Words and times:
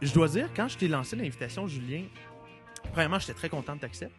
je 0.00 0.12
dois 0.14 0.28
dire, 0.28 0.50
quand 0.54 0.68
je 0.68 0.78
t'ai 0.78 0.88
lancé 0.88 1.16
l'invitation, 1.16 1.66
Julien, 1.66 2.04
premièrement, 2.92 3.18
j'étais 3.18 3.34
très 3.34 3.48
content 3.48 3.76
de 3.76 3.80
t'accepter. 3.80 4.14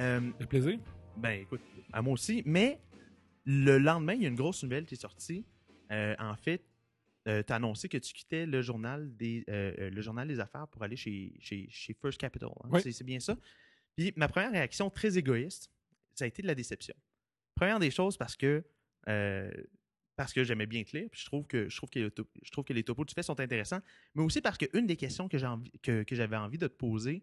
Euh, 0.00 0.20
Le 0.38 0.46
plaisir. 0.46 0.78
ben, 1.16 1.40
écoute, 1.42 1.62
à 1.92 2.02
moi 2.02 2.12
aussi. 2.14 2.42
Mais 2.46 2.80
le 3.44 3.78
lendemain, 3.78 4.14
il 4.14 4.22
y 4.22 4.24
a 4.26 4.28
une 4.28 4.34
grosse 4.36 4.62
nouvelle 4.62 4.84
qui 4.86 4.94
est 4.94 5.00
sortie. 5.00 5.44
Euh, 5.90 6.14
en 6.18 6.36
fait, 6.36 6.62
tu 7.24 7.30
as 7.30 7.54
annoncé 7.56 7.88
que 7.88 7.98
tu 7.98 8.12
quittais 8.12 8.46
le 8.46 8.62
journal 8.62 9.16
des, 9.16 9.44
euh, 9.48 9.72
euh, 9.78 9.90
le 9.90 10.00
journal 10.00 10.28
des 10.28 10.38
affaires 10.38 10.68
pour 10.68 10.82
aller 10.84 10.96
chez, 10.96 11.34
chez, 11.40 11.66
chez 11.70 11.92
First 11.94 12.18
Capital. 12.20 12.50
hein. 12.62 12.68
Oui. 12.70 12.92
C'est, 12.92 13.02
bien 13.04 13.18
ça. 13.18 13.36
Puis 13.96 14.12
ma 14.16 14.28
première 14.28 14.52
réaction, 14.52 14.90
très 14.90 15.18
égoïste, 15.18 15.70
ça 16.14 16.24
a 16.24 16.28
été 16.28 16.42
de 16.42 16.46
la 16.46 16.54
déception. 16.54 16.94
Première 17.56 17.80
des 17.80 17.90
choses, 17.90 18.16
parce 18.16 18.36
que 18.36 18.62
euh, 19.08 19.50
parce 20.16 20.32
que 20.32 20.42
j'aimais 20.44 20.66
bien 20.66 20.82
te 20.82 20.96
lire, 20.96 21.08
puis 21.10 21.20
je 21.20 21.26
trouve 21.26 21.46
que 21.46 21.68
je 21.68 21.76
trouve 21.76 21.90
que, 21.90 21.98
les 21.98 22.10
top- 22.10 22.30
je 22.42 22.50
trouve 22.50 22.64
que 22.64 22.72
les 22.72 22.82
topos 22.82 23.04
que 23.04 23.10
tu 23.10 23.14
fais 23.14 23.22
sont 23.22 23.38
intéressants, 23.38 23.80
mais 24.14 24.22
aussi 24.22 24.40
parce 24.40 24.56
qu'une 24.58 24.86
des 24.86 24.96
questions 24.96 25.28
que, 25.28 25.36
j'ai 25.38 25.46
envie, 25.46 25.70
que, 25.82 26.02
que 26.02 26.14
j'avais 26.16 26.36
envie 26.36 26.58
de 26.58 26.66
te 26.66 26.74
poser, 26.74 27.22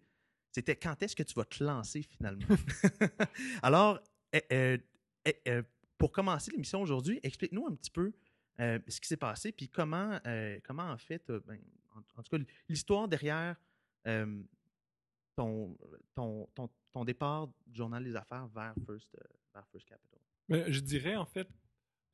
c'était 0.52 0.76
quand 0.76 1.02
est-ce 1.02 1.16
que 1.16 1.24
tu 1.24 1.34
vas 1.34 1.46
te 1.46 1.64
lancer 1.64 2.04
finalement? 2.04 2.46
Alors, 3.64 4.00
euh, 4.36 4.40
euh, 4.52 4.78
euh, 5.28 5.32
euh, 5.48 5.64
pour 5.98 6.12
commencer 6.12 6.52
l'émission 6.52 6.82
aujourd'hui, 6.82 7.20
explique-nous 7.24 7.66
un 7.68 7.76
petit 7.76 7.92
peu 7.92 8.14
euh, 8.60 8.78
ce 8.88 9.02
qui 9.02 9.08
s'est 9.08 9.18
passé, 9.18 9.52
puis 9.52 9.68
comment, 9.70 10.20
euh, 10.28 10.60
comment 10.64 10.84
en 10.92 10.98
fait, 10.98 11.28
euh, 11.32 11.40
ben, 11.48 11.60
en, 11.96 12.00
en 12.20 12.24
tout 12.24 12.38
cas, 12.38 12.44
l'histoire 12.70 13.08
derrière 13.08 13.56
ton, 15.36 15.78
ton, 16.16 16.48
ton, 16.54 16.70
ton 16.92 17.06
départ 17.06 17.48
du 17.66 17.76
Journal 17.78 18.04
des 18.04 18.16
Affaires 18.16 18.48
vers 18.48 18.76
First, 18.86 19.18
vers 19.54 19.66
First 19.72 19.88
Capital. 19.88 20.20
Mais 20.50 20.72
je 20.72 20.80
dirais, 20.82 21.16
en 21.16 21.26
fait, 21.26 21.48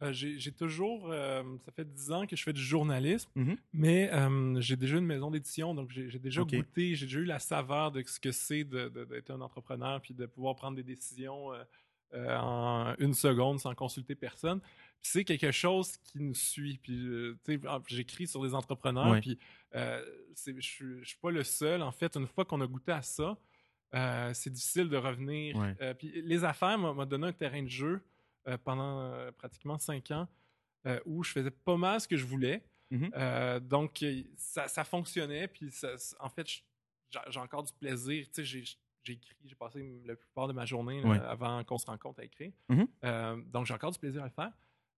euh, 0.02 0.14
j'ai 0.14 0.52
toujours. 0.52 1.12
euh, 1.12 1.44
ça 1.66 1.72
fait 1.72 1.86
10 1.86 2.12
ans 2.12 2.26
que 2.26 2.36
je 2.36 2.44
fais 2.44 2.54
du 2.54 2.62
journalisme, 2.62 3.30
Mhm. 3.36 3.58
mais 3.74 4.10
euh, 4.14 4.62
j'ai 4.62 4.76
déjà 4.78 4.98
une 4.98 5.06
maison 5.06 5.30
d'édition, 5.32 5.74
donc 5.76 5.92
j'ai 5.92 6.20
déjà 6.20 6.42
goûté, 6.44 6.96
j'ai 6.96 7.06
déjà 7.06 7.20
eu 7.20 7.26
la 7.26 7.40
saveur 7.40 7.92
de 7.92 8.02
ce 8.06 8.20
que 8.20 8.32
c'est 8.32 8.64
d'être 8.64 9.32
un 9.32 9.42
entrepreneur 9.42 10.00
puis 10.02 10.14
de 10.14 10.26
pouvoir 10.26 10.56
prendre 10.56 10.76
des 10.78 10.84
décisions 10.84 11.52
en 12.14 12.96
une 12.98 13.14
seconde 13.14 13.60
sans 13.60 13.76
consulter 13.76 14.16
personne. 14.16 14.62
C'est 15.02 15.24
quelque 15.24 15.52
chose 15.52 15.96
qui 15.98 16.20
nous 16.20 16.34
suit. 16.34 16.80
Puis, 16.82 17.08
tu 17.46 17.54
sais, 17.54 17.60
j'écris 17.88 18.28
sur 18.28 18.42
des 18.44 18.54
entrepreneurs, 18.56 19.20
puis 19.22 19.38
je 19.74 20.60
suis- 20.62 21.16
pas 21.22 21.32
le 21.32 21.44
seul. 21.44 21.82
En 21.82 21.92
fait, 21.92 22.16
une 22.16 22.28
fois 22.28 22.46
qu'on 22.46 22.62
a 22.62 22.68
goûté 22.68 22.92
à 22.92 23.02
ça, 23.02 23.38
c'est 24.34 24.50
difficile 24.52 24.90
de 24.90 24.98
revenir. 24.98 25.56
Puis 25.98 26.22
les 26.24 26.44
affaires 26.44 26.78
m'a 26.78 27.06
donné 27.06 27.28
un 27.28 27.34
terrain 27.34 27.62
de 27.64 27.70
jeu 27.70 28.02
pendant 28.58 29.02
euh, 29.02 29.32
pratiquement 29.32 29.78
cinq 29.78 30.12
ans 30.12 30.28
euh, 30.86 31.00
où 31.06 31.24
je 31.24 31.32
faisais 31.32 31.52
pas 31.52 31.78
mal 31.78 32.00
ce 32.02 32.08
que 32.08 32.18
je 32.18 32.26
voulais. 32.26 32.64
Mhm. 32.92 33.12
Euh, 33.16 33.60
donc, 33.60 34.02
euh, 34.02 34.24
ça, 34.38 34.68
ça 34.68 34.84
fonctionnait. 34.84 35.48
Puis, 35.48 35.72
ça- 35.72 35.96
en 36.20 36.30
fait, 36.30 36.48
j'ai 37.30 37.40
encore 37.40 37.64
du 37.64 37.74
plaisir. 37.74 38.26
Tu 38.28 38.32
sais, 38.34 38.44
j'ai 38.44 38.64
j'ai 39.04 39.14
écrit, 39.14 39.34
j'ai 39.46 39.56
passé 39.56 40.02
la 40.06 40.16
plupart 40.16 40.48
de 40.50 40.54
ma 40.54 40.66
journée 40.66 41.02
là, 41.02 41.10
Ouais. 41.10 41.20
avant 41.20 41.64
qu'on 41.64 41.78
se 41.78 41.86
rencontre 41.86 42.20
à 42.20 42.26
écrire. 42.26 42.52
Mhm. 42.68 42.88
Euh, 43.06 43.42
donc, 43.48 43.66
j'ai 43.66 43.74
encore 43.74 43.92
du 43.92 43.98
plaisir 44.00 44.22
à 44.22 44.26
le 44.26 44.32
faire. 44.32 44.52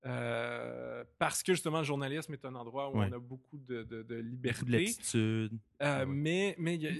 Euh, 0.08 1.04
parce 1.20 1.44
que 1.44 1.54
justement, 1.54 1.80
le 1.80 1.84
journalisme 1.84 2.34
est 2.34 2.44
un 2.46 2.56
endroit 2.56 2.90
où 2.90 2.98
Ouais. 3.00 3.08
on 3.10 3.14
a 3.14 3.20
beaucoup 3.20 3.58
de, 3.60 3.84
de- 3.84 4.02
de 4.04 4.22
Beaucoup 4.22 4.66
liberté. 4.66 4.96
de. 5.14 5.50
Euh, 5.82 6.00
Ouais. 6.00 6.06
mais, 6.08 6.56
mais, 6.58 6.78
y 6.78 6.88
a- 6.88 6.92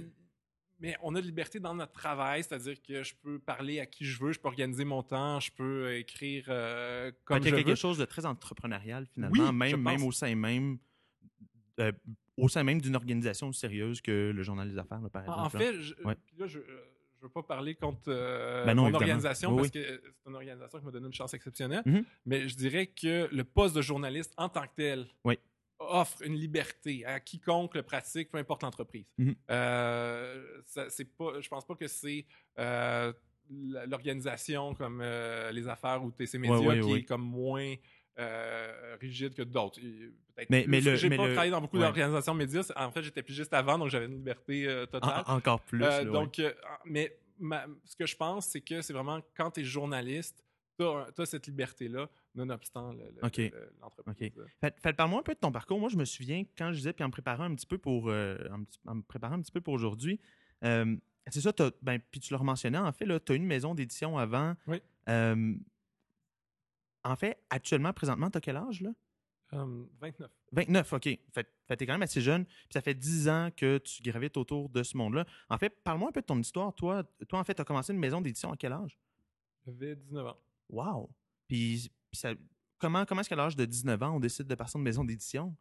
mais 0.82 0.98
on 1.02 1.16
a 1.16 1.22
de 1.22 1.26
liberté 1.26 1.60
dans 1.60 1.74
notre 1.76 1.94
travail, 1.94 2.44
c'est-à-dire 2.44 2.82
que 2.82 3.04
je 3.04 3.14
peux 3.16 3.40
parler 3.40 3.80
à 3.80 3.86
qui 3.86 4.04
je 4.04 4.20
veux, 4.22 4.34
je 4.34 4.40
peux 4.40 4.48
organiser 4.50 4.84
mon 4.84 5.04
temps, 5.04 5.40
je 5.40 5.52
peux 5.52 5.86
euh, 5.86 6.00
écrire 6.00 6.46
euh, 6.50 7.12
comme 7.24 7.38
y 7.38 7.44
je 7.44 7.48
a 7.54 7.58
quelque 7.58 7.70
veux. 7.70 7.76
chose 7.76 7.98
de 7.98 8.06
très 8.06 8.26
entrepreneurial 8.26 9.06
finalement, 9.14 9.50
Oui, 9.50 9.52
même, 9.54 10.04
au 10.04 10.12
sein 10.12 10.36
même 10.36 10.78
euh, 11.80 11.92
au 12.38 12.50
sein 12.50 12.64
même 12.64 12.82
d'une 12.82 12.96
organisation 12.96 13.52
sérieuse 13.54 14.02
que 14.02 14.32
le 14.34 14.44
Journal 14.44 14.70
des 14.70 14.78
Affaires, 14.78 15.00
là, 15.02 15.10
par 15.10 15.24
En, 15.30 15.44
en 15.44 15.46
exemple. 15.46 15.58
là. 15.64 15.72
fait, 15.72 15.80
je, 15.80 15.94
Ouais. 16.04 16.16
puis 16.26 16.36
là, 16.38 16.48
je 16.48 16.58
ne 16.60 16.64
veux 17.22 17.30
pas 17.30 17.44
parler 17.44 17.76
contre 17.76 18.04
euh, 18.08 18.66
Ben 18.66 18.74
non, 18.74 18.84
mon 18.84 18.88
évidemment. 18.90 19.04
organisation 19.06 19.50
Oui, 19.52 19.56
parce 19.58 19.68
oui. 19.68 19.72
que 19.74 19.80
euh, 19.80 20.02
c'est 20.24 20.30
une 20.30 20.36
organisation 20.36 20.80
qui 20.80 20.86
m'a 20.86 20.92
donné 20.92 21.06
une 21.08 21.14
chance 21.14 21.34
exceptionnelle, 21.34 21.84
Mhm. 21.86 22.04
mais 22.26 22.48
je 22.48 22.56
dirais 22.56 22.88
que 22.88 23.30
le 23.32 23.44
poste 23.44 23.76
de 23.76 23.82
journaliste 23.82 24.34
en 24.38 24.50
tant 24.50 24.64
que 24.64 24.74
tel 24.76 25.08
Oui. 25.24 25.38
Offre 25.90 26.22
une 26.24 26.36
liberté 26.36 27.06
à 27.06 27.20
quiconque 27.20 27.76
le 27.76 27.84
pratique, 27.84 28.30
peu 28.30 28.38
importe 28.38 28.64
l'entreprise. 28.64 29.06
Euh, 29.50 30.62
c'est 30.90 31.16
pas, 31.18 31.40
je 31.42 31.48
pense 31.50 31.66
pas 31.66 31.76
que 31.76 31.88
c'est 31.88 32.26
euh, 32.60 33.12
l'organisation 33.88 34.74
comme 34.76 35.02
euh, 35.04 35.52
les 35.52 35.68
affaires 35.68 36.04
ou 36.04 36.12
TC 36.12 36.36
Média 36.38 36.58
Ouais, 36.60 36.68
ouais, 36.68 36.80
qui 36.80 36.92
ouais. 36.94 37.00
est 37.00 37.04
comme 37.04 37.24
moins 37.24 37.76
rigide 39.00 39.34
que 39.34 39.42
d'autres. 39.42 39.80
Mais- 40.50 40.66
mais 40.68 40.80
plus. 40.82 40.98
J'ai 40.98 41.10
pas 41.10 41.26
le- 41.28 41.34
travaillé 41.34 41.52
dans 41.52 41.62
beaucoup 41.62 41.80
d'organisations 41.80 42.34
médias. 42.34 42.72
En 42.76 42.92
fait, 42.92 43.02
j'étais 43.02 43.24
pigiste 43.24 43.54
avant, 43.54 43.78
donc 43.80 43.90
j'avais 43.90 44.06
une 44.06 44.16
liberté 44.18 44.66
totale. 44.92 45.24
En- 45.26 45.38
encore 45.38 45.62
plus. 45.62 45.80
Là, 45.80 46.04
donc, 46.06 46.40
mais 46.86 47.18
ma- 47.40 47.66
ce 47.86 47.96
que 47.96 48.06
je 48.06 48.16
pense, 48.16 48.48
c'est 48.48 48.62
que 48.62 48.82
c'est 48.82 48.94
vraiment 48.94 49.20
quand 49.36 49.52
tu 49.52 49.62
es 49.62 49.64
journaliste, 49.64 50.44
tu 50.80 50.86
as, 50.86 51.26
cette 51.26 51.48
liberté-là, 51.48 52.08
nonobstant 52.36 52.94
le- 52.94 53.12
le- 53.12 53.26
Ok. 53.26 53.38
le- 53.38 53.74
l'entreprise. 53.82 54.32
Fait, 54.60 54.80
fait, 54.80 54.94
parle-moi 54.94 55.20
un 55.20 55.24
peu 55.24 55.34
de 55.34 55.40
ton 55.40 55.52
parcours. 55.52 55.80
Moi, 55.80 55.90
je 55.90 55.98
me 55.98 56.06
souviens 56.06 56.44
quand 56.58 56.72
je 56.72 56.78
disais, 56.78 56.94
puis 56.94 57.04
en 57.04 57.08
me 57.08 57.12
préparant 57.12 57.44
un 57.44 57.56
petit 57.56 57.66
peu 57.66 57.78
pour, 57.78 58.10
euh, 58.10 58.38
en, 58.86 58.96
me 58.96 59.02
préparant 59.02 59.36
un 59.36 59.42
petit 59.42 59.52
peu 59.52 59.62
pour 59.62 59.74
aujourd'hui, 59.74 60.20
euh, 60.64 60.96
c'est 61.28 61.42
ça, 61.42 61.52
ben, 61.82 62.00
puis 62.12 62.20
tu 62.20 62.34
l'as 62.34 62.40
mentionné, 62.40 62.78
en 62.78 62.92
fait, 62.92 63.06
tu 63.26 63.32
as 63.32 63.36
une 63.36 63.46
maison 63.46 63.76
d'édition 63.76 64.18
avant. 64.18 64.56
Oui. 64.68 64.82
Euh, 65.10 65.56
en 67.04 67.16
fait, 67.16 67.38
actuellement, 67.50 67.94
présentement, 67.94 68.30
tu 68.30 68.38
as 68.38 68.42
quel 68.42 68.58
âge, 68.58 68.82
là? 68.82 68.92
Euh, 69.54 69.84
29. 70.00 70.32
29, 70.54 70.94
OK. 70.94 71.04
Fait, 71.04 71.48
fait 71.68 71.78
t'es 71.78 71.86
quand 71.86 71.94
même 71.94 72.02
assez 72.02 72.22
jeune, 72.22 72.46
puis 72.46 72.70
ça 72.74 72.82
fait 72.82 72.94
10 72.94 73.28
ans 73.28 73.50
que 73.56 73.80
tu 73.80 74.02
gravites 74.02 74.38
autour 74.38 74.70
de 74.70 74.82
ce 74.82 74.96
monde-là. 74.96 75.26
En 75.50 75.58
fait, 75.58 75.70
parle-moi 75.84 76.10
un 76.10 76.12
peu 76.12 76.22
de 76.22 76.26
ton 76.26 76.40
histoire. 76.40 76.74
Toi, 76.74 77.04
toi 77.28 77.40
en 77.40 77.44
fait, 77.44 77.56
tu 77.56 77.62
as 77.62 77.66
commencé 77.66 77.92
une 77.92 78.00
maison 78.00 78.22
d'édition 78.22 78.52
à 78.54 78.58
quel 78.58 78.72
âge? 78.72 78.98
J'avais 79.66 79.96
19 79.96 80.26
ans. 80.26 80.38
Wow! 80.70 81.10
Puis 81.48 81.92
ça, 82.20 82.34
comment, 82.78 83.06
comment 83.06 83.22
est-ce 83.22 83.30
qu'à 83.30 83.36
l'âge 83.36 83.56
de 83.56 83.66
19 83.66 84.02
ans, 84.04 84.16
on 84.16 84.20
décide 84.20 84.48
de 84.48 84.56
passer 84.56 84.78
une 84.78 84.84
maison 84.84 85.04
d'édition? 85.04 85.56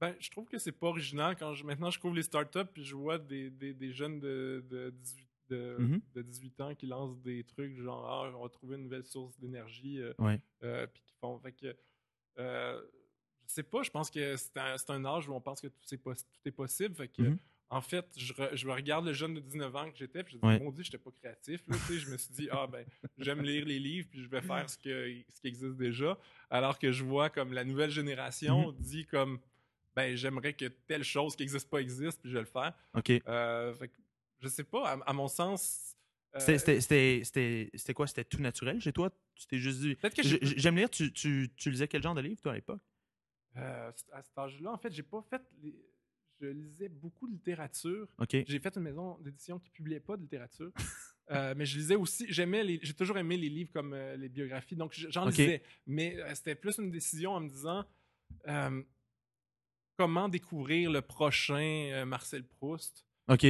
Ben, 0.00 0.14
je 0.20 0.28
trouve 0.30 0.46
que 0.46 0.58
c'est 0.58 0.72
pas 0.72 0.88
original 0.88 1.36
quand 1.36 1.54
je, 1.54 1.64
maintenant 1.64 1.90
je 1.90 1.98
couvre 1.98 2.14
les 2.16 2.22
startups 2.22 2.66
puis 2.72 2.84
je 2.84 2.94
vois 2.94 3.18
des, 3.18 3.48
des, 3.50 3.72
des 3.72 3.92
jeunes 3.92 4.20
de, 4.20 4.62
de, 4.68 4.90
18, 4.90 5.28
de, 5.48 5.76
Mhm. 5.78 6.00
de 6.14 6.22
18 6.22 6.60
ans 6.60 6.74
qui 6.74 6.86
lancent 6.86 7.18
des 7.22 7.44
trucs 7.44 7.78
genre 7.78 8.06
ah, 8.06 8.30
on 8.36 8.42
va 8.42 8.48
trouver 8.50 8.76
une 8.76 8.82
nouvelle 8.82 9.04
source 9.06 9.38
d'énergie 9.38 10.00
euh, 10.00 10.12
Ouais. 10.18 10.38
euh, 10.64 10.86
puis 10.86 11.02
qui 11.02 11.14
font 11.14 11.38
fait 11.38 11.52
que 11.52 11.74
euh, 12.38 12.82
je 13.48 13.52
sais 13.54 13.62
pas 13.62 13.82
je 13.82 13.90
pense 13.90 14.10
que 14.10 14.36
c'est 14.36 14.56
un, 14.58 14.76
un 14.88 15.04
âge 15.06 15.28
où 15.30 15.32
on 15.32 15.40
pense 15.40 15.62
que 15.62 15.68
tout, 15.68 15.94
est, 15.94 15.96
tout 15.98 16.14
est 16.44 16.50
possible 16.50 16.94
fait 16.94 17.08
que 17.08 17.22
Mhm. 17.22 17.38
En 17.68 17.80
fait 17.80 18.06
je, 18.16 18.32
re- 18.34 18.54
je 18.54 18.68
regarde 18.68 19.04
le 19.06 19.12
jeune 19.12 19.34
de 19.34 19.40
19 19.40 19.74
ans 19.76 19.90
que 19.90 19.96
j'étais 19.98 20.22
puis 20.22 20.34
je 20.34 20.38
dis 20.38 20.44
Ouais. 20.46 20.58
mon 20.60 20.70
dieu 20.70 20.84
j'étais 20.84 20.98
pas 20.98 21.10
créatif 21.10 21.60
là, 21.66 21.76
je 21.90 22.10
me 22.10 22.16
suis 22.16 22.32
dit 22.34 22.48
ah 22.52 22.66
ben 22.66 22.86
j'aime 23.18 23.42
lire 23.42 23.64
les 23.66 23.78
livres 23.78 24.06
puis 24.10 24.22
je 24.22 24.28
vais 24.28 24.40
faire 24.42 24.68
ce 24.70 24.78
que 24.78 25.16
ce 25.32 25.40
qui 25.40 25.48
existe 25.48 25.76
déjà 25.76 26.16
alors 26.50 26.78
que 26.78 26.92
je 26.92 27.02
vois 27.04 27.28
comme 27.30 27.52
la 27.52 27.64
nouvelle 27.64 27.90
génération 27.90 28.72
Mhm. 28.72 28.76
dit 28.78 29.04
comme 29.06 29.40
ben 29.96 30.14
j'aimerais 30.16 30.52
que 30.52 30.66
telle 30.66 31.02
chose 31.04 31.34
qui 31.34 31.42
n'existe 31.42 31.68
pas 31.68 31.78
existe 31.80 32.20
puis 32.20 32.30
je 32.30 32.34
vais 32.36 32.42
le 32.42 32.46
faire 32.46 32.72
OK. 32.94 33.10
euh, 33.26 33.74
fait 33.74 33.90
je 34.40 34.48
sais 34.48 34.64
pas 34.64 34.88
à, 34.90 35.10
à 35.10 35.12
mon 35.12 35.26
sens 35.28 35.96
euh, 36.36 36.38
C'était- 36.40 37.94
quoi? 37.94 38.06
C'était 38.06 38.24
tout 38.24 38.40
naturel 38.42 38.78
chez 38.80 38.92
toi? 38.92 39.10
Tu 39.34 39.46
t'es 39.46 39.58
juste 39.58 39.80
dit. 39.80 39.96
J'aime 40.58 40.76
lire, 40.76 40.90
tu, 40.90 41.10
tu, 41.10 41.50
tu 41.56 41.70
lisais 41.70 41.88
quel 41.88 42.02
genre 42.02 42.14
de 42.14 42.20
livre, 42.20 42.38
toi, 42.42 42.52
à 42.52 42.54
l'époque? 42.56 42.82
Euh, 43.56 43.90
à 44.12 44.22
cet 44.22 44.36
âge-là, 44.36 44.72
en 44.72 44.76
fait, 44.76 44.92
j'ai 44.92 45.02
pas 45.02 45.22
fait. 45.30 45.40
les- 45.62 45.74
Je 46.40 46.46
lisais 46.46 46.88
beaucoup 46.88 47.26
de 47.26 47.32
littérature. 47.32 48.08
J'ai 48.30 48.58
fait 48.58 48.76
une 48.76 48.82
maison 48.82 49.18
d'édition 49.20 49.58
qui 49.58 49.70
publiait 49.70 50.00
pas 50.00 50.16
de 50.16 50.22
littérature. 50.22 50.72
Euh, 51.32 51.54
mais 51.56 51.66
je 51.66 51.76
lisais 51.76 51.96
aussi. 51.96 52.24
J'aimais 52.28 52.62
les. 52.62 52.78
J'ai 52.84 52.94
toujours 52.94 53.18
aimé 53.18 53.36
les 53.36 53.48
livres 53.48 53.72
comme 53.72 53.94
euh, 53.94 54.14
les 54.14 54.28
biographies. 54.28 54.76
Donc 54.76 54.92
j'en 54.94 55.26
Ok. 55.26 55.36
lisais. 55.36 55.60
Mais 55.84 56.16
euh, 56.20 56.32
c'était 56.36 56.54
plus 56.54 56.78
une 56.78 56.92
décision 56.92 57.32
en 57.32 57.40
me 57.40 57.48
disant 57.48 57.84
comment 59.96 60.28
découvrir 60.28 60.88
le 60.88 61.02
prochain 61.02 62.04
Marcel 62.06 62.44
Proust? 62.44 63.04
OK. 63.26 63.44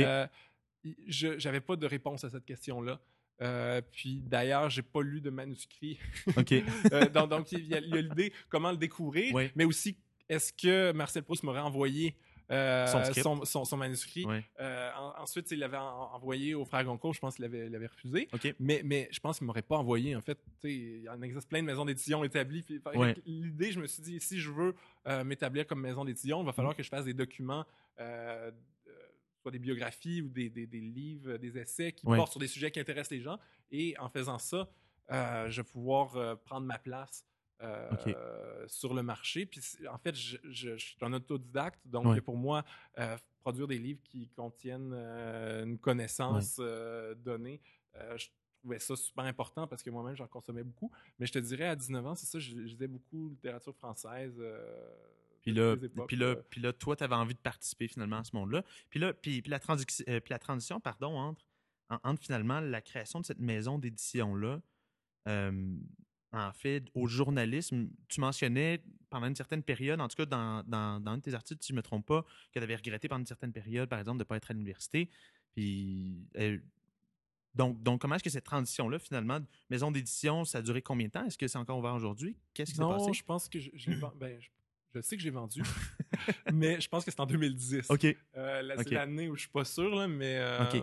Je 1.06 1.38
j'avais 1.38 1.60
pas 1.60 1.76
de 1.76 1.86
réponse 1.86 2.24
à 2.24 2.30
cette 2.30 2.46
question-là. 2.46 2.98
Euh, 3.42 3.82
puis 3.92 4.22
d'ailleurs, 4.22 4.70
j'ai 4.70 4.82
pas 4.82 5.02
lu 5.02 5.20
de 5.20 5.30
manuscrit. 5.30 5.98
OK. 6.36 6.52
Euh, 6.92 7.08
donc, 7.08 7.30
donc, 7.30 7.52
il 7.52 7.66
y 7.66 7.74
a, 7.74 7.80
l'idée 7.80 8.32
comment 8.48 8.70
le 8.70 8.76
découvrir, 8.76 9.36
mais 9.54 9.64
aussi 9.64 9.96
est-ce 10.28 10.52
que 10.52 10.92
Marcel 10.92 11.22
Proust 11.22 11.42
m'aurait 11.42 11.60
envoyé 11.60 12.16
euh, 12.50 12.86
Son 12.86 13.02
script. 13.04 13.22
son, 13.22 13.44
son- 13.44 13.64
son 13.64 13.76
manuscrit. 13.76 14.24
Ouais. 14.24 14.44
Euh, 14.60 14.90
en- 14.96 15.22
ensuite, 15.22 15.50
il 15.50 15.58
l'avait 15.58 15.76
en- 15.76 16.12
envoyé 16.14 16.54
au 16.54 16.64
frère 16.64 16.84
Goncourt, 16.84 17.12
je 17.14 17.20
pense 17.20 17.36
qu'il 17.36 17.44
l'avait, 17.44 17.86
refusé. 17.86 18.28
Mais, 18.60 18.82
mais 18.84 19.08
je 19.10 19.18
pense 19.20 19.38
qu'il 19.38 19.46
m'aurait 19.46 19.62
pas 19.62 19.76
envoyé. 19.78 20.14
En 20.14 20.20
fait, 20.20 20.38
il 20.64 21.08
en 21.10 21.20
existe 21.22 21.48
plein 21.48 21.60
de 21.60 21.66
maisons 21.66 21.84
d'édition 21.84 22.22
établies. 22.24 22.62
Puis, 22.62 22.80
Ouais. 22.94 23.14
L'idée, 23.26 23.72
je 23.72 23.80
me 23.80 23.86
suis 23.86 24.02
dit, 24.02 24.20
si 24.20 24.38
je 24.38 24.50
veux 24.50 24.74
euh, 25.06 25.24
m'établir 25.24 25.66
comme 25.66 25.80
maison 25.80 26.04
d'édition, 26.04 26.40
il 26.42 26.46
va 26.46 26.52
falloir 26.52 26.74
Mm-hmm. 26.74 26.76
que 26.78 26.82
je 26.82 26.88
fasse 26.88 27.04
des 27.04 27.14
documents, 27.14 27.64
soit 29.42 29.50
des 29.52 29.58
biographies 29.58 30.22
ou 30.22 30.28
des, 30.28 30.50
des- 30.50 30.66
des 30.66 30.80
livres, 30.80 31.36
des 31.36 31.56
essais 31.58 31.92
qui 31.92 32.06
Ouais. 32.06 32.16
portent 32.16 32.32
sur 32.32 32.40
des 32.40 32.48
sujets 32.48 32.70
qui 32.70 32.80
intéressent 32.80 33.12
les 33.16 33.20
gens. 33.22 33.38
Et 33.70 33.94
en 33.98 34.08
faisant 34.08 34.38
ça, 34.38 34.68
euh, 35.12 35.48
je 35.50 35.60
vais 35.62 35.68
pouvoir 35.68 36.16
euh, 36.16 36.34
prendre 36.34 36.66
ma 36.66 36.78
place 36.78 37.24
euh, 37.62 38.66
sur 38.66 38.92
le 38.92 39.02
marché. 39.02 39.46
Puis 39.46 39.60
en 39.90 39.96
fait, 39.96 40.14
je, 40.14 40.36
je, 40.44 40.76
suis 40.76 40.96
un 41.00 41.12
autodidacte, 41.14 41.80
donc 41.86 42.20
pour 42.20 42.36
moi, 42.36 42.62
euh, 42.98 43.16
produire 43.40 43.66
des 43.66 43.78
livres 43.78 44.02
qui 44.04 44.28
contiennent 44.28 44.92
euh, 44.92 45.64
une 45.64 45.78
connaissance 45.78 46.60
donnée, 47.16 47.62
je 47.94 48.26
trouvais 48.60 48.78
ça 48.78 48.94
super 48.94 49.24
important 49.24 49.66
parce 49.66 49.82
que 49.82 49.88
moi-même, 49.88 50.14
j'en 50.16 50.26
consommais 50.26 50.64
beaucoup. 50.64 50.92
Mais 51.18 51.26
je 51.26 51.32
te 51.32 51.38
dirais, 51.38 51.64
à 51.64 51.76
19 51.76 52.06
ans, 52.06 52.14
c'est 52.14 52.26
ça, 52.26 52.38
je, 52.38 52.54
lisais 52.54 52.88
beaucoup 52.88 53.30
littérature 53.30 53.74
française. 53.74 54.38
Puis 55.40 55.52
là, 55.52 55.76
puis, 56.08 56.16
là, 56.16 56.36
puis 56.50 56.60
là, 56.60 56.74
toi, 56.74 56.94
tu 56.94 57.04
avais 57.04 57.14
envie 57.14 57.34
de 57.34 57.40
participer 57.40 57.88
finalement 57.88 58.18
à 58.18 58.24
ce 58.24 58.36
monde-là. 58.36 58.64
Puis 58.90 59.00
là, 59.00 59.14
puis, 59.14 59.42
la, 59.46 59.58
puis 59.60 60.30
la 60.30 60.38
transition 60.38 60.78
pardon, 60.78 61.16
entre, 61.16 61.46
entre 61.88 62.22
finalement 62.22 62.60
la 62.60 62.82
création 62.82 63.20
de 63.20 63.24
cette 63.24 63.38
maison 63.38 63.78
d'édition-là, 63.78 64.60
en 66.32 66.52
fait, 66.52 66.84
au 66.94 67.06
journalisme. 67.06 67.88
Tu 68.08 68.20
mentionnais 68.20 68.82
pendant 69.10 69.26
une 69.26 69.36
certaine 69.36 69.62
période, 69.62 70.00
en 70.00 70.08
tout 70.08 70.16
cas 70.16 70.26
dans, 70.26 70.62
dans, 70.66 71.02
un 71.06 71.16
de 71.18 71.22
tes 71.22 71.34
articles, 71.34 71.62
si 71.62 71.68
je 71.68 71.72
ne 71.72 71.78
me 71.78 71.82
trompe 71.82 72.06
pas, 72.06 72.22
que 72.52 72.58
tu 72.58 72.62
avais 72.62 72.76
regretté 72.76 73.08
pendant 73.08 73.20
une 73.20 73.26
certaine 73.26 73.52
période, 73.52 73.88
par 73.88 73.98
exemple, 73.98 74.18
de 74.18 74.22
ne 74.24 74.28
pas 74.28 74.36
être 74.36 74.50
à 74.50 74.54
l'université. 74.54 75.08
Puis, 75.54 76.26
euh, 76.36 76.58
donc, 77.54 77.82
donc, 77.82 78.00
comment 78.00 78.16
est-ce 78.16 78.24
que 78.24 78.30
cette 78.30 78.44
transition-là, 78.44 78.98
finalement, 78.98 79.38
maison 79.70 79.90
d'édition, 79.90 80.44
ça 80.44 80.58
a 80.58 80.62
duré 80.62 80.82
combien 80.82 81.06
de 81.06 81.12
temps? 81.12 81.24
Est-ce 81.24 81.38
que 81.38 81.48
c'est 81.48 81.58
encore 81.58 81.78
ouvert 81.78 81.94
aujourd'hui? 81.94 82.36
Qu'est-ce 82.52 82.72
qui 82.72 82.76
s'est 82.76 82.82
passé? 82.82 83.06
Non, 83.06 83.12
je 83.12 83.22
pense 83.22 83.48
que 83.48 83.58
je, 83.58 83.70
ben, 84.16 84.38
je 84.38 84.48
sais 85.02 85.16
que 85.16 85.22
j'ai 85.22 85.30
vendu, 85.30 85.62
mais 86.52 86.80
je 86.80 86.88
pense 86.88 87.04
que 87.04 87.10
c'est 87.10 87.20
en 87.20 87.26
2010. 87.26 87.90
OK. 87.90 88.04
Euh, 88.36 88.74
c'est 88.78 88.90
l'année 88.92 89.28
où 89.28 89.34
je 89.34 89.40
suis 89.42 89.50
pas 89.50 89.64
sûr, 89.64 89.94
là, 89.94 90.08
mais 90.08 90.36
euh, 90.38 90.80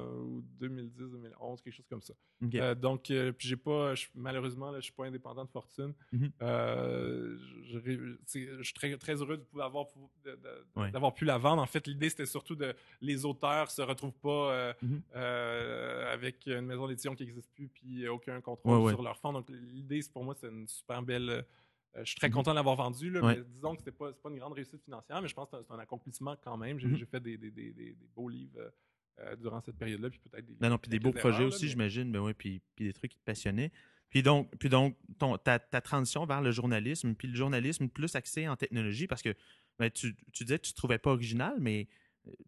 2010, 0.59 1.11
2011, 1.11 1.61
quelque 1.61 1.73
chose 1.73 1.87
comme 1.89 2.01
ça. 2.01 2.13
Euh, 2.55 2.75
donc, 2.75 3.09
euh, 3.11 3.31
puis 3.31 3.47
j'ai 3.47 3.55
pas, 3.55 3.93
malheureusement, 4.15 4.71
là, 4.71 4.79
je 4.79 4.85
suis 4.85 4.93
pas 4.93 5.05
indépendant 5.05 5.45
de 5.45 5.49
fortune. 5.49 5.93
Mhm. 6.11 6.31
je, 6.41 8.17
suis 8.61 8.73
très, 8.73 8.95
très 8.97 9.15
heureux 9.15 9.45
d'avoir 9.53 11.13
pu 11.13 11.25
la 11.25 11.37
vendre. 11.37 11.61
En 11.61 11.67
fait, 11.67 11.87
l'idée 11.87 12.09
c'était 12.09 12.25
surtout 12.25 12.55
de 12.55 12.75
les 13.01 13.25
auteurs 13.25 13.71
se 13.71 13.81
retrouvent 13.81 14.11
pas 14.21 14.75
mhm. 14.81 15.01
avec 15.13 16.45
une 16.47 16.65
maison 16.65 16.87
d'édition 16.87 17.15
qui 17.15 17.23
n'existe 17.23 17.51
plus, 17.53 17.67
puis 17.67 18.07
aucun 18.07 18.41
contrôle 18.41 18.89
sur 18.89 19.01
leur 19.01 19.17
fonds. 19.17 19.33
Donc, 19.33 19.49
l'idée, 19.49 20.01
pour 20.11 20.23
moi, 20.23 20.35
c'est 20.39 20.47
une 20.47 20.67
super 20.67 21.01
belle 21.01 21.29
euh, 21.29 21.41
je 21.95 22.05
suis 22.05 22.15
très 22.15 22.29
mhm. 22.29 22.33
content 22.33 22.51
de 22.51 22.55
l'avoir 22.55 22.75
vendu, 22.75 23.09
là, 23.09 23.21
mais 23.21 23.43
disons 23.53 23.75
que 23.75 23.81
ce 23.81 23.85
n'est 23.85 23.91
pas, 23.91 24.11
pas, 24.11 24.29
une 24.29 24.37
grande 24.37 24.53
réussite 24.53 24.83
financière, 24.83 25.21
mais 25.21 25.27
je 25.27 25.33
pense 25.33 25.49
que 25.49 25.57
c'est 25.61 25.73
un, 25.73 25.79
accomplissement 25.79 26.35
quand 26.43 26.57
même. 26.57 26.79
J'ai 26.79 26.87
mhm. 26.87 27.05
fait 27.05 27.19
des, 27.19 27.37
des, 27.37 27.51
des, 27.51 27.71
des, 27.71 27.95
beaux 28.15 28.29
livres 28.29 28.57
euh, 28.57 28.69
euh, 29.19 29.35
durant 29.35 29.61
cette 29.61 29.77
période-là, 29.77 30.09
puis 30.09 30.19
peut-être 30.19 30.45
des. 30.45 30.57
Non, 30.59 30.69
non, 30.69 30.77
puis 30.77 30.89
des 30.89 30.99
beaux 30.99 31.11
projets 31.11 31.43
aussi, 31.43 31.67
j'imagine, 31.67 32.09
mais 32.09 32.19
ouais, 32.19 32.33
puis, 32.33 32.61
puis 32.75 32.85
des 32.85 32.93
trucs 32.93 33.11
qui 33.11 33.19
te 33.19 33.23
passionnaient. 33.23 33.71
Puis 34.09 34.23
donc, 34.23 34.55
puis 34.57 34.69
donc 34.69 34.95
ton, 35.17 35.37
ta, 35.37 35.59
ta, 35.59 35.81
transition 35.81 36.25
vers 36.25 36.41
le 36.41 36.51
journalisme, 36.51 37.15
puis 37.15 37.27
le 37.27 37.35
journalisme 37.35 37.87
plus 37.89 38.15
axé 38.15 38.47
en 38.47 38.55
technologie, 38.55 39.07
parce 39.07 39.21
que 39.21 39.35
ben, 39.79 39.89
tu, 39.89 40.15
tu, 40.31 40.43
disais 40.43 40.59
que 40.59 40.65
tu 40.65 40.71
ne 40.71 40.75
trouvais 40.75 40.99
pas 40.99 41.11
original, 41.11 41.55
mais 41.59 41.87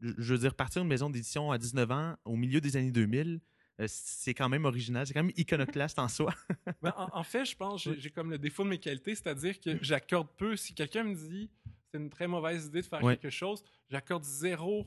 je 0.02 0.34
veux 0.34 0.40
dire, 0.40 0.56
partir 0.56 0.82
d'une 0.82 0.90
maison 0.90 1.10
d'édition 1.10 1.52
à 1.52 1.58
19 1.58 1.92
ans, 1.92 2.16
au 2.26 2.36
milieu 2.36 2.62
des 2.62 2.78
années 2.78 2.92
2000, 2.92 3.42
euh, 3.82 3.86
c'est 3.90 4.34
quand 4.34 4.50
même 4.50 4.66
original, 4.66 5.06
c'est 5.06 5.14
quand 5.14 5.24
même 5.24 5.34
iconoclaste 5.36 6.00
en 6.00 6.08
soi. 6.08 6.34
Ben, 6.86 7.10
en, 7.14 7.24
fait, 7.24 7.46
je 7.46 7.56
pense 7.56 7.84
que 7.84 8.00
j'ai 8.00 8.12
comme 8.12 8.30
le 8.30 8.38
défaut 8.38 8.64
de 8.64 8.70
mes 8.70 8.78
qualités, 8.78 9.16
c'est-à-dire 9.16 9.60
que 9.60 9.82
j'accorde 9.82 10.28
peu. 10.38 10.56
Si 10.56 10.76
quelqu'un 10.76 11.04
me 11.04 11.16
dit 11.16 11.50
c'est 11.92 11.98
une 11.98 12.10
très 12.12 12.28
mauvaise 12.28 12.68
idée 12.68 12.82
de 12.82 12.86
faire 12.86 13.02
quelque 13.02 13.30
chose, 13.30 13.64
j'accorde 13.90 14.24
zéro 14.24 14.86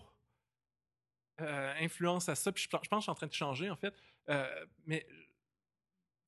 euh, 1.40 1.74
influence 1.80 2.28
à 2.28 2.34
ça. 2.34 2.52
Puis 2.52 2.64
je, 2.64 2.68
pense 2.68 2.80
que 2.80 2.96
je 2.96 3.00
suis 3.00 3.10
en 3.10 3.14
train 3.14 3.26
de 3.26 3.32
changer, 3.32 3.68
en 3.68 3.76
fait. 3.76 3.94
Euh, 4.28 4.66
mais 4.86 5.06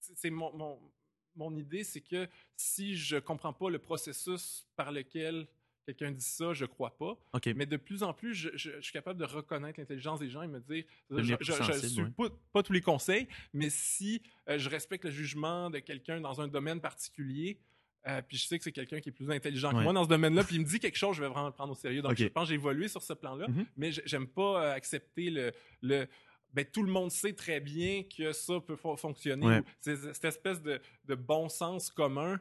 c'est 0.01 0.31
mon, 0.31 0.53
mon, 0.57 0.93
mon 1.37 1.55
idée, 1.57 1.85
c'est 1.85 2.01
que 2.01 2.29
si 2.57 2.97
je 2.97 3.17
comprends 3.17 3.53
pas 3.53 3.71
le 3.71 3.79
processus 3.79 4.67
par 4.75 4.91
lequel 4.91 5.47
quelqu'un 5.93 6.11
dit 6.11 6.25
ça, 6.25 6.53
je 6.53 6.65
crois 6.65 6.97
pas. 6.97 7.19
Mais 7.55 7.67
de 7.67 7.77
plus 7.77 8.03
en 8.03 8.13
plus, 8.13 8.35
je, 8.35 8.81
suis 8.81 8.93
capable 8.93 9.19
de 9.19 9.25
reconnaître 9.25 9.79
l'intelligence 9.79 10.21
des 10.21 10.31
gens 10.31 10.43
et 10.43 10.49
me 10.49 10.61
dire, 10.61 10.85
je, 11.11 11.17
ne 11.17 11.89
suis 11.89 12.05
pas, 12.53 12.63
tous 12.63 12.73
les 12.73 12.81
conseils, 12.81 13.27
mais 13.53 13.71
si 13.71 14.23
euh, 14.49 14.59
je 14.59 14.69
respecte 14.69 15.05
le 15.05 15.11
jugement 15.11 15.71
de 15.71 15.79
quelqu'un 15.79 16.21
dans 16.21 16.41
un 16.41 16.49
domaine 16.49 16.81
particulier, 16.81 17.59
euh, 18.07 18.23
puis 18.27 18.39
je 18.39 18.47
sais 18.47 18.57
que 18.57 18.65
c'est 18.65 18.73
quelqu'un 18.73 19.01
qui 19.01 19.11
est 19.11 19.13
plus 19.13 19.31
intelligent 19.31 19.71
que 19.71 19.83
moi 19.83 19.93
dans 19.93 20.05
ce 20.05 20.09
domaine-là, 20.09 20.45
puis 20.45 20.57
il 20.57 20.63
me 20.63 20.67
dit 20.67 20.79
quelque 20.79 20.97
chose, 20.97 21.17
je 21.17 21.23
vais 21.23 21.29
vraiment 21.29 21.49
le 21.49 21.53
prendre 21.53 21.73
au 21.73 21.77
sérieux. 21.77 22.01
Donc 22.01 22.17
je 22.17 22.27
pense 22.29 22.45
que 22.45 22.49
j'ai 22.51 22.55
évolué 22.55 22.89
sur 22.89 23.03
ce 23.03 23.13
plan-là, 23.13 23.47
mm-hmm. 23.47 23.67
mais 23.77 23.91
j'aime 23.93 24.27
pas 24.27 24.65
euh, 24.65 24.75
accepter 24.75 25.31
le, 25.31 25.53
le 25.83 26.07
ben, 26.53 26.65
tout 26.65 26.83
le 26.83 26.91
monde 26.91 27.11
sait 27.11 27.33
très 27.33 27.61
bien 27.61 28.03
que 28.05 28.33
ça 28.33 28.61
peut 28.61 28.77
fonctionner. 28.77 29.61
Cette 29.81 30.25
espèce 30.25 30.61
de, 30.63 30.81
bon 31.15 31.49
sens 31.49 31.91
commun. 31.91 32.41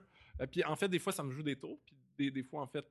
puis 0.52 0.63
en 0.63 0.75
fait, 0.75 0.88
des 0.88 1.00
fois, 1.00 1.13
ça 1.13 1.24
me 1.24 1.31
joue 1.31 1.44
des 1.44 1.56
tours. 1.56 1.80
Puis 1.86 1.95
des, 2.18 2.31
des 2.31 2.44
fois, 2.44 2.62
en 2.62 2.68
fait, 2.68 2.86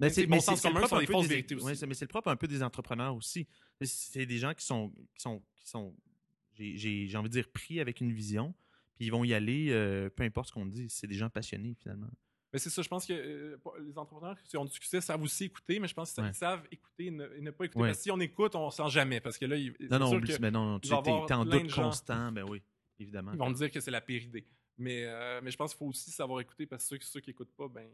mais 0.00 0.10
c'est 0.10 0.26
le 0.26 2.06
propre 2.06 2.28
un 2.28 2.36
peu 2.36 2.48
des 2.48 2.62
entrepreneurs 2.62 3.14
aussi. 3.14 3.46
C'est 3.82 4.26
des 4.26 4.38
gens 4.38 4.54
qui 4.54 4.64
sont, 4.64 4.92
qui 5.14 5.22
sont, 5.22 5.42
qui 5.56 5.68
sont 5.68 5.94
j'ai 6.56 7.16
envie 7.16 7.28
de 7.28 7.34
dire, 7.34 7.48
pris 7.48 7.80
avec 7.80 8.00
une 8.00 8.12
vision, 8.12 8.54
puis 8.96 9.06
ils 9.06 9.10
vont 9.10 9.24
y 9.24 9.34
aller, 9.34 9.70
peu 10.16 10.24
importe 10.24 10.48
ce 10.48 10.52
qu'on 10.52 10.66
dit. 10.66 10.88
C'est 10.88 11.06
des 11.06 11.14
gens 11.14 11.30
passionnés, 11.30 11.74
finalement. 11.80 12.08
Mais 12.52 12.58
c'est 12.58 12.70
ça, 12.70 12.80
je 12.80 12.88
pense 12.88 13.04
que 13.04 13.58
les 13.86 13.98
entrepreneurs 13.98 14.42
qui 14.42 14.56
ont 14.56 14.64
du 14.64 14.72
succès 14.72 15.02
savent 15.02 15.22
aussi 15.22 15.44
écouter, 15.44 15.78
mais 15.78 15.88
je 15.88 15.94
pense 15.94 16.12
qu'ils 16.12 16.34
savent 16.34 16.66
écouter 16.72 17.06
et 17.06 17.10
ne, 17.10 17.50
pas 17.50 17.66
écouter. 17.66 17.84
Parce 17.84 17.98
que 17.98 18.02
si 18.02 18.10
on 18.10 18.20
écoute, 18.20 18.54
on 18.54 18.66
ne 18.66 18.70
sent 18.70 18.88
jamais. 18.88 19.20
Parce 19.20 19.36
que 19.36 19.44
là, 19.44 19.56
non, 19.90 19.98
non, 19.98 20.20
mais 20.40 20.50
non, 20.50 20.80
tu 20.80 20.88
es, 20.88 21.32
en 21.32 21.44
doute 21.44 21.72
constant, 21.72 22.32
ben 22.32 22.44
oui, 22.48 22.62
évidemment. 22.98 23.32
Ils 23.32 23.38
vont 23.38 23.50
me 23.50 23.54
dire 23.54 23.70
que 23.70 23.80
c'est 23.80 23.90
la 23.90 24.00
pire 24.00 24.22
idée. 24.22 24.46
Mais, 24.78 25.06
mais 25.42 25.50
je 25.50 25.56
pense 25.56 25.72
qu'il 25.72 25.78
faut 25.78 25.90
aussi 25.90 26.10
savoir 26.10 26.40
écouter 26.40 26.66
parce 26.66 26.88
que 26.88 27.04
ceux, 27.04 27.20
qui 27.20 27.30
n'écoutent 27.30 27.54
pas, 27.54 27.68
ben, 27.68 27.88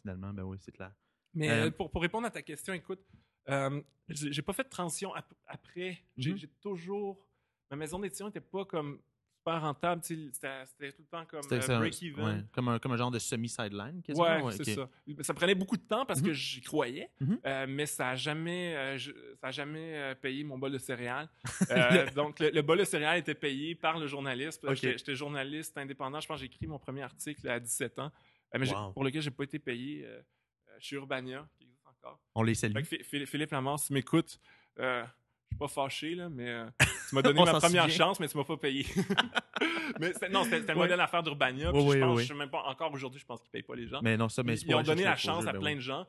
finalement, 0.00 0.32
ben 0.32 0.42
oui, 0.42 0.58
c'est 0.60 0.72
clair. 0.72 0.92
Mais 1.34 1.50
euh, 1.50 1.70
pour, 1.70 1.90
pour, 1.90 2.02
répondre 2.02 2.26
à 2.26 2.30
ta 2.30 2.42
question, 2.42 2.74
écoute, 2.74 3.00
euh, 3.48 3.80
j'ai 4.08 4.42
pas 4.42 4.52
fait 4.52 4.64
de 4.64 4.68
transition 4.68 5.12
après. 5.46 5.98
J'ai 6.16 6.34
mm-hmm. 6.34 6.48
toujours. 6.60 7.26
Ma 7.70 7.76
maison 7.76 7.98
d'édition 7.98 8.26
n'était 8.26 8.40
pas 8.40 8.64
comme 8.64 9.00
super 9.38 9.60
rentable. 9.60 10.02
C'était 10.04 10.92
tout 10.92 11.02
le 11.02 11.06
temps 11.06 11.24
comme 11.24 11.40
euh, 11.50 11.78
break-even. 11.78 12.46
comme, 12.52 12.68
un, 12.68 12.78
comme 12.78 12.92
un 12.92 12.96
genre 12.96 13.10
de 13.10 13.18
semi-sideline. 13.18 14.02
Ouais, 14.10 14.42
ouais 14.42 14.52
c'est 14.52 14.74
ça. 14.74 14.88
Ça 15.22 15.34
prenait 15.34 15.54
beaucoup 15.54 15.76
de 15.76 15.82
temps 15.82 16.04
parce 16.06 16.20
que 16.20 16.28
mm-hmm. 16.28 16.32
j'y 16.32 16.60
croyais, 16.60 17.10
mm-hmm. 17.20 17.38
euh, 17.46 17.66
mais 17.68 17.86
ça 17.86 18.04
n'a 18.04 18.16
jamais, 18.16 18.98
ça 19.40 19.48
a 19.48 19.50
jamais 19.50 20.14
payé 20.20 20.44
mon 20.44 20.58
bol 20.58 20.70
de 20.70 20.78
céréales. 20.78 21.28
donc, 22.14 22.38
le, 22.38 22.60
bol 22.60 22.78
de 22.78 22.84
céréales 22.84 23.18
était 23.18 23.34
payé 23.34 23.74
par 23.74 23.98
le 23.98 24.06
journaliste. 24.06 24.66
J'étais 24.74 25.14
journaliste 25.14 25.76
indépendant. 25.76 26.20
Je 26.20 26.28
pense 26.28 26.36
que 26.36 26.40
j'ai 26.42 26.52
écrit 26.52 26.66
mon 26.66 26.78
premier 26.78 27.02
article 27.02 27.48
à 27.48 27.58
17 27.58 27.98
ans. 27.98 28.12
Euh, 28.54 28.58
mais 28.58 28.66
pour 28.92 29.04
lequel 29.04 29.22
je 29.22 29.30
n'ai 29.30 29.34
pas 29.34 29.44
été 29.44 29.58
payé 29.58 30.04
euh, 30.04 30.20
euh, 30.68 30.70
chez 30.78 30.96
Urbania, 30.96 31.48
qui 31.56 31.64
existe 31.64 31.86
encore. 31.86 32.18
On 32.34 32.42
les 32.42 32.54
salue. 32.54 32.82
Philippe 32.82 33.50
Lamar, 33.50 33.78
si 33.78 33.92
m'écoute, 33.92 34.38
je 34.76 34.82
ne 34.82 35.04
suis 35.50 35.58
pas 35.58 35.68
fâché, 35.68 36.14
là, 36.14 36.28
mais 36.28 36.64
tu 37.08 37.14
m'as 37.14 37.22
donné 37.22 37.44
ma 37.44 37.58
première 37.58 37.88
chance, 37.88 38.20
mais 38.20 38.28
tu 38.28 38.36
ne 38.36 38.42
m'as 38.42 38.46
pas 38.46 38.56
payé. 38.56 38.86
mais 40.00 40.12
non, 40.30 40.44
c'était 40.44 40.72
le 40.72 40.78
modèle 40.78 40.96
d'affaires 40.96 41.22
d'Urbania. 41.22 41.72
je 41.72 41.98
pense, 41.98 42.20
je 42.20 42.26
sais 42.26 42.34
même 42.34 42.50
pas, 42.50 42.62
encore 42.64 42.92
aujourd'hui, 42.92 43.20
je 43.20 43.26
pense 43.26 43.40
qu'ils 43.40 43.48
ne 43.48 43.52
payent 43.52 43.62
pas 43.62 43.76
les 43.76 43.88
gens. 43.88 44.00
Mais 44.02 44.16
non, 44.16 44.28
ça, 44.28 44.42
mais 44.42 44.58
ils, 44.58 44.74
ont 44.74 44.82
donné 44.82 45.04
la 45.04 45.16
chance 45.16 45.46
à 45.46 45.52
ben 45.52 45.60
plein 45.60 45.74
de 45.76 45.80
gens. 45.80 46.06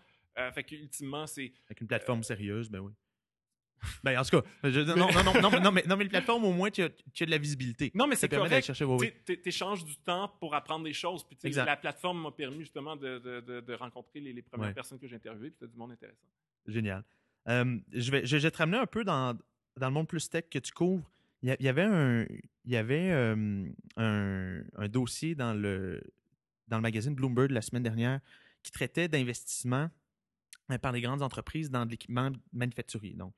fait 0.54 0.64
qu'ultimement, 0.64 1.28
c'est. 1.28 1.54
Avec 1.68 1.82
une 1.82 1.88
plateforme 1.88 2.24
sérieuse, 2.24 2.70
ben 2.70 2.80
oui. 2.80 2.92
Ben, 4.04 4.20
en 4.20 4.24
tout 4.24 4.42
cas, 4.42 4.48
non, 4.64 4.96
non, 4.96 5.24
non, 5.24 5.42
non, 5.42 5.62
non, 5.62 5.72
mais, 5.72 5.84
non, 5.88 5.98
mais 5.98 6.04
le 6.04 6.10
plateforme, 6.10 6.46
au 6.46 6.54
moins, 6.54 6.70
tu 6.70 6.84
as, 6.84 6.90
tu 7.14 7.24
as 7.24 7.26
de 7.26 7.32
la 7.32 7.38
visibilité. 7.38 7.92
Non, 7.94 8.08
mais 8.08 8.16
c'est 8.16 8.30
correct. 8.30 8.72
Tu 9.26 9.40
échanges 9.46 9.84
du 9.86 9.96
temps 9.98 10.32
pour 10.40 10.56
apprendre 10.56 10.86
des 10.86 10.94
choses. 10.94 11.24
Puis, 11.24 11.52
la 11.52 11.78
plateforme 11.78 12.22
m'a 12.22 12.32
permis 12.32 12.62
justement 12.62 12.96
de, 12.96 13.20
de, 13.20 13.62
de, 13.62 13.74
rencontrer 13.74 14.20
les, 14.20 14.34
les 14.34 14.42
premières 14.42 14.74
personnes 14.74 15.00
que 15.00 15.08
j'ai 15.08 15.16
interviewées. 15.16 15.50
Puis, 15.50 15.58
c'était 15.60 15.72
du 15.72 15.78
monde 15.78 15.92
intéressant. 15.92 16.28
Génial. 16.68 17.04
Euh, 17.50 17.78
je, 17.92 18.12
vais, 18.12 18.26
je, 18.26 18.38
vais 18.38 18.52
te 18.52 18.58
ramener 18.58 18.78
un 18.78 18.86
peu 18.86 19.04
dans, 19.04 19.38
dans 19.78 19.88
le 19.88 19.94
monde 19.94 20.08
plus 20.08 20.30
tech 20.30 20.46
que 20.50 20.60
tu 20.60 20.72
couvres. 20.72 21.10
Il 21.42 21.56
y 21.60 21.68
avait 21.68 21.84
un, 21.84 22.26
il 22.64 22.72
y 22.72 22.78
avait, 22.78 23.12
euh, 23.12 23.66
un, 23.98 24.62
un, 24.78 24.88
dossier 24.88 25.36
dans 25.36 25.54
le, 25.54 26.02
dans 26.70 26.78
le 26.78 26.82
magazine 26.82 27.14
Bloomberg 27.14 27.52
la 27.52 27.62
semaine 27.62 27.84
dernière 27.84 28.22
qui 28.64 28.72
traitait 28.72 29.10
d'investissement 29.10 29.90
euh, 30.72 30.78
par 30.78 30.94
les 30.94 31.02
grandes 31.02 31.22
entreprises 31.22 31.70
dans 31.70 31.86
de 31.86 31.92
l'équipement 31.92 32.32
manufacturier. 32.54 33.14
Donc, 33.14 33.34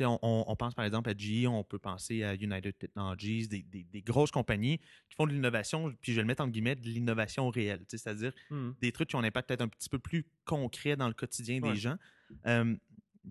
on, 0.00 0.56
pense 0.56 0.74
par 0.74 0.84
exemple 0.84 1.10
à 1.10 1.14
GE, 1.16 1.46
on 1.46 1.64
peut 1.64 1.78
penser 1.78 2.22
à 2.22 2.34
United 2.34 2.76
Technologies, 2.76 3.48
des, 3.48 4.02
grosses 4.02 4.30
compagnies 4.30 4.78
qui 4.78 5.16
font 5.16 5.26
de 5.26 5.32
l'innovation, 5.32 5.94
puis 6.00 6.12
je 6.12 6.16
vais 6.16 6.22
le 6.22 6.26
mettre 6.26 6.42
en 6.42 6.48
guillemets, 6.48 6.76
de 6.76 6.88
l'innovation 6.88 7.48
réelle, 7.48 7.84
c'est-à-dire 7.88 8.32
mmh. 8.50 8.70
des 8.80 8.92
trucs 8.92 9.08
qui 9.08 9.16
ont 9.16 9.20
un 9.20 9.24
impact 9.24 9.48
peut-être 9.48 9.62
un 9.62 9.68
petit 9.68 9.88
peu 9.88 9.98
plus 9.98 10.26
concret 10.44 10.96
dans 10.96 11.08
le 11.08 11.14
quotidien 11.14 11.60
des 11.60 11.76
gens. 11.76 11.96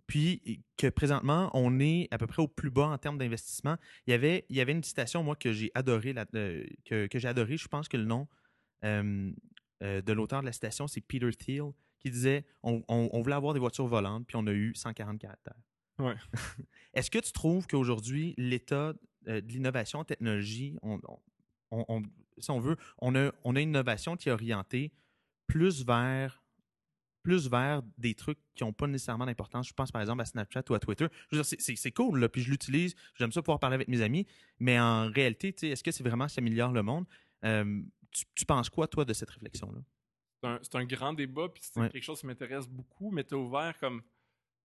puis 0.07 0.63
que 0.77 0.87
présentement, 0.87 1.49
on 1.53 1.79
est 1.79 2.07
à 2.11 2.17
peu 2.17 2.27
près 2.27 2.41
au 2.41 2.47
plus 2.47 2.71
bas 2.71 2.87
en 2.87 2.97
termes 2.97 3.17
d'investissement. 3.17 3.77
Il 4.07 4.11
y 4.11 4.13
avait, 4.13 4.45
il 4.49 4.55
y 4.55 4.61
avait 4.61 4.71
une 4.71 4.83
citation, 4.83 5.23
moi, 5.23 5.35
que 5.35 5.51
j'ai 5.51 5.71
adoré, 5.75 6.15
euh, 6.35 6.65
que, 6.85 7.07
j'ai 7.13 7.27
adoré. 7.27 7.57
Je 7.57 7.67
pense 7.67 7.87
que 7.87 7.97
le 7.97 8.05
nom 8.05 8.27
euh, 8.85 9.31
de 9.81 10.13
l'auteur 10.13 10.41
de 10.41 10.45
la 10.45 10.53
citation, 10.53 10.87
c'est 10.87 11.01
Peter 11.01 11.29
Thiel, 11.31 11.71
qui 11.99 12.09
disait 12.09 12.45
on, 12.63 12.83
on, 12.87 13.21
voulait 13.21 13.35
avoir 13.35 13.53
des 13.53 13.59
voitures 13.59 13.87
volantes, 13.87 14.25
puis 14.27 14.35
on 14.37 14.47
a 14.47 14.51
eu 14.51 14.73
140 14.75 15.19
caractères. 15.19 15.55
Est-ce 16.93 17.11
que 17.11 17.19
tu 17.19 17.31
trouves 17.31 17.67
qu'aujourd'hui, 17.67 18.33
l'état 18.37 18.93
euh, 19.27 19.41
de 19.41 19.47
l'innovation 19.47 19.99
en 19.99 20.03
technologie, 20.03 20.77
on, 20.81 20.99
si 22.37 22.51
on 22.51 22.59
veut, 22.59 22.75
on 22.99 23.15
a, 23.15 23.31
on 23.43 23.55
a 23.55 23.61
une 23.61 23.69
innovation 23.69 24.17
qui 24.17 24.29
est 24.29 24.31
orientée 24.31 24.91
plus 25.47 25.85
vers 25.85 26.41
plus 27.23 27.49
vers 27.49 27.81
des 27.97 28.15
trucs 28.15 28.39
qui 28.55 28.63
n'ont 28.63 28.73
pas 28.73 28.87
nécessairement 28.87 29.25
d'importance? 29.25 29.67
Je 29.67 29.73
pense 29.73 29.91
par 29.91 30.01
exemple 30.01 30.21
à 30.21 30.25
Snapchat 30.25 30.63
ou 30.69 30.73
à 30.73 30.79
Twitter. 30.79 31.05
Je 31.31 31.37
veux 31.37 31.43
dire, 31.43 31.59
c'est 31.59 31.91
cool, 31.91 32.19
là, 32.19 32.29
puis 32.29 32.41
je 32.41 32.49
l'utilise, 32.49 32.95
j'aime 33.15 33.31
ça 33.31 33.41
pouvoir 33.41 33.59
parler 33.59 33.75
avec 33.75 33.87
mes 33.87 34.01
amis, 34.01 34.25
mais 34.59 34.79
en 34.79 35.09
réalité, 35.09 35.55
est-ce 35.61 35.83
que 35.83 35.91
c'est 35.91 36.03
vraiment 36.03 36.27
ça 36.27 36.39
améliore 36.39 36.71
le 36.71 36.83
monde? 36.83 37.05
Euh, 37.45 37.81
tu, 38.35 38.45
penses 38.45 38.69
quoi, 38.69 38.87
toi, 38.87 39.05
de 39.05 39.13
cette 39.13 39.29
réflexion-là? 39.29 40.59
C'est 40.63 40.75
un, 40.75 40.85
grand 40.85 41.13
débat, 41.13 41.49
puis 41.49 41.61
c'est 41.63 41.91
quelque 41.91 42.03
chose 42.03 42.19
qui 42.19 42.25
m'intéresse 42.25 42.67
beaucoup, 42.67 43.11
mais 43.11 43.23
tu 43.23 43.35
as 43.35 43.37
ouvert 43.37 43.77
comme 43.77 44.01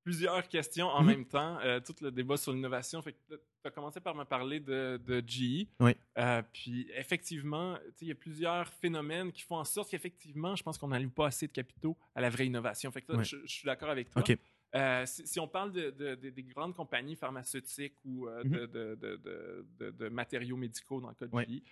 plusieurs 0.06 0.46
questions 0.46 0.86
en 0.86 1.00
Mhm. 1.02 1.06
même 1.08 1.24
temps. 1.26 1.58
euh, 1.64 1.80
tout 1.80 1.96
le 2.00 2.12
débat 2.12 2.36
sur 2.36 2.52
l'innovation. 2.52 3.02
Fait 3.02 3.16
tu 3.28 3.34
as 3.64 3.70
commencé 3.72 3.98
par 4.00 4.14
me 4.14 4.22
parler 4.22 4.60
de, 4.60 5.00
de 5.04 5.20
GE. 5.26 5.66
Oui. 5.80 5.96
Euh, 6.16 6.42
puis 6.52 6.88
effectivement, 6.94 7.76
il 8.00 8.06
y 8.06 8.12
a 8.12 8.14
plusieurs 8.14 8.68
phénomènes 8.74 9.32
qui 9.32 9.42
font 9.42 9.56
en 9.56 9.64
sorte 9.64 9.90
qu'effectivement, 9.90 10.54
je 10.54 10.62
pense 10.62 10.78
qu'on 10.78 10.86
n'alloue 10.88 11.10
pas 11.10 11.26
assez 11.26 11.48
de 11.48 11.52
capitaux 11.52 11.96
à 12.14 12.20
la 12.20 12.30
vraie 12.30 12.46
innovation. 12.46 12.88
Fait 12.92 13.02
que 13.02 13.10
là, 13.10 13.18
Ouais. 13.18 13.24
je, 13.24 13.36
je 13.44 13.52
suis 13.52 13.66
d'accord 13.66 13.90
avec 13.90 14.08
toi. 14.10 14.22
OK. 14.22 14.38
Euh, 14.76 15.04
si, 15.06 15.26
si 15.26 15.40
on 15.40 15.48
parle 15.48 15.72
de, 15.72 15.90
de- 15.90 16.14
de- 16.14 16.30
des 16.30 16.42
grandes 16.44 16.74
compagnies 16.76 17.16
pharmaceutiques 17.16 17.96
ou 18.04 18.28
euh, 18.28 18.44
Mhm. 18.44 18.66
de, 18.68 20.08
matériaux 20.08 20.56
médicaux 20.56 21.00
dans 21.00 21.08
le 21.08 21.14
cas 21.14 21.26
de. 21.26 21.36
GE, 21.52 21.62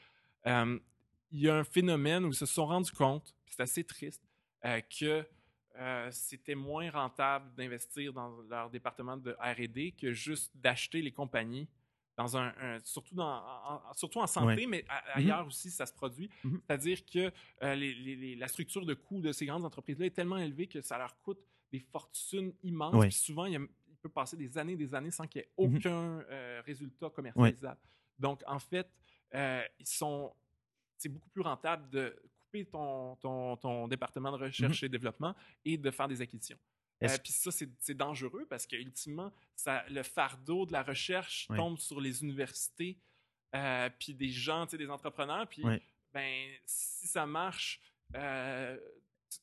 euh, 0.48 0.78
il 1.30 1.40
y 1.40 1.48
a 1.48 1.56
un 1.56 1.64
phénomène 1.64 2.24
où 2.24 2.28
ils 2.30 2.34
se 2.34 2.46
sont 2.46 2.66
rendus 2.66 2.92
compte, 2.92 3.32
c'est 3.48 3.62
assez 3.62 3.84
triste, 3.84 4.22
que 4.98 5.24
euh, 5.76 6.08
c'était 6.12 6.54
moins 6.54 6.90
rentable 6.90 7.54
d'investir 7.54 8.12
dans 8.12 8.28
leur 8.48 8.70
département 8.70 9.16
de 9.16 9.32
R&D 9.40 9.92
que 10.00 10.12
juste 10.12 10.56
d'acheter 10.56 11.02
les 11.02 11.12
compagnies 11.12 11.68
dans 12.16 12.36
un, 12.36 12.54
un- 12.60 12.78
surtout 12.84 13.14
dans 13.16 13.26
en- 13.26 13.82
en- 13.90 13.92
surtout 13.94 14.20
en 14.20 14.26
santé 14.28 14.46
Ouais. 14.62 14.66
mais 14.68 14.84
a- 14.88 15.16
ailleurs 15.16 15.46
aussi 15.46 15.70
ça 15.70 15.84
se 15.84 15.92
produit 15.92 16.30
Mhm. 16.44 16.60
c'est-à-dire 16.64 17.04
que 17.04 17.32
euh, 17.62 17.74
les- 17.74 17.92
les- 17.94 18.14
les- 18.16 18.36
la 18.36 18.46
structure 18.46 18.86
de 18.86 18.94
coûts 18.94 19.20
de 19.20 19.32
ces 19.32 19.46
grandes 19.46 19.64
entreprises 19.64 19.98
là 19.98 20.06
est 20.06 20.10
tellement 20.14 20.36
élevée 20.38 20.68
que 20.68 20.80
ça 20.80 20.96
leur 20.96 21.18
coûte 21.22 21.40
des 21.72 21.80
fortunes 21.80 22.52
immenses 22.62 22.94
Ouais. 22.94 23.08
puis 23.08 23.16
souvent 23.16 23.46
il, 23.46 23.54
y 23.54 23.56
a- 23.56 23.66
il 23.88 23.96
peut 24.00 24.08
passer 24.08 24.36
des 24.36 24.56
années 24.56 24.76
des 24.76 24.94
années 24.94 25.10
sans 25.10 25.26
qu'il 25.26 25.40
y 25.40 25.44
ait 25.44 25.50
Mhm. 25.66 25.76
aucun 25.76 26.20
euh, 26.30 26.62
résultat 26.64 27.10
commercialisable 27.10 27.80
donc 28.18 28.42
en 28.46 28.60
fait 28.60 28.88
ils 29.32 29.86
sont 29.86 30.32
c'est 30.96 31.08
beaucoup 31.08 31.28
plus 31.30 31.42
rentable 31.42 31.90
de 31.90 32.16
ton, 32.62 33.16
ton, 33.16 33.56
ton 33.56 33.88
département 33.88 34.30
de 34.32 34.36
recherche 34.44 34.82
et 34.82 34.88
développement 34.88 35.34
et 35.64 35.76
de 35.76 35.90
faire 35.90 36.06
des 36.08 36.20
acquisitions. 36.20 36.58
Euh, 37.02 37.08
puis 37.22 37.32
ça, 37.32 37.50
c'est 37.50 37.94
dangereux 37.94 38.46
parce 38.48 38.66
que 38.66 38.76
ultimement, 38.76 39.32
ça, 39.56 39.84
le 39.90 40.02
fardeau 40.02 40.64
de 40.64 40.72
la 40.72 40.82
recherche 40.82 41.48
tombe 41.56 41.78
sur 41.78 42.00
les 42.00 42.22
universités, 42.22 42.96
euh, 43.54 43.90
puis 43.98 44.14
des 44.14 44.28
gens, 44.30 44.64
des 44.66 44.88
entrepreneurs. 44.88 45.46
Puis, 45.48 45.62
Ouais. 45.64 45.82
ben, 46.12 46.48
si 46.64 47.06
ça 47.08 47.26
marche, 47.26 47.80
euh, 48.14 48.78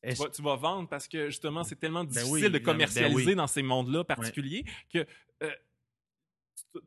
tu- 0.01 0.13
vas, 0.15 0.29
tu 0.29 0.41
vas 0.41 0.55
vendre 0.55 0.87
parce 0.87 1.07
que 1.07 1.27
justement, 1.27 1.63
c'est 1.63 1.75
tellement 1.75 2.03
Ben 2.05 2.09
difficile 2.11 2.31
oui, 2.33 2.41
de 2.43 2.47
mais 2.47 2.59
ben 2.59 2.65
commercialiser 2.65 3.25
oui. 3.31 3.35
dans 3.35 3.47
ces 3.47 3.61
mondes-là 3.61 4.03
particuliers 4.05 4.65
que 4.89 5.05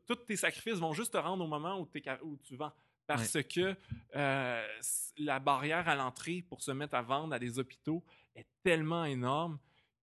tous 0.06 0.16
tes 0.16 0.36
sacrifices 0.36 0.78
vont 0.78 0.92
juste 0.92 1.12
te 1.12 1.18
rendre 1.18 1.44
au 1.44 1.48
moment 1.48 1.78
où, 1.78 1.88
où 2.22 2.36
tu 2.38 2.56
vends. 2.56 2.72
Parce 3.06 3.42
que 3.42 3.76
euh, 4.16 4.66
la 5.18 5.38
barrière 5.40 5.88
à 5.88 5.94
l'entrée 5.94 6.42
pour 6.48 6.62
se 6.62 6.70
mettre 6.70 6.94
à 6.94 7.02
vendre 7.02 7.34
à 7.34 7.38
des 7.38 7.58
hôpitaux 7.58 8.02
est 8.34 8.46
tellement 8.62 9.04
énorme 9.04 9.58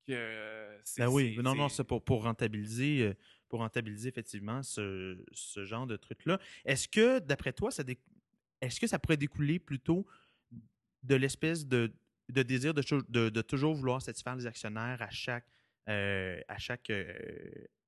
que 0.07 0.13
euh, 0.13 0.79
c'est. 0.83 1.01
Ben 1.01 1.09
oui, 1.09 1.37
non, 1.41 1.55
non, 1.55 1.69
c'est- 1.69 1.83
pour, 1.83 2.03
pour 2.03 2.23
rentabiliser, 2.23 3.01
euh, 3.07 3.13
pour 3.49 3.59
rentabiliser 3.59 4.09
effectivement 4.09 4.61
ce, 4.63 5.17
ce 5.31 5.65
genre 5.65 5.87
de 5.87 5.97
truc-là. 5.97 6.39
Est-ce 6.65 6.87
que, 6.87 7.19
d'après 7.19 7.53
toi, 7.53 7.71
ça 7.71 7.83
est-ce 8.61 8.79
que 8.79 8.87
ça 8.87 8.99
pourrait 8.99 9.17
découler 9.17 9.57
plutôt 9.59 10.05
de 11.03 11.15
l'espèce 11.15 11.65
de, 11.65 11.91
de 12.29 12.43
désir 12.43 12.73
de, 12.75 12.83
de, 13.09 13.29
de 13.29 13.41
toujours 13.41 13.73
vouloir 13.73 14.01
satisfaire 14.01 14.35
les 14.35 14.45
actionnaires 14.45 15.01
à 15.01 15.09
chaque, 15.09 15.45
à 15.87 16.57
chaque, 16.57 16.89
euh, 16.89 17.13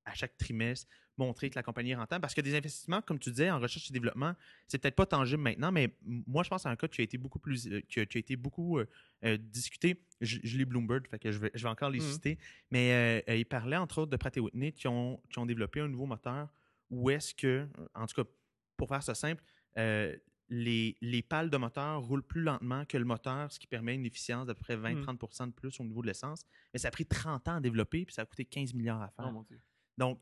à 0.06 0.14
chaque 0.14 0.38
trimestre, 0.38 0.90
montrer 1.18 1.50
que 1.50 1.56
la 1.56 1.64
compagnie 1.64 1.92
est 1.92 1.96
rentable? 1.96 2.22
Parce 2.22 2.34
que 2.34 2.42
des 2.42 2.56
investissements, 2.56 3.02
comme 3.02 3.20
tu 3.20 3.30
disais, 3.30 3.50
en 3.52 3.60
recherche 3.60 3.90
et 3.90 3.94
développement, 3.94 4.36
c'est 4.68 4.80
peut-être 4.80 4.96
pas 4.96 5.06
tangible 5.06 5.44
maintenant, 5.44 5.72
mais 5.72 5.96
moi, 6.04 6.44
je 6.44 6.50
pense 6.50 6.66
à 6.66 6.70
un 6.70 6.76
cas 6.76 6.88
qui 6.88 7.02
a 7.02 7.04
été 7.04 7.18
beaucoup 7.18 7.40
plus, 7.40 7.68
euh, 7.68 7.82
qui 7.88 8.00
a, 8.00 8.06
qui 8.06 8.18
a 8.18 8.20
été 8.20 8.36
beaucoup 8.36 8.80
euh, 8.80 8.86
euh, 9.24 9.38
discuté. 9.38 10.02
Je, 10.22 10.40
je 10.44 10.58
lis 10.58 10.66
Bloomberg, 10.66 11.08
fait 11.08 11.20
que 11.20 11.32
je 11.32 11.38
vais, 11.40 11.52
je 11.54 11.64
vais 11.64 11.70
encore 11.70 11.90
les 11.92 12.00
Mhm. 12.00 12.12
citer. 12.12 12.38
Mais 12.72 12.92
euh, 13.28 13.32
euh, 13.32 13.36
il 13.38 13.46
parlait 13.46 13.78
entre 13.78 14.00
autres 14.00 14.12
de 14.12 14.18
Pratt 14.18 14.36
Whitney 14.36 14.72
qui 14.72 14.88
ont, 14.88 15.22
qui 15.30 15.40
ont 15.40 15.46
développé 15.46 15.80
un 15.82 15.88
nouveau 15.88 16.06
moteur 16.08 16.50
où 16.90 17.10
est-ce 17.10 17.34
que, 17.34 17.68
en 17.96 18.06
tout 18.08 18.22
cas, 18.24 18.30
pour 18.78 18.90
faire 18.90 19.04
ça 19.04 19.16
simple, 19.16 19.44
euh, 19.78 20.16
les, 20.56 20.98
les 21.02 21.24
pales 21.24 21.50
de 21.50 21.58
moteur 21.58 22.04
roulent 22.04 22.22
plus 22.22 22.42
lentement 22.44 22.86
que 22.86 22.96
le 22.96 23.06
moteur, 23.06 23.52
ce 23.52 23.60
qui 23.60 23.66
permet 23.66 23.96
une 23.96 24.06
efficience 24.06 24.46
d'à 24.46 24.54
peu 24.54 24.62
près 24.62 24.78
20-30 24.78 25.48
de 25.48 25.52
plus 25.52 25.80
au 25.80 25.84
niveau 25.84 26.04
de 26.04 26.08
l'essence. 26.08 26.46
Mais 26.72 26.80
ça 26.80 26.90
a 26.90 26.92
pris 26.92 27.08
30 27.08 27.48
ans 27.48 27.56
à 27.56 27.60
développer, 27.60 28.06
puis 28.06 28.14
ça 28.14 28.22
a 28.22 28.26
coûté 28.26 28.46
15 28.46 28.76
milliards 28.76 29.02
à 29.02 29.10
faire. 29.10 29.26
Oh, 29.30 29.32
mon 29.32 29.42
Dieu. 29.42 29.60
Donc, 29.98 30.22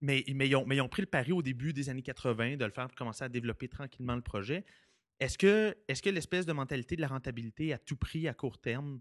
mais, 0.00 0.24
mais, 0.32 0.48
ils 0.48 0.54
ont, 0.54 0.64
mais 0.64 0.76
ils 0.76 0.80
ont 0.80 0.88
pris 0.88 1.02
le 1.02 1.06
pari 1.06 1.32
au 1.32 1.42
début 1.42 1.72
des 1.72 1.88
années 1.88 2.02
80 2.02 2.56
de 2.56 2.64
le 2.64 2.70
faire 2.70 2.86
pour 2.86 2.96
commencer 2.96 3.24
à 3.24 3.28
développer 3.28 3.66
tranquillement 3.68 4.14
le 4.14 4.22
projet. 4.22 4.64
Est-ce 5.18 5.36
que, 5.36 5.76
est 5.88 6.00
que 6.00 6.10
l'espèce 6.10 6.46
de 6.46 6.52
mentalité 6.52 6.94
de 6.94 7.00
la 7.00 7.08
rentabilité 7.08 7.72
à 7.72 7.78
tout 7.78 7.96
prix, 7.96 8.28
à 8.28 8.34
court 8.34 8.58
terme, 8.58 9.00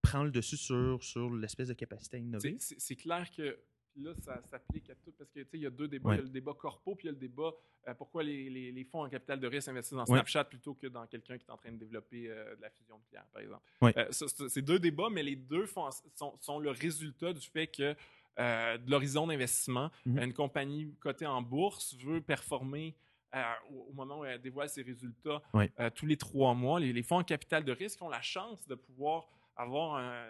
prend 0.00 0.24
le 0.24 0.30
dessus 0.30 0.56
sur, 0.56 1.04
sur 1.04 1.30
l'espèce 1.34 1.68
de 1.68 1.74
capacité 1.74 2.16
à 2.16 2.20
innover? 2.20 2.56
C'est- 2.58 2.96
clair 2.96 3.30
que 3.30 3.58
là, 4.02 4.12
ça 4.24 4.40
s'applique 4.50 4.88
à 4.90 4.94
tout 4.96 5.12
parce 5.18 5.30
que 5.30 5.40
tu 5.40 5.44
sais, 5.50 5.56
il 5.58 5.62
y 5.62 5.66
a 5.66 5.70
deux 5.70 5.88
débats. 5.88 6.10
Ouais. 6.10 6.14
Il 6.16 6.18
y 6.18 6.20
a 6.20 6.24
le 6.24 6.28
débat 6.30 6.54
corpo, 6.54 6.94
puis 6.94 7.06
il 7.06 7.06
y 7.06 7.08
a 7.10 7.12
le 7.12 7.18
débat 7.18 7.52
euh, 7.86 7.94
pourquoi 7.94 8.22
les, 8.22 8.50
les- 8.50 8.72
les 8.72 8.84
fonds 8.84 9.04
en 9.04 9.08
capital 9.08 9.40
de 9.40 9.46
risque 9.46 9.68
investissent 9.68 9.94
dans 9.94 10.00
Ouais. 10.02 10.18
Snapchat 10.18 10.44
plutôt 10.44 10.74
que 10.74 10.86
dans 10.86 11.06
quelqu'un 11.06 11.38
qui 11.38 11.46
est 11.46 11.50
en 11.50 11.56
train 11.56 11.72
de 11.72 11.76
développer 11.78 12.28
euh, 12.28 12.54
de 12.56 12.60
la 12.62 12.70
fusion 12.70 12.98
nucléaire, 12.98 13.26
par 13.32 13.42
exemple. 13.42 13.62
Ouais. 13.80 13.94
Euh, 13.96 14.06
c'est 14.10 14.62
deux 14.62 14.78
débats, 14.78 15.08
mais 15.10 15.22
les 15.22 15.36
deux 15.36 15.66
font- 15.66 15.88
sont, 16.14 16.34
sont 16.40 16.58
le 16.58 16.70
résultat 16.70 17.32
du 17.32 17.46
fait 17.48 17.66
que 17.66 17.94
de 18.38 18.90
l'horizon 18.90 19.26
d'investissement, 19.26 19.90
Mhm. 20.06 20.18
une 20.22 20.32
compagnie 20.32 20.94
cotée 21.00 21.26
en 21.26 21.42
bourse 21.42 21.94
veut 21.96 22.20
performer 22.20 22.94
euh, 23.34 23.42
au, 23.70 23.92
moment 23.92 24.20
où 24.20 24.24
elle 24.24 24.40
dévoile 24.40 24.68
ses 24.70 24.82
résultats 24.82 25.42
euh, 25.54 25.90
tous 25.94 26.06
les 26.06 26.16
trois 26.16 26.54
mois. 26.54 26.78
Les, 26.80 26.92
les 26.92 27.02
fonds 27.02 27.18
en 27.18 27.24
capital 27.24 27.64
de 27.64 27.72
risque 27.72 28.00
ont 28.00 28.08
la 28.08 28.22
chance 28.22 28.66
de 28.68 28.74
pouvoir 28.74 29.26
avoir 29.56 29.96
un- 29.96 30.28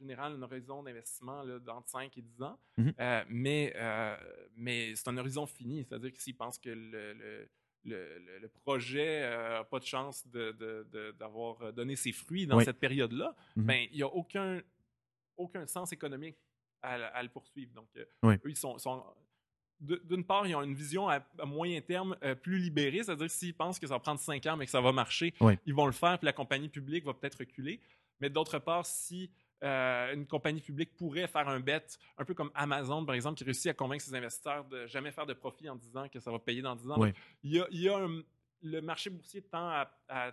général 0.00 0.32
un 0.32 0.42
horizon 0.42 0.82
d'investissement 0.82 1.44
d'entre 1.60 1.88
5 1.88 2.16
et 2.16 2.22
10 2.22 2.42
ans. 2.42 2.58
Mhm. 2.78 2.94
Euh, 2.98 3.24
mais 3.28 3.72
euh, 3.76 4.16
mais 4.56 4.94
c'est 4.96 5.08
un 5.08 5.16
horizon 5.18 5.46
fini, 5.46 5.84
c'est-à-dire 5.84 6.12
que 6.12 6.20
s'ils 6.20 6.36
pensent 6.36 6.58
que 6.58 6.70
le, 6.70 7.12
le- 7.12 7.48
le- 7.84 8.18
le- 8.18 8.38
le 8.40 8.48
projet 8.48 9.22
n'a 9.30 9.64
pas 9.64 9.78
de 9.78 9.84
chance 9.86 10.26
d'avoir 11.18 11.72
donné 11.72 11.96
ses 11.96 12.12
fruits 12.12 12.46
dans 12.46 12.56
Oui. 12.58 12.64
cette 12.64 12.78
période-là, 12.78 13.34
Mhm. 13.56 13.64
ben, 13.64 13.86
il 13.90 13.96
n'y 13.96 14.02
a 14.02 14.08
aucun, 14.08 14.60
aucun 15.36 15.66
sens 15.66 15.92
économique 15.92 16.36
à, 16.82 16.94
à 16.94 17.22
le 17.22 17.28
poursuivre. 17.28 17.72
Donc, 17.72 17.88
euh, 17.96 18.04
Oui. 18.22 18.34
eux, 18.44 18.50
ils 18.50 18.56
sont, 18.56 18.76
d'une 19.80 20.24
part, 20.24 20.46
ils 20.46 20.54
ont 20.54 20.62
une 20.62 20.74
vision 20.74 21.08
à, 21.08 21.24
moyen 21.46 21.80
terme 21.80 22.16
euh, 22.22 22.34
plus 22.34 22.58
libérée, 22.58 23.02
c'est-à-dire 23.02 23.26
que 23.28 23.32
s'ils 23.32 23.54
pensent 23.54 23.78
que 23.78 23.86
ça 23.86 23.94
va 23.94 24.00
prendre 24.00 24.20
cinq 24.20 24.44
ans 24.46 24.56
mais 24.56 24.66
que 24.66 24.70
ça 24.70 24.80
va 24.82 24.92
marcher, 24.92 25.32
Oui. 25.40 25.54
ils 25.64 25.74
vont 25.74 25.86
le 25.86 25.92
faire, 25.92 26.18
puis 26.18 26.26
la 26.26 26.32
compagnie 26.34 26.68
publique 26.68 27.04
va 27.04 27.14
peut-être 27.14 27.38
reculer. 27.38 27.80
Mais 28.20 28.28
d'autre 28.28 28.58
part, 28.58 28.84
si 28.84 29.30
euh, 29.62 30.14
une 30.14 30.26
compagnie 30.26 30.60
publique 30.60 30.96
pourrait 30.96 31.26
faire 31.28 31.48
un 31.48 31.60
bet, 31.60 31.84
un 32.18 32.24
peu 32.24 32.34
comme 32.34 32.50
Amazon, 32.54 33.04
par 33.04 33.14
exemple, 33.14 33.36
qui 33.38 33.44
réussit 33.44 33.66
à 33.68 33.74
convaincre 33.74 34.02
ses 34.02 34.14
investisseurs 34.14 34.64
de 34.64 34.86
jamais 34.86 35.10
faire 35.12 35.26
de 35.26 35.34
profit 35.34 35.68
en 35.68 35.76
disant 35.76 36.08
que 36.08 36.18
ça 36.20 36.30
va 36.30 36.38
payer 36.38 36.62
dans 36.62 36.74
10 36.76 36.90
ans. 36.90 36.94
Oui. 36.98 37.08
Donc, 37.08 37.16
il 37.42 37.52
y 37.56 37.60
a, 37.60 37.66
il 37.70 37.80
y 37.82 37.88
a 37.88 37.96
un- 37.98 38.22
le 38.62 38.80
marché 38.80 39.10
boursier 39.10 39.42
tend 39.42 39.68
à, 39.68 39.90
à- 40.08 40.32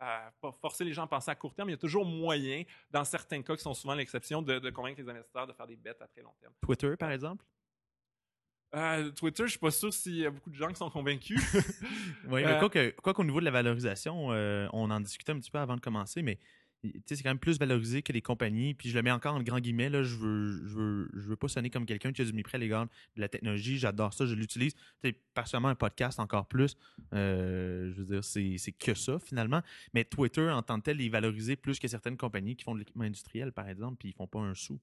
à 0.00 0.30
pas 0.40 0.52
forcer 0.60 0.84
les 0.84 0.92
gens 0.92 1.02
à 1.02 1.06
penser 1.08 1.28
à 1.30 1.34
court 1.34 1.52
terme. 1.54 1.68
Il 1.70 1.72
y 1.72 1.74
a 1.74 1.78
toujours 1.78 2.04
moyen, 2.04 2.62
dans 2.90 3.02
certains 3.04 3.42
cas 3.42 3.56
qui 3.56 3.62
sont 3.62 3.74
souvent 3.74 3.94
l'exception, 3.94 4.42
de, 4.42 4.60
de 4.60 4.70
convaincre 4.70 5.00
les 5.02 5.08
investisseurs 5.08 5.46
de 5.48 5.52
faire 5.52 5.66
des 5.66 5.74
bets 5.74 5.90
à 6.00 6.06
très 6.06 6.22
long 6.22 6.32
terme. 6.40 6.52
Twitter, 6.62 6.94
par 6.96 7.10
exemple? 7.10 7.44
Euh, 8.74 9.10
Twitter, 9.12 9.44
je 9.44 9.50
suis 9.50 9.58
pas 9.58 9.70
sûr 9.70 9.92
s'il 9.92 10.16
y 10.18 10.26
a 10.26 10.30
beaucoup 10.30 10.50
de 10.50 10.54
gens 10.54 10.68
qui 10.68 10.76
sont 10.76 10.90
convaincus. 10.90 11.40
Oui, 12.28 12.44
Euh, 12.44 12.52
mais 12.52 12.58
quoi 12.58 12.68
que- 12.68 12.90
quoi 13.00 13.14
qu'au 13.14 13.24
niveau 13.24 13.40
de 13.40 13.44
la 13.46 13.50
valorisation, 13.50 14.30
euh, 14.32 14.68
on 14.74 14.90
en 14.90 15.00
discutait 15.00 15.32
un 15.32 15.38
petit 15.40 15.50
peu 15.50 15.58
avant 15.58 15.74
de 15.76 15.80
commencer, 15.80 16.20
mais 16.22 16.38
c'est 17.06 17.22
quand 17.22 17.30
même 17.30 17.38
plus 17.38 17.58
valorisé 17.58 18.02
que 18.02 18.12
les 18.12 18.22
compagnies. 18.22 18.74
Puis 18.74 18.88
je 18.90 18.94
le 18.96 19.02
mets 19.02 19.10
encore 19.10 19.34
en 19.34 19.42
grand 19.42 19.58
guillemets, 19.60 19.88
là, 19.90 20.02
je 20.02 20.14
veux, 20.16 20.66
je 20.66 20.74
veux, 20.74 21.10
je 21.14 21.28
veux 21.28 21.36
pas 21.36 21.48
sonner 21.48 21.70
comme 21.70 21.86
quelqu'un 21.86 22.12
qui 22.12 22.22
a 22.22 22.24
du 22.24 22.32
mépris 22.32 22.56
à 22.56 22.58
l'égard 22.58 22.86
de 23.16 23.20
la 23.20 23.28
technologie. 23.28 23.78
J'adore 23.78 24.12
ça, 24.14 24.26
je 24.26 24.34
l'utilise. 24.34 24.74
Sais, 25.02 25.12
Personnellement, 25.34 25.68
un 25.68 25.74
podcast 25.74 26.20
encore 26.20 26.46
plus. 26.46 26.76
Euh, 27.12 27.90
je 27.92 27.98
veux 28.02 28.04
dire, 28.06 28.24
c'est 28.24 28.56
c'est 28.58 28.72
que 28.72 28.94
ça 28.94 29.18
finalement. 29.18 29.62
Mais 29.94 30.04
Twitter, 30.04 30.48
en 30.50 30.62
tant 30.62 30.78
que 30.78 30.84
tel, 30.84 31.00
est 31.00 31.08
valorisé 31.08 31.56
plus 31.56 31.78
que 31.78 31.88
certaines 31.88 32.16
compagnies 32.16 32.56
qui 32.56 32.64
font 32.64 32.74
de 32.74 32.80
l'équipement 32.80 33.04
industriel, 33.04 33.52
par 33.52 33.68
exemple, 33.68 33.96
puis 33.98 34.08
ils 34.10 34.14
font 34.14 34.26
pas 34.26 34.40
un 34.40 34.54
sou. 34.54 34.78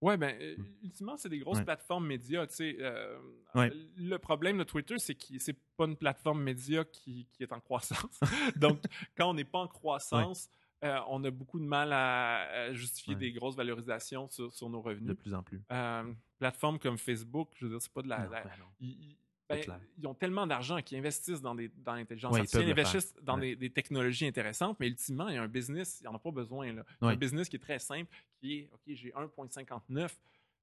Ouais, 0.00 0.18
ben, 0.18 0.36
euh, 0.38 0.56
ultimement, 0.82 1.16
c'est 1.16 1.30
des 1.30 1.38
grosses 1.38 1.58
Ouais. 1.58 1.64
plateformes 1.64 2.06
médias. 2.06 2.46
euh, 2.60 3.18
Ouais. 3.54 3.72
Le 3.96 4.16
problème 4.18 4.58
de 4.58 4.64
Twitter, 4.64 4.98
c'est 4.98 5.14
que 5.14 5.38
c'est 5.38 5.56
pas 5.76 5.86
une 5.86 5.96
plateforme 5.96 6.42
média 6.42 6.84
qui, 6.84 7.26
qui 7.32 7.42
est 7.42 7.52
en 7.52 7.60
croissance. 7.60 8.20
Donc, 8.56 8.82
quand 9.16 9.30
on 9.30 9.34
n'est 9.34 9.44
pas 9.44 9.60
en 9.60 9.68
croissance, 9.68 10.50
euh, 10.84 10.98
on 11.08 11.24
a 11.24 11.30
beaucoup 11.30 11.58
de 11.58 11.64
mal 11.64 11.92
à, 11.92 12.42
à 12.66 12.72
justifier 12.72 13.14
Ouais. 13.14 13.20
des 13.20 13.32
grosses 13.32 13.56
valorisations 13.56 14.28
sur, 14.30 14.52
sur 14.52 14.68
nos 14.68 14.80
De 14.82 14.88
revenus. 14.88 15.16
plus 15.16 15.34
en 15.34 15.42
plus. 15.42 15.60
Euh, 15.72 16.12
plateformes 16.38 16.78
comme 16.78 16.98
Facebook, 16.98 17.48
je 17.56 17.64
veux 17.66 17.70
dire, 17.72 17.80
c'est 17.82 17.92
pas 17.92 18.02
de 18.02 18.08
la. 18.08 18.24
Non, 18.24 18.30
la- 18.30 18.42
ben 18.44 18.50
non. 18.58 18.66
Ben, 19.46 19.60
ils 19.98 20.06
ont 20.06 20.14
tellement 20.14 20.46
d'argent 20.46 20.80
qu'ils 20.80 20.96
investissent 20.98 21.42
dans, 21.42 21.54
des, 21.54 21.68
dans 21.68 21.94
l'intelligence 21.94 22.32
Ouais, 22.32 22.40
artificielle, 22.40 22.66
ils 22.68 22.72
investissent 22.72 23.14
dans 23.22 23.34
Ouais. 23.34 23.40
des, 23.50 23.56
des 23.56 23.70
technologies 23.70 24.26
intéressantes, 24.26 24.78
mais 24.80 24.88
ultimement, 24.88 25.28
il 25.28 25.34
y 25.34 25.38
a 25.38 25.42
un 25.42 25.48
business, 25.48 26.00
il 26.00 26.04
n'y 26.04 26.08
en 26.08 26.14
a 26.14 26.18
pas 26.18 26.30
besoin. 26.30 26.72
Là. 26.72 26.72
Il 26.72 26.76
y 26.76 27.04
a 27.04 27.06
Ouais. 27.08 27.12
un 27.12 27.16
business 27.16 27.48
qui 27.50 27.56
est 27.56 27.60
très 27.60 27.78
simple, 27.78 28.10
qui 28.40 28.54
est, 28.60 28.70
OK, 28.72 28.80
j'ai 28.86 29.10
1,59 29.12 30.08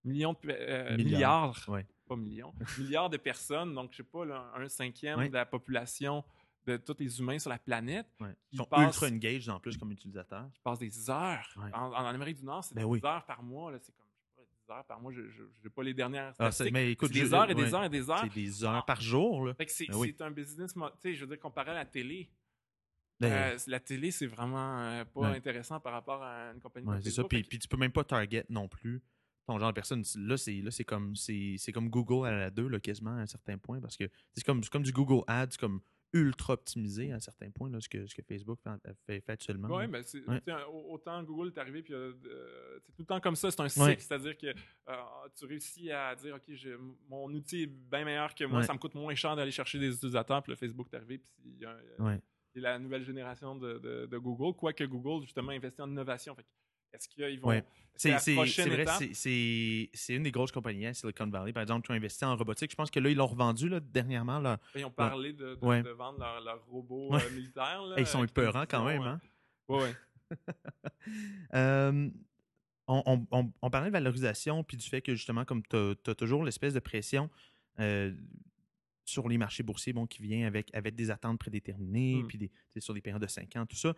millions 0.03 0.33
de, 0.33 0.37
euh, 0.49 0.97
Milliards. 0.97 0.97
milliards, 0.97 1.65
Ouais. 1.69 1.85
pas 2.07 2.15
millions, 2.15 2.53
milliards 2.79 3.09
de 3.11 3.17
personnes, 3.17 3.75
donc 3.75 3.91
je 3.91 3.97
sais 3.97 4.03
pas, 4.03 4.25
là, 4.25 4.51
un 4.55 4.67
cinquième 4.67 5.27
de 5.27 5.33
la 5.33 5.45
population 5.45 6.23
de 6.67 6.77
tous 6.77 6.95
les 6.99 7.19
humains 7.19 7.39
sur 7.39 7.49
la 7.49 7.57
planète 7.59 8.07
Ouais. 8.19 8.29
Ils 8.51 8.55
Ils 8.55 8.57
sont 8.57 8.65
passent- 8.65 8.93
ultra 8.95 9.07
engaged 9.07 9.49
en 9.49 9.59
plus 9.59 9.77
comme 9.77 9.91
utilisateurs. 9.91 10.49
qui 10.53 10.59
passent 10.61 10.79
des 10.79 11.09
heures. 11.09 11.47
Ouais. 11.57 11.73
En, 11.73 11.91
en 11.91 12.05
Amérique 12.05 12.37
du 12.37 12.45
Nord, 12.45 12.63
c'est 12.63 12.75
Ben 12.75 12.81
des 12.81 12.87
oui. 12.87 12.99
heures 13.03 13.25
par 13.25 13.41
mois. 13.43 13.71
là, 13.71 13.79
C'est 13.81 13.91
comme, 13.95 14.05
je 14.13 14.25
sais 14.27 14.31
pas, 14.35 14.43
10 14.67 14.71
heures 14.71 14.85
par 14.85 14.99
mois, 15.01 15.11
je 15.11 15.21
n'ai 15.21 15.69
pas 15.69 15.83
les 15.83 15.93
dernières 15.93 16.33
Ah, 16.39 16.49
mais 16.71 16.91
écoute, 16.91 17.11
des 17.11 17.25
je- 17.25 17.33
heures 17.33 17.49
et 17.49 17.55
des 17.55 17.73
heures 17.73 17.83
et 17.83 17.89
des 17.89 18.09
heures. 18.09 18.19
C'est 18.23 18.33
des 18.33 18.63
heures 18.63 18.75
Ah. 18.75 18.83
par 18.85 19.01
jour. 19.01 19.47
Là. 19.47 19.53
Fait 19.55 19.65
que 19.65 19.71
c'est 19.71 19.87
Ben 19.87 19.95
oui. 19.97 20.15
un 20.19 20.31
business, 20.31 20.73
je 21.03 21.19
veux 21.21 21.27
dire, 21.27 21.39
comparé 21.39 21.71
à 21.71 21.75
la 21.75 21.85
télé. 21.85 22.29
Ben, 23.19 23.31
euh, 23.31 23.57
la 23.67 23.79
télé, 23.79 24.09
c'est 24.09 24.25
vraiment 24.25 24.79
euh, 24.79 25.05
pas 25.05 25.19
Ouais. 25.21 25.27
intéressant 25.37 25.79
par 25.79 25.93
rapport 25.93 26.23
à 26.23 26.51
une 26.53 26.59
compagnie 26.59 26.87
ouais, 26.87 26.95
comme 26.95 27.03
c'est 27.03 27.11
ça. 27.11 27.23
Puis, 27.23 27.43
que- 27.47 27.55
tu 27.57 27.67
peux 27.67 27.77
même 27.77 27.91
pas 27.91 28.03
target 28.03 28.45
non 28.49 28.67
plus 28.67 29.03
ton 29.45 29.59
genre 29.59 29.69
de 29.69 29.75
personne. 29.75 30.03
Là, 30.15 30.37
c'est 30.37 30.53
là, 30.61 30.71
c'est 30.71 30.83
comme 30.85 31.15
c'est 31.15 31.55
c'est 31.59 31.71
comme 31.71 31.87
Google 31.89 32.25
à 32.27 32.31
la 32.31 32.49
2, 32.49 32.67
là, 32.67 32.79
quasiment 32.79 33.11
à 33.11 33.19
un 33.21 33.27
certain 33.27 33.59
point. 33.59 33.79
Parce 33.79 33.95
que 33.95 34.05
c'est 34.33 34.43
comme, 34.43 34.63
c'est 34.63 34.71
comme 34.71 34.81
du 34.81 34.91
Google 34.91 35.23
Ads, 35.27 35.57
comme 35.59 35.81
ultra 36.13 36.53
optimisé 36.53 37.11
à 37.11 37.15
un 37.15 37.19
certain 37.19 37.49
point, 37.51 37.69
là, 37.69 37.79
ce, 37.79 37.87
que, 37.87 38.05
ce 38.05 38.13
que 38.15 38.21
Facebook 38.21 38.59
fait, 38.63 39.21
fait, 39.21 39.29
actuellement. 39.31 39.69
Ouais, 39.69 39.83
là. 39.83 39.87
ben 39.87 40.03
c'est, 40.03 40.19
Ouais. 40.27 40.41
autant 40.89 41.23
Google 41.23 41.47
est 41.55 41.57
arrivé, 41.57 41.81
puis 41.81 41.93
euh, 41.93 42.13
euh, 42.25 42.79
c'est 42.83 42.91
tout 42.93 43.01
le 43.03 43.05
temps 43.05 43.19
comme 43.21 43.35
ça, 43.35 43.49
c'est 43.51 43.61
un 43.61 43.69
cycle, 43.69 43.85
Ouais. 43.85 43.97
c'est-à-dire 43.99 44.37
que 44.37 44.47
euh, 44.47 44.93
tu 45.37 45.45
réussis 45.45 45.91
à 45.91 46.15
dire, 46.15 46.35
OK, 46.35 46.43
j'ai- 46.53 46.75
mon 47.09 47.31
outil 47.33 47.63
est 47.63 47.67
bien 47.67 48.03
meilleur 48.05 48.33
que 48.35 48.43
moi, 48.45 48.59
Ouais. 48.59 48.65
ça 48.65 48.73
me 48.73 48.79
coûte 48.79 48.95
moins 48.95 49.15
cher 49.15 49.35
d'aller 49.35 49.51
chercher 49.51 49.79
des 49.79 49.93
utilisateurs, 49.93 50.43
puis 50.43 50.51
le 50.51 50.57
Facebook 50.57 50.87
est 50.91 50.95
arrivé, 50.97 51.17
puis 51.19 51.29
il 51.45 51.59
y 51.61 51.65
a, 51.65 51.77
c'est 52.53 52.59
la 52.59 52.77
nouvelle 52.79 53.05
génération 53.05 53.55
de, 53.55 53.77
de- 53.79 54.05
de 54.07 54.17
Google, 54.17 54.53
quoique 54.57 54.83
Google, 54.83 55.23
justement, 55.23 55.51
investit 55.51 55.81
en 55.81 55.89
innovation. 55.89 56.35
Fait 56.35 56.43
que 56.43 56.47
est-ce 56.93 57.07
qu'ils 57.09 57.39
vont... 57.39 57.49
Ouais. 57.49 57.63
C'est 57.95 58.09
vrai, 58.35 59.13
c'est- 59.13 60.15
une 60.15 60.23
des 60.23 60.31
grosses 60.31 60.51
compagnies 60.51 60.87
à 60.87 60.93
Silicon 60.93 61.27
Valley, 61.27 61.53
par 61.53 61.61
exemple, 61.61 61.85
qui 61.85 61.91
ont 61.91 61.95
investi 61.95 62.25
en 62.25 62.35
robotique. 62.35 62.71
Je 62.71 62.75
pense 62.75 62.89
que 62.89 62.99
là, 62.99 63.09
ils 63.09 63.17
l'ont 63.17 63.27
revendu 63.27 63.69
là, 63.69 63.79
dernièrement. 63.79 64.39
Là. 64.39 64.59
Ils 64.75 64.85
ont 64.85 64.89
parlé 64.91 65.33
de, 65.33 65.55
de- 65.55 65.65
Ouais. 65.65 65.83
de 65.83 65.89
vendre 65.89 66.17
leurs 66.19 66.41
leur 66.41 66.65
robots 66.65 67.11
Ouais. 67.13 67.21
euh, 67.23 67.29
militaires. 67.31 67.83
là, 67.83 67.95
ils 67.99 68.07
sont 68.07 68.23
épeurants 68.23 68.65
quand 68.67 68.85
même. 68.85 69.01
Hein? 69.03 69.21
euh, 69.69 69.79
ouais. 69.81 69.95
Euh, 71.53 72.09
on, 72.87 73.03
on- 73.05 73.27
on- 73.31 73.51
on 73.61 73.69
parlait 73.69 73.87
de 73.87 73.93
valorisation, 73.93 74.63
puis 74.63 74.77
du 74.77 74.87
fait 74.87 75.01
que 75.01 75.13
justement, 75.15 75.45
comme 75.45 75.61
tu 75.63 75.75
as, 75.75 76.15
toujours 76.15 76.43
l'espèce 76.43 76.73
de 76.73 76.79
pression 76.79 77.29
euh, 77.79 78.13
sur 79.05 79.27
les 79.27 79.37
marchés 79.37 79.63
boursiers 79.63 79.93
bon, 79.93 80.05
qui 80.07 80.21
vient 80.21 80.45
avec, 80.47 80.73
avec 80.73 80.95
des 80.95 81.09
attentes 81.11 81.39
prédéterminées, 81.39 82.23
Mm. 82.23 82.27
puis 82.27 82.37
des, 82.37 82.51
sur 82.79 82.93
des 82.93 83.01
périodes 83.01 83.21
de 83.21 83.27
5 83.27 83.55
ans, 83.57 83.65
tout 83.65 83.75
ça. 83.75 83.93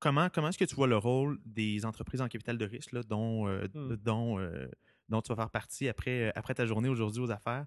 Comment, 0.00 0.28
comment 0.30 0.48
est-ce 0.48 0.58
que 0.58 0.64
tu 0.64 0.76
vois 0.76 0.86
le 0.86 0.96
rôle 0.96 1.38
des 1.44 1.84
entreprises 1.84 2.20
en 2.20 2.28
capital 2.28 2.56
de 2.56 2.64
risque 2.64 2.92
là, 2.92 3.02
dont, 3.02 3.48
euh, 3.48 3.66
Mm. 3.74 3.96
dont, 3.96 4.38
euh, 4.38 4.68
dont 5.08 5.20
tu 5.22 5.28
vas 5.30 5.36
faire 5.36 5.50
partie 5.50 5.88
après, 5.88 6.32
après 6.36 6.54
ta 6.54 6.66
journée 6.66 6.88
aujourd'hui 6.88 7.20
aux 7.22 7.30
affaires? 7.30 7.66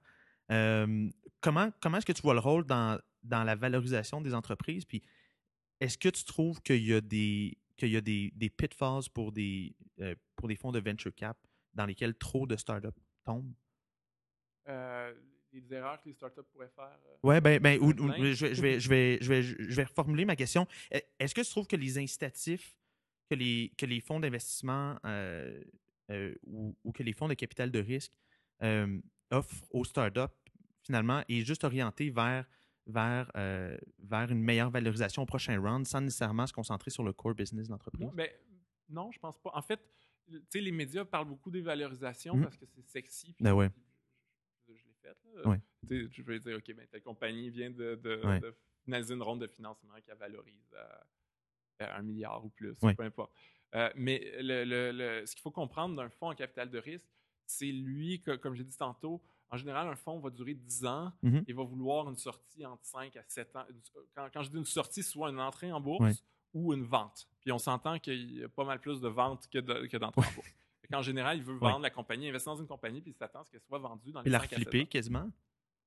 Euh, 0.51 1.09
comment 1.41 1.71
comment 1.81 1.97
est-ce 1.97 2.05
que 2.05 2.11
tu 2.13 2.21
vois 2.21 2.33
le 2.33 2.39
rôle 2.39 2.65
dans, 2.65 2.99
dans 3.23 3.43
la 3.43 3.55
valorisation 3.55 4.21
des 4.21 4.33
entreprises? 4.33 4.85
Puis 4.85 5.01
est-ce 5.81 5.97
que 5.97 6.09
tu 6.09 6.25
trouves 6.25 6.61
qu'il 6.61 6.83
y 6.85 6.93
a 6.93 7.01
des 7.01 7.57
qu'il 7.77 7.89
y 7.89 7.97
a 7.97 8.01
des, 8.01 8.31
des 8.35 8.49
pitfalls 8.49 9.09
pour 9.13 9.31
des, 9.31 9.75
euh, 10.01 10.15
pour 10.35 10.47
des 10.47 10.55
fonds 10.55 10.71
de 10.71 10.79
venture 10.79 11.13
cap 11.15 11.37
dans 11.73 11.85
lesquels 11.87 12.15
trop 12.15 12.45
de 12.47 12.55
startups 12.57 12.89
tombent? 13.25 13.53
Les 15.53 15.73
erreurs 15.73 15.99
que 16.01 16.07
les 16.07 16.13
startups 16.15 16.41
pourraient 16.51 16.69
faire. 16.69 16.97
euh, 17.07 17.15
Ouais, 17.23 17.41
ben, 17.41 17.59
ben 17.61 17.77
ou- 17.79 17.89
ou- 17.91 18.11
je, 18.13 18.45
vais, 18.45 18.55
je, 18.55 18.61
vais, 18.61 18.79
je, 18.79 18.89
vais, 18.89 19.17
je, 19.21 19.29
vais, 19.29 19.41
je 19.43 19.75
vais 19.75 19.83
reformuler 19.83 20.23
ma 20.25 20.35
question. 20.35 20.65
E- 20.93 20.99
Est-ce 21.19 21.35
que 21.35 21.41
tu 21.41 21.49
trouves 21.49 21.67
que 21.67 21.75
les 21.75 21.97
incitatifs 21.97 22.77
que 23.29 23.35
les, 23.35 23.71
que 23.77 23.85
les 23.85 23.99
fonds 24.01 24.19
d'investissement 24.19 24.97
euh, 25.05 25.61
euh, 26.09 26.35
ou, 26.45 26.75
ou 26.83 26.91
que 26.91 27.03
les 27.03 27.13
fonds 27.13 27.27
de 27.27 27.33
capital 27.33 27.69
de 27.71 27.79
risque 27.79 28.11
euh, 28.63 28.99
offrent 29.29 29.65
aux 29.71 29.83
startups, 29.85 30.33
finalement, 30.83 31.23
est 31.29 31.41
juste 31.45 31.63
orienté 31.63 32.09
vers, 32.09 32.45
vers, 32.87 33.31
euh, 33.37 33.77
vers 33.99 34.29
une 34.31 34.41
meilleure 34.41 34.69
valorisation 34.69 35.21
au 35.23 35.25
prochain 35.25 35.59
round 35.61 35.85
sans 35.85 36.01
nécessairement 36.01 36.47
se 36.47 36.53
concentrer 36.53 36.91
sur 36.91 37.03
le 37.03 37.13
core 37.13 37.35
business 37.35 37.67
de 37.67 37.71
l'entreprise? 37.71 38.05
Non, 38.07 38.13
ben, 38.13 38.29
non, 38.89 39.11
je 39.11 39.19
pense 39.19 39.37
pas. 39.41 39.51
En 39.53 39.61
fait, 39.61 39.79
les 40.53 40.71
médias 40.71 41.05
parlent 41.05 41.27
beaucoup 41.27 41.51
des 41.51 41.61
valorisations 41.61 42.35
Mhm. 42.35 42.43
parce 42.43 42.57
que 42.57 42.65
c'est 42.65 42.85
sexy. 42.85 43.35
Ben 43.39 43.53
ouais. 43.53 43.69
Je, 44.67 44.73
je- 44.73 44.77
je 44.77 44.85
l'ai 44.87 44.90
fait. 45.01 45.17
Là. 45.35 45.43
Je 45.89 46.21
vais 46.21 46.39
dire, 46.39 46.57
OK, 46.57 46.73
ben, 46.75 46.87
telle 46.87 47.01
compagnie 47.01 47.49
vient 47.49 47.69
de, 47.71 47.95
de, 47.95 48.21
Ouais. 48.25 48.39
de 48.39 48.55
finaliser 48.83 49.13
une 49.13 49.21
ronde 49.23 49.41
de 49.41 49.47
financement 49.47 49.93
qui 50.03 50.11
valorise 50.17 50.73
à, 51.79 51.85
à 51.85 51.97
un 51.97 52.01
milliard 52.01 52.43
ou 52.45 52.49
plus, 52.49 52.75
peu 52.95 53.03
importe. 53.03 53.31
Euh, 53.75 53.89
mais 53.95 54.19
le, 54.41 54.63
le- 54.65 54.91
le- 54.91 55.25
ce 55.25 55.33
qu'il 55.35 55.41
faut 55.41 55.51
comprendre 55.51 55.95
d'un 55.95 56.09
fonds 56.09 56.29
en 56.29 56.35
capital 56.35 56.69
de 56.69 56.77
risque, 56.77 57.07
c'est 57.45 57.71
lui, 57.71 58.21
que, 58.21 58.35
comme 58.35 58.53
j'ai 58.55 58.63
dit 58.63 58.75
tantôt, 58.77 59.21
en 59.49 59.57
général, 59.57 59.87
un 59.87 59.95
fonds 59.95 60.19
va 60.19 60.29
durer 60.29 60.53
10 60.53 60.85
ans 60.85 61.11
et 61.47 61.53
va 61.53 61.63
vouloir 61.63 62.09
une 62.09 62.15
sortie 62.17 62.65
entre 62.65 62.85
5 62.85 63.15
à 63.17 63.23
7 63.27 63.55
ans. 63.55 63.65
Quand, 64.15 64.27
quand 64.33 64.43
je 64.43 64.49
dis 64.49 64.57
une 64.57 64.65
sortie, 64.65 65.03
soit 65.03 65.29
une 65.29 65.39
entrée 65.39 65.71
en 65.71 65.81
bourse 65.81 66.01
ou 66.53 66.73
une 66.73 66.83
vente. 66.83 67.27
Puis 67.41 67.51
on 67.51 67.57
s'entend 67.59 67.97
qu'il 67.99 68.39
y 68.39 68.43
a 68.43 68.49
pas 68.49 68.63
mal 68.65 68.79
plus 68.79 68.99
de 69.01 69.07
ventes 69.09 69.47
que 69.49 69.59
de- 69.59 69.85
que 69.87 69.97
d'entrées 69.97 70.25
en 70.27 70.33
bourse. 70.33 70.47
Qu'en 70.91 71.01
général, 71.01 71.37
il 71.37 71.43
veut 71.43 71.55
vendre 71.55 71.79
la 71.79 71.89
compagnie, 71.89 72.27
investir 72.29 72.53
dans 72.53 72.59
une 72.59 72.67
compagnie, 72.67 73.01
puis 73.01 73.11
il 73.11 73.15
s'attend 73.15 73.41
à 73.41 73.43
ce 73.45 73.51
qu'elle 73.51 73.61
soit 73.61 73.79
vendue 73.79 74.11
dans 74.11 74.19
les 74.19 74.23
Puis 74.25 74.31
la 74.31 74.39
5 74.39 74.45
à 74.45 74.49
7 74.49 74.57
reflipper 74.59 74.81
ans. 74.83 74.87
quasiment? 74.89 75.31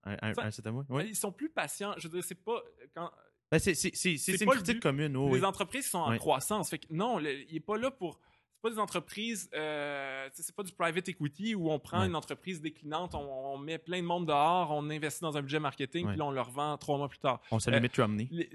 À, 0.02 0.28
à- 0.28 0.34
Ça- 0.50 0.68
un 0.68 0.72
mois? 0.72 0.84
Ben, 0.88 1.00
Ils 1.02 1.16
sont 1.16 1.32
plus 1.32 1.48
patients. 1.50 1.94
Je 1.96 2.08
veux 2.08 2.14
dire, 2.14 2.24
c'est 2.24 2.34
pas... 2.34 2.62
Quand, 2.94 3.10
Ben, 3.50 3.58
c'est 3.58 3.72
une 3.72 4.50
critique 4.50 4.80
commune. 4.80 5.16
oh, 5.16 5.28
les 5.28 5.40
oui. 5.40 5.44
entreprises 5.44 5.88
sont 5.88 5.98
en 5.98 6.16
croissance. 6.18 6.70
Fait 6.70 6.78
que 6.78 6.86
non, 6.90 7.18
le- 7.18 7.42
il 7.48 7.54
n'est 7.54 7.60
pas 7.60 7.76
là 7.78 7.90
pour. 7.90 8.18
C'est 8.64 8.70
pas 8.70 8.74
des 8.76 8.80
entreprises. 8.80 9.50
Euh, 9.52 10.26
c'est 10.32 10.54
pas 10.56 10.62
du 10.62 10.72
private 10.72 11.06
equity 11.10 11.54
où 11.54 11.70
on 11.70 11.78
prend 11.78 12.00
Ouais. 12.00 12.06
une 12.06 12.16
entreprise 12.16 12.62
déclinante, 12.62 13.14
on, 13.14 13.18
on 13.54 13.58
met 13.58 13.76
plein 13.76 14.00
de 14.00 14.06
monde 14.06 14.26
dehors, 14.26 14.70
on 14.70 14.88
investit 14.88 15.20
dans 15.20 15.36
un 15.36 15.42
budget 15.42 15.60
marketing, 15.60 16.06
Ouais. 16.06 16.12
puis 16.12 16.18
là, 16.18 16.24
on 16.24 16.30
le 16.30 16.40
revend 16.40 16.78
trois 16.78 16.96
mois 16.96 17.08
plus 17.10 17.18
tard. 17.18 17.42
On 17.50 17.58
salue 17.58 17.82
Mitt 17.82 17.94
Romney. 17.96 18.26
Les, 18.30 18.48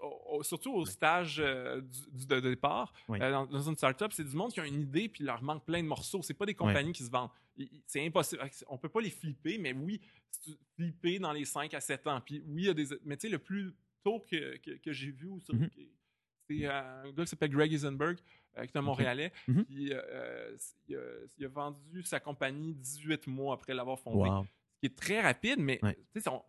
au- 0.00 0.42
surtout 0.42 0.72
au 0.72 0.86
stage 0.86 1.36
euh, 1.38 1.82
du, 1.82 2.00
du- 2.20 2.26
de 2.26 2.40
départ, 2.40 2.94
euh, 3.10 3.18
dans, 3.30 3.44
dans 3.44 3.60
une 3.60 3.76
startup, 3.76 4.10
c'est 4.12 4.24
du 4.24 4.34
monde 4.34 4.52
qui 4.52 4.60
a 4.60 4.66
une 4.66 4.80
idée 4.80 5.08
puis 5.10 5.22
il 5.22 5.26
leur 5.26 5.42
manque 5.42 5.64
plein 5.66 5.82
de 5.82 5.88
morceaux. 5.88 6.22
C'est 6.22 6.32
pas 6.34 6.46
des 6.46 6.54
compagnies 6.54 6.92
qui 6.92 7.02
se 7.04 7.10
vendent. 7.10 7.30
C'est 7.86 8.06
impossible. 8.06 8.42
On 8.68 8.78
peut 8.78 8.88
pas 8.88 9.00
les 9.02 9.10
flipper, 9.10 9.58
mais 9.58 9.72
oui, 9.74 10.00
flipper 10.76 11.18
dans 11.18 11.32
les 11.32 11.44
5 11.44 11.74
à 11.74 11.80
7 11.80 12.06
ans. 12.06 12.20
Puis 12.24 12.42
oui, 12.46 12.62
il 12.62 12.66
y 12.66 12.70
a 12.70 12.74
des. 12.74 12.86
Mais 13.04 13.16
tu 13.16 13.26
sais, 13.26 13.28
le 13.28 13.38
plus 13.38 13.74
tôt 14.04 14.20
que, 14.30 14.56
que, 14.58 14.70
que 14.78 14.92
j'ai 14.92 15.10
vu, 15.10 15.28
Mhm. 15.52 15.68
que- 15.68 15.74
c'est 16.50 16.64
euh, 16.64 17.02
un 17.04 17.10
gars 17.12 17.24
qui 17.24 17.28
s'appelle 17.30 17.50
Greg 17.50 17.70
Eisenberg, 17.74 18.16
qui 18.66 18.72
est 18.74 18.78
un 18.78 18.82
Montréalais. 18.82 19.32
Mhm. 19.46 19.64
Puis, 19.64 19.92
euh, 19.92 20.56
il, 20.88 20.96
a, 20.96 21.00
il 21.38 21.44
a 21.44 21.48
vendu 21.48 22.02
sa 22.02 22.20
compagnie 22.20 22.74
18 22.74 23.26
mois 23.26 23.54
après 23.54 23.74
l'avoir 23.74 23.98
fondée. 23.98 24.28
Wow. 24.30 24.44
Ce 24.74 24.80
qui 24.80 24.86
est 24.86 24.96
très 24.96 25.20
rapide, 25.20 25.58
mais 25.58 25.78
Ouais. 25.82 25.96
c'est 26.14 26.28
on- 26.28 26.42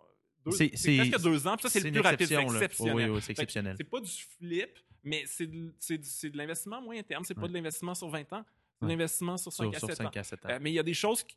deux- 0.45 0.52
C'est- 0.52 0.69
c'est 0.76 0.78
c'est- 0.78 1.10
presque 1.10 1.24
deux 1.24 1.48
ans. 1.48 1.56
Puis 1.58 1.63
ça, 1.63 1.69
c'est 1.69 1.80
le 1.82 1.91
plus 1.91 2.00
rapide. 2.02 2.28
C'est 2.28 2.41
exceptionnel. 2.41 2.95
Oui, 2.95 3.04
oui, 3.06 3.15
c'est 3.22 3.26
Fait 3.28 3.32
exceptionnel. 3.34 3.76
C'est 3.78 3.84
pas 3.89 4.00
du 4.02 4.10
flip, 4.12 4.80
mais 5.04 5.24
c'est 5.26 5.48
de, 5.48 6.38
l'investissement 6.38 6.82
moyen 6.82 7.04
terme. 7.04 7.24
C'est 7.26 7.34
pas 7.34 7.41
Ouais. 7.41 7.48
de 7.50 7.54
l'investissement 7.54 7.95
sur 7.95 8.10
20 8.10 8.32
ans. 8.34 8.43
C'est 8.45 8.82
de 8.82 8.86
Ouais. 8.86 8.91
l'investissement 8.93 9.38
sur 9.38 9.52
5 9.52 9.63
Sur, 9.65 9.76
à 9.76 9.80
sur 9.80 9.88
7 9.89 10.00
ans. 10.02 10.04
5 10.06 10.17
à 10.17 10.24
7 10.24 10.45
ans. 10.45 10.50
Euh, 10.52 10.60
mais 10.62 10.72
il 10.72 10.76
y 10.76 10.80
a 10.80 10.84
des 10.84 10.93
choses 10.93 11.24
qui 11.24 11.36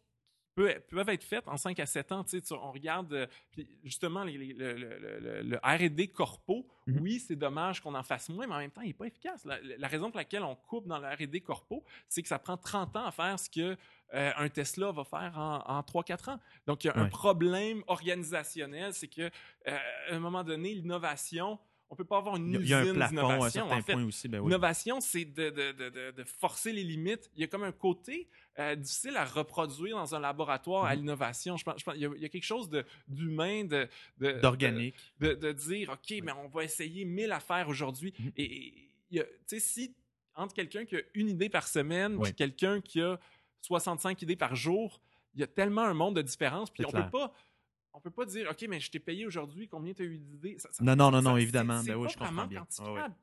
peuvent, 0.55 1.09
être 1.09 1.25
faites 1.25 1.49
en 1.49 1.57
5 1.57 1.79
à 1.81 1.87
7 1.87 2.13
ans. 2.13 2.25
Tu 2.25 2.31
sais, 2.31 2.41
tu- 2.43 2.53
on 2.55 2.73
regarde, 2.73 3.13
euh, 3.13 3.27
puis 3.51 3.67
justement, 3.85 4.23
les- 4.25 4.37
les- 4.39 4.53
le, 4.53 4.75
le- 4.75 5.19
le- 5.21 5.43
le 5.43 5.57
R&D 5.63 6.09
corpo, 6.09 6.67
Mhm. 6.87 6.99
oui, 7.01 7.19
c'est 7.21 7.37
dommage 7.37 7.81
qu'on 7.81 7.95
en 7.95 8.03
fasse 8.03 8.29
moins, 8.29 8.47
mais 8.47 8.55
en 8.55 8.59
même 8.59 8.71
temps, 8.71 8.83
il 8.83 8.89
n'est 8.89 8.93
pas 8.95 9.07
efficace. 9.07 9.45
La, 9.45 9.59
la 9.61 9.89
raison 9.89 10.11
pour 10.11 10.19
laquelle 10.19 10.43
on 10.43 10.55
coupe 10.57 10.87
dans 10.87 10.99
le 10.99 11.07
R&D 11.09 11.41
corpo, 11.41 11.83
c'est 12.09 12.23
que 12.23 12.29
ça 12.29 12.39
prend 12.39 12.57
30 12.57 12.95
ans 12.97 13.07
à 13.07 13.11
faire 13.13 13.39
ce 13.39 13.49
que 13.49 13.77
euh, 14.15 14.31
un 14.37 14.49
Tesla 14.51 14.93
va 14.93 15.05
faire 15.05 15.33
en, 15.39 15.61
en 15.67 15.81
3-4 15.83 16.29
ans. 16.29 16.39
Donc, 16.67 16.85
il 16.85 16.89
y 16.89 16.91
a 16.91 16.99
un 16.99 17.09
problème 17.09 17.83
organisationnel, 17.87 18.93
c'est 18.93 19.09
que 19.09 19.23
euh, 19.23 19.31
à 20.11 20.15
un 20.15 20.19
moment 20.19 20.45
donné, 20.45 20.75
l'innovation, 20.75 21.59
on 21.93 21.95
peut 21.95 22.07
pas 22.07 22.17
avoir 22.17 22.37
une 22.37 22.55
Il 22.55 22.67
y 22.67 22.73
a- 22.73 22.83
il 22.83 22.89
usine 22.89 23.07
d'innovation. 23.07 23.71
En 23.71 23.83
fait. 23.83 23.95
Ben 23.95 24.41
oui. 24.41 24.47
L'innovation, 24.49 25.01
c'est 25.03 25.27
de, 25.27 25.51
de- 25.51 25.73
de- 25.73 25.91
de- 25.91 26.11
de 26.13 26.25
forcer 26.25 26.73
les 26.73 26.83
limites. 26.85 27.31
Il 27.35 27.43
y 27.43 27.45
a 27.45 27.47
comme 27.49 27.65
un 27.65 27.71
côté 27.73 28.29
euh, 28.59 28.75
difficile 28.77 29.17
à 29.17 29.25
reproduire 29.27 29.97
dans 29.97 30.15
un 30.15 30.21
laboratoire 30.21 30.87
à 30.87 30.95
Mhm. 30.95 31.01
l'innovation. 31.03 31.57
Je 31.59 31.65
pense, 31.65 31.79
je 31.81 31.85
pense- 31.85 31.95
il, 31.97 32.01
y 32.03 32.07
a, 32.07 32.11
il 32.17 32.23
y 32.23 32.25
a 32.25 32.29
quelque 32.31 32.45
chose 32.45 32.71
d'humain, 33.09 33.65
de, 33.65 33.89
D'organique. 34.41 34.95
de, 35.21 35.53
dire, 35.53 35.91
OK, 35.91 36.15
mais 36.23 36.33
on 36.33 36.49
va 36.49 36.65
essayer 36.65 37.05
mille 37.05 37.33
affaires 37.33 37.69
aujourd'hui. 37.69 38.13
Mhm. 38.19 38.33
Et, 38.39 38.73
tu 39.11 39.21
sais, 39.47 39.61
si 39.61 39.95
entre 40.35 40.55
quelqu'un 40.55 40.87
qui 40.87 40.97
a 40.97 41.01
une 41.15 41.29
idée 41.29 41.51
par 41.51 41.69
semaine 41.69 42.19
quelqu'un 42.35 42.81
qui 42.81 43.03
a 43.03 43.19
65 43.61 44.21
idées 44.23 44.37
par 44.37 44.57
jour, 44.57 44.99
il 45.35 45.41
y 45.41 45.45
a 45.45 45.47
tellement 45.47 45.83
un 45.83 45.95
monde 45.95 46.17
de 46.17 46.23
différence. 46.23 46.71
Puis 46.71 46.85
on 46.87 46.91
clair. 46.91 47.05
peut 47.11 47.11
pas... 47.19 47.35
On 47.95 48.01
peut 48.01 48.11
pas 48.11 48.25
dire, 48.25 48.49
OK, 48.51 48.65
mais 48.69 48.81
je 48.81 48.91
t'ai 48.91 48.99
payé 48.99 49.27
aujourd'hui, 49.27 49.69
combien 49.69 49.93
tu 49.93 50.03
as 50.03 50.07
eu 50.07 50.19
d'idées? 50.19 50.57
Non, 50.81 50.97
non, 50.97 51.11
non, 51.11 51.23
non, 51.23 51.37
évidemment. 51.37 51.83
c'est 51.83 51.91
Ben 51.91 51.97
oui, 51.97 52.09
je 52.09 52.15
comprends 52.15 52.33
vraiment 52.33 52.47
bien. 52.49 52.61
quantifiable. 52.61 53.15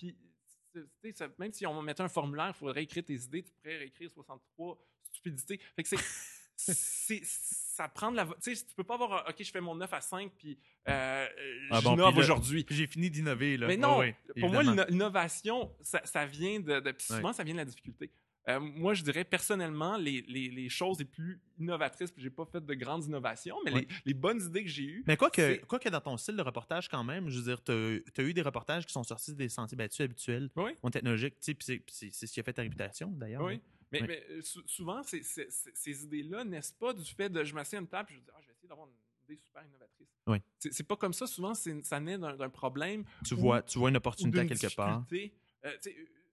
Ça- 1.15 1.27
même 1.39 1.51
si 1.51 1.65
on 1.65 1.82
mettait 1.82 2.03
un 2.03 2.08
formulaire, 2.10 2.49
il 2.49 2.53
faudrait 2.53 2.84
écrire 2.84 3.03
tes 3.03 3.15
idées, 3.15 3.43
tu 3.43 3.51
pourrais 3.53 3.88
écrire 3.88 4.10
63 4.12 4.77
stupidités. 5.12 5.60
Fait 5.75 5.84
que 5.84 5.89
c'est, 6.55 7.21
ça 7.23 7.88
prend 7.88 8.12
de 8.12 8.17
la. 8.17 8.25
Tu 8.25 8.55
sais, 8.55 8.65
tu 8.65 8.75
peux 8.75 8.84
pas 8.84 8.93
avoir. 8.93 9.27
OK, 9.27 9.36
je 9.43 9.49
fais 9.51 9.62
mon 9.62 9.75
9 9.75 9.91
à 9.91 10.01
5, 10.01 10.32
puis 10.38 10.60
euh, 10.88 11.27
Ah 11.71 11.82
bon, 11.82 11.91
j'innove 11.91 12.17
aujourd'hui. 12.17 12.63
Puis 12.63 12.75
j'ai 12.75 12.86
fini 12.88 13.10
d'innover. 13.10 13.58
là. 13.58 13.65
Mais 13.67 13.77
non, 13.77 14.03
Pour 14.39 14.49
moi, 14.51 14.62
l'innovation, 14.63 15.73
ça, 15.82 16.01
ça 16.05 16.25
vient 16.25 16.60
de. 16.60 16.93
souvent, 16.99 17.34
ça 17.34 17.43
vient 17.43 17.53
de 17.55 17.60
la 17.60 17.65
difficulté. 17.65 18.12
Euh, 18.50 18.60
moi, 18.60 18.94
je 18.96 19.04
dirais 19.04 19.24
personnellement, 19.24 19.96
les, 19.98 20.22
les, 20.28 20.50
les 20.50 20.70
choses 20.70 20.98
les 21.00 21.06
plus 21.06 21.40
innovatrices, 21.60 22.10
puis 22.12 22.24
j'ai 22.24 22.30
pas 22.32 22.46
fait 22.46 22.66
de 22.66 22.74
grandes 22.74 23.06
innovations, 23.06 23.58
mais 23.64 23.72
les, 23.72 23.88
les 24.06 24.14
bonnes 24.14 24.42
idées 24.42 24.64
que 24.64 24.70
j'ai 24.70 24.86
eues. 24.86 25.04
Mais 25.06 25.18
quoi 25.18 25.30
que, 25.30 25.64
quoi 25.66 25.78
que 25.78 25.88
dans 25.90 26.02
ton 26.02 26.18
style 26.18 26.36
de 26.36 26.42
reportage, 26.42 26.90
quand 26.90 27.04
même, 27.04 27.30
je 27.30 27.38
veux 27.38 27.44
dire, 27.44 27.64
tu 27.64 27.72
as, 27.72 28.24
eu 28.24 28.34
des 28.34 28.42
reportages 28.42 28.86
qui 28.88 28.94
sont 28.94 29.04
sortis 29.04 29.36
des 29.36 29.50
sentiers 29.50 29.78
battus 29.78 30.02
habituels, 30.02 30.50
Oui. 30.56 30.72
ou 30.82 30.90
technologiques, 30.90 31.36
tu 31.40 31.46
sais, 31.46 31.54
puis 31.54 31.84
c'est- 31.92 32.12
ce 32.28 32.32
qui 32.34 32.40
a 32.40 32.44
fait 32.44 32.54
ta 32.54 32.64
réputation, 32.64 33.12
d'ailleurs. 33.12 33.44
Oui. 33.44 33.56
hein. 33.56 33.60
Mais, 33.92 34.24
euh, 34.30 34.42
sou- 34.44 34.62
souvent, 34.68 35.02
ces 35.04 36.04
idées-là 36.04 36.44
naissent 36.44 36.72
pas 36.72 36.94
du 36.94 37.06
fait 37.06 37.30
de 37.30 37.44
je 37.44 37.54
m'assieds 37.56 37.78
à 37.78 37.82
une 37.82 37.88
table 37.88 38.10
et 38.12 38.16
je 38.16 38.20
dis 38.20 38.26
ah, 38.34 38.38
je 38.42 38.48
vais 38.48 38.54
essayer 38.54 38.68
d'avoir 38.70 38.88
une 38.88 38.94
idée 39.34 39.42
super 39.44 39.64
innovatrice. 39.66 40.08
Oui. 40.28 40.38
C'est 40.60 40.84
pas 40.88 40.96
comme 40.96 41.14
ça. 41.14 41.26
Souvent, 41.26 41.54
ça 41.56 42.00
naît 42.00 42.18
d'un 42.20 42.50
problème 42.50 43.04
Tu, 43.26 43.34
Ou- 43.34 43.38
vois, 43.38 43.64
tu 43.64 43.80
vois 43.80 43.90
une 43.90 43.98
opportunité 43.98 44.46
quelque 44.46 44.76
part. 44.76 45.06
Euh, 45.66 45.72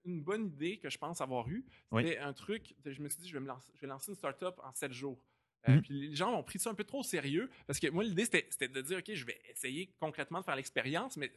une 0.07 0.21
bonne 0.23 0.47
idée 0.47 0.77
que 0.77 0.89
je 0.89 0.97
pense 0.97 1.21
avoir 1.21 1.47
eue, 1.49 1.65
Oui. 1.91 2.03
c'était 2.03 2.17
un 2.19 2.33
truc. 2.33 2.73
Je 2.85 3.01
me 3.01 3.09
suis 3.09 3.21
dit, 3.21 3.27
je 3.29 3.33
vais, 3.33 3.39
me 3.39 3.47
lancer, 3.47 3.71
je 3.75 3.81
vais 3.81 3.87
lancer 3.87 4.11
une 4.11 4.15
startup 4.15 4.55
en 4.63 4.73
sept 4.73 4.91
jours. 4.93 5.19
Euh, 5.67 5.73
Mhm. 5.73 5.81
Puis 5.81 5.93
les 6.09 6.15
gens 6.15 6.33
ont 6.33 6.43
pris 6.43 6.59
ça 6.59 6.69
un 6.69 6.75
peu 6.75 6.83
trop 6.83 6.99
au 6.99 7.03
sérieux 7.03 7.49
parce 7.65 7.79
que 7.79 7.87
moi, 7.89 8.03
l'idée, 8.03 8.25
c'était 8.25 8.67
de 8.67 8.81
dire, 8.81 8.99
OK, 8.99 9.11
je 9.13 9.25
vais 9.25 9.39
essayer 9.49 9.91
concrètement 9.99 10.39
de 10.39 10.45
faire 10.45 10.55
l'expérience, 10.55 11.17
mais 11.17 11.31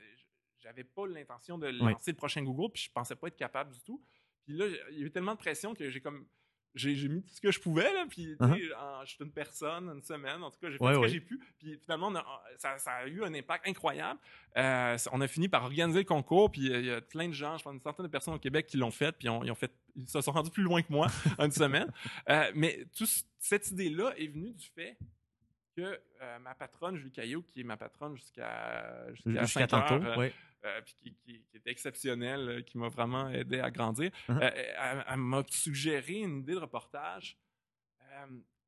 j'avais 0.61 0.85
pas 0.85 1.07
l'intention 1.07 1.59
de 1.59 1.67
Oui. 1.69 1.93
lancer 1.93 2.11
le 2.13 2.17
prochain 2.17 2.43
Google, 2.43 2.71
puis 2.73 2.83
je 2.85 2.91
pensais 2.93 3.17
pas 3.17 3.29
être 3.29 3.37
capable 3.37 3.73
du 3.73 3.81
tout. 3.83 4.03
Puis 4.45 4.55
là, 4.57 4.67
il 4.91 4.99
y 4.99 5.01
avait 5.01 5.11
tellement 5.11 5.33
de 5.35 5.39
pression 5.39 5.75
que 5.75 5.89
j'ai 5.91 6.01
comme. 6.01 6.27
J'ai 6.75 7.09
mis 7.09 7.23
tout 7.23 7.35
ce 7.35 7.41
que 7.41 7.51
je 7.51 7.59
pouvais, 7.61 7.93
là, 7.93 8.07
puis 8.09 8.37
sais, 8.39 8.45
Uh-huh. 8.45 8.77
en- 8.77 9.05
j'étais 9.05 9.25
une 9.25 9.33
personne, 9.33 9.89
une 9.89 10.03
semaine, 10.03 10.43
en 10.43 10.51
tout 10.53 10.61
cas, 10.61 10.71
j'ai 10.71 10.79
fait 10.79 10.85
Ouais, 10.85 10.95
ce 10.95 10.99
ouais. 10.99 11.07
que 11.09 11.13
j'ai 11.13 11.21
pu. 11.21 11.41
Puis 11.59 11.79
finalement, 11.83 12.09
on 12.09 12.15
a- 12.15 12.43
ça, 12.59 12.79
ça 12.79 12.93
a 12.93 13.07
eu 13.09 13.25
un 13.25 13.35
impact 13.35 13.67
incroyable. 13.67 14.21
Euh, 14.57 14.97
on 15.13 15.21
a 15.21 15.27
fini 15.27 15.49
par 15.49 15.65
organiser 15.65 15.99
le 15.99 16.05
concours, 16.05 16.51
puis 16.53 16.73
euh, 16.73 16.79
il 16.81 16.87
y 16.87 16.91
a 16.93 17.01
plein 17.01 17.27
de 17.29 17.33
gens, 17.35 17.59
je 17.59 17.65
pense 17.65 17.75
une 17.75 17.81
centaine 17.81 18.07
de 18.07 18.11
personnes 18.11 18.35
au 18.35 18.39
Québec 18.39 18.67
qui 18.67 18.77
l'ont 18.77 18.91
fait, 18.93 19.11
puis 19.13 19.29
on- 19.29 19.43
ils, 19.43 19.51
ont 19.51 19.55
fait, 19.57 19.73
ils 19.97 20.09
se 20.09 20.21
sont 20.21 20.31
rendus 20.33 20.51
plus 20.51 20.63
loin 20.63 20.81
que 20.83 20.93
moi 20.93 21.09
en 21.39 21.45
une 21.47 21.51
semaine. 21.51 21.93
Euh, 22.29 22.51
mais 22.55 22.87
tout 22.97 23.07
ce- 23.07 23.25
cette 23.41 23.69
idée-là 23.73 24.13
est 24.17 24.29
venue 24.29 24.53
du 24.53 24.67
fait 24.75 24.97
que 25.81 26.01
euh, 26.23 26.39
ma 26.41 26.55
patronne, 26.55 26.97
Julie 26.97 27.13
Caillot, 27.13 27.43
qui 27.43 27.61
est 27.61 27.65
ma 27.65 27.77
patronne 27.77 28.17
jusqu'à 28.17 29.13
jusqu'à 29.15 29.43
Jusqu'à 29.43 29.69
5 29.69 29.73
heures, 29.75 29.87
tantôt. 29.89 30.05
euh, 30.05 30.17
ouais. 30.17 30.33
euh, 30.65 30.81
puis 30.83 30.95
qui, 31.01 31.15
qui- 31.15 31.45
qui 31.51 31.57
était 31.57 31.71
exceptionnelle, 31.71 32.65
qui 32.65 32.79
m'a 32.79 32.89
vraiment 32.89 33.29
aidé 33.31 33.61
à 33.61 33.71
grandir. 33.71 34.11
Euh, 34.31 34.39
elle, 34.43 35.05
elle 35.09 35.17
m'a 35.17 35.43
suggéré 35.49 36.15
une 36.21 36.41
idée 36.41 36.55
de 36.55 36.59
reportage 36.59 37.37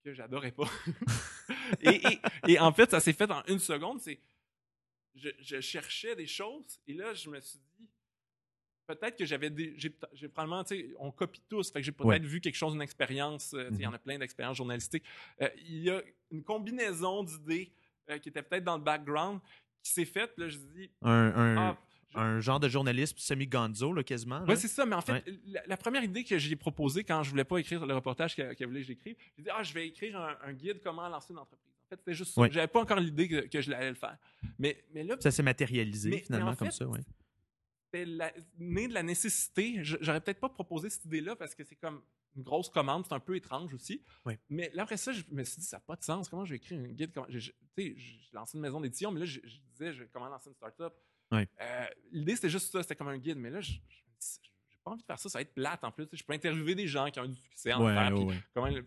que 0.03 0.13
j'adorais 0.13 0.53
pas. 0.53 0.69
et, 1.81 2.01
et- 2.07 2.21
et 2.49 2.59
en 2.59 2.73
fait, 2.73 2.91
ça 2.91 3.01
s'est 3.01 3.13
fait 3.13 3.31
en 3.31 3.43
une 3.47 3.59
seconde. 3.59 4.01
C'est 4.01 4.19
je, 5.15 5.29
je 5.41 5.61
cherchais 5.61 6.17
des 6.17 6.27
choses 6.27 6.81
et 6.87 6.95
là, 6.95 7.13
je 7.15 7.29
me 7.29 7.39
suis 7.41 7.59
dit 7.79 7.89
peut-être 8.87 9.17
que 9.17 9.25
j'avais 9.25 9.51
des. 9.51 9.75
J'ai, 9.77 10.29
probablement, 10.29 10.65
tu 10.65 10.77
sais, 10.77 10.95
on 10.99 11.11
copie 11.11 11.41
tous. 11.49 11.71
Fait 11.71 11.81
que 11.81 11.85
j'ai 11.87 11.93
peut-être 11.93 12.07
Ouais. 12.09 12.19
vu 12.19 12.41
quelque 12.41 12.57
chose, 12.57 12.75
une 12.75 12.83
expérience. 12.83 13.55
euh, 13.55 13.69
Il 13.73 13.81
y 13.81 13.87
en 13.87 13.93
a 13.93 13.99
plein 13.99 14.19
d'expériences 14.19 14.57
journalistiques. 14.57 15.05
Euh, 15.41 15.49
il 15.67 15.83
y 15.83 15.91
a 15.91 16.03
une 16.31 16.43
combinaison 16.43 17.23
d'idées 17.25 17.73
euh, 18.11 18.19
qui 18.19 18.29
était 18.31 18.43
peut-être 18.43 18.65
dans 18.65 18.77
le 18.77 18.83
background 18.83 19.41
qui 19.83 19.93
s'est 19.93 20.05
faite. 20.05 20.33
Là, 20.37 20.49
je 20.49 20.57
dis 20.59 20.91
Un, 21.03 21.11
un, 21.11 21.57
ah, 21.57 21.77
je- 22.13 22.19
un 22.19 22.41
genre 22.41 22.61
de 22.61 22.69
journalisme 22.69 23.17
semi-gonzo, 23.19 23.93
là, 23.93 24.03
quasiment. 24.03 24.45
Ouais, 24.45 24.57
c'est 24.57 24.69
ça, 24.69 24.85
mais 24.87 24.95
en 24.97 25.01
fait, 25.01 25.13
Ouais. 25.13 25.25
la, 25.47 25.63
la 25.67 25.77
première 25.77 26.03
idée 26.05 26.25
que 26.25 26.37
j'ai 26.39 26.57
proposée 26.57 27.05
quand 27.05 27.23
je 27.23 27.31
voulais 27.31 27.45
pas 27.45 27.59
écrire 27.59 27.85
le 27.87 27.95
reportage 27.95 28.35
qu'elle 28.37 28.55
voulait 28.67 28.81
que 28.81 28.87
j'écrive, 28.87 29.17
j'ai 29.37 29.43
dit 29.45 29.51
Ah, 29.53 29.63
je 29.63 29.73
vais 29.73 29.87
écrire 29.89 30.21
un, 30.21 30.37
un 30.45 30.53
guide 30.53 30.81
comment 30.83 31.09
lancer 31.09 31.33
une 31.33 31.39
entreprise. 31.39 31.73
En 31.87 31.89
fait, 31.91 31.97
c'était 32.01 32.15
juste 32.15 32.35
ça. 32.35 32.41
Ouais. 32.41 32.51
J'avais 32.51 32.67
pas 32.69 32.81
encore 32.81 32.99
l'idée 33.01 33.29
que, 33.29 33.47
que 33.49 33.61
je 33.61 33.71
allais 33.73 33.91
le 33.91 33.95
faire. 33.95 34.17
Mais, 34.59 34.83
mais 34.95 35.03
là, 35.05 35.17
ça 35.21 35.31
s'est 35.31 35.43
matérialisé, 35.43 36.11
Mais- 36.11 36.17
mais 36.17 36.23
finalement, 36.23 36.51
en 36.51 36.57
comme 36.57 36.71
ça. 36.71 36.87
Ouais. 36.87 37.01
C'était 37.93 38.33
né 38.59 38.89
de 38.89 38.95
la 38.95 39.03
nécessité. 39.03 39.79
J'aurais 39.83 40.21
peut-être 40.21 40.41
pas 40.41 40.49
proposé 40.49 40.89
cette 40.91 41.05
idée-là 41.05 41.37
parce 41.37 41.55
que 41.55 41.65
c'est 41.65 41.77
comme 41.77 42.03
une 42.37 42.43
grosse 42.43 42.71
commande, 42.71 43.05
c'est 43.07 43.13
un 43.15 43.21
peu 43.21 43.37
étrange 43.37 43.75
aussi. 43.75 44.03
Mais 44.49 44.71
là, 44.73 44.85
après 44.85 44.97
ça, 44.97 45.13
je 45.13 45.23
me 45.31 45.45
suis 45.45 45.61
dit, 45.61 45.67
ça 45.67 45.77
n'a 45.77 45.81
pas 45.83 45.97
de 45.97 46.03
sens. 46.03 46.29
Comment 46.29 46.45
je 46.47 46.51
vais 46.51 46.57
écrire 46.57 46.81
un 46.81 46.89
guide? 46.89 47.13
Comment... 47.13 47.27
je- 47.29 47.39
je- 47.77 48.33
lançais 48.33 48.57
une 48.57 48.63
maison 48.63 48.81
d'édition, 48.81 49.11
mais 49.13 49.21
là, 49.21 49.27
je, 49.27 49.41
je 49.45 49.57
disais, 49.73 49.93
je, 49.93 50.05
comment 50.05 50.29
lancer 50.29 50.49
une 50.49 50.55
startup. 50.57 50.93
Euh, 51.61 51.85
L'idée, 52.11 52.35
c'était 52.37 52.49
juste 52.49 52.73
ça, 52.73 52.83
c'était 52.83 52.97
comme 52.97 53.09
un 53.09 53.19
guide. 53.19 53.37
Mais 53.37 53.51
là, 53.51 53.61
je, 53.61 53.73
j'ai 53.73 54.79
pas 54.83 54.93
envie 54.93 55.03
de 55.03 55.07
faire 55.07 55.19
ça, 55.19 55.29
ça 55.29 55.39
va 55.39 55.43
être 55.43 55.53
plate 55.55 55.85
en 55.85 55.91
plus. 55.93 56.09
Je 56.13 56.23
peux 56.25 56.33
interviewer 56.33 56.75
des 56.75 56.87
gens 56.87 57.11
qui 57.11 57.21
ont 57.21 57.25
eu 57.25 57.29
du 57.29 57.37
succès 57.41 57.73
en 57.75 57.85
Ouais, 57.85 57.93
faire, 57.95 58.17
ouais, 58.19 58.35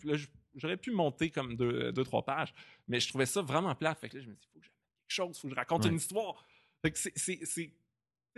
ouais. 0.05 0.17
j'aurais 0.55 0.77
pu 0.77 0.91
monter 0.91 1.29
comme 1.29 1.55
deux, 1.55 1.91
deux, 1.91 2.03
trois 2.03 2.25
pages, 2.25 2.53
mais 2.87 2.99
je 2.99 3.07
trouvais 3.09 3.25
ça 3.27 3.41
vraiment 3.43 3.73
plate. 3.75 3.99
Fait 3.99 4.09
que 4.09 4.17
là, 4.17 4.23
je 4.23 4.29
me 4.29 4.33
dis, 4.33 4.41
il 4.41 4.51
faut 4.53 4.59
que 4.59 4.65
j'amène 4.65 4.79
quelque 5.07 5.11
chose, 5.15 5.37
il 5.37 5.41
faut 5.41 5.47
que 5.49 5.53
je 5.53 5.59
raconte 5.59 5.85
une 5.85 5.95
histoire. 5.97 6.45
Fait 6.81 6.91
que 6.91 6.97
c'est- 6.97 7.71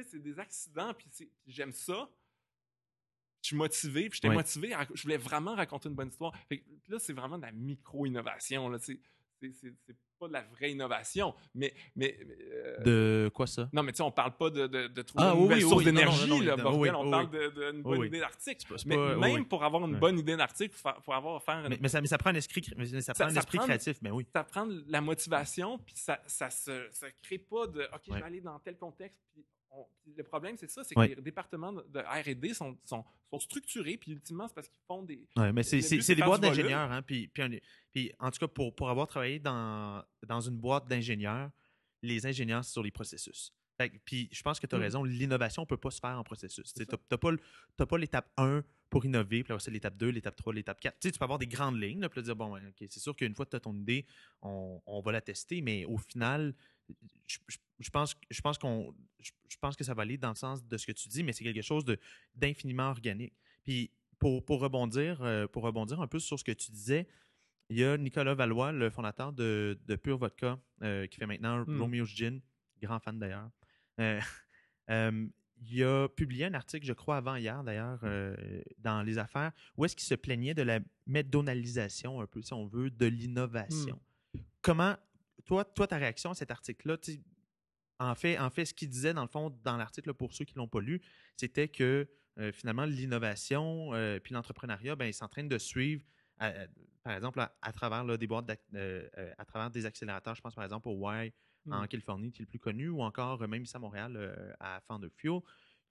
c'est 0.03 0.19
des 0.21 0.39
accidents, 0.39 0.93
puis 0.93 1.07
c'est- 1.11 1.29
puis 1.43 1.51
j'aime 1.53 1.71
ça. 1.73 2.09
Je 3.41 3.47
suis 3.49 3.55
motivé, 3.55 4.09
puis 4.09 4.19
j'étais 4.21 4.33
motivé. 4.33 4.73
à 4.73 4.85
je 4.93 5.01
voulais 5.03 5.17
vraiment 5.17 5.55
raconter 5.55 5.87
une 5.89 5.95
bonne 5.95 6.09
histoire. 6.09 6.33
Fait 6.49 6.57
que 6.59 6.63
là, 6.89 6.99
c'est 6.99 7.13
vraiment 7.13 7.37
de 7.37 7.43
la 7.43 7.51
micro-innovation. 7.51 8.67
là. 8.69 8.77
C'est 8.79 8.99
pas 10.19 10.27
de 10.27 10.33
la 10.33 10.41
vraie 10.41 10.71
innovation, 10.71 11.35
mais. 11.53 11.71
mais, 11.95 12.17
euh, 12.19 12.79
De 13.25 13.29
quoi 13.33 13.45
ça? 13.45 13.69
Non, 13.71 13.83
mais 13.83 13.91
tu 13.91 13.97
sais, 13.97 14.03
on 14.03 14.11
parle 14.11 14.35
pas 14.35 14.49
de, 14.49 14.65
de, 14.65 14.87
de 14.87 15.01
trouver 15.03 15.23
Ah, 15.23 15.33
une 15.35 15.41
nouvelle 15.41 15.57
oui, 15.57 15.61
source 15.61 15.77
oui, 15.77 15.85
d'énergie, 15.85 16.39
là, 16.43 16.55
non, 16.57 16.63
bordel. 16.63 16.81
oui, 16.81 16.89
on 16.89 17.11
parle 17.11 17.29
d'une 17.29 17.81
bonne 17.83 18.03
idée 18.05 18.19
d'article. 18.19 18.75
Mais 18.87 18.95
pas- 18.95 19.15
même 19.15 19.45
pour 19.47 19.63
avoir 19.63 19.85
une 19.85 19.99
bonne 19.99 20.17
idée 20.17 20.35
d'article, 20.35 20.73
il 20.75 20.79
faut, 20.79 21.01
faut 21.03 21.13
avoir 21.13 21.41
faire 21.43 21.59
une- 21.59 21.69
Mais, 21.69 21.77
mais 21.79 21.87
ça, 21.87 22.01
mais 22.01 22.07
ça 22.07 22.17
prend 22.17 22.31
un 22.31 22.35
esprit, 22.35 22.63
ça 22.63 23.13
prend 23.13 23.25
un 23.25 23.29
ça 23.29 23.39
esprit 23.39 23.59
prend- 23.59 23.67
créatif, 23.67 23.97
mais 24.01 24.09
oui. 24.09 24.25
ça 24.33 24.43
prend 24.43 24.65
de 24.65 24.83
la 24.87 25.01
motivation, 25.01 25.77
puis 25.77 25.93
ça, 25.95 26.19
ça 26.25 26.49
se 26.49 26.87
ça 26.91 27.11
crée 27.21 27.37
pas 27.37 27.67
de 27.67 27.83
OK, 27.93 28.01
je 28.07 28.13
vais 28.13 28.23
aller 28.23 28.41
dans 28.41 28.57
tel 28.59 28.75
contexte. 28.75 29.21
Puis 29.33 29.45
on- 29.71 29.85
le 30.15 30.23
problème, 30.23 30.55
c'est 30.57 30.69
ça, 30.69 30.83
c'est 30.83 30.95
que 30.95 31.01
les 31.01 31.21
départements 31.21 31.73
de 31.73 31.99
R&D 31.99 32.53
sont, 32.53 32.77
sont, 32.85 33.03
sont 33.29 33.39
structurés, 33.39 33.97
puis 33.97 34.11
ultimement, 34.11 34.47
c'est 34.47 34.53
parce 34.53 34.67
qu'ils 34.67 34.81
font 34.87 35.03
des. 35.03 35.27
Ouais, 35.35 35.51
mais 35.51 35.63
c'est, 35.63 35.79
des 36.15 36.21
boîtes 36.23 36.41
d'ingénieurs. 36.41 36.91
Hein, 36.91 37.01
puis, 37.01 37.27
puis, 37.27 37.61
puis 37.93 38.11
en 38.19 38.31
tout 38.31 38.39
cas, 38.39 38.47
pour, 38.47 38.73
pour 38.75 38.89
avoir 38.89 39.07
travaillé 39.07 39.39
dans, 39.39 40.03
dans 40.25 40.41
une 40.41 40.57
boîte 40.57 40.87
d'ingénieurs, 40.87 41.51
les 42.01 42.25
ingénieurs, 42.25 42.63
c'est 42.63 42.71
sur 42.71 42.83
les 42.83 42.91
processus. 42.91 43.53
Puis 44.05 44.29
je 44.31 44.41
pense 44.41 44.59
que 44.59 44.67
tu 44.67 44.75
as 44.75 44.77
Mm. 44.79 44.81
raison, 44.81 45.03
l'innovation 45.03 45.61
ne 45.63 45.67
peut 45.67 45.77
pas 45.77 45.91
se 45.91 45.99
faire 45.99 46.17
en 46.17 46.23
processus. 46.23 46.73
Tu 46.73 46.83
n'as 46.83 47.17
pas, 47.17 47.85
pas 47.85 47.97
l'étape 47.97 48.31
1 48.37 48.63
pour 48.89 49.05
innover, 49.05 49.43
puis 49.43 49.53
c'est 49.59 49.71
l'étape 49.71 49.97
2, 49.97 50.09
l'étape 50.09 50.35
3, 50.35 50.53
l'étape 50.53 50.79
4. 50.79 50.97
Tu 50.99 51.07
sais, 51.07 51.11
tu 51.11 51.19
peux 51.19 51.23
avoir 51.25 51.39
des 51.39 51.47
grandes 51.47 51.79
lignes, 51.81 51.99
là, 52.01 52.09
puis 52.09 52.21
dire, 52.21 52.35
bon, 52.35 52.53
ouais, 52.53 52.61
OK, 52.67 52.87
c'est 52.89 52.99
sûr 52.99 53.15
qu'une 53.15 53.35
fois 53.35 53.45
que 53.45 53.51
tu 53.51 53.55
as 53.57 53.59
ton 53.59 53.75
idée, 53.75 54.05
on, 54.41 54.81
on 54.85 55.01
va 55.01 55.11
la 55.11 55.21
tester, 55.21 55.61
mais 55.61 55.85
au 55.85 55.97
final, 55.97 56.55
je, 57.27 57.37
je- 57.47 57.57
je 57.79 57.89
pense, 57.91 58.15
je, 58.31 58.41
pense 58.41 58.57
qu'on, 58.57 58.95
je, 59.19 59.31
je 59.49 59.57
pense 59.57 59.75
que 59.75 59.83
ça 59.83 59.93
va 59.93 60.01
aller 60.03 60.17
dans 60.17 60.29
le 60.29 60.35
sens 60.35 60.65
de 60.65 60.77
ce 60.77 60.87
que 60.87 60.93
tu 60.93 61.09
dis, 61.09 61.21
mais 61.23 61.33
c'est 61.33 61.43
quelque 61.43 61.61
chose 61.61 61.85
de, 61.85 61.99
d'infiniment 62.33 62.89
organique. 62.89 63.33
Puis 63.63 63.91
pour, 64.17 64.43
pour, 64.43 64.61
rebondir, 64.61 65.21
euh, 65.21 65.47
pour 65.47 65.61
rebondir 65.63 66.01
un 66.01 66.07
peu 66.07 66.17
sur 66.19 66.39
ce 66.39 66.43
que 66.43 66.53
tu 66.53 66.71
disais, 66.71 67.07
il 67.69 67.77
y 67.77 67.83
a 67.83 67.97
Nicolas 67.97 68.33
Valois, 68.33 68.71
le 68.71 68.89
fondateur 68.89 69.33
de, 69.33 69.77
de 69.85 69.95
Pure 69.97 70.17
Vodka, 70.17 70.57
euh, 70.81 71.05
qui 71.07 71.17
fait 71.19 71.25
maintenant 71.27 71.65
Hmm. 71.65 71.81
Romeo's 71.81 72.07
Gin, 72.07 72.39
grand 72.81 72.99
fan 72.99 73.19
d'ailleurs. 73.19 73.49
Euh, 73.99 74.19
il 75.69 75.83
a 75.83 76.07
publié 76.07 76.45
un 76.45 76.53
article, 76.53 76.85
je 76.85 76.93
crois, 76.93 77.17
avant-hier 77.17 77.63
d'ailleurs, 77.63 77.99
euh, 78.03 78.35
dans 78.77 79.01
Les 79.01 79.17
Affaires, 79.17 79.51
où 79.75 79.85
est-ce 79.85 79.95
qu'il 79.95 80.05
se 80.05 80.13
plaignait 80.15 80.53
de 80.53 80.61
la 80.61 80.79
McDonaldisation, 81.07 82.21
un 82.21 82.27
peu, 82.27 82.41
si 82.41 82.53
on 82.53 82.65
veut, 82.67 82.89
de 82.89 83.05
l'innovation. 83.05 83.99
Comment, 84.61 84.95
toi, 85.45 85.65
toi, 85.65 85.87
ta 85.87 85.97
réaction 85.97 86.31
à 86.31 86.35
cet 86.35 86.51
article-là, 86.51 86.97
en 87.99 88.13
fait, 88.15 88.37
en 88.37 88.49
fait, 88.49 88.65
ce 88.65 88.73
qu'il 88.73 88.89
disait, 88.89 89.13
dans 89.13 89.23
le 89.23 89.27
fond, 89.27 89.49
dans 89.63 89.77
l'article, 89.77 90.13
pour 90.13 90.33
ceux 90.33 90.45
qui 90.45 90.53
ne 90.53 90.59
l'ont 90.59 90.67
pas 90.67 90.81
lu, 90.81 91.01
c'était 91.35 91.67
que 91.67 92.07
euh, 92.39 92.51
finalement, 92.51 92.85
l'innovation 92.85 93.93
euh, 93.95 94.19
puis 94.19 94.33
l'entrepreneuriat, 94.35 94.95
ben, 94.95 95.05
ils 95.07 95.13
s'entraînent 95.13 95.49
de 95.49 95.57
suivre, 95.57 96.03
à- 96.37 96.49
à- 96.49 96.67
par 97.01 97.15
exemple, 97.15 97.39
à, 97.39 97.57
à 97.63 97.71
travers 97.71 98.03
là, 98.03 98.15
des 98.17 98.27
boîtes, 98.27 98.45
euh, 98.75 99.07
à 99.39 99.45
travers 99.45 99.71
des 99.71 99.87
accélérateurs. 99.87 100.35
Je 100.35 100.41
pense 100.41 100.53
par 100.53 100.63
exemple 100.63 100.87
au 100.89 101.11
Y 101.11 101.33
en 101.71 101.83
Mm. 101.83 101.87
Californie, 101.87 102.31
qui 102.31 102.41
est 102.41 102.45
le 102.45 102.49
plus 102.49 102.59
connu, 102.59 102.89
ou 102.89 103.01
encore 103.01 103.41
euh, 103.41 103.47
même 103.47 103.63
ici 103.63 103.75
à 103.75 103.79
Montréal, 103.79 104.13
euh, 104.15 104.53
à 104.59 104.79
Founder 104.81 105.09
Fuel, 105.15 105.39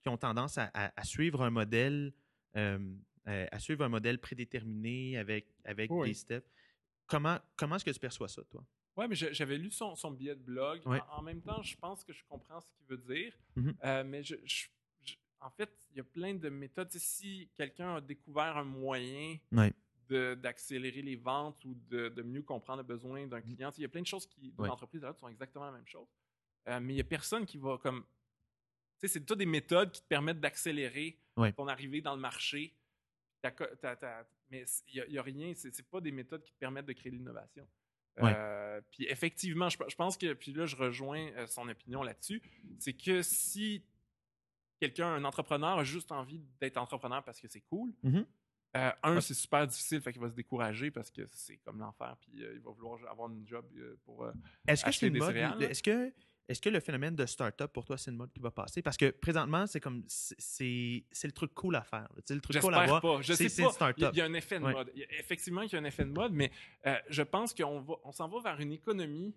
qui 0.03 0.09
ont 0.09 0.17
tendance 0.17 0.59
à, 0.59 0.71
à- 0.75 0.93
à 1.01 1.05
suivre 1.05 1.43
un 1.43 1.51
modèle, 1.51 2.13
euh, 2.57 2.79
à 3.27 3.59
suivre 3.59 3.85
un 3.85 3.89
modèle 3.89 4.19
prédéterminé 4.21 5.19
avec, 5.19 5.47
avec 5.65 5.91
Oui. 5.91 6.09
des 6.09 6.15
steps. 6.15 6.49
Comment, 7.07 7.39
comment 7.57 7.77
est-ce 7.77 7.85
que 7.85 7.91
tu 7.91 7.99
perçois 8.01 8.29
ça, 8.29 8.43
toi? 8.45 8.65
Ouais, 8.97 9.07
mais 9.09 9.15
j'avais 9.15 9.59
lu 9.59 9.71
son, 9.71 9.95
son 9.95 10.11
billet 10.11 10.35
de 10.35 10.41
blog. 10.43 10.81
En, 10.87 10.99
en 11.19 11.23
même 11.23 11.43
temps, 11.43 11.63
je 11.63 11.77
pense 11.77 12.03
que 12.03 12.13
je 12.13 12.23
comprends 12.29 12.61
ce 12.61 12.67
qu'il 12.71 12.87
veut 12.87 12.97
dire. 13.15 13.33
Euh, 13.85 14.05
mais 14.05 14.23
je, 14.23 14.37
je- 14.45 14.67
en 15.41 15.51
fait, 15.51 15.71
il 15.91 15.99
y 15.99 16.01
a 16.01 16.05
plein 16.05 16.35
de 16.35 16.49
méthodes. 16.49 16.91
Si 16.93 17.49
quelqu'un 17.55 17.97
a 17.97 18.01
découvert 18.01 18.57
un 18.57 18.65
moyen 18.65 19.37
Ouais. 19.53 19.73
D'accélérer 20.09 21.03
les 21.03 21.17
ventes 21.17 21.65
ou 21.65 21.75
de, 21.89 22.09
de 22.09 22.23
mieux 22.23 22.43
comprendre 22.43 22.79
le 22.83 22.87
besoin 22.87 23.27
d'un 23.27 23.41
client, 23.41 23.71
tu 23.71 23.77
sais, 23.77 23.81
il 23.81 23.83
y 23.83 23.87
a 23.87 23.89
plein 23.89 24.03
de 24.03 24.07
choses 24.07 24.27
qui, 24.27 24.53
dans 24.53 24.67
l'entreprise, 24.67 25.03
là, 25.03 25.13
sont 25.15 25.29
exactement 25.29 25.67
la 25.67 25.73
même 25.73 25.87
chose. 25.87 26.09
Euh, 26.69 26.81
mais 26.81 26.93
il 26.93 26.97
n'y 26.97 27.01
a 27.01 27.05
personne 27.05 27.47
qui 27.47 27.59
va 27.59 27.79
comme. 27.79 28.05
Tu 28.99 29.07
sais, 29.07 29.09
c'est 29.09 29.25
toutes 29.25 29.39
des 29.39 29.47
méthodes 29.47 29.93
qui 29.93 30.01
te 30.03 30.07
permettent 30.07 30.41
d'accélérer 30.41 31.19
ton 31.53 31.69
arrivée 31.69 32.01
dans 32.01 32.15
le 32.15 32.21
marché. 32.21 32.75
Mais 34.51 34.65
il 34.89 35.05
n'y 35.09 35.19
a, 35.19 35.23
rien, 35.23 35.53
c'est 35.55 35.75
c'est 35.75 35.89
pas 35.89 36.01
des 36.01 36.13
méthodes 36.13 36.43
qui 36.43 36.53
te 36.53 36.59
permettent 36.59 36.87
de 36.87 36.93
créer 36.93 37.13
de 37.13 37.17
l'innovation. 37.17 37.69
Ouais. 38.19 38.33
Euh, 38.35 38.81
puis 38.91 39.05
effectivement, 39.09 39.69
je, 39.69 39.77
je 39.89 39.95
pense 39.95 40.17
que, 40.17 40.33
puis 40.33 40.53
là, 40.53 40.65
je 40.67 40.75
rejoins 40.75 41.29
euh, 41.33 41.47
son 41.47 41.69
opinion 41.69 42.03
là-dessus, 42.03 42.41
c'est 42.79 42.95
que 42.95 43.23
si 43.23 43.85
quelqu'un, 44.81 45.09
un 45.09 45.25
entrepreneur, 45.25 45.79
a 45.79 45.85
juste 45.85 46.11
envie 46.13 46.41
d'être 46.61 46.79
entrepreneur 46.79 47.23
parce 47.25 47.41
que 47.41 47.49
c'est 47.49 47.61
cool, 47.63 47.93
Mhm. 48.03 48.27
Euh, 48.77 48.91
un, 49.03 49.21
c'est 49.21 49.35
super 49.35 49.67
difficile, 49.67 50.01
fait 50.01 50.13
qu'il 50.13 50.21
va 50.23 50.29
se 50.31 50.35
décourager 50.35 50.91
parce 50.91 51.11
que 51.11 51.23
c'est 51.33 51.57
comme 51.59 51.79
l'enfer, 51.79 52.17
puis 52.21 52.45
euh, 52.45 52.53
il 52.55 52.61
va 52.61 52.71
vouloir 52.71 52.99
avoir 53.11 53.31
une 53.31 53.47
job 53.47 53.65
euh, 53.77 53.97
pour. 54.05 54.27
Est-ce 54.67 54.85
que 54.85 54.93
c'est 54.93 55.11
des 55.11 55.19
mode? 55.19 55.29
céréales. 55.29 55.63
Est-ce 55.63 55.83
que, 55.83 56.13
est-ce 56.49 56.61
que 56.61 56.69
le 56.69 56.79
phénomène 56.81 57.17
de 57.17 57.27
start-up, 57.27 57.73
pour 57.73 57.85
toi, 57.85 57.99
c'est 57.99 58.11
une 58.13 58.17
mode 58.19 58.31
qui 58.33 58.39
va 58.41 58.51
passer? 58.53 58.81
Parce 58.83 58.97
que 58.97 59.11
présentement, 59.11 59.67
c'est 59.67 59.81
comme 59.81 60.05
c'est, 60.07 60.37
c'est 60.39 61.05
c'est 61.11 61.27
le 61.27 61.33
truc 61.33 61.53
cool 61.55 61.75
à 61.77 61.83
faire. 61.83 62.09
sais, 62.25 62.35
le 62.35 62.41
truc 62.41 62.61
cool 62.61 62.75
à 62.75 62.87
voir. 62.87 63.01
pas. 63.01 63.21
Je 63.23 63.33
c'est- 63.33 63.49
sais 63.49 63.63
c'est 63.69 63.79
pas. 63.79 63.93
Il 63.97 64.03
y 64.03 64.07
a- 64.07 64.11
il 64.13 64.19
y, 64.19 64.21
a 64.21 64.25
un 64.27 64.35
effet 64.35 64.59
de 64.61 64.65
Ouais. 64.65 64.73
mode. 64.73 64.91
Il 64.95 65.01
y 65.01 65.05
a- 65.05 65.13
effectivement, 65.19 65.63
il 65.63 65.73
y 65.73 65.77
a 65.77 65.79
un 65.79 65.85
effet 65.85 66.05
de 66.05 66.13
mode, 66.13 66.33
mais 66.33 66.51
je 67.09 67.23
pense 67.23 67.53
qu'on 67.55 67.81
va, 67.81 67.95
on 68.05 68.13
s'en 68.13 68.29
va 68.29 68.41
vers 68.41 68.61
une 68.61 68.73
économie 68.73 69.35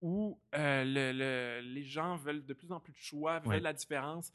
où 0.00 0.38
le- 0.52 1.12
le- 1.12 1.60
les 1.60 1.82
gens 1.84 2.16
veulent 2.16 2.44
de 2.46 2.54
plus 2.54 2.70
en 2.70 2.78
plus 2.78 2.92
de 2.92 2.98
choix, 2.98 3.40
veulent 3.40 3.48
Ouais. 3.48 3.60
la 3.60 3.72
différence. 3.72 4.32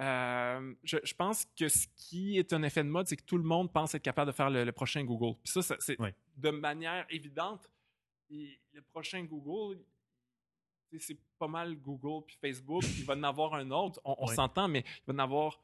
Euh, 0.00 0.74
je, 0.82 0.96
je 1.04 1.14
pense 1.14 1.46
que 1.56 1.68
ce 1.68 1.86
qui 1.94 2.38
est 2.38 2.52
un 2.52 2.62
effet 2.62 2.82
de 2.82 2.88
mode, 2.88 3.06
c'est 3.06 3.16
que 3.16 3.24
tout 3.24 3.36
le 3.36 3.44
monde 3.44 3.72
pense 3.72 3.94
être 3.94 4.02
capable 4.02 4.30
de 4.30 4.36
faire 4.36 4.50
le, 4.50 4.64
le 4.64 4.72
prochain 4.72 5.04
Google. 5.04 5.38
Puis 5.44 5.52
ça, 5.52 5.62
ça, 5.62 5.76
c'est 5.78 5.98
de 6.36 6.50
manière 6.50 7.06
évidente. 7.10 7.70
Et 8.30 8.58
le 8.72 8.80
prochain 8.82 9.22
Google, 9.24 9.84
c'est 10.98 11.18
pas 11.38 11.48
mal 11.48 11.76
Google 11.76 12.24
puis 12.26 12.36
Facebook. 12.40 12.82
Il 12.98 13.04
va 13.04 13.14
en 13.14 13.22
avoir 13.22 13.54
un 13.54 13.70
autre. 13.70 14.00
On, 14.04 14.26
s'entend, 14.26 14.68
mais 14.68 14.84
il 15.06 15.12
va 15.12 15.14
en 15.14 15.24
avoir 15.24 15.62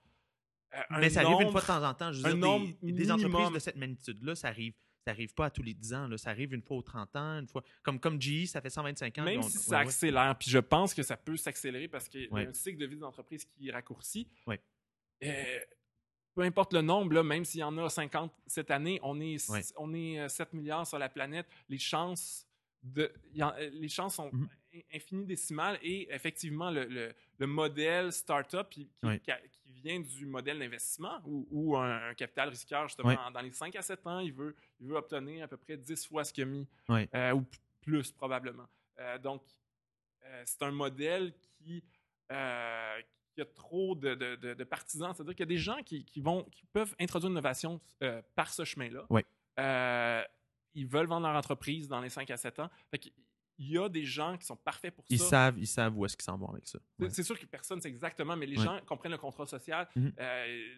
euh, 0.75 0.81
un 0.91 1.01
Mais 1.01 1.11
ça 1.11 1.23
arrive 1.23 1.47
une 1.47 1.51
fois 1.51 1.63
de 1.63 1.67
temps 1.67 1.89
en 1.89 1.95
temps. 1.95 2.13
Je 2.13 2.23
veux 2.23 2.35
dire, 2.35 2.77
des, 2.83 2.93
des 2.93 3.11
entreprises 3.11 3.51
de 3.53 3.59
cette 3.59 3.77
magnitude-là, 3.77 4.35
ça 4.35 4.49
arrive. 4.49 4.75
Ça 5.05 5.13
arrive 5.13 5.33
pas 5.35 5.47
à 5.47 5.51
tous 5.51 5.63
les 5.63 5.75
10 5.75 5.95
ans. 5.95 6.07
Là. 6.09 6.19
Ça 6.19 6.31
arrive 6.31 6.53
une 6.53 6.63
fois 6.63 6.77
aux 6.77 6.83
30 6.83 7.17
ans, 7.17 7.39
une 7.41 7.49
fois. 7.49 7.63
Comme, 7.83 7.99
comme 7.99 8.21
GE, 8.21 8.45
ça 8.47 8.61
fait 8.61 8.69
125 8.71 9.17
ans. 9.19 9.25
Même 9.25 9.39
on- 9.41 9.43
si 9.49 9.59
ça 9.59 9.77
ouais. 9.79 9.83
accélère, 9.85 10.37
puis 10.39 10.51
je 10.51 10.59
pense 10.59 10.93
que 10.93 11.03
ça 11.03 11.17
peut 11.17 11.37
s'accélérer 11.37 11.89
parce 11.89 12.09
qu'il 12.09 12.25
y 12.25 12.29
a 12.31 12.37
un 12.49 12.53
cycle 12.53 12.79
de 12.79 12.87
vie 12.87 12.97
d'entreprise 12.99 13.45
qui 13.45 13.71
raccourcit. 13.71 14.29
Ouais. 14.47 14.61
Euh, 15.25 15.59
peu 16.35 16.43
importe 16.43 16.73
le 16.75 16.83
nombre, 16.83 17.15
là, 17.15 17.23
même 17.23 17.45
s'il 17.45 17.61
y 17.61 17.65
en 17.65 17.77
a 17.79 17.89
50 17.89 18.33
cette 18.47 18.71
année, 18.71 19.01
on 19.03 19.21
est, 19.21 19.37
on 19.77 19.93
est 19.95 20.21
euh, 20.21 20.29
7 20.29 20.53
milliards 20.53 20.87
sur 20.87 20.99
la 20.99 21.09
planète. 21.09 21.47
Les 21.69 21.79
chances, 21.79 22.47
de, 22.83 23.13
il 23.33 23.39
y 23.39 23.43
en- 23.43 23.55
euh, 23.59 23.71
les 23.73 23.89
chances 23.89 24.15
sont 24.17 24.31
Mhm. 24.33 24.45
in- 24.45 24.49
infinitésimales 24.95 25.79
et 25.83 26.13
effectivement, 26.13 26.71
le, 26.71 26.85
le- 26.85 27.13
le 27.39 27.47
modèle 27.47 28.13
startup 28.13 28.69
qui, 28.69 28.89
vient 29.67 30.01
du 30.01 30.27
modèle 30.27 30.59
d'investissement 30.59 31.21
ou, 31.25 31.47
ou 31.51 31.77
un, 31.77 32.09
un 32.11 32.15
capital 32.15 32.49
risqueur, 32.49 32.89
justement, 32.89 33.11
dans 33.31 33.41
les 33.41 33.53
5 33.53 33.75
à 33.77 33.83
7 33.83 34.07
ans, 34.07 34.19
il 34.19 34.33
veut, 34.33 34.57
il 34.81 34.89
veut 34.89 34.97
obtenir 34.97 35.45
à 35.45 35.49
peu 35.49 35.57
près 35.57 35.77
10 35.77 36.07
fois 36.07 36.25
ce 36.25 36.33
qu'il 36.33 36.43
a 36.43 36.47
mis 36.47 36.67
Ouais. 36.89 37.09
euh, 37.15 37.33
ou 37.35 37.45
plus 37.83 38.11
probablement. 38.11 38.67
Euh, 38.99 39.19
donc, 39.19 39.43
euh, 40.25 40.43
c'est 40.47 40.63
un 40.63 40.73
modèle 40.73 41.33
qui, 41.59 41.83
qui 42.29 43.41
a 43.41 43.45
trop 43.55 43.95
de, 43.95 44.15
de- 44.15 44.37
de- 44.37 44.55
de 44.55 44.65
partisans. 44.65 45.13
C'est-à-dire 45.15 45.35
qu'il 45.35 45.45
y 45.45 45.49
a 45.49 45.55
des 45.55 45.59
gens 45.59 45.81
qui, 45.85 46.05
qui 46.05 46.21
vont, 46.21 46.43
qui 46.45 46.65
peuvent 46.67 46.95
introduire 46.99 47.31
l'innovation 47.31 47.81
euh, 48.03 48.21
par 48.35 48.53
ce 48.53 48.65
chemin-là. 48.65 49.07
Euh, 49.61 50.23
ils 50.75 50.87
veulent 50.87 51.07
vendre 51.07 51.27
leur 51.29 51.37
entreprise 51.37 51.89
dans 51.89 52.01
les 52.01 52.09
5 52.11 52.29
à 52.31 52.37
7 52.37 52.59
ans. 52.61 52.71
Fait 52.91 52.99
il 53.59 53.71
y 53.73 53.79
a 53.79 53.89
des 53.89 54.05
gens 54.05 54.37
qui 54.37 54.47
sont 54.47 54.57
parfaits 54.57 54.95
pour 54.95 55.05
Ils 55.11 55.19
ça. 55.19 55.29
savent, 55.29 55.59
ils 55.59 55.67
savent 55.67 55.97
où 55.99 56.05
est-ce 56.07 56.17
qu'ils 56.17 56.25
s'en 56.25 56.39
vont 56.39 56.51
avec 56.51 56.67
ça. 56.67 56.79
C'est- 56.99 57.05
Ouais. 57.05 57.11
C'est 57.11 57.23
sûr 57.25 57.39
que 57.39 57.45
personne 57.47 57.79
ne 57.79 57.83
sait 57.83 57.89
exactement, 57.89 58.37
mais 58.37 58.47
les 58.47 58.57
Ouais. 58.59 58.65
gens 58.65 58.79
comprennent 58.87 59.13
le 59.13 59.19
contrat 59.19 59.47
social. 59.47 59.89
Mhm. 59.97 60.13
euh, 60.19 60.75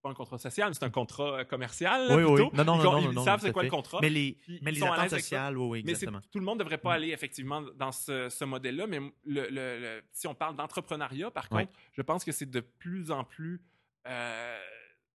pas 0.00 0.10
un 0.10 0.14
contrat 0.14 0.38
social, 0.38 0.68
mais 0.68 0.74
c'est 0.74 0.84
un 0.84 0.90
contrat 0.90 1.40
euh, 1.40 1.44
commercial. 1.44 2.06
Oui, 2.16 2.22
oui. 2.22 2.34
plutôt. 2.48 2.56
Non, 2.56 2.64
non, 2.64 2.98
ils, 3.00 3.10
non, 3.10 3.22
ils 3.22 3.24
savent 3.24 3.40
c'est 3.40 3.50
quoi 3.50 3.64
le 3.64 3.68
contrat. 3.70 3.98
Mais 4.00 4.08
les, 4.10 4.38
mais 4.62 4.70
ils 4.70 4.74
les 4.76 4.82
attentes 4.84 5.10
sociales, 5.10 5.58
oui, 5.58 5.66
oui, 5.68 5.82
Mais 5.84 5.90
exactement. 5.90 6.20
tout 6.30 6.38
le 6.38 6.44
monde 6.44 6.58
ne 6.58 6.62
devrait 6.64 6.78
pas 6.78 6.92
aller 6.94 7.08
effectivement 7.10 7.62
dans 7.62 7.90
ce, 7.90 8.28
ce 8.28 8.44
modèle-là, 8.44 8.86
mais 8.86 9.00
le, 9.26 9.48
le- 9.48 9.80
le- 9.80 10.02
si 10.12 10.28
on 10.28 10.36
parle 10.36 10.54
d'entrepreneuriat, 10.54 11.32
par 11.32 11.48
contre, 11.48 11.72
je 11.92 12.02
pense 12.02 12.24
que 12.24 12.30
c'est 12.30 12.48
de 12.48 12.60
plus 12.60 13.10
en 13.10 13.24
plus. 13.24 13.60
euh, 14.06 14.58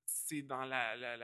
c'est 0.06 0.41
dans 0.41 0.65
la. 0.65 0.95
la- 0.97 1.17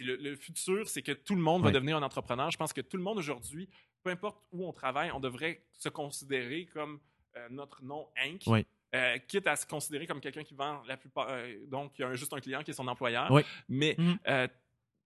le, 0.00 0.14
le 0.16 0.36
futur, 0.36 0.88
c'est 0.88 1.02
que 1.02 1.12
tout 1.12 1.34
le 1.34 1.40
monde 1.40 1.62
va 1.64 1.70
devenir 1.72 1.96
un 1.96 2.02
entrepreneur. 2.02 2.50
Je 2.50 2.56
pense 2.58 2.72
que 2.72 2.80
tout 2.80 2.96
le 2.96 3.02
monde 3.02 3.18
aujourd'hui, 3.18 3.68
peu 4.08 4.12
importe 4.12 4.42
où 4.52 4.66
on 4.66 4.72
travaille, 4.72 5.10
on 5.12 5.20
devrait 5.20 5.62
se 5.74 5.88
considérer 5.88 6.66
comme 6.66 6.98
euh, 7.36 7.48
notre 7.50 7.82
nom 7.84 8.06
Inc. 8.24 8.46
Euh, 8.94 9.18
quitte 9.18 9.46
à 9.46 9.54
se 9.54 9.66
considérer 9.66 10.06
comme 10.06 10.20
quelqu'un 10.20 10.42
qui 10.44 10.54
vend 10.54 10.82
la 10.86 10.96
plupart. 10.96 11.26
euh, 11.28 11.66
donc, 11.66 11.92
il 11.98 12.02
y 12.02 12.04
a 12.04 12.08
un- 12.08 12.14
juste 12.14 12.32
un 12.32 12.40
client 12.40 12.62
qui 12.62 12.70
est 12.70 12.74
son 12.74 12.88
employeur. 12.88 13.30
Mais 13.68 13.94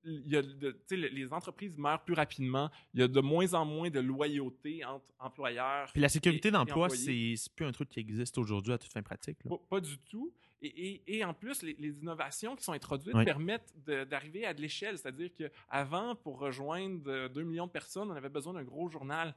y 0.05 0.37
a 0.37 0.43
de- 0.43 0.77
le- 0.91 1.09
les 1.09 1.33
entreprises 1.33 1.77
meurent 1.79 2.03
plus 2.05 2.15
rapidement. 2.15 2.71
Il 2.95 3.01
y 3.01 3.03
a 3.03 3.09
de 3.09 3.21
moins 3.21 3.55
en 3.55 3.65
moins 3.65 3.91
de 3.91 3.99
loyauté 4.01 4.85
entre 4.85 5.07
employeurs. 5.19 5.91
Puis 5.93 6.01
la 6.01 6.09
sécurité 6.09 6.51
d'emploi, 6.53 6.88
c'est 7.37 7.51
plus 7.57 7.67
un 7.67 7.73
truc 7.73 7.88
qui 7.88 7.99
existe 8.01 8.38
aujourd'hui 8.38 8.73
à 8.73 8.79
toute 8.79 8.93
fin 8.93 9.03
pratique. 9.03 9.38
pas 9.69 9.81
du 9.81 9.99
tout. 9.99 10.33
Et, 10.62 10.66
et- 10.68 11.16
et 11.18 11.25
en 11.25 11.35
plus, 11.35 11.62
les, 11.62 11.75
les 11.79 11.98
innovations 12.01 12.55
qui 12.57 12.62
sont 12.64 12.72
introduites 12.72 13.14
permettent 13.25 13.75
d'arriver 14.09 14.46
à 14.46 14.55
de 14.55 14.61
l'échelle. 14.61 14.96
C'est-à-dire 14.96 15.31
qu'avant, 15.37 16.14
pour 16.14 16.38
rejoindre 16.38 17.03
euh, 17.11 17.29
2 17.29 17.42
millions 17.42 17.66
de 17.66 17.72
personnes, 17.72 18.11
on 18.11 18.14
avait 18.14 18.29
besoin 18.29 18.53
d'un 18.55 18.62
gros 18.62 18.88
journal 18.88 19.35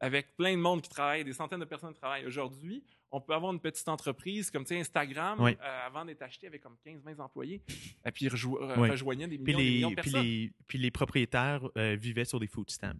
avec 0.00 0.36
plein 0.36 0.52
de 0.54 0.60
monde 0.60 0.82
qui 0.82 0.90
travaille, 0.90 1.24
des 1.24 1.32
centaines 1.32 1.60
de 1.60 1.64
personnes 1.64 1.92
qui 1.94 1.98
travaillent. 2.00 2.26
Aujourd'hui, 2.26 2.82
on 3.10 3.20
peut 3.20 3.32
avoir 3.32 3.52
une 3.52 3.60
petite 3.60 3.88
entreprise 3.88 4.50
comme 4.50 4.64
Instagram, 4.70 5.38
euh, 5.62 5.86
avant 5.86 6.04
d'être 6.04 6.20
acheté 6.22 6.46
avec 6.48 6.60
comme 6.62 6.76
15-20 6.84 7.20
employés, 7.20 7.62
et 8.04 8.10
puis 8.12 8.26
euh, 8.28 8.76
Ouais. 8.76 8.90
rejoignait 8.90 9.28
des 9.28 9.38
Puis 9.38 9.54
millions, 9.54 9.58
des 9.58 9.70
millions 9.70 9.88
les, 9.90 9.94
de 9.96 10.00
puis, 10.02 10.10
personnes. 10.10 10.26
les, 10.26 10.52
puis 10.66 10.78
les 10.78 10.90
propriétaires 10.90 11.68
euh, 11.78 11.96
vivaient 11.98 12.24
sur 12.26 12.38
des 12.40 12.48
food 12.48 12.68
stamps. 12.70 12.92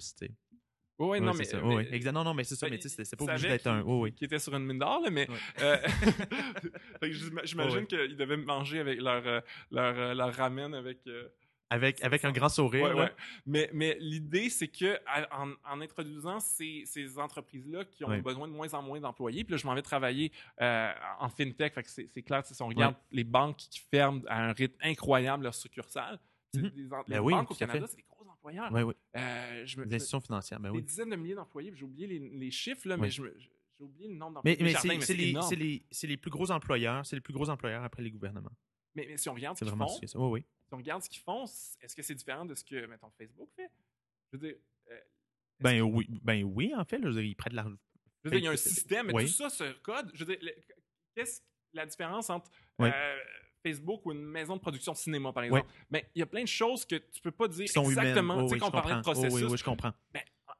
Sais. 0.99 1.05
Ouais, 1.05 1.21
non, 1.21 1.35
mais, 1.35 1.45
ça. 1.45 1.61
mais- 1.61 1.75
ouais. 1.77 1.95
Exact. 1.95 2.13
Non, 2.13 2.25
non, 2.25 2.35
mais 2.35 2.45
c'est 2.45 2.55
ça. 2.57 2.67
Ben, 2.67 2.73
mais 2.73 2.79
tu 2.79 2.89
sais, 2.89 3.05
c'est- 3.05 3.17
pas 3.17 3.25
obligé 3.25 3.49
d'être 3.49 3.67
un. 3.67 3.83
Oh, 3.87 4.03
oui. 4.03 4.13
qu'il 4.13 4.25
était 4.27 4.39
sur 4.39 4.55
une 4.55 4.65
mine 4.65 4.79
d'or, 4.79 5.01
là, 5.03 5.11
mais 5.11 5.29
Ouais. 5.29 5.37
euh, 5.63 5.79
j'imagine 7.45 7.87
qu'ils 7.87 8.17
devaient 8.17 8.37
manger 8.37 8.81
avec 8.81 9.01
leur, 9.01 9.27
euh, 9.27 9.41
leur, 9.71 9.99
euh, 9.99 10.15
leur 10.15 10.35
ramen 10.35 10.75
avec. 10.75 11.07
euh, 11.07 11.29
Avec, 11.69 12.03
avec 12.05 12.25
un 12.25 12.31
grand 12.31 12.49
sourire. 12.49 12.95
ouais. 12.97 13.11
Mais, 13.45 13.69
mais 13.73 13.97
l'idée, 14.01 14.49
c'est 14.51 14.69
que 14.69 14.99
en, 15.33 15.51
en 15.69 15.81
introduisant 15.81 16.39
ces, 16.39 16.85
ces 16.87 17.19
entreprises-là 17.19 17.85
qui 17.85 18.05
ont 18.05 18.19
besoin 18.19 18.47
de 18.47 18.53
moins 18.53 18.73
en 18.75 18.83
moins 18.83 19.01
d'employés, 19.01 19.43
puis 19.43 19.53
là, 19.53 19.57
je 19.59 19.67
m'en 19.67 19.75
vais 19.75 19.83
travailler 19.83 20.31
euh, 20.61 20.93
en 21.19 21.29
fintech, 21.29 21.75
fait 21.75 21.83
que 21.83 21.89
c'est 21.91 22.23
clair, 22.23 22.45
si 22.47 22.63
on 22.63 22.69
regarde 22.69 22.95
les 23.11 23.25
banques 23.25 23.57
qui 23.57 23.81
ferment 23.91 24.23
à 24.29 24.45
un 24.49 24.53
rythme 24.53 24.77
incroyable 24.81 25.43
leur 25.43 25.55
succursale, 25.55 26.21
c'est 26.55 26.63
Mhm. 26.63 26.71
des 26.71 26.93
en- 26.93 26.99
Ben 26.99 27.05
les 27.09 27.19
oui, 27.19 27.33
banques 27.35 27.51
au 27.51 27.55
tout 27.55 27.65
à 27.65 27.67
Canada, 27.67 27.87
c'est 27.89 27.97
des 27.97 28.05
employeurs. 28.49 28.73
Ouais, 28.73 28.83
ouais. 28.83 28.95
Euh, 29.17 29.67
je 29.67 29.79
me- 29.81 29.85
me- 29.87 29.95
institutions 29.95 30.21
financières, 30.21 30.61
ben 30.61 30.71
des 30.73 30.79
oui. 30.79 30.83
dizaines 30.85 31.11
de 31.11 31.17
milliers 31.17 31.35
d'employés, 31.35 31.73
j'ai 31.75 31.85
oublié 31.85 32.07
les, 32.07 32.19
les 32.19 32.51
chiffres, 32.51 32.89
là, 32.89 32.95
Ouais. 32.97 33.03
mais 33.03 33.11
je 33.11 33.23
j'ai 33.79 33.85
oublié 33.85 34.09
le 34.09 34.15
nombre 34.15 34.35
d'employés. 34.37 34.57
Mais, 34.61 34.73
mais 34.73 35.01
c'est 35.03 35.15
les, 35.15 35.33
les, 35.57 36.09
les 36.09 36.17
plus 36.17 36.31
gros 36.31 36.51
employeurs. 36.51 37.05
C'est 37.05 37.17
les 37.17 37.21
plus 37.21 37.35
gros 37.35 37.51
employeurs 37.51 37.85
après 37.85 38.03
les 38.03 38.11
gouvernements. 38.11 38.57
Mais, 38.95 39.05
mais 39.07 39.19
si 39.19 39.29
on 39.29 39.35
regarde 39.35 39.59
ce 39.59 39.65
qu'ils 39.65 39.75
font, 39.77 39.87
ça. 39.87 40.19
Oui, 40.19 40.31
oui. 40.41 40.45
si 40.67 40.73
on 40.75 40.77
regarde 40.79 41.03
ce 41.03 41.11
qu'ils 41.11 41.21
font, 41.23 41.45
est-ce 41.45 41.95
que 41.95 42.01
c'est 42.03 42.15
différent 42.15 42.47
de 42.47 42.55
ce 42.55 42.65
que, 42.65 42.87
mettons, 42.87 43.11
Facebook 43.11 43.51
fait? 43.55 43.71
Je 44.33 44.39
veux 44.39 44.49
dire, 44.49 44.57
euh, 44.91 44.99
Ben 45.61 45.83
oui, 45.83 46.07
ben 46.23 46.43
oui, 46.45 46.73
en 46.75 46.85
fait, 46.87 46.97
là, 46.97 47.03
je 47.05 47.09
veux 47.09 47.21
dire, 47.21 47.25
ils 47.25 47.37
prêtent 47.37 47.51
de 47.53 47.57
l'argent. 47.57 47.77
je 48.25 48.31
veux 48.31 48.31
dire, 48.31 48.39
il 48.41 48.45
y 48.45 48.49
a 48.49 48.53
un 48.53 48.57
système, 48.57 49.09
mais 49.09 49.13
oui. 49.15 49.27
tout 49.27 49.33
ça, 49.33 49.51
ce 49.51 49.71
code, 49.83 50.11
je 50.15 50.25
veux 50.25 50.35
dire, 50.37 50.51
qu'est-ce 51.15 51.43
la 51.75 51.85
différence 51.85 52.31
entre 52.31 52.51
Oui. 52.79 52.89
euh, 52.91 53.19
Facebook 53.71 54.05
ou 54.07 54.13
une 54.13 54.23
maison 54.25 54.57
de 54.57 54.61
production 54.61 54.93
de 54.93 54.97
cinéma, 54.99 55.33
par 55.33 55.45
exemple? 55.45 55.67
Mais 55.91 56.09
il 56.15 56.21
y 56.21 56.23
a 56.23 56.27
plein 56.27 56.43
de 56.43 56.49
choses 56.49 56.85
que 56.85 56.97
tu 56.97 57.21
peux 57.21 57.31
pas 57.31 57.49
dire 57.49 57.69
sont 57.69 57.85
exactement. 57.85 58.37
Oh, 58.39 58.43
tu 58.43 58.49
sais, 58.49 58.55
oui, 58.55 58.61
qu'on 58.61 58.67
je 58.67 58.71
parlait 58.73 58.89
de 58.91 58.95
comprends. 58.97 59.11
Oh, 59.11 59.15
processus. 59.15 59.43
oui, 59.43 59.49
oui, 59.51 59.59
je 59.59 59.65
comprends. 59.65 59.93
Ben, 60.13 60.23
en- 60.49 60.53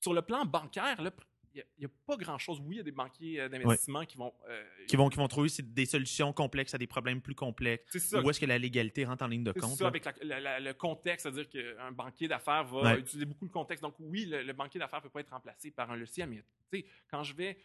sur 0.00 0.14
le 0.14 0.22
plan 0.22 0.44
bancaire, 0.44 1.00
là, 1.02 1.10
il 1.56 1.62
n'y 1.78 1.84
a, 1.84 1.88
pas 2.04 2.16
grand-chose. 2.16 2.58
Oui, 2.64 2.74
il 2.74 2.78
y 2.78 2.80
a 2.80 2.82
des 2.82 2.90
banquiers 2.90 3.40
euh, 3.42 3.48
d'investissement 3.48 4.04
qui 4.04 4.16
vont... 4.16 4.32
euh, 4.48 4.64
Qui 4.88 4.96
vont, 4.96 5.08
qui 5.08 5.18
vont 5.18 5.28
trouver 5.28 5.48
c'est 5.48 5.72
des 5.72 5.86
solutions 5.86 6.32
complexes 6.32 6.74
à 6.74 6.78
des 6.78 6.88
problèmes 6.88 7.20
plus 7.20 7.36
complexes. 7.36 7.84
C'est 7.92 8.00
ça. 8.00 8.20
Où 8.20 8.28
est-ce 8.28 8.40
que 8.40 8.46
la 8.46 8.58
légalité 8.58 9.04
rentre 9.04 9.22
en 9.22 9.28
ligne 9.28 9.44
de 9.44 9.52
C'est 9.54 9.60
compte? 9.60 9.76
ça, 9.76 9.84
là? 9.84 9.88
avec 9.88 10.04
la- 10.04 10.12
la- 10.22 10.40
la- 10.40 10.58
le 10.60 10.74
contexte, 10.74 11.22
c'est-à-dire 11.22 11.48
qu'un 11.48 11.92
banquier 11.92 12.26
d'affaires 12.26 12.64
va 12.64 12.80
Ouais. 12.94 12.98
utiliser 12.98 13.24
beaucoup 13.24 13.44
le 13.44 13.52
contexte. 13.52 13.82
Donc, 13.84 13.94
oui, 14.00 14.26
le, 14.26 14.42
le 14.42 14.52
banquier 14.52 14.80
d'affaires 14.80 14.98
ne 14.98 15.04
peut 15.04 15.10
pas 15.10 15.20
être 15.20 15.30
remplacé 15.30 15.70
par 15.70 15.88
un 15.92 15.96
logiciel, 15.96 16.28
mais 16.28 16.42
tu 16.72 16.80
sais, 16.80 16.86
quand 17.08 17.22
je 17.22 17.34
vais 17.34 17.56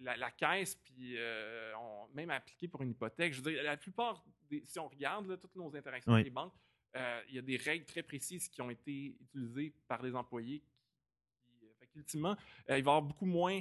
la, 0.00 0.16
la 0.16 0.30
caisse, 0.30 0.74
puis 0.76 1.16
euh, 1.16 1.72
on- 1.78 2.08
même 2.14 2.30
appliquer 2.30 2.68
pour 2.68 2.82
une 2.82 2.90
hypothèque, 2.90 3.32
je 3.34 3.42
veux 3.42 3.52
dire, 3.52 3.62
la 3.62 3.76
plupart, 3.76 4.24
des, 4.48 4.62
si 4.64 4.78
on 4.78 4.88
regarde 4.88 5.26
là, 5.26 5.36
toutes 5.36 5.54
nos 5.56 5.74
interactions 5.74 6.12
avec 6.12 6.24
les 6.24 6.30
banques, 6.30 6.54
euh, 6.94 7.22
il 7.28 7.34
y 7.34 7.38
a 7.38 7.42
des 7.42 7.56
règles 7.56 7.84
très 7.84 8.02
précises 8.02 8.48
qui 8.48 8.62
ont 8.62 8.70
été 8.70 9.16
utilisées 9.20 9.74
par 9.88 10.02
les 10.02 10.14
employés. 10.14 10.62
Qui, 11.58 11.66
fait 11.78 11.86
qu'ultimement, 11.88 12.32
euh, 12.32 12.36
il 12.68 12.70
va 12.70 12.76
y 12.76 12.80
avoir 12.80 13.02
beaucoup 13.02 13.26
moins 13.26 13.60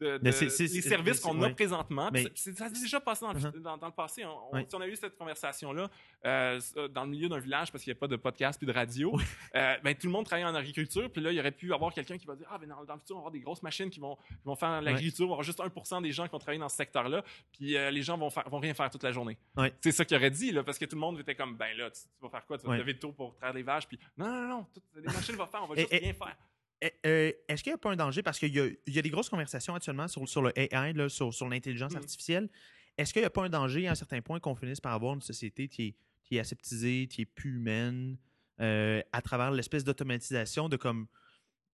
de, 0.00 0.18
les 0.22 0.80
services 0.82 1.20
qu'on 1.20 1.40
a 1.42 1.46
ouais. 1.48 1.54
présentement. 1.54 2.10
Mais- 2.12 2.24
Ça 2.34 2.68
s'est 2.68 2.80
déjà 2.82 3.00
passé 3.00 3.24
dans, 3.24 3.32
le, 3.32 3.40
Uh-huh. 3.40 3.60
dans- 3.60 3.76
dans 3.76 3.86
le 3.86 3.92
passé. 3.92 4.24
On- 4.24 4.54
Ouais. 4.54 4.66
Si 4.68 4.74
on 4.74 4.80
a 4.80 4.86
eu 4.88 4.96
cette 4.96 5.16
conversation-là 5.16 5.88
euh, 6.26 6.60
dans 6.90 7.04
le 7.04 7.10
milieu 7.10 7.28
d'un 7.28 7.38
village 7.38 7.70
parce 7.70 7.84
qu'il 7.84 7.92
n'y 7.92 7.96
a 7.96 8.00
pas 8.00 8.08
de 8.08 8.16
podcast 8.16 8.58
puis 8.58 8.66
de 8.66 8.72
radio, 8.72 9.16
euh, 9.54 9.76
ben, 9.84 9.94
tout 9.94 10.06
le 10.06 10.12
monde 10.12 10.24
travaille 10.24 10.44
en 10.44 10.54
agriculture. 10.54 11.10
Puis 11.10 11.22
là, 11.22 11.30
il 11.32 11.36
y 11.36 11.40
aurait 11.40 11.50
pu 11.52 11.72
avoir 11.72 11.92
quelqu'un 11.92 12.18
qui 12.18 12.26
va 12.26 12.34
dire 12.36 12.46
Ah, 12.50 12.58
ben 12.58 12.68
dans, 12.68 12.84
dans 12.84 12.94
le 12.94 13.00
futur, 13.00 13.16
on 13.16 13.18
va 13.18 13.22
avoir 13.22 13.32
des 13.32 13.40
grosses 13.40 13.62
machines 13.62 13.90
qui 13.90 14.00
vont, 14.00 14.16
qui 14.16 14.44
vont 14.44 14.56
faire 14.56 14.80
l'agriculture. 14.82 15.26
On 15.26 15.28
va 15.28 15.34
avoir 15.34 15.44
juste 15.44 15.60
1 15.60 16.00
des 16.00 16.12
gens 16.12 16.24
qui 16.26 16.32
vont 16.32 16.38
travailler 16.38 16.60
dans 16.60 16.68
ce 16.68 16.76
secteur-là. 16.76 17.22
Puis 17.52 17.76
euh, 17.76 17.90
les 17.90 18.02
gens 18.02 18.16
vont, 18.18 18.30
faire, 18.30 18.48
vont 18.48 18.58
rien 18.58 18.74
faire 18.74 18.90
toute 18.90 19.02
la 19.02 19.12
journée. 19.12 19.36
C'est 19.80 19.92
ça 19.92 20.04
qu'il 20.04 20.16
aurait 20.16 20.30
dit, 20.30 20.50
là, 20.52 20.62
parce 20.64 20.78
que 20.78 20.84
tout 20.86 20.96
le 20.96 21.00
monde 21.00 21.18
était 21.20 21.34
comme 21.34 21.56
Ben 21.56 21.76
là, 21.76 21.90
tu, 21.90 22.00
tu 22.02 22.22
vas 22.22 22.28
faire 22.30 22.46
quoi? 22.46 22.58
Tu 22.58 22.66
vas 22.66 22.74
te 22.74 22.80
lever 22.80 22.98
tôt 22.98 23.12
pour 23.12 23.34
traire 23.36 23.52
les 23.52 23.62
vaches. 23.62 23.86
Puis 23.86 23.98
non, 24.16 24.26
non, 24.26 24.48
non, 24.48 24.66
tout- 24.74 24.80
les 24.96 25.02
machines 25.12 25.36
vont 25.36 25.46
faire, 25.46 25.62
on 25.62 25.66
va 25.66 25.74
juste 25.76 25.92
et- 25.92 25.98
rien 25.98 26.12
faire. 26.14 26.36
Eh, 26.82 26.92
euh, 27.06 27.32
Est-ce 27.48 27.62
qu'il 27.62 27.70
n'y 27.70 27.74
a 27.74 27.78
pas 27.78 27.90
un 27.90 27.96
danger? 27.96 28.22
Parce 28.22 28.38
qu'il 28.38 28.54
y, 28.54 28.60
a- 28.60 28.66
il 28.86 28.94
y 28.94 28.98
a 28.98 29.02
des 29.02 29.10
grosses 29.10 29.28
conversations 29.28 29.74
actuellement 29.74 30.08
sur, 30.08 30.26
sur 30.28 30.42
le 30.42 30.52
AI, 30.58 30.92
là, 30.94 31.08
sur, 31.08 31.32
sur 31.34 31.48
l'intelligence 31.48 31.92
Mm. 31.92 31.96
artificielle. 31.98 32.48
Est-ce 32.96 33.12
qu'il 33.12 33.22
n'y 33.22 33.26
a 33.26 33.30
pas 33.30 33.44
un 33.44 33.48
danger 33.50 33.86
à 33.86 33.92
un 33.92 33.94
certain 33.94 34.20
point 34.22 34.40
qu'on 34.40 34.54
finisse 34.54 34.80
par 34.80 34.92
avoir 34.92 35.14
une 35.14 35.20
société 35.22 35.68
qui 35.68 35.82
est, 35.88 35.94
qui 36.24 36.36
est 36.36 36.40
aseptisée, 36.40 37.06
qui 37.08 37.22
est 37.22 37.26
plus 37.26 37.56
humaine, 37.56 38.16
euh, 38.60 39.02
à 39.12 39.22
travers 39.22 39.50
l'espèce 39.50 39.84
d'automatisation 39.84 40.68
de 40.68 40.76
comme, 40.76 41.06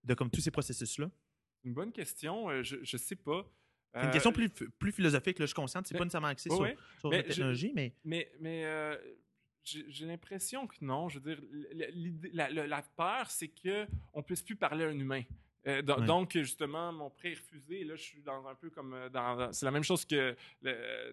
de 0.05 0.15
comme 0.15 0.31
tous 0.31 0.41
ces 0.41 0.51
processus-là? 0.51 1.11
Une 1.65 1.75
bonne 1.75 1.93
question. 1.93 2.49
euh, 2.51 2.63
je, 2.63 2.77
je 2.83 2.97
sais 2.97 3.17
pas. 3.17 3.45
C'est 3.95 4.05
une 4.05 4.11
question 4.11 4.31
plus, 4.33 4.51
plus 4.51 4.93
philosophique, 4.93 5.39
là, 5.39 5.45
je 5.47 5.51
suis 5.51 5.55
conscient. 5.55 5.81
C'est 5.85 5.97
pas 5.97 6.05
nécessairement 6.05 6.27
axé 6.29 6.51
ouais, 6.51 6.55
sur, 6.57 6.63
ouais. 6.65 6.77
sur 7.01 7.11
Mais 7.11 7.17
la 7.17 7.23
je- 7.23 7.29
technologie, 7.29 7.73
mais 7.75 7.95
Mais, 8.05 8.31
mais 8.41 8.63
j'ai 9.89 10.07
l'impression 10.07 10.67
que 10.67 10.77
non. 10.81 11.09
Je 11.09 11.19
veux 11.19 11.35
dire, 11.35 11.43
la, 12.33 12.49
la- 12.51 12.67
la 12.67 12.83
peur, 12.97 13.31
c'est 13.31 13.49
qu'on 13.49 14.19
ne 14.19 14.23
puisse 14.23 14.43
plus 14.43 14.57
parler 14.57 14.85
à 14.85 14.89
un 14.89 14.99
humain. 14.99 15.23
Euh, 15.67 15.83
do- 15.83 15.95
Ouais. 15.99 16.07
Donc, 16.07 16.31
justement, 16.33 16.93
mon 16.93 17.11
prêt 17.11 17.33
est 17.33 17.39
refusé. 17.41 17.83
Là, 17.83 17.97
je 17.97 18.03
suis 18.03 18.23
dans 18.23 18.47
un 18.47 18.55
peu 18.55 18.71
comme 18.71 18.95
euh, 18.95 19.09
dans. 19.09 19.53
c'est 19.53 19.65
la 19.67 19.73
même 19.73 19.83
chose 19.83 20.05
que 20.05 20.37
euh, 20.65 21.13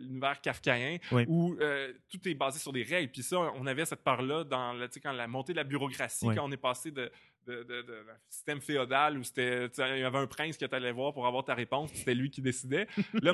l'univers 0.00 0.40
kafkaïen, 0.40 0.98
Ouais. 1.12 1.24
où 1.28 1.56
euh, 1.60 1.92
tout 2.10 2.28
est 2.28 2.34
basé 2.34 2.58
sur 2.58 2.72
des 2.72 2.82
règles. 2.82 3.10
Puis 3.10 3.22
ça, 3.22 3.38
on 3.38 3.66
avait 3.66 3.84
cette 3.86 4.02
part-là 4.02 4.44
dans 4.44 4.78
quand 5.02 5.12
la 5.12 5.26
montée 5.26 5.52
de 5.52 5.58
la 5.58 5.64
bureaucratie, 5.64 6.26
Ouais. 6.26 6.34
quand 6.34 6.46
on 6.46 6.52
est 6.52 6.56
passé 6.58 6.90
de, 6.90 7.10
de, 7.46 7.62
de- 7.62 7.82
de- 7.82 7.82
d'un 7.82 8.16
système 8.28 8.60
féodal 8.60 9.18
où 9.18 9.22
c'était, 9.24 9.66
il 9.66 9.98
y 10.00 10.02
avait 10.04 10.18
un 10.18 10.26
prince 10.26 10.56
que 10.56 10.64
tu 10.66 10.74
allais 10.74 10.92
voir 10.92 11.12
pour 11.12 11.26
avoir 11.26 11.44
ta 11.44 11.54
réponse, 11.54 11.90
c'était 11.92 12.14
lui 12.14 12.30
qui 12.30 12.42
décidait. 12.42 12.86
Là, 13.22 13.32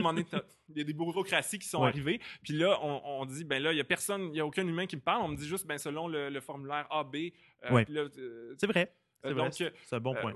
il 0.70 0.78
y 0.78 0.80
a 0.80 0.84
des 0.84 0.92
bureaucraties 0.92 1.58
qui 1.58 1.68
sont 1.68 1.82
Ouais. 1.82 1.88
arrivées. 1.88 2.20
Puis 2.42 2.54
là, 2.54 2.78
on, 2.82 3.00
on 3.04 3.26
dit, 3.26 3.44
ben 3.44 3.62
là, 3.62 3.72
il 3.72 3.76
y 3.76 3.80
a 3.80 3.84
personne, 3.84 4.30
il 4.32 4.36
y 4.36 4.40
a 4.40 4.46
aucun 4.46 4.66
humain 4.66 4.86
qui 4.86 4.96
me 4.96 5.00
parle. 5.02 5.22
On 5.22 5.28
me 5.28 5.36
dit 5.36 5.46
juste, 5.46 5.66
ben 5.66 5.78
selon 5.78 6.08
le, 6.08 6.28
le 6.30 6.40
formulaire 6.40 6.86
AB. 6.90 7.14
euh, 7.16 7.72
Ouais. 7.72 7.86
euh, 7.90 8.54
c'est 8.58 8.66
vrai. 8.66 8.92
C'est 9.22 9.30
euh, 9.30 9.34
donc, 9.34 9.52
C'est 9.54 9.72
un 9.96 10.00
bon 10.00 10.14
euh, 10.14 10.20
point. 10.20 10.34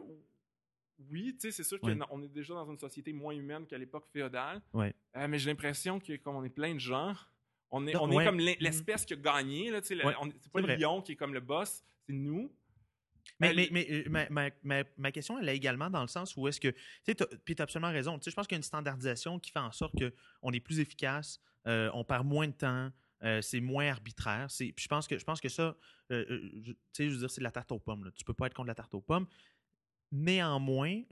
oui, 1.11 1.35
tu 1.35 1.41
sais, 1.41 1.51
c'est 1.53 1.63
sûr 1.65 1.79
Ouais. 1.83 1.97
qu'on 1.97 2.23
est 2.23 2.29
déjà 2.29 2.55
dans 2.55 2.71
une 2.71 2.79
société 2.79 3.13
moins 3.13 3.35
humaine 3.35 3.67
qu'à 3.67 3.79
l'époque 3.79 4.07
féodale. 4.13 4.61
Euh, 4.75 4.91
mais 5.29 5.39
j'ai 5.39 5.49
l'impression 5.51 5.99
que 5.99 6.17
comme 6.17 6.37
on 6.37 6.45
est 6.45 6.51
plein 6.51 6.75
de 6.75 6.81
gens, 6.81 7.15
on 7.71 7.87
est, 7.87 7.95
Non, 7.95 8.03
on 8.05 8.21
est 8.21 8.25
comme 8.25 8.39
l'es- 8.41 8.57
l'espèce 8.61 9.05
qui 9.07 9.15
a 9.15 9.17
gagné. 9.17 9.71
Là, 9.71 9.79
Ouais, 10.05 10.15
on- 10.21 10.31
c'est 10.41 10.53
pas 10.53 10.61
le 10.61 10.75
lion 10.75 11.01
qui 11.03 11.13
est 11.13 11.17
comme 11.17 11.33
le 11.35 11.41
boss, 11.41 11.83
c'est 12.07 12.13
nous. 12.13 12.53
Mais, 13.39 13.55
mais, 13.55 13.69
mais, 13.73 13.87
euh, 13.91 14.05
ma, 14.09 14.29
ma- 14.31 14.51
ma- 14.63 14.85
ma 14.97 15.13
question, 15.13 15.39
elle 15.39 15.49
est 15.49 15.57
également 15.57 15.91
dans 15.91 16.03
le 16.03 16.09
sens 16.09 16.37
où 16.37 16.47
est-ce 16.49 16.61
que. 16.61 16.69
Tu 17.07 17.15
puis 17.45 17.55
tu 17.57 17.63
as 17.63 17.65
absolument 17.65 17.91
raison. 17.93 18.19
Tu 18.19 18.25
sais, 18.25 18.31
je 18.31 18.37
pense 18.37 18.47
qu'il 18.47 18.55
y 18.57 18.59
a 18.59 18.61
une 18.61 18.63
standardisation 18.65 19.39
qui 19.39 19.51
fait 19.51 19.59
en 19.59 19.73
sorte 19.73 19.95
qu'on 20.41 20.53
est 20.53 20.61
plus 20.61 20.81
efficace, 20.81 21.41
euh, 21.67 21.91
on 21.95 22.05
perd 22.05 22.27
moins 22.27 22.49
de 22.49 22.53
temps, 22.53 22.91
euh, 23.23 23.43
c'est 23.43 23.61
moins 23.61 23.89
arbitraire. 23.91 24.49
Je 24.51 24.87
pense 24.89 25.07
que, 25.07 25.19
je 25.19 25.25
pense 25.25 25.41
que 25.41 25.49
ça, 25.49 25.77
euh, 26.11 26.25
tu 26.63 26.77
sais, 26.93 27.09
je 27.09 27.13
veux 27.15 27.19
dire, 27.21 27.31
c'est 27.31 27.41
de 27.41 27.45
la 27.45 27.51
tarte 27.51 27.73
aux 27.73 27.79
pommes. 27.79 28.05
Là. 28.05 28.11
Tu 28.17 28.25
peux 28.25 28.35
pas 28.35 28.47
être 28.47 28.55
contre 28.55 28.69
la 28.69 28.75
tarte 28.75 28.95
aux 28.95 29.01
pommes. 29.01 29.27
Néanmoins, 30.13 31.03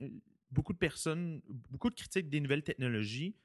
beaucoup 0.51 0.73
de 0.73 0.79
personnes, 0.79 1.41
beaucoup 1.71 1.91
de 1.91 1.95
critiques 1.95 2.29
des 2.29 2.41
nouvelles 2.41 2.65
technologies, 2.65 3.37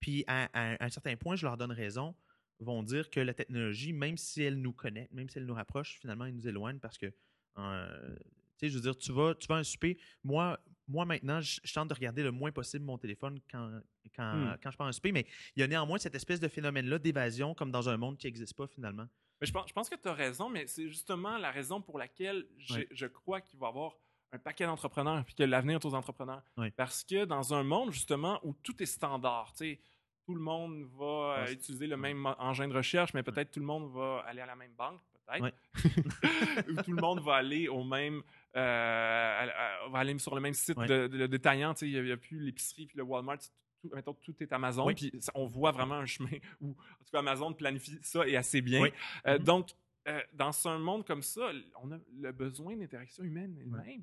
puis 0.00 0.24
à, 0.26 0.44
à- 0.52 0.74
à 0.74 0.84
un 0.84 0.88
certain 0.90 1.16
point, 1.16 1.34
je 1.36 1.46
leur 1.46 1.56
donne 1.56 1.72
raison, 1.72 2.14
vont 2.60 2.82
dire 2.82 3.08
que 3.08 3.20
la 3.20 3.34
technologie, 3.34 3.92
même 3.92 4.16
si 4.16 4.42
elle 4.42 4.60
nous 4.60 4.72
connecte, 4.72 5.12
même 5.12 5.28
si 5.28 5.38
elle 5.38 5.46
nous 5.46 5.54
rapproche, 5.54 5.98
finalement, 6.00 6.24
elle 6.26 6.34
nous 6.34 6.48
éloigne 6.48 6.78
parce 6.78 6.98
que 6.98 7.12
euh, 7.56 8.16
tu 8.58 8.66
sais, 8.66 8.68
je 8.70 8.74
veux 8.76 8.82
dire, 8.82 8.96
tu 8.96 9.12
vas, 9.12 9.34
tu 9.34 9.46
vas 9.46 9.56
à 9.56 9.58
un 9.58 9.64
souper. 9.64 9.98
Moi, 10.24 10.58
moi 10.86 11.04
maintenant, 11.04 11.40
je, 11.40 11.60
je 11.62 11.72
tente 11.72 11.88
de 11.88 11.94
regarder 11.94 12.22
le 12.22 12.30
moins 12.32 12.50
possible 12.50 12.84
mon 12.84 12.98
téléphone 12.98 13.40
quand, 13.50 13.80
quand, 14.16 14.34
Hmm. 14.34 14.56
quand 14.62 14.70
je 14.70 14.76
pars 14.76 14.86
à 14.86 14.90
un 14.90 14.92
souper, 14.92 15.12
mais 15.12 15.26
il 15.54 15.60
y 15.60 15.62
a 15.62 15.66
néanmoins 15.68 15.98
cette 15.98 16.14
espèce 16.14 16.40
de 16.40 16.48
phénomène-là 16.48 16.98
d'évasion, 16.98 17.54
comme 17.54 17.70
dans 17.70 17.88
un 17.88 17.96
monde 17.96 18.16
qui 18.18 18.26
n'existe 18.26 18.54
pas 18.54 18.66
finalement. 18.66 19.06
Mais 19.40 19.46
je 19.46 19.52
pense, 19.52 19.68
je 19.68 19.72
pense 19.72 19.88
que 19.88 19.94
tu 19.96 20.08
as 20.08 20.14
raison, 20.14 20.48
mais 20.48 20.66
c'est 20.66 20.88
justement 20.88 21.38
la 21.38 21.50
raison 21.52 21.80
pour 21.80 21.98
laquelle 21.98 22.46
Ouais. 22.70 22.88
je 22.90 23.06
crois 23.06 23.40
qu'il 23.40 23.58
va 23.60 23.66
y 23.66 23.68
avoir 23.68 23.96
un 24.32 24.38
paquet 24.38 24.64
d'entrepreneurs 24.66 25.24
puis 25.24 25.34
que 25.34 25.42
l'avenir 25.44 25.76
est 25.78 25.84
aux 25.84 25.94
entrepreneurs. 25.94 26.42
Parce 26.76 27.04
que 27.04 27.24
dans 27.24 27.54
un 27.54 27.62
monde, 27.62 27.92
justement, 27.92 28.40
où 28.42 28.52
tout 28.62 28.82
est 28.82 28.86
standard, 28.86 29.52
tu 29.52 29.58
sais, 29.58 29.80
tout 30.26 30.34
le 30.34 30.40
monde 30.40 30.82
va 30.98 31.04
euh, 31.06 31.44
Ouais, 31.44 31.52
utiliser 31.52 31.86
le 31.86 31.96
même 31.96 32.26
engin 32.38 32.66
de 32.68 32.74
recherche, 32.74 33.14
mais 33.14 33.22
peut-être 33.22 33.50
tout 33.52 33.60
le 33.60 33.66
monde 33.66 33.90
va 33.92 34.20
aller 34.26 34.40
à 34.40 34.46
la 34.46 34.56
même 34.56 34.74
banque, 34.74 35.00
peut-être. 35.28 35.42
Ouais. 35.42 35.52
Ou 36.68 36.82
tout 36.82 36.92
le 36.92 37.00
monde 37.00 37.20
va 37.20 37.34
aller 37.36 37.68
au 37.68 37.84
même. 37.84 38.22
euh, 38.56 38.60
à- 38.60 39.84
à- 39.84 39.88
va 39.90 39.98
aller 39.98 40.18
sur 40.18 40.34
le 40.34 40.40
même 40.40 40.54
site 40.54 40.76
Ouais. 40.78 40.86
de, 40.86 41.06
de- 41.06 41.18
de 41.18 41.26
détaillant. 41.26 41.74
Il 41.82 42.02
n'y 42.02 42.10
a, 42.10 42.16
plus 42.16 42.40
l'épicerie 42.40 42.86
puis 42.86 42.96
le 42.96 43.02
Walmart. 43.04 43.38
Tout, 43.80 43.90
mettons, 43.94 44.14
tout 44.14 44.34
est 44.42 44.52
Amazon. 44.52 44.86
Oui. 44.86 44.94
Puis 44.94 45.12
on 45.34 45.46
voit 45.46 45.70
vraiment 45.70 45.96
un 45.96 46.06
chemin 46.06 46.30
où, 46.60 46.70
en 46.70 47.04
tout 47.04 47.10
cas, 47.12 47.20
Amazon 47.20 47.52
planifie 47.52 47.98
ça 48.02 48.26
et 48.26 48.36
assez 48.36 48.60
bien. 48.60 48.80
Oui. 48.82 48.90
Euh, 49.26 49.38
Mhm. 49.38 49.44
Donc, 49.44 49.70
euh, 50.08 50.20
dans 50.32 50.66
un 50.66 50.78
monde 50.78 51.06
comme 51.06 51.22
ça, 51.22 51.50
on 51.82 51.92
a 51.92 51.98
le 52.20 52.32
besoin 52.32 52.74
d'interaction 52.76 53.22
humaine 53.22 53.56
elle-même. 53.60 54.02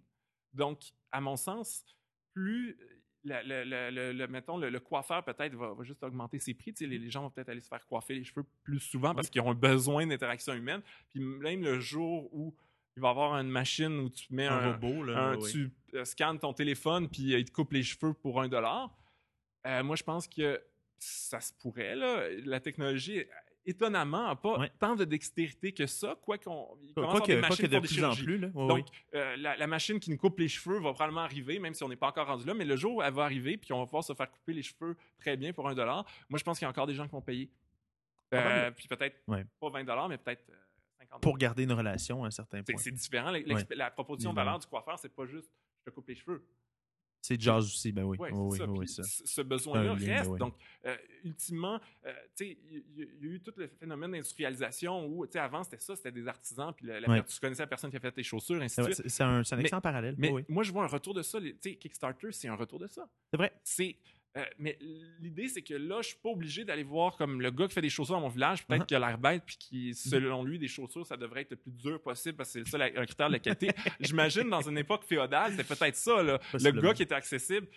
Donc, 0.54 0.80
à 1.12 1.20
mon 1.20 1.36
sens, 1.36 1.84
plus 2.34 2.78
le, 3.26 3.42
le- 3.44 3.64
le- 3.66 3.90
le- 3.90 4.12
le- 4.14 4.28
mettons, 4.28 4.58
le, 4.58 4.70
le 4.70 4.80
coiffeur 4.80 5.24
peut-être 5.26 5.56
va, 5.56 5.74
va 5.74 5.84
juste 5.84 6.02
augmenter 6.04 6.40
ses 6.40 6.54
prix. 6.54 6.74
Tu 6.74 6.86
sais, 6.86 6.90
les, 6.90 6.98
les 7.00 7.10
gens 7.10 7.24
vont 7.24 7.30
peut-être 7.32 7.50
aller 7.50 7.60
se 7.62 7.68
faire 7.68 7.86
coiffer 7.86 8.14
les 8.16 8.24
cheveux 8.24 8.46
plus 8.64 8.80
souvent 8.80 9.14
parce 9.16 9.30
qu'ils 9.30 9.42
ont 9.42 9.50
un 9.50 9.56
besoin 9.56 10.06
d'interaction 10.08 10.54
humaine. 10.54 10.82
Puis 11.10 11.20
même 11.20 11.64
le 11.64 11.80
jour 11.80 12.30
où 12.34 12.56
il 12.96 13.02
va 13.02 13.10
y 13.10 13.12
avoir 13.12 13.36
une 13.38 13.50
machine 13.50 14.00
où 14.00 14.10
tu 14.10 14.34
mets 14.34 14.48
Un, 14.48 14.56
un, 14.58 14.72
robot, 14.74 15.04
là. 15.04 15.30
un- 15.32 15.38
tu 15.40 15.72
euh, 15.96 16.06
scannes 16.06 16.40
ton 16.40 16.54
téléphone 16.54 17.10
puis 17.10 17.34
euh, 17.34 17.40
il 17.40 17.46
te 17.46 17.52
coupe 17.52 17.74
les 17.74 17.84
cheveux 17.84 18.14
pour 18.14 18.42
un 18.42 18.48
dollar. 18.48 18.96
Euh, 19.66 19.84
moi, 19.84 19.96
je 19.96 20.04
pense 20.04 20.28
que 20.28 20.62
ça 21.00 21.42
se 21.42 21.52
pourrait. 21.54 21.96
Là. 21.96 22.30
La 22.46 22.60
technologie, 22.60 23.26
étonnamment, 23.66 24.28
n'a 24.28 24.36
pas 24.36 24.60
Ouais. 24.60 24.72
tant 24.80 24.96
de 24.96 25.04
dextérité 25.06 25.72
que 25.72 25.88
ça, 25.88 26.16
quoi 26.22 26.38
qu'on 26.38 26.78
commence 26.96 27.22
que, 27.22 27.26
des 27.28 27.42
machines 27.42 27.68
de 27.68 27.80
plus 27.80 28.04
en 28.04 28.14
plus. 28.16 28.38
Là. 28.38 28.48
Donc, 28.50 28.88
euh, 29.14 29.36
la, 29.38 29.58
la 29.58 29.68
machine 29.68 30.00
qui 30.00 30.12
nous 30.12 30.18
coupe 30.18 30.40
les 30.40 30.48
cheveux 30.48 30.80
va 30.80 30.94
probablement 30.94 31.22
arriver, 31.22 31.60
même 31.60 31.74
si 31.74 31.84
on 31.84 31.90
n'est 31.90 31.96
pas 31.96 32.08
encore 32.08 32.28
rendu 32.28 32.46
là, 32.46 32.54
mais 32.54 32.66
le 32.66 32.76
jour 32.76 32.96
où 32.96 33.02
elle 33.02 33.14
va 33.14 33.24
arriver, 33.24 33.58
puis 33.58 33.74
on 33.74 33.80
va 33.80 33.86
pouvoir 33.86 34.04
se 34.04 34.14
faire 34.14 34.30
couper 34.30 34.54
les 34.54 34.64
cheveux 34.64 34.96
très 35.18 35.36
bien 35.38 35.52
pour 35.54 35.68
un 35.68 35.74
dollar, 35.76 36.06
moi, 36.30 36.38
je 36.40 36.44
pense 36.44 36.58
qu'il 36.60 36.66
y 36.66 36.68
a 36.68 36.70
encore 36.70 36.88
des 36.88 36.94
gens 36.96 37.06
qui 37.06 37.12
vont 37.12 37.22
payer. 37.22 37.50
Euh, 38.34 38.72
puis 38.72 38.88
peut-être 38.88 39.22
Ouais. 39.28 39.46
pas 39.60 39.70
20 39.70 39.84
dollars, 39.84 40.10
mais 40.10 40.18
peut-être 40.18 40.44
euh, 40.50 40.56
50 41.00 41.22
Pour 41.22 41.38
garder 41.38 41.64
une 41.64 41.72
relation 41.74 42.24
à 42.24 42.28
un 42.28 42.32
certain 42.32 42.64
point. 42.64 42.76
c'est 42.78 42.92
différent. 42.92 43.32
La 43.76 43.92
proposition 43.92 44.32
de 44.32 44.36
valeur 44.36 44.60
du 44.60 44.68
coiffeur, 44.68 44.98
c'est 45.00 45.14
pas 45.14 45.26
juste 45.26 45.50
je 45.80 45.92
te 45.92 45.96
coupe 45.96 46.08
les 46.08 46.16
cheveux. 46.16 46.44
C'est 47.28 47.42
jazz 47.42 47.66
aussi, 47.66 47.92
ben 47.92 48.04
oui. 48.04 48.18
Ouais, 48.20 48.30
ça. 48.58 48.66
oui, 48.68 48.88
ça. 48.88 49.02
Ce 49.04 49.42
besoin-là 49.42 49.94
reste. 49.96 50.36
Donc, 50.36 50.54
euh, 50.86 50.96
ultimement, 51.24 51.80
euh, 52.06 52.14
tu 52.36 52.46
sais, 52.46 52.58
il 52.70 52.84
y, 52.98 53.02
a 53.02 53.32
eu 53.34 53.40
tout 53.42 53.52
le 53.58 53.68
phénomène 53.68 54.12
d'industrialisation 54.12 55.08
où, 55.08 55.26
tu 55.26 55.34
sais, 55.34 55.40
avant, 55.40 55.64
c'était 55.64 55.80
ça, 55.80 55.96
c'était 55.96 56.12
des 56.12 56.28
artisans, 56.28 56.72
puis 56.76 56.86
la- 56.86 57.00
la- 57.00 57.10
Ouais. 57.10 57.24
tu 57.24 57.40
connaissais 57.40 57.64
la 57.64 57.68
personne 57.68 57.90
qui 57.90 57.98
a 57.98 58.00
fait 58.00 58.12
tes 58.12 58.22
chaussures, 58.22 58.62
ainsi 58.62 58.76
C'est 58.76 58.88
de 58.88 58.94
suite. 58.94 59.10
c'est- 59.10 59.24
un, 59.24 59.42
Mais- 59.56 59.62
excellent 59.62 59.82
parallèle. 59.82 60.14
Mais 60.20 60.30
oui, 60.30 60.44
oui. 60.48 60.54
moi, 60.54 60.62
je 60.64 60.72
vois 60.72 60.84
un 60.84 60.88
retour 60.88 61.16
de 61.16 61.24
ça. 61.24 61.42
Tu 61.42 61.56
sais, 61.62 61.76
Kickstarter, 61.76 62.32
c'est 62.32 62.48
un 62.48 62.56
retour 62.56 62.78
de 62.78 62.86
ça. 62.88 63.08
C'est 63.32 63.38
vrai. 63.38 63.52
C'est. 63.64 63.96
Euh, 64.38 64.44
mais 64.60 64.78
l'idée, 65.22 65.48
c'est 65.48 65.62
que 65.62 65.74
là, 65.74 66.02
je 66.02 66.10
suis 66.10 66.18
pas 66.18 66.30
obligé 66.30 66.66
d'aller 66.66 66.84
voir 66.84 67.16
comme 67.16 67.42
le 67.42 67.52
gars 67.52 67.68
qui 67.68 67.74
fait 67.74 67.82
des 67.82 67.90
chaussures 67.90 68.16
dans 68.16 68.22
mon 68.22 68.28
village, 68.28 68.66
peut-être 68.66 68.84
Uh-huh. 68.84 68.86
qu'il 68.88 68.98
a 68.98 69.08
l'air 69.08 69.18
bête, 69.18 69.44
puis 69.46 69.58
qui, 69.58 69.94
selon 69.94 70.44
lui, 70.44 70.60
des 70.60 70.68
chaussures, 70.68 71.06
ça 71.06 71.16
devrait 71.16 71.42
être 71.42 71.52
le 71.52 71.58
plus 71.58 71.72
dur 71.72 72.02
possible 72.02 72.36
parce 72.36 72.50
que 72.50 72.54
c'est 72.54 72.60
le 72.60 72.66
seul 72.66 72.82
un 72.82 73.06
critère 73.06 73.28
de 73.28 73.34
la 73.34 73.40
qualité. 73.40 73.70
J'imagine 74.00 74.50
dans 74.50 74.62
une 74.62 74.78
époque 74.78 75.04
féodale, 75.06 75.52
c'était 75.52 75.76
peut-être 75.76 75.96
ça. 75.96 76.22
Là. 76.22 76.40
Le 76.54 76.72
gars 76.72 76.94
qui 76.94 77.04
était 77.04 77.16
accessible, 77.16 77.68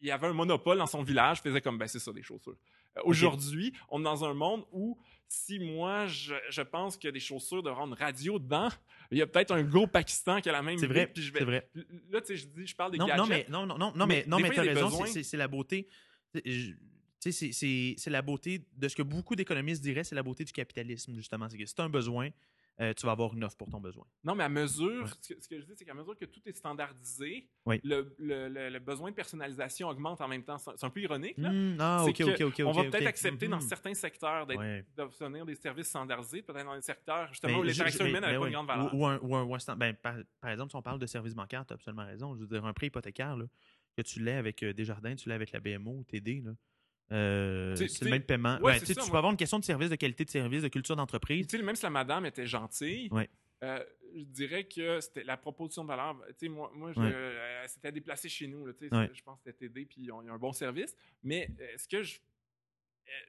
il 0.00 0.10
avait 0.10 0.26
un 0.28 0.32
monopole 0.32 0.78
dans 0.78 0.86
son 0.86 1.02
village, 1.02 1.40
faisait 1.40 1.60
comme, 1.60 1.78
ben 1.78 1.86
c'est 1.88 1.98
ça, 1.98 2.12
des 2.12 2.22
chaussures. 2.22 2.56
Euh, 2.96 3.00
Aujourd'hui, 3.04 3.72
on 3.88 4.00
est 4.00 4.04
dans 4.04 4.24
un 4.24 4.34
monde 4.34 4.64
où 4.72 4.98
si 5.28 5.58
moi, 5.60 6.06
je, 6.08 6.34
je 6.50 6.62
pense 6.62 6.96
qu'il 6.96 7.06
y 7.06 7.10
a 7.10 7.12
des 7.12 7.20
chaussures 7.20 7.62
de 7.62 7.70
rendre 7.70 7.96
radio 7.96 8.38
dedans, 8.38 8.68
il 9.12 9.18
y 9.18 9.22
a 9.22 9.26
peut-être 9.26 9.52
un 9.52 9.62
gros 9.62 9.86
Pakistan 9.86 10.40
qui 10.40 10.48
a 10.48 10.52
la 10.52 10.62
même 10.62 10.78
C'est 10.78 10.86
vrai. 10.88 11.06
puis 11.06 11.22
je 11.22 11.32
vais- 11.32 11.38
C'est 11.40 11.44
vrai. 11.44 11.68
Là, 12.10 12.20
tu 12.20 12.26
sais, 12.28 12.36
je 12.36 12.46
dis, 12.46 12.66
je 12.66 12.74
parle 12.74 12.92
des 12.92 12.98
Non, 12.98 13.06
gadgets. 13.06 13.18
non, 13.20 13.26
mais 13.28 13.46
non, 13.48 13.66
non, 13.66 13.92
non, 13.94 14.06
Mais 14.06 14.24
non, 14.26 14.38
mais 14.40 14.50
t'as 14.50 14.64
y 14.64 14.68
raison, 14.70 15.04
c'est- 15.06 15.22
la 15.36 15.46
beauté. 15.48 15.88
Je- 16.44 16.72
c'est- 17.20 18.10
la 18.10 18.22
beauté 18.22 18.64
de 18.76 18.88
ce 18.88 18.96
que 18.96 19.02
beaucoup 19.02 19.36
d'économistes 19.36 19.82
diraient, 19.82 20.04
c'est 20.04 20.14
la 20.14 20.22
beauté 20.22 20.42
du 20.44 20.52
capitalisme, 20.52 21.14
justement. 21.14 21.48
C'est 21.48 21.58
que 21.58 21.66
un 21.82 21.88
besoin, 21.88 22.30
euh, 22.80 22.94
tu 22.94 23.04
vas 23.06 23.12
avoir 23.12 23.34
une 23.34 23.44
offre 23.44 23.56
pour 23.56 23.68
ton 23.68 23.80
besoin. 23.80 24.06
Non, 24.24 24.34
mais 24.34 24.44
à 24.44 24.48
mesure, 24.48 25.02
Ouais. 25.04 25.10
ce, 25.20 25.34
que, 25.34 25.40
ce 25.42 25.48
que 25.48 25.60
je 25.60 25.66
dis, 25.66 25.72
c'est 25.76 25.84
qu'à 25.84 25.92
mesure 25.94 26.16
que 26.16 26.24
tout 26.24 26.40
est 26.46 26.52
standardisé, 26.56 27.48
Oui. 27.66 27.80
le, 27.84 28.14
le- 28.18 28.48
le- 28.48 28.70
le 28.70 28.78
besoin 28.78 29.10
de 29.10 29.14
personnalisation 29.14 29.88
augmente 29.88 30.20
en 30.20 30.28
même 30.28 30.42
temps. 30.44 30.56
C'est 30.58 30.84
un 30.84 30.90
peu 30.90 31.00
ironique, 31.00 31.36
là. 31.38 31.50
Hmm, 31.52 31.76
ah, 31.78 32.02
C'est 32.04 32.10
ok, 32.22 32.36
que 32.36 32.44
ok, 32.44 32.60
ok. 32.60 32.66
on 32.66 32.72
va 32.72 32.84
peut-être 32.84 33.06
accepter 33.06 33.48
dans 33.48 33.56
Mhm. 33.56 33.62
certains 33.68 33.94
secteurs 33.94 34.48
Ouais. 34.48 34.84
d'obtenir 34.96 35.44
des 35.44 35.54
services 35.56 35.88
standardisés, 35.88 36.42
peut-être 36.42 36.64
dans 36.64 36.74
des 36.74 36.80
secteurs 36.82 37.28
justement 37.28 37.54
Mais 37.54 37.58
où 37.58 37.62
l'interaction 37.64 38.06
humaine 38.06 38.22
n'avait 38.22 38.38
pas 38.38 38.46
une 38.46 38.52
grande 38.52 38.66
valeur. 38.66 38.94
Ou, 38.94 38.98
ou 38.98 39.06
un, 39.06 39.18
ou 39.18 39.36
un- 39.36 39.42
ou 39.44 39.54
un 39.54 39.58
stand- 39.58 39.78
ben, 39.78 39.94
par, 39.94 40.14
par 40.40 40.50
exemple, 40.50 40.70
si 40.70 40.76
on 40.76 40.82
parle 40.82 40.98
de 40.98 41.06
services 41.06 41.34
bancaires, 41.34 41.66
tu 41.66 41.72
as 41.72 41.76
absolument 41.76 42.06
raison. 42.06 42.34
Je 42.34 42.40
veux 42.40 42.46
dire, 42.46 42.64
un 42.64 42.72
prêt 42.72 42.86
hypothécaire, 42.86 43.36
là, 43.36 43.44
que 43.96 44.02
tu 44.02 44.20
l'aies 44.22 44.36
avec 44.36 44.62
euh, 44.62 44.72
Desjardins, 44.72 45.14
tu 45.16 45.28
l'aies 45.28 45.34
avec 45.34 45.52
la 45.52 45.60
BMO 45.60 45.98
ou 45.98 46.04
TD, 46.04 46.40
là, 46.44 46.52
euh, 47.12 47.74
c'est 47.76 48.02
le 48.04 48.10
même 48.10 48.22
paiement. 48.22 48.58
ouais, 48.60 48.78
Ben, 48.78 48.84
tu 48.86 48.94
peux 48.94 49.00
avoir 49.16 49.30
une 49.30 49.36
question 49.36 49.58
de 49.58 49.64
service, 49.64 49.90
de 49.90 49.96
qualité 49.96 50.24
de 50.24 50.30
service, 50.30 50.62
de 50.62 50.68
culture 50.68 50.96
d'entreprise. 50.96 51.52
Même 51.54 51.74
si 51.76 51.82
la 51.82 51.90
madame 51.90 52.26
était 52.26 52.46
gentille, 52.46 53.08
Ouais. 53.10 53.28
euh, 53.64 53.82
je 54.16 54.24
dirais 54.24 54.64
que 54.64 55.00
c'était 55.00 55.24
la 55.24 55.36
proposition 55.36 55.82
de 55.84 55.88
valeur. 55.88 56.14
Moi, 56.42 56.70
moi 56.74 56.92
je, 56.92 57.00
Ouais. 57.00 57.10
euh, 57.12 57.60
elle 57.62 57.68
s'était 57.68 57.92
déplacée 57.92 58.28
chez 58.28 58.46
nous. 58.46 58.66
là. 58.66 58.72
Je 58.80 59.22
pense 59.22 59.38
que 59.40 59.50
c'était 59.50 59.68
TD, 59.68 59.86
puis 59.86 60.10
ont, 60.12 60.22
ils 60.22 60.30
ont 60.30 60.34
un 60.34 60.38
bon 60.38 60.52
service. 60.52 60.94
Mais 61.22 61.48
est-ce 61.74 61.88
que 61.88 62.02
je. 62.02 62.18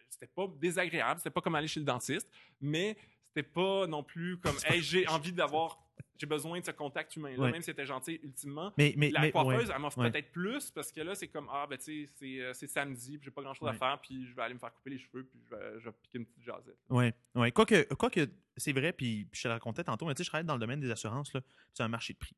C'était 0.10 0.28
pas 0.28 0.48
désagréable, 0.60 1.20
c'était 1.20 1.32
pas 1.32 1.42
comme 1.42 1.56
aller 1.56 1.68
chez 1.68 1.80
le 1.80 1.86
dentiste, 1.88 2.30
mais 2.60 2.96
c'était 3.28 3.48
pas 3.50 3.88
non 3.88 4.04
plus 4.04 4.38
comme, 4.38 4.56
hey, 4.66 4.82
j'ai 4.82 5.08
envie 5.08 5.34
d'avoir. 5.34 5.80
J'ai 6.18 6.26
besoin 6.28 6.60
de 6.60 6.66
ce 6.66 6.72
contact 6.72 7.16
humain-là, 7.16 7.40
Ouais. 7.44 7.52
même 7.52 7.62
si 7.62 7.68
c'était 7.68 7.86
gentil, 7.86 8.20
ultimement. 8.24 8.74
Mais, 8.78 8.94
mais, 8.98 9.10
la 9.12 9.22
mais- 9.22 9.32
coiffeuse, 9.32 9.68
ouais. 9.70 9.74
elle 9.76 9.82
m'offre 9.82 9.98
ouais. 10.00 10.12
peut-être 10.12 10.32
plus 10.32 10.72
parce 10.72 10.92
que 10.92 11.02
là, 11.02 11.16
c'est 11.16 11.28
comme, 11.28 11.48
ah, 11.52 11.66
ben, 11.70 11.78
tu 11.78 12.06
sais, 12.06 12.12
c'est, 12.16 12.42
euh, 12.42 12.54
c'est 12.54 12.68
samedi, 12.68 13.18
puis 13.18 13.26
j'ai 13.26 13.32
pas 13.32 13.42
grand-chose 13.42 13.68
à 13.68 13.72
Ouais. 13.72 13.78
faire, 13.78 14.00
puis 14.02 14.26
je 14.28 14.36
vais 14.36 14.42
aller 14.42 14.54
me 14.54 14.60
faire 14.60 14.74
couper 14.74 14.92
les 14.92 15.00
cheveux, 15.00 15.24
puis 15.26 15.40
je 15.44 15.56
vais, 15.56 15.80
je 15.80 15.86
vais 15.86 15.96
piquer 16.04 16.18
une 16.20 16.26
petite 16.26 16.44
jasette. 16.44 16.78
Ouais, 16.90 17.14
ouais. 17.36 17.52
Quoique, 17.52 17.94
quoique 17.96 18.28
c'est 18.58 18.74
vrai, 18.74 18.94
puis, 18.94 19.26
puis 19.26 19.38
je 19.40 19.44
te 19.44 19.48
le 19.48 19.54
racontais 19.54 19.84
tantôt, 19.84 20.06
mais 20.06 20.14
tu 20.14 20.20
sais, 20.20 20.24
je 20.26 20.30
travaille 20.30 20.46
dans 20.46 20.56
le 20.56 20.60
domaine 20.60 20.80
des 20.80 20.92
assurances, 20.92 21.34
là, 21.34 21.42
c'est 21.74 21.84
un 21.84 21.88
marché 21.88 22.14
de 22.14 22.20
prix. 22.20 22.36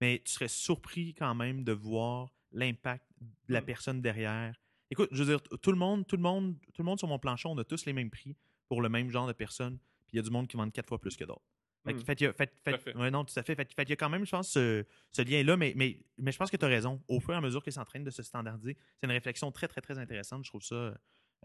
Mais 0.00 0.22
tu 0.24 0.32
serais 0.32 0.48
surpris 0.48 1.14
quand 1.14 1.34
même 1.34 1.62
de 1.62 1.72
voir 1.72 2.32
l'impact 2.52 3.04
de 3.20 3.52
la 3.54 3.60
Mm. 3.60 3.64
personne 3.66 4.00
derrière. 4.00 4.60
Écoute, 4.90 5.08
je 5.12 5.22
veux 5.22 5.36
dire, 5.36 5.40
tout 5.60 5.70
le 5.70 5.78
monde, 5.78 6.06
tout 6.06 6.16
le 6.16 6.22
monde, 6.22 6.56
tout 6.74 6.82
le 6.82 6.84
monde 6.84 6.98
sur 6.98 7.06
mon 7.06 7.18
plancher, 7.18 7.48
on 7.48 7.56
a 7.58 7.64
tous 7.64 7.84
les 7.86 7.92
mêmes 7.92 8.10
prix 8.10 8.34
pour 8.66 8.82
le 8.82 8.88
même 8.88 9.10
genre 9.10 9.26
de 9.28 9.32
personnes, 9.32 9.78
puis 10.06 10.14
il 10.14 10.16
y 10.16 10.18
a 10.18 10.22
du 10.22 10.30
monde 10.30 10.48
qui 10.48 10.56
vend 10.56 10.68
quatre 10.70 10.88
fois 10.88 10.98
plus 11.00 11.16
que 11.16 11.24
d'autres. 11.24 11.42
Fait, 11.84 11.94
que- 11.94 11.98
Mm. 11.98 12.32
fait 12.34 12.52
fait- 12.62 12.78
fait- 12.78 12.96
ouais, 12.96 13.10
non, 13.10 13.24
tout 13.24 13.32
à 13.38 13.42
fait. 13.42 13.54
Fait, 13.54 13.64
qu'il 13.66 13.88
y 13.88 13.92
a 13.92 13.96
quand 13.96 14.10
même, 14.10 14.24
je 14.26 14.30
pense, 14.30 14.50
ce, 14.50 14.84
ce 15.12 15.22
lien-là, 15.22 15.56
mais, 15.56 15.72
mais, 15.76 15.98
mais 16.18 16.30
je 16.30 16.36
pense 16.38 16.50
que 16.50 16.56
tu 16.58 16.64
as 16.64 16.68
raison. 16.68 17.02
Au 17.08 17.20
fur 17.20 17.32
et 17.32 17.36
à 17.36 17.40
mesure 17.40 17.62
que 17.62 17.70
c'est 17.70 17.80
en 17.80 17.84
train 17.86 18.00
de 18.00 18.10
se 18.10 18.22
standardiser, 18.22 18.76
c'est 18.98 19.06
une 19.06 19.12
réflexion 19.12 19.50
très, 19.50 19.66
très, 19.66 19.80
très 19.80 19.98
intéressante. 19.98 20.44
Je 20.44 20.50
trouve 20.50 20.62
ça, 20.62 20.94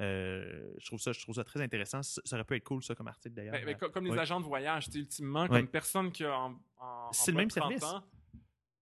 euh, 0.02 0.74
je 0.78 0.86
trouve 0.88 1.00
ça, 1.00 1.14
je 1.14 1.22
trouve 1.22 1.36
ça 1.36 1.44
très 1.46 1.62
intéressant. 1.62 2.04
Ça, 2.04 2.22
ça 2.26 2.36
aurait 2.36 2.44
pu 2.44 2.56
être 2.56 2.64
cool, 2.66 2.84
ça, 2.84 2.96
comme 2.96 3.08
article 3.08 3.34
d'ailleurs. 3.36 3.54
Ben, 3.54 3.66
ben, 3.66 3.78
co- 3.78 3.90
comme 3.90 4.06
les 4.06 4.12
ouais. 4.12 4.20
agents 4.20 4.40
de 4.42 4.46
voyage, 4.46 4.88
ultimement, 4.94 5.44
Ouais. 5.44 5.48
comme 5.62 5.68
personne 5.68 6.12
qui 6.12 6.26
a 6.26 6.38
en, 6.38 6.60
en, 6.80 7.12
C'est 7.14 7.32
en 7.32 7.34
le 7.34 7.36
bas 7.36 7.40
même 7.42 7.48
de 7.48 7.54
30 7.54 7.70
service. 7.80 7.84
ans 7.84 8.04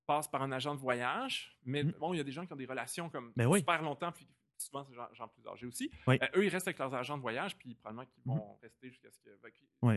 passe 0.06 0.28
par 0.28 0.42
un 0.42 0.52
agent 0.52 0.76
de 0.76 0.80
voyage, 0.82 1.56
mais 1.64 1.84
Mm. 1.84 1.94
bon, 2.00 2.14
il 2.14 2.18
y 2.18 2.20
a 2.20 2.24
des 2.24 2.32
gens 2.32 2.46
qui 2.46 2.52
ont 2.54 2.58
des 2.58 2.66
relations 2.66 3.10
comme 3.10 3.32
Ben 3.38 3.46
oui. 3.46 3.60
super 3.60 3.82
longtemps, 3.82 4.12
puis 4.12 4.28
souvent, 4.66 4.84
c'est 4.84 4.94
gens, 4.94 5.08
gens 5.14 5.28
plus 5.28 5.48
âgés 5.48 5.66
aussi. 5.66 5.92
Oui. 6.08 6.18
Euh, 6.22 6.28
eux, 6.38 6.46
ils 6.46 6.50
restent 6.50 6.68
avec 6.68 6.80
leurs 6.80 6.94
agents 6.94 7.18
de 7.18 7.22
voyage, 7.22 7.58
puis 7.58 7.76
probablement 7.76 8.06
qu'ils 8.06 8.24
vont 8.26 8.58
rester 8.62 8.90
jusqu'à 8.90 9.12
ce 9.12 9.20
que. 9.20 9.30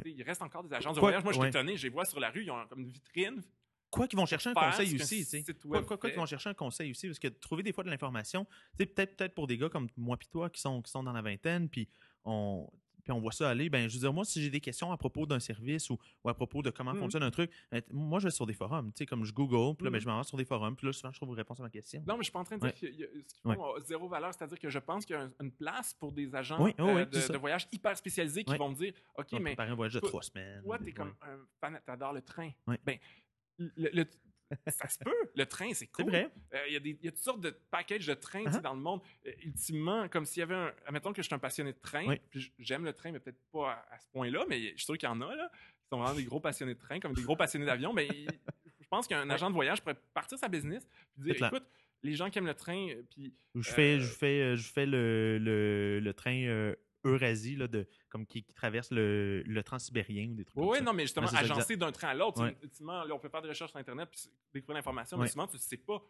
sais, 0.02 0.10
Il 0.10 0.22
reste 0.22 0.42
encore 0.42 0.62
des 0.64 0.74
agents 0.74 0.92
de 0.92 1.00
voyage. 1.00 1.24
Moi, 1.24 1.32
je 1.32 1.38
suis 1.40 1.48
étonné, 1.48 1.76
je 1.76 1.84
les 1.84 1.88
vois 1.90 2.04
sur 2.04 2.20
la 2.20 2.30
rue, 2.30 2.42
ils 2.44 2.50
ont 2.50 2.66
comme 2.68 2.80
une 2.80 2.90
vitrine. 2.90 3.42
Quoi 3.90 4.08
qu'ils 4.08 4.18
vont 4.18 4.26
chercher 4.26 4.50
un 4.50 4.54
conseil 4.54 4.94
aussi, 4.96 5.24
tu 5.24 5.42
sais. 5.42 5.54
Quoi, 5.54 5.96
qu'ils 5.96 6.14
vont 6.14 6.26
chercher 6.26 6.50
un 6.50 6.54
conseil 6.54 6.90
aussi, 6.90 7.06
parce 7.06 7.18
que 7.18 7.28
trouver 7.28 7.62
des 7.62 7.72
fois 7.72 7.84
de 7.84 7.90
l'information, 7.90 8.44
tu 8.44 8.50
sais, 8.78 8.86
peut-être 8.86 9.16
peut-être 9.16 9.34
pour 9.34 9.46
des 9.46 9.56
gars 9.56 9.68
comme 9.68 9.88
moi 9.96 10.16
puis 10.16 10.28
toi 10.28 10.50
qui 10.50 10.60
sont, 10.60 10.82
qui 10.82 10.90
sont 10.90 11.02
dans 11.02 11.12
la 11.12 11.22
vingtaine, 11.22 11.68
puis 11.68 11.88
on, 12.24 12.68
puis 13.06 13.12
on 13.12 13.20
voit 13.20 13.30
ça 13.30 13.48
aller, 13.48 13.70
ben 13.70 13.88
je 13.88 13.94
veux 13.94 14.00
dire, 14.00 14.12
moi, 14.12 14.24
si 14.24 14.42
j'ai 14.42 14.50
des 14.50 14.58
questions 14.60 14.90
à 14.90 14.96
propos 14.96 15.26
d'un 15.26 15.38
service 15.38 15.88
ou, 15.90 15.98
ou 16.24 16.28
à 16.28 16.34
propos 16.34 16.60
de 16.60 16.70
comment 16.70 16.92
Mhm. 16.92 16.98
fonctionne 16.98 17.22
un 17.22 17.30
truc, 17.30 17.50
ben, 17.70 17.80
moi, 17.92 18.18
je 18.18 18.24
vais 18.26 18.30
sur 18.32 18.46
des 18.46 18.52
forums, 18.52 18.92
tu 18.92 18.98
sais, 18.98 19.06
comme 19.06 19.24
je 19.24 19.32
Google, 19.32 19.76
puis 19.76 19.84
là, 19.84 19.90
ben, 19.90 19.96
Mhm. 19.98 20.00
je 20.02 20.06
m'en 20.08 20.18
vais 20.18 20.24
sur 20.24 20.36
des 20.36 20.44
forums, 20.44 20.74
puis 20.74 20.88
là, 20.88 20.92
souvent, 20.92 21.12
je 21.12 21.18
trouve 21.18 21.28
une 21.28 21.36
réponse 21.36 21.60
à 21.60 21.62
ma 21.62 21.70
question. 21.70 22.02
Non, 22.06 22.14
mais 22.14 22.18
je 22.20 22.24
suis 22.24 22.32
pas 22.32 22.40
en 22.40 22.44
train 22.44 22.58
de 22.58 22.62
dire 22.68 22.72
Ouais. 22.82 23.04
a- 23.04 23.08
ce 23.28 23.34
qu'ils 23.42 23.54
font 23.54 23.74
a 23.76 23.80
zéro 23.84 24.08
valeur. 24.08 24.34
C'est-à-dire 24.34 24.58
que 24.58 24.68
je 24.68 24.78
pense 24.80 25.06
qu'il 25.06 25.14
y 25.14 25.18
a 25.18 25.22
un- 25.22 25.32
une 25.40 25.52
place 25.52 25.94
pour 25.94 26.10
des 26.10 26.34
agents 26.34 26.60
Oui, 26.62 26.72
oui, 26.78 26.84
euh, 26.90 27.04
de, 27.06 27.38
voyage 27.38 27.68
hyper 27.70 27.96
spécialisés 27.96 28.42
qui 28.42 28.56
vont 28.56 28.70
me 28.70 28.74
dire 28.74 28.92
OK, 29.16 29.28
On 29.32 29.38
mais 29.40 29.54
un 29.60 29.74
voyage 29.76 29.94
de 29.94 30.00
trois 30.00 30.22
semaines. 30.22 30.62
toi, 30.64 30.76
t'es 30.78 30.92
comme 30.92 31.14
un 31.22 31.38
fan, 31.60 31.80
t'adores 31.86 32.12
le 32.14 32.22
train. 32.22 32.50
Ben, 32.84 32.98
le, 33.58 33.70
le- 33.92 34.04
ça 34.68 34.88
se 34.88 34.98
peut. 34.98 35.14
Le 35.34 35.44
train, 35.46 35.72
c'est 35.74 35.86
cool. 35.88 36.14
Euh, 36.14 36.28
Il 36.68 36.86
y, 36.86 37.04
y 37.04 37.08
a 37.08 37.10
toutes 37.10 37.20
sortes 37.20 37.40
de 37.40 37.50
packages 37.70 38.06
de 38.06 38.14
trains 38.14 38.44
Uh-huh. 38.44 38.60
dans 38.62 38.74
le 38.74 38.80
monde. 38.80 39.00
Euh, 39.26 39.32
ultimement, 39.44 40.08
comme 40.08 40.24
s'il 40.24 40.40
y 40.40 40.42
avait 40.42 40.54
un. 40.54 40.72
Admettons 40.86 41.12
que 41.12 41.22
je 41.22 41.26
suis 41.26 41.34
un 41.34 41.38
passionné 41.38 41.72
de 41.72 41.78
train, 41.78 42.06
Oui. 42.06 42.20
j'aime 42.58 42.84
le 42.84 42.92
train, 42.92 43.12
mais 43.12 43.18
peut-être 43.20 43.40
pas 43.52 43.72
à, 43.72 43.94
à 43.94 43.98
ce 43.98 44.06
point-là, 44.12 44.44
mais 44.48 44.60
je 44.60 44.76
suis 44.76 44.84
sûr 44.84 44.98
qu'il 44.98 45.08
y 45.08 45.12
en 45.12 45.20
a, 45.20 45.34
là, 45.34 45.50
qui 45.82 45.88
sont 45.90 45.98
vraiment 46.00 46.14
des 46.16 46.24
gros 46.24 46.40
passionnés 46.40 46.74
de 46.74 46.78
train, 46.80 47.00
comme 47.00 47.12
des 47.14 47.22
gros 47.22 47.36
passionnés 47.36 47.66
d'avion. 47.66 47.92
Mais 47.92 48.08
je 48.80 48.88
pense 48.88 49.06
qu'un 49.08 49.28
agent 49.30 49.48
de 49.50 49.54
voyage 49.54 49.80
pourrait 49.80 49.96
partir 50.14 50.38
sa 50.38 50.48
business 50.48 50.86
puis 51.14 51.32
dire 51.32 51.46
écoute, 51.46 51.64
les 52.02 52.14
gens 52.14 52.30
qui 52.30 52.38
aiment 52.38 52.46
le 52.46 52.54
train, 52.54 52.88
euh, 52.90 53.02
puis 53.10 53.34
Je 53.56 53.70
fais, 53.72 53.98
je 53.98 54.06
fais, 54.12 54.56
je 54.56 54.70
fais 54.72 54.86
le, 54.86 55.38
le, 55.38 55.98
le 55.98 56.14
train 56.14 56.46
Eurasie, 57.06 57.56
là, 57.56 57.68
de, 57.68 57.86
comme 58.08 58.26
qui, 58.26 58.42
qui 58.42 58.52
traverse 58.52 58.90
le, 58.90 59.42
le 59.42 59.62
transsibérien 59.62 60.28
ou 60.30 60.34
des 60.34 60.44
trucs 60.44 60.56
Oui, 60.56 60.62
comme 60.62 60.70
ouais, 60.72 60.78
ça. 60.78 60.84
non, 60.84 60.92
mais 60.92 61.02
justement, 61.04 61.26
Ouais, 61.26 61.38
agencé 61.38 61.76
d'un 61.76 61.92
train 61.92 62.08
à 62.08 62.14
l'autre. 62.14 62.42
Ouais. 62.42 62.56
Ultimement, 62.62 63.04
là, 63.04 63.14
on 63.14 63.18
peut 63.18 63.28
faire 63.28 63.42
des 63.42 63.48
recherches 63.48 63.70
sur 63.70 63.80
Internet 63.80 64.08
puis 64.10 64.20
découvrir 64.52 64.76
l'information, 64.76 65.16
mais 65.18 65.28
souvent, 65.28 65.46
tu 65.46 65.56
ne 65.56 65.60
sais 65.60 65.76
pas. 65.76 66.02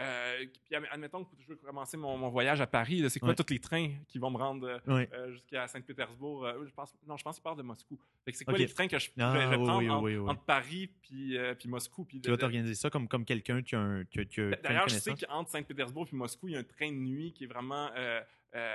Euh, 0.00 0.44
puis, 0.64 0.74
ad- 0.74 0.84
admettons 0.90 1.24
que 1.24 1.30
je 1.40 1.46
veux 1.48 1.56
commencer 1.56 1.96
mon, 1.96 2.16
mon 2.18 2.28
voyage 2.28 2.60
à 2.60 2.66
Paris. 2.66 3.04
C'est 3.10 3.20
quoi 3.20 3.34
tous 3.34 3.50
les 3.52 3.58
trains 3.60 3.90
qui 4.08 4.18
vont 4.18 4.30
me 4.30 4.36
rendre 4.38 4.66
euh, 4.88 5.06
euh, 5.12 5.32
jusqu'à 5.32 5.66
Saint-Pétersbourg? 5.68 6.44
Euh, 6.46 6.64
je 6.66 6.72
pense, 6.72 6.94
non, 7.06 7.16
je 7.16 7.22
pense 7.24 7.36
qu'il 7.36 7.42
part 7.42 7.56
de 7.56 7.62
Moscou. 7.62 7.98
C'est 8.32 8.44
quoi 8.44 8.54
les 8.56 8.66
trains 8.68 8.88
que 8.88 8.98
je, 8.98 9.10
Ah, 9.18 9.34
je 9.52 9.56
oui, 9.56 9.64
oui, 9.64 9.90
entre, 9.90 10.02
oui, 10.04 10.16
oui. 10.16 10.28
entre 10.30 10.42
Paris 10.42 10.90
puis, 11.02 11.36
puis 11.58 11.68
Moscou? 11.68 12.04
Puis 12.04 12.20
Tu 12.20 12.30
vas 12.30 12.36
t'organiser 12.36 12.74
ça 12.74 12.90
comme, 12.90 13.06
comme 13.08 13.24
quelqu'un 13.24 13.62
qui 13.62 13.74
a, 13.74 13.80
un, 13.80 14.00
une 14.00 14.50
D'ailleurs, 14.62 14.88
je 14.88 14.96
sais 14.98 15.14
qu'entre 15.14 15.50
Saint-Pétersbourg 15.50 16.08
et 16.12 16.16
Moscou, 16.16 16.48
il 16.48 16.52
y 16.54 16.56
a 16.56 16.60
un 16.60 16.64
train 16.64 16.88
de 16.90 16.96
nuit 16.96 17.32
qui 17.32 17.44
est 17.44 17.48
vraiment 17.48 17.90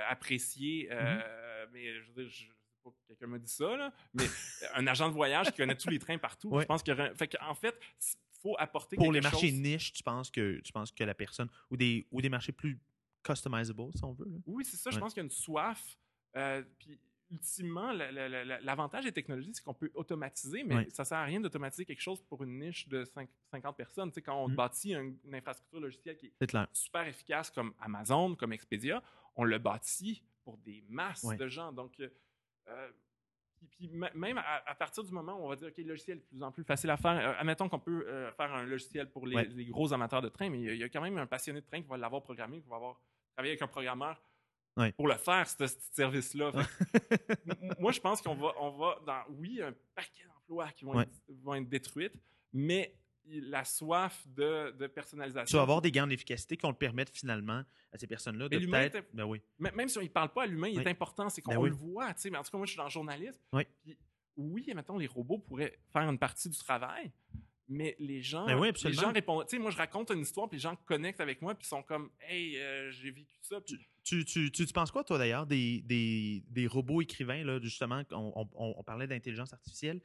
apprécié. 0.08 0.88
Mhm. 0.90 0.96
euh, 0.96 1.66
Mais 1.72 1.94
je 1.94 2.06
veux 2.12 2.22
dire, 2.22 2.28
je, 2.28 2.44
je 2.44 2.46
sais 2.46 2.80
pas, 2.84 2.90
quelqu'un 3.06 3.26
m'a 3.26 3.38
dit 3.38 3.50
ça, 3.50 3.76
là, 3.76 3.92
mais 4.14 4.24
euh, 4.24 4.66
un 4.74 4.86
agent 4.86 5.08
de 5.08 5.14
voyage 5.14 5.46
qui 5.50 5.56
connaît 5.58 5.76
tous 5.76 5.90
les 5.90 5.98
trains 5.98 6.18
partout. 6.18 6.48
Ouais. 6.48 6.62
Je 6.62 6.66
pense 6.66 6.82
un- 6.88 7.14
Fait 7.14 7.36
en 7.40 7.54
fait, 7.54 7.78
il 8.00 8.40
faut 8.42 8.56
apporter 8.58 8.96
Pour 8.96 9.04
quelque 9.06 9.14
les 9.14 9.20
marchés 9.20 9.50
chose. 9.50 9.58
niches, 9.60 9.92
tu 9.92 10.02
penses 10.02 10.30
que 10.30 10.60
tu 10.60 10.72
penses 10.72 10.90
que 10.92 11.04
la 11.04 11.14
personne 11.14 11.48
ou 11.70 11.76
des 11.76 12.06
ou 12.10 12.20
des 12.22 12.28
marchés 12.30 12.52
plus 12.52 12.78
customizable 13.22 13.92
si 13.94 14.02
on 14.04 14.12
veut. 14.12 14.26
là? 14.30 14.38
Oui, 14.46 14.64
c'est 14.64 14.76
ça. 14.78 14.90
Je 14.90 14.98
pense 14.98 15.12
qu'il 15.12 15.20
y 15.20 15.24
a 15.24 15.24
une 15.24 15.30
soif. 15.30 15.96
euh, 16.36 16.62
puis, 16.78 16.98
ultimement, 17.32 17.92
la- 17.92 18.10
la- 18.10 18.28
la- 18.28 18.44
la- 18.44 18.60
l'avantage 18.60 19.04
des 19.04 19.12
technologies, 19.12 19.52
c'est 19.54 19.62
qu'on 19.62 19.74
peut 19.74 19.90
automatiser, 19.94 20.64
mais 20.64 20.74
Ouais. 20.76 20.88
ça 20.90 21.04
sert 21.04 21.18
à 21.18 21.24
rien 21.24 21.40
d'automatiser 21.40 21.84
quelque 21.84 22.00
chose 22.00 22.20
pour 22.22 22.42
une 22.42 22.58
niche 22.58 22.88
de 22.88 23.04
cinq- 23.04 23.28
50 23.52 23.76
personnes. 23.76 24.10
Tu 24.10 24.14
sais, 24.16 24.22
quand 24.22 24.36
on 24.44 24.48
Mhm. 24.48 24.54
bâtit 24.56 24.94
un- 24.94 25.12
une 25.24 25.34
infrastructure 25.34 25.78
logicielle 25.80 26.16
qui 26.16 26.26
est 26.26 26.32
super 26.72 27.06
efficace 27.06 27.50
comme 27.50 27.72
Amazon, 27.80 28.34
comme 28.34 28.52
Expedia, 28.52 29.00
on 29.36 29.44
le 29.44 29.58
bâtit 29.58 30.24
pour 30.44 30.56
des 30.58 30.84
masses 30.88 31.24
Ouais. 31.24 31.36
de 31.36 31.48
gens. 31.48 31.72
Donc, 31.72 31.98
euh, 32.00 32.08
euh, 32.68 32.90
puis, 33.70 33.88
même 33.88 34.38
à, 34.38 34.62
à 34.66 34.74
partir 34.74 35.04
du 35.04 35.12
moment 35.12 35.34
où 35.38 35.44
on 35.44 35.48
va 35.48 35.56
dire, 35.56 35.68
OK, 35.68 35.76
le 35.78 35.84
logiciel 35.84 36.16
est 36.16 36.20
de 36.20 36.26
plus 36.26 36.42
en 36.42 36.50
plus 36.50 36.64
facile 36.64 36.88
à 36.90 36.96
faire, 36.96 37.12
euh, 37.12 37.34
admettons 37.38 37.68
qu'on 37.68 37.78
peut 37.78 38.04
euh, 38.08 38.32
faire 38.32 38.52
un 38.54 38.64
logiciel 38.64 39.10
pour 39.10 39.26
les, 39.26 39.36
Ouais. 39.36 39.44
les 39.44 39.66
gros 39.66 39.92
amateurs 39.92 40.22
de 40.22 40.28
train, 40.30 40.48
mais 40.48 40.58
il 40.60 40.64
y, 40.64 40.68
a- 40.70 40.72
il 40.74 40.80
y 40.80 40.84
a 40.84 40.88
quand 40.88 41.02
même 41.02 41.18
un 41.18 41.26
passionné 41.26 41.60
de 41.60 41.66
train 41.66 41.82
qui 41.82 41.88
va 41.88 41.96
l'avoir 41.98 42.22
programmé, 42.22 42.60
qui 42.62 42.68
va 42.68 42.76
avoir 42.76 42.98
travaillé 43.34 43.52
avec 43.52 43.62
un 43.62 43.66
programmeur 43.68 44.22
Ouais. 44.76 44.92
pour 44.92 45.08
le 45.08 45.14
faire, 45.16 45.46
ce 45.48 45.66
service-là. 45.92 46.52
Moi, 47.78 47.92
je 47.92 48.00
pense 48.00 48.22
qu'on 48.22 48.34
va, 48.36 48.52
on 48.60 48.70
va 48.78 48.98
dans, 49.06 49.22
oui, 49.36 49.60
un 49.60 49.74
paquet 49.94 50.24
d'emplois 50.26 50.68
qui 50.72 50.84
vont, 50.84 51.00
être, 51.00 51.10
vont 51.42 51.54
être 51.54 51.68
détruites, 51.68 52.14
mais 52.52 52.94
la 53.30 53.64
soif 53.64 54.26
de, 54.28 54.72
de 54.72 54.86
personnalisation. 54.86 55.46
Tu 55.46 55.56
vas 55.56 55.62
avoir 55.62 55.80
des 55.80 55.90
gains 55.92 56.06
d'efficacité 56.06 56.56
qui 56.56 56.62
vont 56.62 56.72
te 56.72 56.78
permettre 56.78 57.12
finalement 57.14 57.62
à 57.92 57.98
ces 57.98 58.06
personnes-là 58.06 58.48
de 58.48 58.58
peut-être. 58.58 59.04
Ben 59.14 59.24
oui. 59.24 59.40
Même 59.58 59.88
si 59.88 59.98
on 59.98 60.02
ne 60.02 60.08
parle 60.08 60.32
pas 60.32 60.42
à 60.42 60.46
l'humain, 60.46 60.68
il 60.68 60.78
Oui. 60.78 60.84
est 60.84 60.88
important, 60.88 61.28
c'est 61.28 61.40
qu'on 61.42 61.52
Ben 61.52 61.58
oui. 61.60 61.70
le 61.70 61.76
voit. 61.76 62.12
Mais 62.24 62.36
en 62.38 62.42
tout 62.42 62.50
cas, 62.50 62.56
moi, 62.58 62.66
je 62.66 62.70
suis 62.72 62.78
dans 62.78 62.84
le 62.84 62.90
journalisme. 62.90 63.40
Oui. 63.52 63.62
Puis, 63.82 63.96
oui, 64.36 64.72
mettons, 64.74 64.98
les 64.98 65.06
robots 65.06 65.38
pourraient 65.38 65.78
faire 65.92 66.02
une 66.08 66.18
partie 66.18 66.48
du 66.48 66.58
travail, 66.58 67.10
mais 67.68 67.94
les 67.98 68.22
gens, 68.22 68.46
Ben 68.46 68.58
oui, 68.58 68.70
les 68.84 68.92
gens 68.92 69.12
répondent. 69.12 69.46
Tu 69.46 69.56
sais, 69.56 69.58
moi, 69.62 69.70
je 69.70 69.76
raconte 69.76 70.10
une 70.10 70.20
histoire, 70.20 70.48
puis 70.48 70.56
les 70.56 70.62
gens 70.62 70.76
connectent 70.86 71.20
avec 71.20 71.40
moi, 71.42 71.54
puis 71.54 71.66
sont 71.68 71.82
comme, 71.82 72.10
hey, 72.20 72.56
euh, 72.58 72.90
j'ai 72.90 73.10
vécu 73.10 73.36
ça. 73.42 73.60
Puis, 73.60 73.76
Tu, 74.02 74.24
tu, 74.24 74.50
tu, 74.50 74.66
tu 74.66 74.72
penses 74.72 74.90
quoi, 74.90 75.04
toi, 75.04 75.18
d'ailleurs, 75.18 75.46
des, 75.46 75.82
des, 75.82 76.42
des 76.48 76.66
robots 76.66 77.00
écrivains, 77.02 77.44
là, 77.44 77.60
justement, 77.60 78.02
on- 78.12 78.48
on 78.54 78.82
parlait 78.82 79.06
d'intelligence 79.06 79.52
artificielle. 79.52 80.00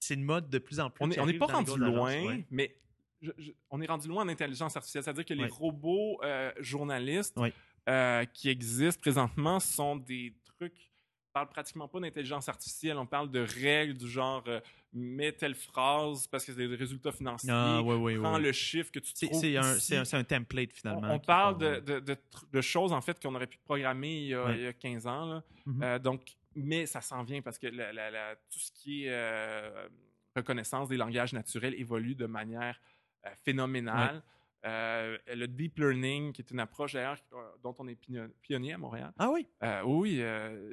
C'est 0.00 0.14
une 0.14 0.24
mode 0.24 0.48
de 0.50 0.58
plus 0.58 0.78
en 0.80 0.90
plus. 0.90 1.04
on 1.18 1.26
n'est 1.26 1.34
pas 1.34 1.46
rendu 1.46 1.76
loin, 1.78 2.24
ouais. 2.24 2.44
mais 2.50 2.76
je- 3.22 3.30
je- 3.38 3.52
on 3.70 3.80
est 3.80 3.86
rendu 3.86 4.08
loin 4.08 4.24
en 4.24 4.28
intelligence 4.28 4.76
artificielle. 4.76 5.02
C'est-à-dire 5.04 5.24
que 5.24 5.34
les 5.34 5.44
Ouais. 5.44 5.48
robots 5.50 6.20
euh, 6.22 6.52
journalistes 6.60 7.36
Ouais. 7.38 7.52
euh, 7.88 8.24
qui 8.26 8.48
existent 8.50 9.00
présentement 9.00 9.58
sont 9.60 9.96
des 9.96 10.34
trucs. 10.58 10.90
On 11.30 11.40
parle 11.40 11.48
pratiquement 11.48 11.88
pas 11.88 12.00
d'intelligence 12.00 12.48
artificielle. 12.48 12.96
On 12.98 13.06
parle 13.06 13.30
de 13.30 13.40
règles 13.40 13.94
du 13.94 14.08
genre 14.08 14.42
euh, 14.48 14.60
mets 14.92 15.32
telle 15.32 15.54
phrase 15.54 16.26
parce 16.28 16.44
que 16.44 16.52
c'est 16.54 16.66
des 16.68 16.74
résultats 16.76 17.12
financiers. 17.12 17.50
Ah, 17.52 17.82
oui, 17.82 17.94
oui, 17.96 18.18
prends 18.18 18.38
le 18.38 18.52
chiffre 18.52 18.90
que 18.90 18.98
tu 19.00 19.12
trouves. 19.12 19.40
c'est 19.40 20.14
un, 20.14 20.24
template, 20.24 20.72
finalement. 20.72 21.12
on 21.12 21.18
parle 21.18 21.58
de, 21.58 21.80
de- 21.80 22.00
de 22.00 22.14
tr- 22.14 22.50
de 22.50 22.60
choses 22.62 22.92
en 22.92 23.00
fait 23.02 23.20
qu'on 23.20 23.34
aurait 23.34 23.46
pu 23.46 23.58
programmer 23.64 24.14
il 24.22 24.28
y 24.28 24.34
a, 24.34 24.44
Ouais. 24.46 24.56
il 24.56 24.62
y 24.62 24.66
a 24.66 24.72
15 24.72 25.06
ans. 25.06 25.26
là. 25.26 25.42
Mhm. 25.66 25.82
Euh, 25.82 25.98
donc, 25.98 26.22
mais 26.56 26.86
ça 26.86 27.00
s'en 27.00 27.22
vient 27.22 27.42
parce 27.42 27.58
que 27.58 27.66
la- 27.68 27.92
la- 27.92 28.10
la- 28.10 28.34
tout 28.36 28.58
ce 28.58 28.72
qui 28.72 29.04
est 29.04 29.10
euh, 29.12 29.88
reconnaissance 30.34 30.88
des 30.88 30.96
langages 30.96 31.32
naturels 31.32 31.74
évolue 31.74 32.14
de 32.14 32.26
manière 32.26 32.80
euh, 33.26 33.30
phénoménale. 33.44 34.22
Euh, 34.64 35.16
le 35.28 35.46
deep 35.46 35.78
learning, 35.78 36.32
qui 36.32 36.42
est 36.42 36.50
une 36.50 36.58
approche 36.60 36.94
d'ailleurs 36.94 37.18
dont 37.62 37.74
on 37.78 37.86
est 37.86 37.98
pionnier 38.42 38.72
à 38.72 38.78
Montréal. 38.78 39.12
Ah 39.18 39.30
oui? 39.30 39.46
Oui, 39.84 40.20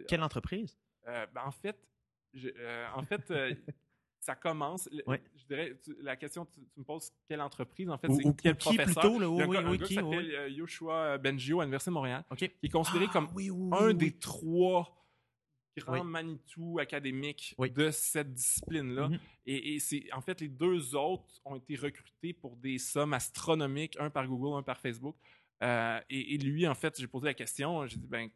Quelle 0.08 0.24
entreprise? 0.24 0.78
ben, 1.06 1.28
en 1.46 1.52
fait, 1.52 1.78
je- 2.34 2.50
en 2.96 3.04
fait, 3.04 3.22
ça 4.20 4.36
commence. 4.36 4.90
Ouais. 5.06 5.22
Je 5.36 5.46
dirais, 5.46 5.78
tu- 5.84 5.96
la 6.02 6.16
question, 6.16 6.46
tu, 6.46 6.62
tu 6.74 6.80
me 6.80 6.86
poses 6.86 7.12
quelle 7.28 7.42
entreprise 7.42 7.90
en 7.90 7.98
fait, 7.98 8.08
Ou, 8.08 8.16
c'est 8.20 8.26
ou- 8.28 8.34
quel 8.34 8.56
qui 8.58 8.76
professeur? 8.78 9.04
plutôt? 9.04 9.20
Là? 9.20 9.30
Oui, 9.30 9.44
oui, 9.48 9.58
gars, 9.58 9.62
un 9.68 9.72
oui, 9.72 9.78
gars 9.78 9.86
qui? 9.86 10.00
oui. 10.00 10.16
s'appelle 10.16 10.54
Yoshua 10.54 11.18
Bengio 11.20 11.60
à 11.60 11.64
l'Université 11.66 11.92
de 11.92 11.94
Montréal, 11.94 12.24
OK. 12.32 12.38
qui 12.38 12.50
est 12.64 12.70
considéré 12.70 13.06
Ah, 13.10 13.14
comme 13.14 13.28
oui, 13.36 13.50
oui, 13.52 13.70
un 13.78 13.88
oui, 13.88 13.96
des 13.96 14.06
oui. 14.08 14.20
trois 14.20 15.03
grands 15.82 15.94
Oui. 16.02 16.06
Manitou 16.06 16.80
académiques 16.80 17.56
Oui. 17.58 17.72
de 17.72 17.90
cette 17.92 18.34
discipline-là. 18.34 19.10
Mhm. 19.10 19.20
Et, 19.46 19.76
et 19.76 19.80
c'est 19.80 20.12
en 20.14 20.22
fait 20.22 20.40
les 20.42 20.48
deux 20.50 20.96
autres 20.96 21.42
ont 21.46 21.56
été 21.56 21.76
recrutés 21.76 22.34
pour 22.34 22.56
des 22.58 22.78
sommes 22.78 23.14
astronomiques, 23.14 23.96
un 24.00 24.10
par 24.10 24.28
Google, 24.28 24.58
un 24.58 24.64
par 24.64 24.80
Facebook. 24.80 25.16
Euh, 25.64 26.00
et, 26.10 26.36
et 26.36 26.38
lui, 26.38 26.68
en 26.68 26.76
fait, 26.76 27.00
j'ai 27.00 27.08
posé 27.08 27.26
la 27.26 27.34
question, 27.34 27.86
j'ai 27.88 27.98
dit 27.98 28.08
ben, 28.08 28.30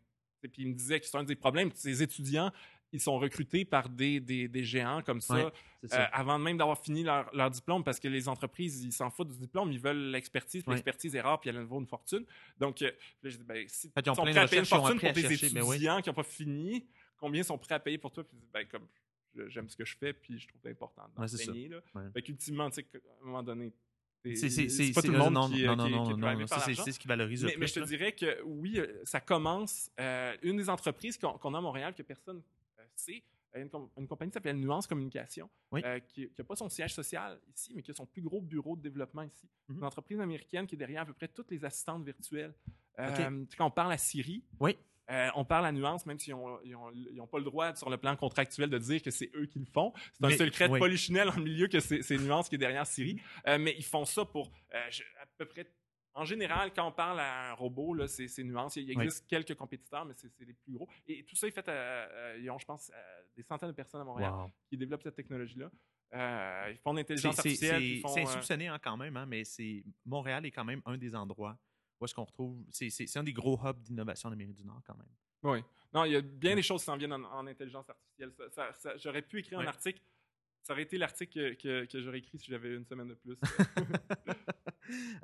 et 0.43 0.47
puis 0.47 0.61
il 0.63 0.69
me 0.69 0.73
disait 0.73 0.99
que 0.99 1.05
c'est 1.05 1.17
un 1.17 1.23
des 1.23 1.35
problèmes. 1.35 1.71
Ces 1.73 2.01
étudiants 2.03 2.51
ils 2.93 3.01
sont 3.01 3.19
recrutés 3.19 3.65
par 3.65 3.89
des, 3.89 4.21
des, 4.21 4.47
des 4.47 4.63
géants 4.63 5.01
comme 5.01 5.19
ça, 5.19 5.35
Ouais, 5.35 5.51
ça. 5.89 6.03
euh, 6.03 6.05
avant 6.13 6.39
même 6.39 6.57
d'avoir 6.57 6.81
fini 6.81 7.03
leur, 7.03 7.29
leur 7.35 7.51
diplôme, 7.51 7.83
parce 7.83 7.99
que 7.99 8.07
les 8.07 8.29
entreprises, 8.29 8.81
ils 8.81 8.93
s'en 8.93 9.09
foutent 9.09 9.27
du 9.27 9.37
diplôme, 9.37 9.73
ils 9.73 9.79
veulent 9.79 10.09
l'expertise, 10.09 10.63
Ouais. 10.65 10.73
l'expertise 10.75 11.13
est 11.13 11.19
rare, 11.19 11.37
puis 11.41 11.49
elle 11.49 11.59
vaut 11.63 11.81
une 11.81 11.85
fortune. 11.85 12.25
Donc, 12.57 12.81
euh, 12.81 12.91
là, 13.23 13.29
dit, 13.29 13.37
ben, 13.45 13.65
si 13.67 13.87
ont 13.87 13.91
ils 13.97 14.03
plein 14.13 14.13
de 14.31 14.37
à 14.37 14.47
payer 14.47 14.59
une 14.59 14.63
ont 14.63 14.65
fortune 14.65 14.99
pour 15.01 15.11
des 15.11 15.21
ben 15.21 15.27
oui. 15.63 15.75
étudiants 15.75 16.01
qui 16.01 16.09
n'ont 16.09 16.15
pas 16.15 16.23
fini, 16.23 16.87
combien 17.17 17.43
sont 17.43 17.57
prêts 17.57 17.75
à 17.75 17.79
payer 17.79 17.97
pour 17.97 18.11
toi? 18.11 18.23
Puis, 18.23 18.37
ben, 18.53 18.65
comme, 18.67 18.87
j'aime 19.49 19.69
ce 19.69 19.75
que 19.75 19.85
je 19.85 19.95
fais, 19.97 20.13
puis 20.13 20.39
je 20.39 20.47
trouve 20.47 20.61
ça 20.61 20.69
important 20.69 21.03
Ouais, 21.17 21.21
d'enseigner. 21.27 21.67
là. 21.69 21.79
Ouais. 21.95 22.03
Fait 22.13 22.21
qu'ultimement, 22.21 22.69
tu 22.69 22.81
sais, 22.81 22.87
à 22.93 22.97
un 23.23 23.25
moment 23.25 23.43
donné, 23.43 23.73
c'est 24.23 24.91
pas 24.93 25.01
tout 25.01 25.11
le 25.11 25.17
monde 25.19 25.33
non, 25.33 25.49
qui, 25.49 25.63
non, 25.63 25.75
non, 25.75 25.85
qui- 25.85 25.91
non, 25.91 26.03
qui 26.35 26.39
non, 26.41 26.47
c'est 26.47 26.91
ce 26.91 26.99
qui 26.99 27.07
valorise 27.07 27.43
le 27.43 27.47
Mais, 27.49 27.53
mais 27.53 27.59
plus. 27.59 27.67
je 27.69 27.73
te 27.75 27.79
là. 27.81 27.85
dirais 27.85 28.11
que 28.13 28.41
oui, 28.43 28.79
euh, 28.79 29.01
ça 29.05 29.21
commence. 29.21 29.89
euh, 29.99 30.35
une 30.41 30.57
des 30.57 30.69
entreprises 30.69 31.17
qu'on 31.17 31.53
a 31.53 31.57
à 31.57 31.61
Montréal 31.61 31.93
que 31.95 32.03
personne 32.03 32.41
euh, 32.79 32.83
sait, 32.95 33.23
une, 33.55 33.69
com- 33.69 33.89
une 33.97 34.07
compagnie 34.07 34.29
qui 34.31 34.33
s'appelle 34.35 34.57
Nuance 34.57 34.85
Communication, 34.85 35.49
Oui. 35.71 35.81
euh, 35.85 35.99
qui 35.99 36.29
n'a 36.37 36.43
pas 36.43 36.55
son 36.55 36.67
siège 36.69 36.93
social 36.93 37.39
ici, 37.55 37.71
mais 37.75 37.81
qui 37.81 37.91
a 37.91 37.93
son 37.93 38.05
plus 38.05 38.21
gros 38.21 38.41
bureau 38.41 38.75
de 38.75 38.81
développement 38.81 39.23
ici. 39.23 39.47
Mhm. 39.69 39.77
Une 39.77 39.83
entreprise 39.85 40.19
américaine 40.19 40.67
qui 40.67 40.75
est 40.75 40.77
derrière 40.77 41.03
à 41.03 41.05
peu 41.05 41.13
près 41.13 41.27
toutes 41.29 41.49
les 41.51 41.63
assistantes 41.63 42.03
virtuelles. 42.03 42.53
Ok. 42.99 43.05
tu 43.15 43.15
sais, 43.15 43.57
Quand 43.57 43.67
on 43.67 43.71
parle 43.71 43.93
à 43.93 43.97
Siri, 43.97 44.43
Oui. 44.59 44.75
Euh, 45.09 45.29
on 45.35 45.45
parle 45.45 45.65
à 45.65 45.71
Nuance, 45.71 46.05
même 46.05 46.19
s'ils 46.19 46.33
n'ont 46.33 46.59
ont, 46.59 47.27
pas 47.27 47.37
le 47.37 47.43
droit, 47.43 47.73
sur 47.75 47.89
le 47.89 47.97
plan 47.97 48.15
contractuel, 48.15 48.69
de 48.69 48.77
dire 48.77 49.01
que 49.01 49.11
c'est 49.11 49.31
eux 49.35 49.45
qui 49.45 49.59
le 49.59 49.65
font. 49.65 49.93
C'est 50.13 50.25
un 50.25 50.29
Mais- 50.29 50.37
secret 50.37 50.67
de 50.67 50.73
oui. 50.73 50.79
polichinelle 50.79 51.29
en 51.29 51.39
milieu 51.39 51.67
que 51.67 51.79
c'est 51.79 52.17
Nuance 52.17 52.49
qui 52.49 52.55
est 52.55 52.59
derrière 52.59 52.85
Siri. 52.85 53.19
Euh, 53.47 53.57
mais 53.57 53.73
ils 53.77 53.85
font 53.85 54.05
ça 54.05 54.25
pour 54.25 54.51
euh, 54.73 54.85
je- 54.89 55.03
à 55.21 55.25
peu 55.37 55.45
près. 55.45 55.71
En 56.13 56.25
général, 56.25 56.73
quand 56.75 56.87
on 56.87 56.91
parle 56.91 57.19
à 57.19 57.51
un 57.51 57.53
robot, 57.53 58.07
c'est 58.07 58.43
Nuance. 58.43 58.75
Il 58.77 58.85
Oui. 58.97 59.03
existe 59.03 59.27
quelques 59.27 59.53
compétiteurs, 59.53 60.03
mais 60.03 60.13
c'est 60.17 60.31
les 60.39 60.53
plus 60.53 60.73
gros. 60.73 60.87
Et 61.07 61.23
tout 61.23 61.35
ça 61.35 61.47
est 61.47 61.51
fait. 61.51 61.67
à- 61.69 62.03
à- 62.31 62.35
ils 62.37 62.49
ont, 62.49 62.57
je 62.57 62.65
pense, 62.65 62.89
euh, 62.93 63.21
des 63.35 63.43
centaines 63.43 63.69
de 63.69 63.75
personnes 63.75 64.01
à 64.01 64.03
Montréal 64.03 64.31
Wow. 64.33 64.51
qui 64.67 64.77
développent 64.77 65.03
cette 65.03 65.15
technologie-là. 65.15 65.69
Euh, 66.15 66.71
ils 66.71 66.77
font 66.79 66.93
de 66.93 66.99
l'intelligence 66.99 67.37
artificielle. 67.37 67.81
c'est- 68.01 68.19
euh, 68.19 68.23
insoupçonné 68.23 68.67
hein, 68.67 68.79
quand 68.81 68.97
même, 68.97 69.15
hein, 69.17 69.25
mais 69.27 69.43
Montréal 70.05 70.45
est 70.45 70.51
quand 70.51 70.65
même 70.65 70.81
un 70.85 70.97
des 70.97 71.13
endroits 71.15 71.57
où 71.99 72.05
est-ce 72.05 72.13
qu'on 72.15 72.23
retrouve. 72.25 72.63
C'est 72.71 73.17
un 73.17 73.23
des 73.23 73.33
gros 73.33 73.59
hubs 73.65 73.81
d'innovation 73.81 74.29
en 74.29 74.31
Amérique 74.33 74.55
du 74.55 74.65
Nord 74.65 74.81
quand 74.85 74.95
même. 74.97 75.07
Oui. 75.43 75.59
Non, 75.93 76.03
il 76.05 76.11
y 76.11 76.15
a 76.15 76.21
bien 76.21 76.51
Ouais. 76.51 76.55
des 76.57 76.61
choses 76.63 76.81
qui 76.81 76.85
s'en 76.85 76.97
viennent 76.97 77.13
en, 77.13 77.23
en 77.23 77.47
intelligence 77.47 77.89
artificielle. 77.89 78.31
Ça- 78.37 78.49
ça- 78.51 78.73
ça- 78.73 78.97
j'aurais 78.97 79.21
pu 79.21 79.39
écrire 79.39 79.59
Ouais. 79.59 79.65
un 79.65 79.69
article. 79.69 80.01
Ça 80.63 80.73
aurait 80.73 80.83
été 80.83 80.97
l'article 80.97 81.31
que, 81.33 81.53
que- 81.61 81.85
que 81.85 82.01
j'aurais 82.01 82.17
écrit 82.19 82.37
si 82.39 82.51
j'avais 82.51 82.75
une 82.75 82.85
semaine 82.85 83.07
de 83.07 83.13
plus. 83.13 83.37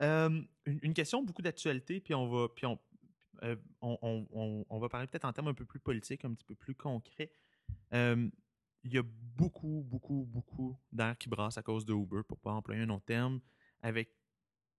Euh, 0.01 0.41
une, 0.65 0.80
une 0.84 0.93
question 0.93 1.24
beaucoup 1.24 1.41
d'actualité, 1.41 2.01
puis 2.01 2.13
on 2.13 2.28
va, 2.28 2.49
puis 2.49 2.65
on, 2.65 2.78
euh, 3.43 3.55
on, 3.82 3.97
on- 4.01 4.28
on- 4.32 4.65
on 4.69 4.80
va 4.80 4.89
parler 4.89 5.07
peut-être 5.07 5.24
en 5.24 5.32
termes 5.32 5.47
un 5.47 5.53
peu 5.53 5.63
plus 5.65 5.80
politiques, 5.80 6.26
un 6.26 6.34
petit 6.34 6.43
peu 6.43 6.55
plus 6.55 6.76
concrets. 6.76 7.32
Euh, 7.93 8.30
Il 8.84 8.91
y 8.93 8.97
a 8.97 9.03
beaucoup, 9.05 9.86
beaucoup, 9.88 10.26
beaucoup 10.30 10.78
d'air 10.91 11.17
qui 11.17 11.30
brasse 11.30 11.57
à 11.57 11.63
cause 11.63 11.86
de 11.86 11.93
Uber, 11.93 12.24
pour 12.28 12.38
pas 12.39 12.51
employer 12.51 12.82
un 12.82 12.89
autre 12.89 13.05
terme, 13.05 13.39
avec 13.82 14.09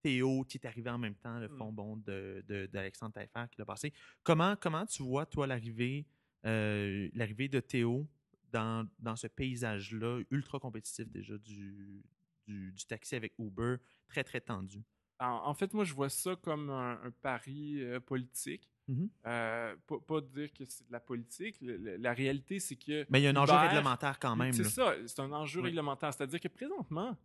Théo 0.05 0.45
qui 0.45 0.59
est 0.59 0.67
arrivé 0.67 0.91
en 0.91 0.99
même 0.99 1.15
temps, 1.15 1.39
le 1.39 1.49
Mm. 1.49 1.57
fond 1.57 1.73
bon 1.73 1.97
de, 1.97 2.45
de- 2.47 2.67
d'Alexandre 2.67 3.15
Taillefer 3.15 3.47
qui 3.51 3.57
l'a 3.59 3.65
passé. 3.65 3.91
Comment, 4.23 4.55
comment 4.61 4.85
tu 4.85 5.03
vois, 5.03 5.25
toi, 5.25 5.47
l'arrivée, 5.47 6.05
euh, 6.45 7.09
l'arrivée 7.15 7.49
de 7.49 7.61
Théo 7.61 8.07
dans, 8.53 8.87
dans 8.99 9.17
ce 9.17 9.27
paysage-là, 9.29 10.21
ultra 10.31 10.59
compétitif 10.61 11.09
déjà 11.11 11.39
du, 11.39 12.03
du, 12.47 12.71
du 12.73 12.85
taxi 12.87 13.15
avec 13.17 13.33
Uber, 13.39 13.77
très, 14.07 14.23
très 14.25 14.43
tendu? 14.43 14.83
En, 15.19 15.27
en 15.47 15.55
fait, 15.55 15.73
moi, 15.73 15.85
je 15.85 15.95
vois 15.95 16.11
ça 16.11 16.37
comme 16.37 16.69
un, 16.69 17.01
un 17.03 17.11
pari 17.11 17.81
euh, 17.83 17.99
politique. 18.01 18.69
Mhm. 18.87 19.09
Euh, 19.27 19.75
pas, 19.87 19.99
pas 20.07 20.21
dire 20.21 20.53
que 20.53 20.65
c'est 20.67 20.87
de 20.87 20.93
la 20.93 21.01
politique. 21.01 21.57
Le- 21.63 21.79
le- 21.79 21.97
la 21.97 22.13
réalité, 22.13 22.61
c'est 22.61 22.77
que. 22.77 23.07
Mais 23.09 23.21
il 23.21 23.25
y 23.25 23.27
a 23.27 23.31
un 23.31 23.37
enjeu 23.37 23.55
réglementaire 23.55 24.19
quand 24.19 24.37
même. 24.37 24.53
C'est 24.53 24.65
ça, 24.65 24.95
c'est 25.07 25.21
un 25.21 25.33
enjeu 25.33 25.61
Oui. 25.61 25.69
réglementaire. 25.69 26.13
C'est-à-dire 26.13 26.41
que 26.41 26.49
présentement, 26.49 27.17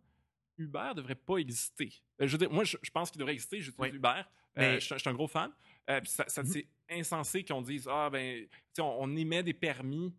Uber 0.60 0.92
devrait 0.94 1.14
pas 1.14 1.36
exister. 1.38 1.92
Euh, 2.20 2.26
je 2.26 2.32
veux 2.32 2.38
dire, 2.38 2.50
moi, 2.50 2.64
je, 2.64 2.76
je 2.82 2.90
pense 2.90 3.10
qu'il 3.10 3.18
devrait 3.18 3.32
exister. 3.34 3.60
J'utilise 3.60 3.90
Oui. 3.92 3.96
Uber. 3.96 4.22
Euh, 4.58 4.74
je, 4.74 4.80
suis 4.80 4.94
un- 4.94 4.96
je 4.96 5.00
suis 5.00 5.10
un 5.10 5.14
gros 5.14 5.28
fan. 5.28 5.50
Euh, 5.88 6.00
ça, 6.04 6.24
Mhm. 6.42 6.46
C'est 6.46 6.66
insensé 6.90 7.44
qu'on 7.44 7.62
dise 7.62 7.88
Ah, 7.90 8.10
ben, 8.10 8.46
on, 8.78 8.82
on 9.00 9.16
émet 9.16 9.42
des 9.42 9.54
permis 9.54 10.14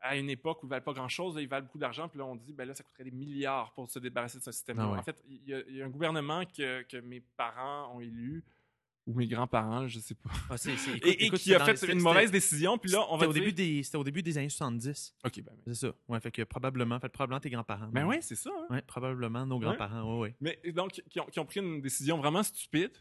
à 0.00 0.16
une 0.16 0.28
époque 0.28 0.62
où 0.62 0.66
ils 0.66 0.70
valent 0.70 0.84
pas 0.84 0.92
grand-chose, 0.92 1.36
ils 1.40 1.48
valent 1.48 1.64
beaucoup 1.64 1.78
d'argent, 1.78 2.08
puis 2.08 2.18
là, 2.18 2.26
on 2.26 2.36
dit, 2.36 2.52
ben 2.52 2.66
là, 2.68 2.74
ça 2.74 2.82
coûterait 2.84 3.04
des 3.04 3.10
milliards 3.10 3.72
pour 3.72 3.88
se 3.88 3.98
débarrasser 3.98 4.38
de 4.38 4.42
ce 4.42 4.52
système-là. 4.52 4.84
Ah 4.86 4.92
ouais. 4.92 4.98
En 4.98 5.02
fait, 5.02 5.22
il 5.26 5.48
y, 5.48 5.54
a- 5.54 5.62
il 5.66 5.76
y 5.76 5.82
a 5.82 5.86
un 5.86 5.88
gouvernement 5.90 6.44
que, 6.44 6.82
que 6.82 6.98
mes 6.98 7.20
parents 7.20 7.94
ont 7.96 8.00
élu, 8.00 8.44
ou 9.06 9.14
mes 9.14 9.26
grands-parents, 9.26 9.86
je 9.86 9.98
sais 9.98 10.14
pas, 10.14 10.30
Ah, 10.50 10.56
c'est- 10.56 10.76
c'est- 10.76 10.90
écoute- 10.96 11.06
et, 11.06 11.10
et 11.22 11.26
écoute, 11.26 11.38
qui 11.40 11.54
a 11.54 11.58
dans- 11.58 11.64
fait 11.66 11.76
c'était- 11.76 11.92
une 11.92 12.00
mauvaise 12.00 12.30
décision, 12.30 12.78
puis 12.78 12.90
là, 12.90 13.04
on 13.10 13.16
va 13.16 13.26
C'était 13.26 13.26
au, 13.28 13.32
dire... 13.34 13.42
début 13.42 13.52
des, 13.52 13.82
c'était 13.82 13.98
au 13.98 14.04
début 14.04 14.22
des 14.22 14.38
années 14.38 14.48
70. 14.48 15.14
OK, 15.24 15.42
ben, 15.42 15.52
C'est 15.66 15.74
ça. 15.74 15.92
Ouais, 16.08 16.20
fait 16.20 16.30
que 16.30 16.42
probablement, 16.42 16.98
fait 17.00 17.08
probablement 17.10 17.40
tes 17.40 17.50
grands-parents. 17.50 17.88
ben 17.88 18.00
même. 18.00 18.08
ouais, 18.08 18.20
c'est 18.22 18.34
ça. 18.36 18.50
hein. 18.50 18.66
Ouais, 18.74 18.82
probablement 18.82 19.44
nos 19.46 19.58
grands-parents. 19.58 20.14
Ouais, 20.14 20.20
ouais. 20.20 20.36
Mais 20.40 20.58
donc, 20.72 21.02
qui 21.10 21.20
ont, 21.20 21.26
qui 21.26 21.38
ont 21.38 21.44
pris 21.46 21.60
une 21.60 21.80
décision 21.82 22.16
vraiment 22.18 22.42
stupide. 22.42 22.92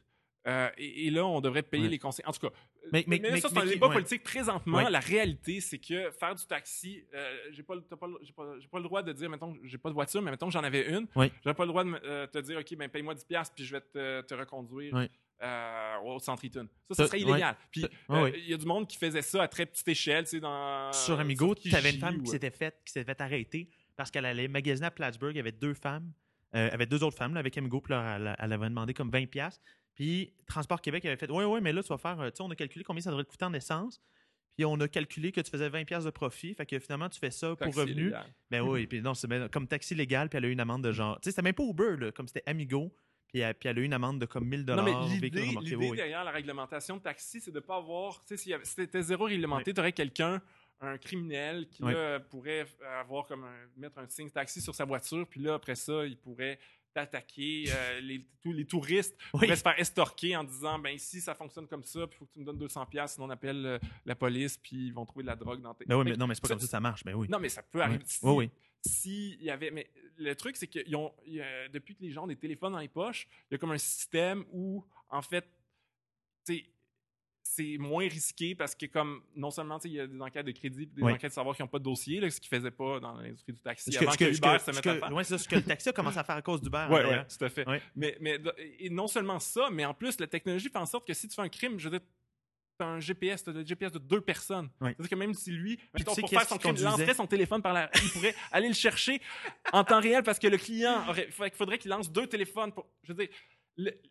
euh, 0.46 0.70
et, 0.78 1.08
et 1.08 1.10
là, 1.10 1.26
on 1.26 1.40
devrait 1.40 1.64
payer 1.64 1.84
Ouais. 1.86 1.90
les 1.92 2.00
conseils. 2.00 2.26
En 2.26 2.34
tout 2.34 2.42
cas, 2.42 2.54
Mais- 2.92 3.06
mais- 3.08 3.18
mais, 3.18 3.40
ça, 3.40 3.48
c'est 3.48 3.58
un 3.58 3.66
débat 3.66 3.88
ouais. 3.88 3.94
politique. 3.94 4.24
Présentement, 4.24 4.80
Ouais. 4.80 4.90
la 4.92 5.00
réalité, 5.00 5.62
c'est 5.62 5.80
que 5.80 6.12
faire 6.12 6.36
du 6.36 6.46
taxi, 6.46 7.02
euh, 7.14 7.38
j'ai 7.54 7.64
pas, 7.64 7.76
le- 7.76 7.82
t'as 7.84 7.96
pas, 7.96 8.08
le- 8.08 8.20
j'ai 8.22 8.34
pas, 8.34 8.60
j'ai 8.60 8.68
pas 8.68 8.78
le 8.80 8.84
droit 8.84 9.02
de 9.02 9.14
dire, 9.14 9.30
mettons, 9.30 9.56
j'ai 9.64 9.78
pas 9.78 9.88
de 9.88 9.94
voiture, 9.94 10.22
mais 10.22 10.32
mettons 10.32 10.48
que 10.48 10.52
j'en 10.52 10.64
avais 10.66 10.90
une. 10.90 11.08
Ouais. 11.16 11.32
J'aurais 11.46 11.54
pas 11.56 11.64
le 11.64 11.70
droit 11.70 11.86
de 11.86 11.92
me- 11.92 12.06
euh, 12.06 12.28
te 12.28 12.40
dire, 12.40 12.60
OK, 12.60 12.76
ben 12.76 12.90
paye-moi 12.90 13.16
10$ 13.16 13.54
puis 13.56 13.64
je 13.64 13.72
vais 13.72 13.80
te, 13.80 14.20
te 14.24 14.34
reconduire. 14.34 14.94
Ouais. 14.94 15.10
Euh, 15.44 15.98
au. 16.04 16.20
Ça, 16.20 16.36
Ça, 16.92 17.08
serait 17.08 17.20
illégal. 17.22 17.56
Puis, 17.72 17.86
euh, 18.10 18.24
ouais, 18.24 18.34
il 18.38 18.50
y 18.50 18.54
a 18.54 18.58
du 18.58 18.66
monde 18.66 18.88
qui 18.88 18.98
faisait 18.98 19.22
ça 19.22 19.44
à 19.44 19.48
très 19.48 19.66
petite 19.66 19.88
échelle, 19.88 20.24
tu 20.24 20.32
sais, 20.32 20.40
dans... 20.40 20.92
Sur 20.94 21.20
Amigo, 21.20 21.54
tu 21.56 21.74
avais 21.76 21.92
une 21.92 22.00
femme 22.00 22.22
qui 22.24 22.32
s'était 22.32 22.52
faite 22.52 22.80
qui 22.86 22.94
s'était 22.94 23.06
fait 23.14 23.22
arrêter 23.22 23.70
parce 23.96 24.10
qu'elle 24.12 24.26
allait 24.26 24.48
magasiner 24.48 24.88
à 24.88 24.92
Plattsburgh. 24.92 25.34
Il 25.34 25.38
y 25.38 25.42
avait 25.42 25.52
deux 25.52 25.74
femmes. 25.74 26.12
Euh, 26.56 26.70
avait 26.72 26.86
deux 26.86 27.04
autres 27.04 27.18
femmes 27.18 27.34
là, 27.34 27.40
avec 27.40 27.58
Amigo. 27.58 27.82
Puis 27.82 27.92
là, 27.94 28.16
elle, 28.16 28.36
elle 28.38 28.54
avait 28.54 28.70
demandé 28.70 28.94
comme 28.94 29.10
20$. 29.10 29.28
piastres. 29.28 29.62
Puis 29.96 30.34
Transport 30.48 30.82
Québec 30.82 31.06
avait 31.06 31.18
fait 31.18 31.30
Ouais, 31.30 31.46
ouais, 31.46 31.62
mais 31.62 31.74
là, 31.74 31.82
tu 31.84 31.90
vas 31.90 31.98
faire. 31.98 32.20
euh, 32.22 32.30
Tu 32.30 32.38
sais, 32.38 32.44
on 32.44 32.50
a 32.52 32.56
calculé 32.56 32.84
combien 32.84 33.02
ça 33.02 33.10
devrait 33.10 33.24
te 33.26 33.30
coûter 33.30 33.46
en 33.46 33.54
essence. 33.54 34.02
Puis 34.56 34.66
on 34.66 34.80
a 34.80 34.88
calculé 34.88 35.32
que 35.32 35.42
tu 35.42 35.50
faisais 35.50 35.68
20$ 35.70 35.86
piastres 35.86 36.06
de 36.06 36.12
profit. 36.12 36.54
Fait 36.54 36.66
que 36.68 36.78
finalement, 36.78 37.10
tu 37.10 37.20
fais 37.20 37.32
ça 37.32 37.50
pour 37.50 37.58
Taxi 37.58 37.80
revenu. 37.80 38.14
Ben 38.52 38.62
oui, 38.62 38.86
puis 38.88 39.02
non, 39.02 39.16
c'est 39.16 39.28
comme 39.52 39.68
taxi 39.68 39.96
légal, 39.96 40.30
puis 40.30 40.38
elle 40.38 40.46
a 40.46 40.48
eu 40.48 40.52
une 40.52 40.60
amende 40.60 40.84
de 40.84 40.92
genre. 40.92 41.16
Tu 41.22 41.26
sais, 41.26 41.32
c'était 41.32 41.42
même 41.42 41.56
pas 41.56 41.64
Uber, 41.64 41.98
là, 41.98 42.12
comme 42.12 42.28
c'était 42.28 42.44
Amigo, 42.46 42.96
puis 43.34 43.42
elle, 43.42 43.56
puis 43.56 43.68
elle 43.68 43.78
a 43.80 43.82
eu 43.82 43.86
une 43.86 43.94
amende 43.94 44.20
de 44.22 44.26
comme 44.28 44.46
1000 44.48 44.64
Non, 44.66 44.84
mais 44.84 44.94
l'idée, 45.20 45.42
Oui, 45.58 45.76
oui. 45.76 45.96
derrière 45.98 46.24
la 46.24 46.32
réglementation 46.32 46.98
de 46.98 47.02
taxi, 47.02 47.42
c'est 47.42 47.52
de 47.52 47.56
ne 47.56 47.62
pas 47.62 47.78
avoir. 47.78 48.20
Tu 48.26 48.38
sais, 48.38 48.38
si 48.38 48.54
c'était 48.64 49.02
zéro 49.02 49.26
réglementé, 49.26 49.74
tu 49.74 49.80
aurais 49.80 49.92
quelqu'un, 49.92 50.40
un 50.82 50.98
criminel, 51.00 51.68
qui 51.70 51.84
Oui. 51.84 51.94
là, 51.94 52.20
pourrait 52.20 52.66
avoir 53.00 53.26
comme 53.26 53.44
un- 53.46 53.68
mettre 53.76 53.98
un 54.00 54.08
signe 54.08 54.30
taxi 54.30 54.62
sur 54.62 54.76
sa 54.76 54.86
voiture, 54.86 55.26
puis 55.28 55.42
là, 55.42 55.56
après 55.56 55.76
ça, 55.76 56.06
il 56.06 56.16
pourrait 56.18 56.60
t'attaquer. 56.94 57.66
euh, 57.70 58.00
les, 58.02 58.24
tous 58.44 58.52
les 58.54 58.66
touristes 58.66 59.16
Oui. 59.34 59.40
pourraient 59.42 59.56
se 59.56 59.62
faire 59.64 59.80
estorquer 59.80 60.36
en 60.36 60.44
disant 60.44 60.78
ben 60.78 60.92
ici, 60.92 61.20
ça 61.22 61.34
fonctionne 61.34 61.68
comme 61.68 61.84
ça, 61.84 62.06
puis 62.06 62.16
il 62.16 62.20
faut 62.20 62.26
que 62.26 62.34
tu 62.34 62.40
me 62.40 62.46
donnes 62.46 62.60
200$, 62.60 63.08
sinon 63.08 63.26
on 63.26 63.30
appelle 63.32 63.66
euh, 63.66 63.80
la 64.06 64.14
police, 64.16 64.58
puis 64.58 64.88
ils 64.88 64.94
vont 64.94 65.06
trouver 65.06 65.24
de 65.24 65.28
la 65.30 65.36
drogue 65.36 65.60
dans 65.62 65.74
tes. 65.74 65.86
Ben 65.86 65.96
oui, 65.98 66.04
mais 66.06 66.16
non, 66.18 66.28
mais 66.28 66.36
c'est 66.36 66.42
pas 66.42 66.50
ça- 66.50 66.54
comme 66.54 66.60
ça 66.60 66.68
que 66.68 66.72
ça 66.72 66.80
marche. 66.80 67.04
Ben 67.04 67.16
oui. 67.16 67.28
Non, 67.30 67.40
mais 67.40 67.50
ça 67.50 67.64
peut 67.64 67.82
arriver. 67.82 68.04
Si, 68.06 68.20
Oui, 68.22 68.34
oui. 68.36 68.50
Si 68.86 69.34
il 69.40 69.44
y 69.44 69.50
avait 69.50 69.72
mais 69.72 69.90
le 70.18 70.36
truc 70.36 70.56
c'est 70.58 70.68
que 70.68 70.80
ils 70.86 70.96
ont 70.96 71.08
a- 71.40 71.68
depuis 71.70 71.96
que 71.96 72.02
les 72.02 72.12
gens 72.12 72.24
ont 72.24 72.28
des 72.28 72.36
téléphones 72.36 72.74
dans 72.74 72.80
les 72.80 72.88
poches 72.90 73.28
il 73.50 73.54
y 73.54 73.56
a 73.56 73.58
comme 73.58 73.72
un 73.72 73.78
système 73.78 74.44
où 74.52 74.84
en 75.10 75.22
fait 75.22 75.46
c'est 77.46 77.78
moins 77.78 78.08
risqué 78.08 78.56
parce 78.56 78.74
que 78.74 78.86
comme 78.88 79.22
non 79.36 79.52
seulement 79.52 79.78
il 79.84 79.92
y 79.92 80.00
a 80.00 80.08
des 80.08 80.20
enquêtes 80.22 80.46
de 80.46 80.52
crédit 80.54 80.88
des 80.88 81.02
Oui. 81.04 81.12
enquêtes 81.12 81.32
de 81.32 81.36
savoir 81.36 81.56
qui 81.56 81.62
n'ont 81.62 81.68
pas 81.68 81.78
de 81.78 81.84
dossier 81.84 82.20
là, 82.20 82.30
ce 82.30 82.40
qu'ils 82.40 82.50
faisaient 82.50 82.72
pas 82.72 83.00
dans 83.00 83.14
l'industrie 83.16 83.54
du 83.54 83.60
taxi 83.60 83.92
Ce 83.92 84.00
avant 84.00 84.12
que, 84.14 84.34
ce 84.34 84.38
Uber 84.38 84.58
se 84.60 84.72
mette 84.72 84.78
à 84.78 84.82
que- 84.82 85.00
faire 85.00 85.26
c'est 85.26 85.38
ce 85.38 85.48
que 85.48 85.56
le 85.56 85.64
taxi 85.64 85.90
a 85.90 85.94
commencé 85.94 86.18
à 86.18 86.24
faire 86.24 86.38
à 86.38 86.42
cause 86.42 86.62
d'Uber. 86.62 86.88
Ouais, 86.90 87.26
tout 87.28 87.44
à 87.46 87.50
fait. 87.50 87.68
Ouais. 87.68 87.82
Mais, 87.96 88.18
mais 88.22 88.40
et 88.80 88.90
non 88.90 89.08
seulement 89.08 89.40
ça, 89.40 89.70
mais 89.72 89.86
en 89.86 89.94
plus, 89.94 90.20
la 90.20 90.28
technologie 90.28 90.70
fait 90.70 90.78
en 90.78 90.86
sorte 90.86 91.06
que 91.06 91.14
si 91.14 91.28
tu 91.28 91.36
fais 91.36 91.42
un 91.42 91.50
crime, 91.50 91.78
je 91.80 91.90
veux 91.90 92.00
dire, 92.00 92.08
t'as 92.78 92.86
un 92.86 93.00
GPS, 93.00 93.44
t'as 93.44 93.52
le 93.52 93.66
GPS 93.66 93.92
de 93.92 94.00
deux 94.00 94.22
personnes. 94.22 94.70
C'est-à-dire 94.82 95.10
que 95.10 95.16
même 95.16 95.34
si 95.34 95.52
lui, 95.52 95.80
sais 95.98 96.04
pour 96.04 96.30
faire 96.30 96.48
son 96.48 96.58
crime, 96.58 96.76
il 96.78 96.84
lancerait 96.84 97.14
son 97.14 97.28
téléphone 97.28 97.62
par 97.62 97.74
la... 97.74 97.90
Il 98.04 98.10
pourrait 98.10 98.36
aller 98.52 98.68
le 98.68 98.74
chercher 98.74 99.22
en 99.72 99.84
temps 99.84 100.00
réel 100.02 100.24
parce 100.24 100.40
que 100.40 100.48
le 100.48 100.58
client 100.58 101.08
aurait... 101.08 101.28
Qu'il 101.28 101.52
faudrait 101.52 101.78
qu'il 101.78 101.90
lance 101.90 102.12
deux 102.12 102.28
téléphones 102.28 102.72
pour... 102.72 102.88
Je 103.04 103.14
veux 103.14 103.26
dire, 103.26 103.30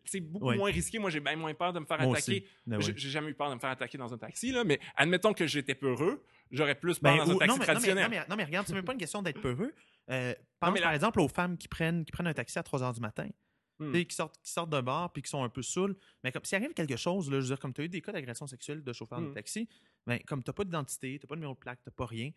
c'est 0.05 0.19
beaucoup 0.19 0.51
moins 0.51 0.71
risqué. 0.71 0.99
Moi, 0.99 1.09
j'ai 1.09 1.19
bien 1.19 1.35
moins 1.35 1.53
peur 1.53 1.73
de 1.73 1.79
me 1.79 1.85
faire 1.85 2.01
Moi 2.01 2.17
attaquer. 2.17 2.47
Ben 2.65 2.79
J'ai 2.81 3.09
jamais 3.09 3.29
eu 3.31 3.33
peur 3.33 3.49
de 3.49 3.55
me 3.55 3.59
faire 3.59 3.69
attaquer 3.69 3.97
dans 3.97 4.13
un 4.13 4.17
taxi, 4.17 4.51
là, 4.51 4.63
mais 4.63 4.79
admettons 4.95 5.33
que 5.33 5.47
j'étais 5.47 5.75
peureux, 5.75 6.23
j'aurais 6.51 6.75
plus 6.75 6.99
peur 6.99 7.15
Ben, 7.15 7.25
dans 7.25 7.31
un 7.31 7.37
taxi 7.37 7.39
non, 7.39 7.39
mais, 7.39 7.47
non, 7.47 7.57
mais, 7.57 7.65
traditionnel. 7.65 8.03
non, 8.03 8.09
mais, 8.09 8.25
non, 8.29 8.35
mais 8.35 8.43
regarde, 8.43 8.67
c'est 8.67 8.73
même 8.73 8.85
pas 8.85 8.93
une 8.93 8.99
question 8.99 9.21
d'être 9.21 9.41
peureux. 9.41 9.73
Euh, 10.09 10.33
pense 10.59 10.73
mais 10.73 10.79
la- 10.79 10.87
par 10.87 10.93
exemple 10.93 11.21
aux 11.21 11.29
femmes 11.29 11.57
qui 11.57 11.67
prennent, 11.67 12.03
qui 12.03 12.11
prennent 12.11 12.27
un 12.27 12.33
taxi 12.33 12.59
à 12.59 12.63
3 12.63 12.81
h 12.81 12.93
du 12.95 12.99
matin. 12.99 13.27
Hmm. 13.91 14.03
Qui 14.05 14.15
sortent, 14.15 14.37
qui 14.41 14.51
sortent 14.51 14.69
d'un 14.69 14.81
bar 14.83 15.11
puis 15.11 15.21
qui 15.21 15.29
sont 15.29 15.43
un 15.43 15.49
peu 15.49 15.61
saouls. 15.61 15.95
Mais 16.23 16.31
comme 16.31 16.43
s'il 16.43 16.55
arrive 16.57 16.73
quelque 16.73 16.95
chose, 16.97 17.29
là, 17.29 17.37
je 17.37 17.41
veux 17.41 17.47
dire, 17.55 17.59
comme 17.59 17.73
tu 17.73 17.81
as 17.81 17.85
eu 17.85 17.89
des 17.89 18.01
cas 18.01 18.11
d'agression 18.11 18.47
sexuelle 18.47 18.83
de 18.83 18.93
chauffeurs 18.93 19.21
de 19.21 19.27
Hmm. 19.27 19.33
taxi, 19.33 19.67
ben, 20.07 20.19
comme 20.27 20.43
tu 20.43 20.49
n'as 20.49 20.53
pas 20.53 20.63
d'identité, 20.63 21.17
tu 21.19 21.25
n'as 21.25 21.29
pas 21.29 21.35
de 21.35 21.39
numéro 21.39 21.53
de 21.53 21.59
plaque, 21.59 21.79
tu 21.83 21.89
n'as 21.89 21.93
pas 21.93 22.05
rien. 22.05 22.31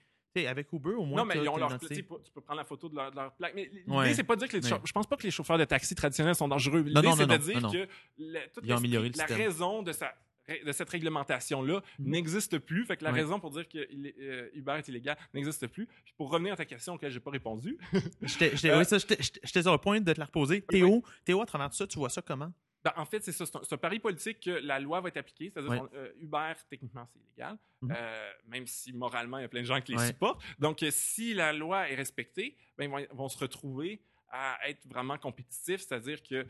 Avec 0.49 0.70
Uber, 0.70 0.90
au 0.90 1.07
moins. 1.07 1.22
Non, 1.22 1.24
mais 1.24 1.36
ils 1.42 1.49
ont 1.49 1.57
leur. 1.57 1.78
tu 1.80 2.03
peux 2.05 2.42
prendre 2.42 2.59
la 2.59 2.64
photo 2.66 2.90
de 2.90 2.94
leur, 2.94 3.11
de 3.11 3.16
leur 3.16 3.32
plaque. 3.32 3.55
Mais 3.55 3.70
l'idée, 3.72 3.84
Ouais. 3.86 4.12
c'est 4.12 4.22
pas 4.22 4.34
de 4.36 4.40
dire 4.40 4.49
que 4.51 4.59
les. 4.59 4.70
Ouais. 4.70 4.78
Je 4.84 4.92
pense 4.92 5.07
pas 5.07 5.16
que 5.16 5.22
les 5.22 5.30
chauffeurs 5.30 5.57
de 5.57 5.64
taxi 5.64 5.94
traditionnels 5.94 6.34
sont 6.34 6.47
dangereux. 6.47 6.80
Non, 6.82 7.01
L'idée, 7.01 7.03
non, 7.09 7.16
c'est 7.16 7.26
non, 7.26 7.36
de 7.38 7.42
dire 7.42 7.61
non, 7.62 7.70
que 7.72 7.88
la, 8.18 8.40
tout 8.49 8.61
Ils 8.62 8.70
ont 8.74 8.76
amélioré 8.76 9.09
le 9.09 9.14
la 9.16 9.26
système. 9.26 9.47
raison 9.47 9.82
de 9.82 9.92
sa 9.92 10.14
de 10.49 10.72
cette 10.72 10.88
réglementation-là 10.90 11.82
Mhm. 11.99 12.11
n'existe 12.11 12.59
plus. 12.59 12.84
Fait 12.84 12.97
que 12.97 13.05
la 13.05 13.11
raison 13.12 13.40
pour 13.40 13.51
dire 13.51 13.68
que 13.68 13.78
euh, 13.78 14.49
Uber 14.55 14.74
est 14.78 14.88
illégal 14.88 15.16
n'existe 15.34 15.66
plus. 15.66 15.86
Puis 16.05 16.14
pour 16.16 16.30
revenir 16.30 16.53
à 16.53 16.57
ta 16.57 16.64
question 16.64 16.94
auquel 16.94 17.11
j'ai 17.11 17.20
pas 17.20 17.30
répondu, 17.30 17.76
J'étais- 18.22 18.53
Euh, 18.70 18.78
oui, 18.78 18.84
sur 18.86 19.72
le 19.72 19.78
point 19.78 20.01
de 20.01 20.12
te 20.12 20.18
la 20.18 20.26
reposer. 20.26 20.62
Théo, 20.62 21.03
Théo, 21.24 21.40
à 21.42 21.47
travers 21.47 21.70
tout 21.70 21.76
ça, 21.76 21.86
tu 21.86 21.99
vois 21.99 22.11
ça 22.11 22.22
comment? 22.22 22.53
ben, 22.84 22.92
en 22.99 23.05
fait, 23.05 23.20
c'est 23.24 23.32
ça. 23.32 23.44
C'est 23.47 23.72
un, 23.72 23.76
pari 23.78 23.99
politique 23.99 24.38
que 24.44 24.51
la 24.51 24.78
loi 24.78 25.01
va 25.01 25.09
être 25.09 25.16
appliquée. 25.16 25.51
C'est-à-dire 25.51 25.88
euh, 25.92 26.12
Uber, 26.20 26.53
techniquement, 26.70 27.05
c'est 27.12 27.18
illégal. 27.18 27.59
Mhm. 27.82 27.92
Euh, 27.97 28.32
même 28.47 28.66
si 28.68 28.92
moralement, 28.92 29.38
il 29.38 29.42
y 29.42 29.44
a 29.44 29.49
plein 29.49 29.62
de 29.62 29.66
gens 29.66 29.80
qui 29.80 29.92
les 29.97 30.07
supportent. 30.07 30.40
Donc, 30.61 30.80
euh, 30.84 30.90
si 30.92 31.34
la 31.34 31.53
loi 31.53 31.90
est 31.90 31.97
respectée, 31.97 32.57
ben, 32.78 32.84
ils 32.84 32.90
vont, 33.09 33.16
vont 33.16 33.28
se 33.28 33.38
retrouver 33.38 34.01
à 34.28 34.59
être 34.68 34.86
vraiment 34.86 35.18
compétitifs. 35.18 35.80
C'est-à-dire 35.80 36.22
que 36.22 36.47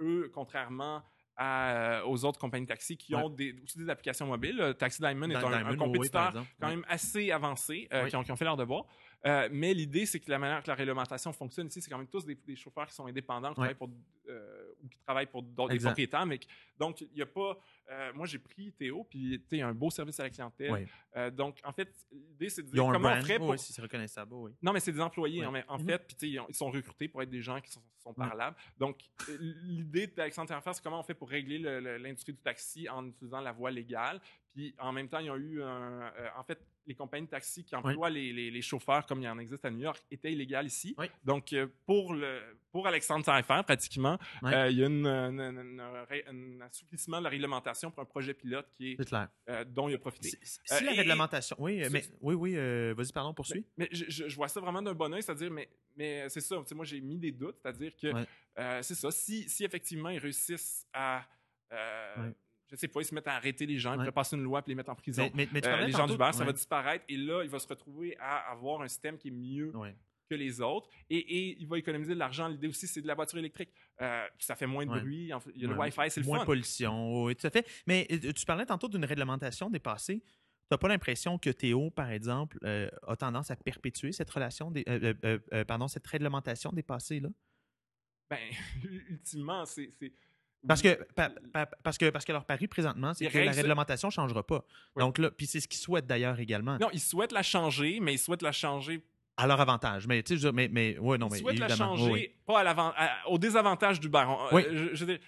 eux, 0.00 0.30
contrairement 0.32 1.02
à, 1.36 1.70
euh, 1.70 2.02
aux 2.06 2.24
autres 2.24 2.38
compagnies 2.38 2.64
de 2.64 2.68
taxi 2.70 2.96
qui 2.96 3.14
Ouais. 3.14 3.22
ont 3.22 3.28
des, 3.30 3.54
aussi 3.62 3.78
des 3.78 3.88
applications 3.90 4.26
mobiles, 4.26 4.74
Taxi 4.78 5.00
Diamond 5.00 5.28
est 5.30 5.36
un, 5.36 5.70
oui, 5.70 5.76
compétiteur 5.76 6.32
quand 6.60 6.68
même 6.68 6.84
assez 6.88 7.30
avancés 7.30 7.88
euh, 7.92 8.04
Oui. 8.04 8.10
qui, 8.10 8.16
ont, 8.16 8.22
qui 8.22 8.32
ont 8.32 8.36
fait 8.36 8.44
leur 8.44 8.56
devoir. 8.56 8.84
Euh, 9.24 9.48
mais 9.50 9.74
l'idée, 9.74 10.06
c'est 10.06 10.20
que 10.20 10.30
la 10.30 10.38
manière 10.38 10.62
que 10.62 10.68
la 10.68 10.74
réglementation 10.74 11.32
fonctionne 11.32 11.66
ici, 11.66 11.80
c'est 11.80 11.90
quand 11.90 11.98
même 11.98 12.06
tous 12.06 12.24
des, 12.24 12.34
des 12.34 12.54
chauffeurs 12.54 12.86
qui 12.86 12.94
sont 12.94 13.06
indépendants, 13.06 13.54
qui 13.54 13.60
Ouais. 13.60 13.74
travaillent 13.74 13.74
pour, 13.74 13.90
euh, 14.28 14.72
ou 14.82 14.88
qui 14.88 14.98
travaillent 14.98 15.26
pour 15.26 15.42
d'autres 15.42 15.76
propriétaires. 15.78 16.26
Mais 16.26 16.38
donc, 16.78 17.00
il 17.00 17.08
n'y 17.14 17.22
a 17.22 17.26
pas. 17.26 17.58
euh, 17.90 18.12
moi, 18.14 18.26
j'ai 18.26 18.38
pris 18.38 18.72
Théo, 18.72 19.04
puis 19.04 19.42
tu 19.48 19.60
un 19.60 19.72
beau 19.74 19.90
service 19.90 20.20
à 20.20 20.24
la 20.24 20.30
clientèle. 20.30 20.86
Donc, 21.32 21.58
en 21.64 21.72
fait, 21.72 21.92
l'idée, 22.12 22.48
c'est 22.50 22.62
de 22.62 22.68
dire 22.70 22.82
comment 22.84 22.96
on 22.98 23.00
brand. 23.00 23.22
ferait 23.22 23.38
pour. 23.38 23.48
Oui, 23.48 23.58
si 23.58 23.72
c'est 23.72 23.82
reconnaissable, 23.82 24.34
oui. 24.34 24.52
Non, 24.62 24.72
mais 24.72 24.80
c'est 24.80 24.92
des 24.92 25.00
employés, 25.00 25.44
Ouais. 25.46 25.64
en, 25.68 25.78
Mhm. 25.78 25.86
fait, 25.86 26.06
puis 26.06 26.30
ils, 26.30 26.38
ont- 26.40 26.46
ils 26.48 26.54
sont 26.54 26.70
recrutés 26.70 27.08
pour 27.08 27.22
être 27.22 27.30
des 27.30 27.42
gens 27.42 27.60
qui 27.60 27.70
sont, 27.70 27.82
parlables. 28.14 28.56
Donc, 28.78 29.00
l'idée 29.40 30.06
d'Alexandre 30.06 30.46
Terrefer, 30.48 30.70
c'est 30.74 30.82
comment 30.82 31.00
on 31.00 31.02
fait 31.02 31.14
pour 31.14 31.28
régler 31.28 31.58
le- 31.58 31.80
le- 31.80 31.96
l'industrie 31.98 32.32
du 32.32 32.38
taxi 32.38 32.88
en 32.88 33.04
utilisant 33.08 33.40
la 33.40 33.50
voie 33.50 33.72
légale. 33.72 34.20
Puis, 34.56 34.74
en 34.78 34.90
même 34.90 35.06
temps, 35.06 35.18
il 35.18 35.26
y 35.26 35.28
a 35.30 35.36
eu 35.36 35.62
un. 35.62 36.00
euh, 36.00 36.28
en 36.38 36.42
fait, 36.42 36.58
les 36.86 36.94
compagnies 36.94 37.26
de 37.26 37.30
taxi 37.30 37.62
qui 37.62 37.76
emploient 37.76 38.08
les, 38.08 38.32
les- 38.32 38.50
les 38.50 38.62
chauffeurs, 38.62 39.04
comme 39.04 39.20
il 39.20 39.28
en 39.28 39.38
existe 39.38 39.62
à 39.66 39.70
New 39.70 39.80
York, 39.80 40.02
étaient 40.10 40.32
illégales 40.32 40.64
ici. 40.66 40.94
Oui. 40.96 41.06
Donc, 41.24 41.52
euh, 41.52 41.66
pour, 41.84 42.14
le, 42.14 42.40
pour 42.72 42.86
Alexandre 42.86 43.24
pratiquement, 43.64 44.16
euh, 44.44 44.70
il 44.70 44.78
y 44.78 44.82
a 44.82 44.86
une- 44.86 45.04
une- 45.06 45.40
une- 45.40 45.80
une- 45.80 46.58
un 46.60 46.64
assouplissement 46.64 47.18
de 47.18 47.24
la 47.24 47.28
réglementation 47.28 47.90
pour 47.90 48.00
un 48.02 48.06
projet 48.06 48.32
pilote 48.32 48.66
qui 48.78 48.92
est, 48.92 49.04
clair. 49.04 49.28
euh, 49.50 49.64
dont 49.64 49.90
il 49.90 49.94
a 49.96 49.98
profité. 49.98 50.28
Si, 50.30 50.38
si 50.42 50.58
Euh, 50.74 50.80
la 50.86 50.92
et- 50.94 50.96
réglementation. 50.96 51.56
Oui, 51.58 51.82
mais 51.90 52.04
oui, 52.22 52.34
oui, 52.34 52.54
vas-y, 52.94 53.12
pardon, 53.12 53.34
poursuis. 53.34 53.66
Mais, 53.76 53.88
mais 53.92 53.98
je, 53.98 54.34
vois 54.36 54.48
ça 54.48 54.60
vraiment 54.60 54.80
d'un 54.80 54.94
bon 54.94 55.12
oeil, 55.12 55.22
c'est-à-dire, 55.22 55.50
mais, 55.50 55.68
mais 55.96 56.30
c'est 56.30 56.40
ça, 56.40 56.56
moi 56.74 56.84
j'ai 56.86 57.00
mis 57.02 57.18
des 57.18 57.32
doutes, 57.32 57.56
c'est-à-dire 57.60 57.92
que 57.94 58.10
c'est 58.82 58.94
ça, 58.94 59.10
si, 59.10 59.46
si 59.50 59.64
effectivement 59.64 60.08
ils 60.08 60.18
réussissent 60.18 60.86
à. 60.94 61.26
Je 62.70 62.76
sais 62.76 62.88
pas, 62.88 63.00
ils 63.00 63.04
se 63.04 63.14
mettent 63.14 63.28
à 63.28 63.34
arrêter 63.36 63.66
les 63.66 63.78
gens, 63.78 63.94
ils 63.94 64.00
Ouais. 64.00 64.12
passer 64.12 64.36
une 64.36 64.42
loi 64.42 64.62
puis 64.62 64.70
les 64.70 64.74
mettre 64.76 64.90
en 64.90 64.94
prison. 64.94 65.22
Mais, 65.34 65.44
mais, 65.46 65.48
mais 65.52 65.60
tu 65.60 65.68
Euh, 65.68 65.86
les 65.86 65.92
gens 65.92 65.98
tantôt- 65.98 66.12
d'Uber, 66.14 66.30
ça 66.32 66.44
va 66.44 66.52
disparaître 66.52 67.04
et 67.08 67.16
là, 67.16 67.42
il 67.44 67.50
va 67.50 67.58
se 67.58 67.68
retrouver 67.68 68.16
à 68.18 68.50
avoir 68.50 68.82
un 68.82 68.88
système 68.88 69.16
qui 69.18 69.28
est 69.28 69.30
mieux 69.32 69.74
Ouais. 69.76 69.94
que 70.28 70.34
les 70.34 70.60
autres 70.60 70.88
et, 71.08 71.18
et 71.18 71.56
il 71.60 71.66
va 71.68 71.78
économiser 71.78 72.14
de 72.14 72.18
l'argent. 72.18 72.48
L'idée 72.48 72.66
aussi, 72.66 72.86
c'est 72.88 73.00
de 73.00 73.06
la 73.06 73.14
voiture 73.14 73.38
électrique. 73.38 73.70
Euh, 74.02 74.26
puis 74.36 74.44
ça 74.46 74.56
fait 74.56 74.66
moins 74.66 74.84
de 74.84 74.90
bruit, 74.90 75.30
il 75.54 75.62
y 75.62 75.64
a 75.64 75.68
le. 75.68 75.76
Wi-Fi, 75.78 76.10
c'est 76.10 76.20
le 76.20 76.26
Moins 76.26 76.38
fun. 76.38 76.42
de 76.44 76.46
pollution, 76.46 77.22
oui, 77.24 77.36
tout 77.36 77.46
à 77.46 77.50
fait. 77.50 77.66
Mais 77.86 78.06
euh, 78.10 78.32
tu 78.32 78.44
parlais 78.44 78.66
tantôt 78.66 78.88
d'une 78.88 79.04
réglementation 79.04 79.70
dépassée. 79.70 80.20
Tu 80.20 80.74
n'as 80.74 80.78
pas 80.78 80.88
l'impression 80.88 81.38
que 81.38 81.50
Théo, 81.50 81.90
par 81.92 82.10
exemple, 82.10 82.58
euh, 82.64 82.90
a 83.06 83.14
tendance 83.14 83.52
à 83.52 83.56
perpétuer 83.56 84.10
cette 84.10 84.28
relation, 84.30 84.72
des, 84.72 84.84
pardon, 85.68 85.86
cette 85.86 86.06
réglementation 86.08 86.72
dépassée 86.72 87.20
là? 87.20 87.28
Ben, 88.28 88.40
ultimement, 89.10 89.64
c'est. 89.64 89.92
C'est- 90.62 90.66
Parce 90.68 90.82
oui, 90.82 90.96
que, 90.96 91.12
pa- 91.14 91.30
pa- 91.52 91.66
parce 91.66 91.98
que, 91.98 92.10
parce 92.10 92.24
que 92.24 92.32
leur 92.32 92.44
pari 92.44 92.66
présentement, 92.66 93.14
c'est 93.14 93.28
que 93.28 93.38
la 93.38 93.52
réglementation 93.52 94.08
ne 94.08 94.12
changera 94.12 94.42
pas. 94.46 94.64
Oui. 94.96 95.00
Donc 95.02 95.18
là, 95.18 95.30
puis 95.30 95.46
c'est 95.46 95.60
ce 95.60 95.68
qu'ils 95.68 95.80
souhaitent 95.80 96.06
d'ailleurs 96.06 96.38
également, 96.40 96.78
Non, 96.78 96.88
ils 96.92 97.00
souhaitent 97.00 97.32
la 97.32 97.42
changer, 97.42 98.00
mais 98.00 98.14
ils 98.14 98.18
souhaitent 98.18 98.42
la 98.42 98.52
changer 98.52 99.02
à 99.36 99.46
leur 99.46 99.60
avantage. 99.60 100.06
Mais 100.06 100.22
tu 100.22 100.34
sais, 100.34 100.40
je- 100.42 100.48
mais, 100.48 100.68
mais 100.68 100.98
ouais, 100.98 101.18
non, 101.18 101.28
ils 101.28 101.32
mais 101.32 101.38
souhaitent 101.38 101.58
la 101.58 101.68
changer, 101.76 102.04
oui, 102.04 102.10
oui. 102.12 102.34
pas 102.46 102.60
à 102.62 103.28
au 103.28 103.38
désavantage 103.38 104.00
d'Uber. 104.00 104.24
On- 104.26 104.54
Oui. 104.54 104.64
euh, 104.66 104.88
je, 104.90 104.94
je 104.94 105.04
veux 105.04 105.16
dire, 105.16 105.24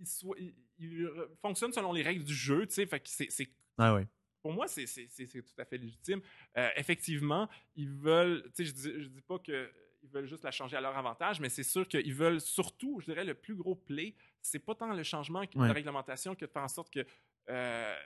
ils, 0.00 0.06
ils- 0.38 0.54
ils 0.78 1.08
fonctionnent 1.40 1.72
selon 1.72 1.92
les 1.92 2.02
règles 2.02 2.24
du 2.24 2.34
jeu, 2.34 2.66
tu 2.66 2.74
sais, 2.74 2.86
fait 2.86 3.00
que 3.00 3.08
c'est, 3.08 3.48
Ah 3.78 3.94
oui. 3.94 4.02
pour 4.42 4.52
moi, 4.52 4.66
c'est 4.68 4.84
tout 4.84 5.42
à 5.58 5.64
fait 5.64 5.78
légitime. 5.78 6.20
Euh, 6.58 6.68
effectivement, 6.76 7.48
ils 7.76 7.90
veulent, 7.90 8.42
tu 8.46 8.50
sais, 8.56 8.64
je 8.66 8.72
dis, 8.72 8.92
je 9.04 9.08
dis 9.08 9.22
pas 9.22 9.38
que 9.38 9.70
ils 10.06 10.12
veulent 10.12 10.26
juste 10.26 10.44
la 10.44 10.50
changer 10.50 10.76
à 10.76 10.80
leur 10.80 10.96
avantage, 10.96 11.40
mais 11.40 11.48
c'est 11.48 11.62
sûr 11.62 11.86
qu'ils 11.88 12.14
veulent 12.14 12.40
surtout, 12.40 13.00
je 13.00 13.06
dirais, 13.06 13.24
le 13.24 13.34
plus 13.34 13.54
gros 13.54 13.74
play, 13.74 14.14
c'est 14.40 14.58
pas 14.58 14.74
tant 14.74 14.92
le 14.92 15.02
changement 15.02 15.42
de 15.42 15.48
Ouais. 15.58 15.66
la 15.68 15.74
réglementation 15.74 16.34
que 16.34 16.44
de 16.44 16.50
faire 16.50 16.62
en 16.62 16.68
sorte 16.68 16.90
que 16.92 17.04
euh, 17.48 17.96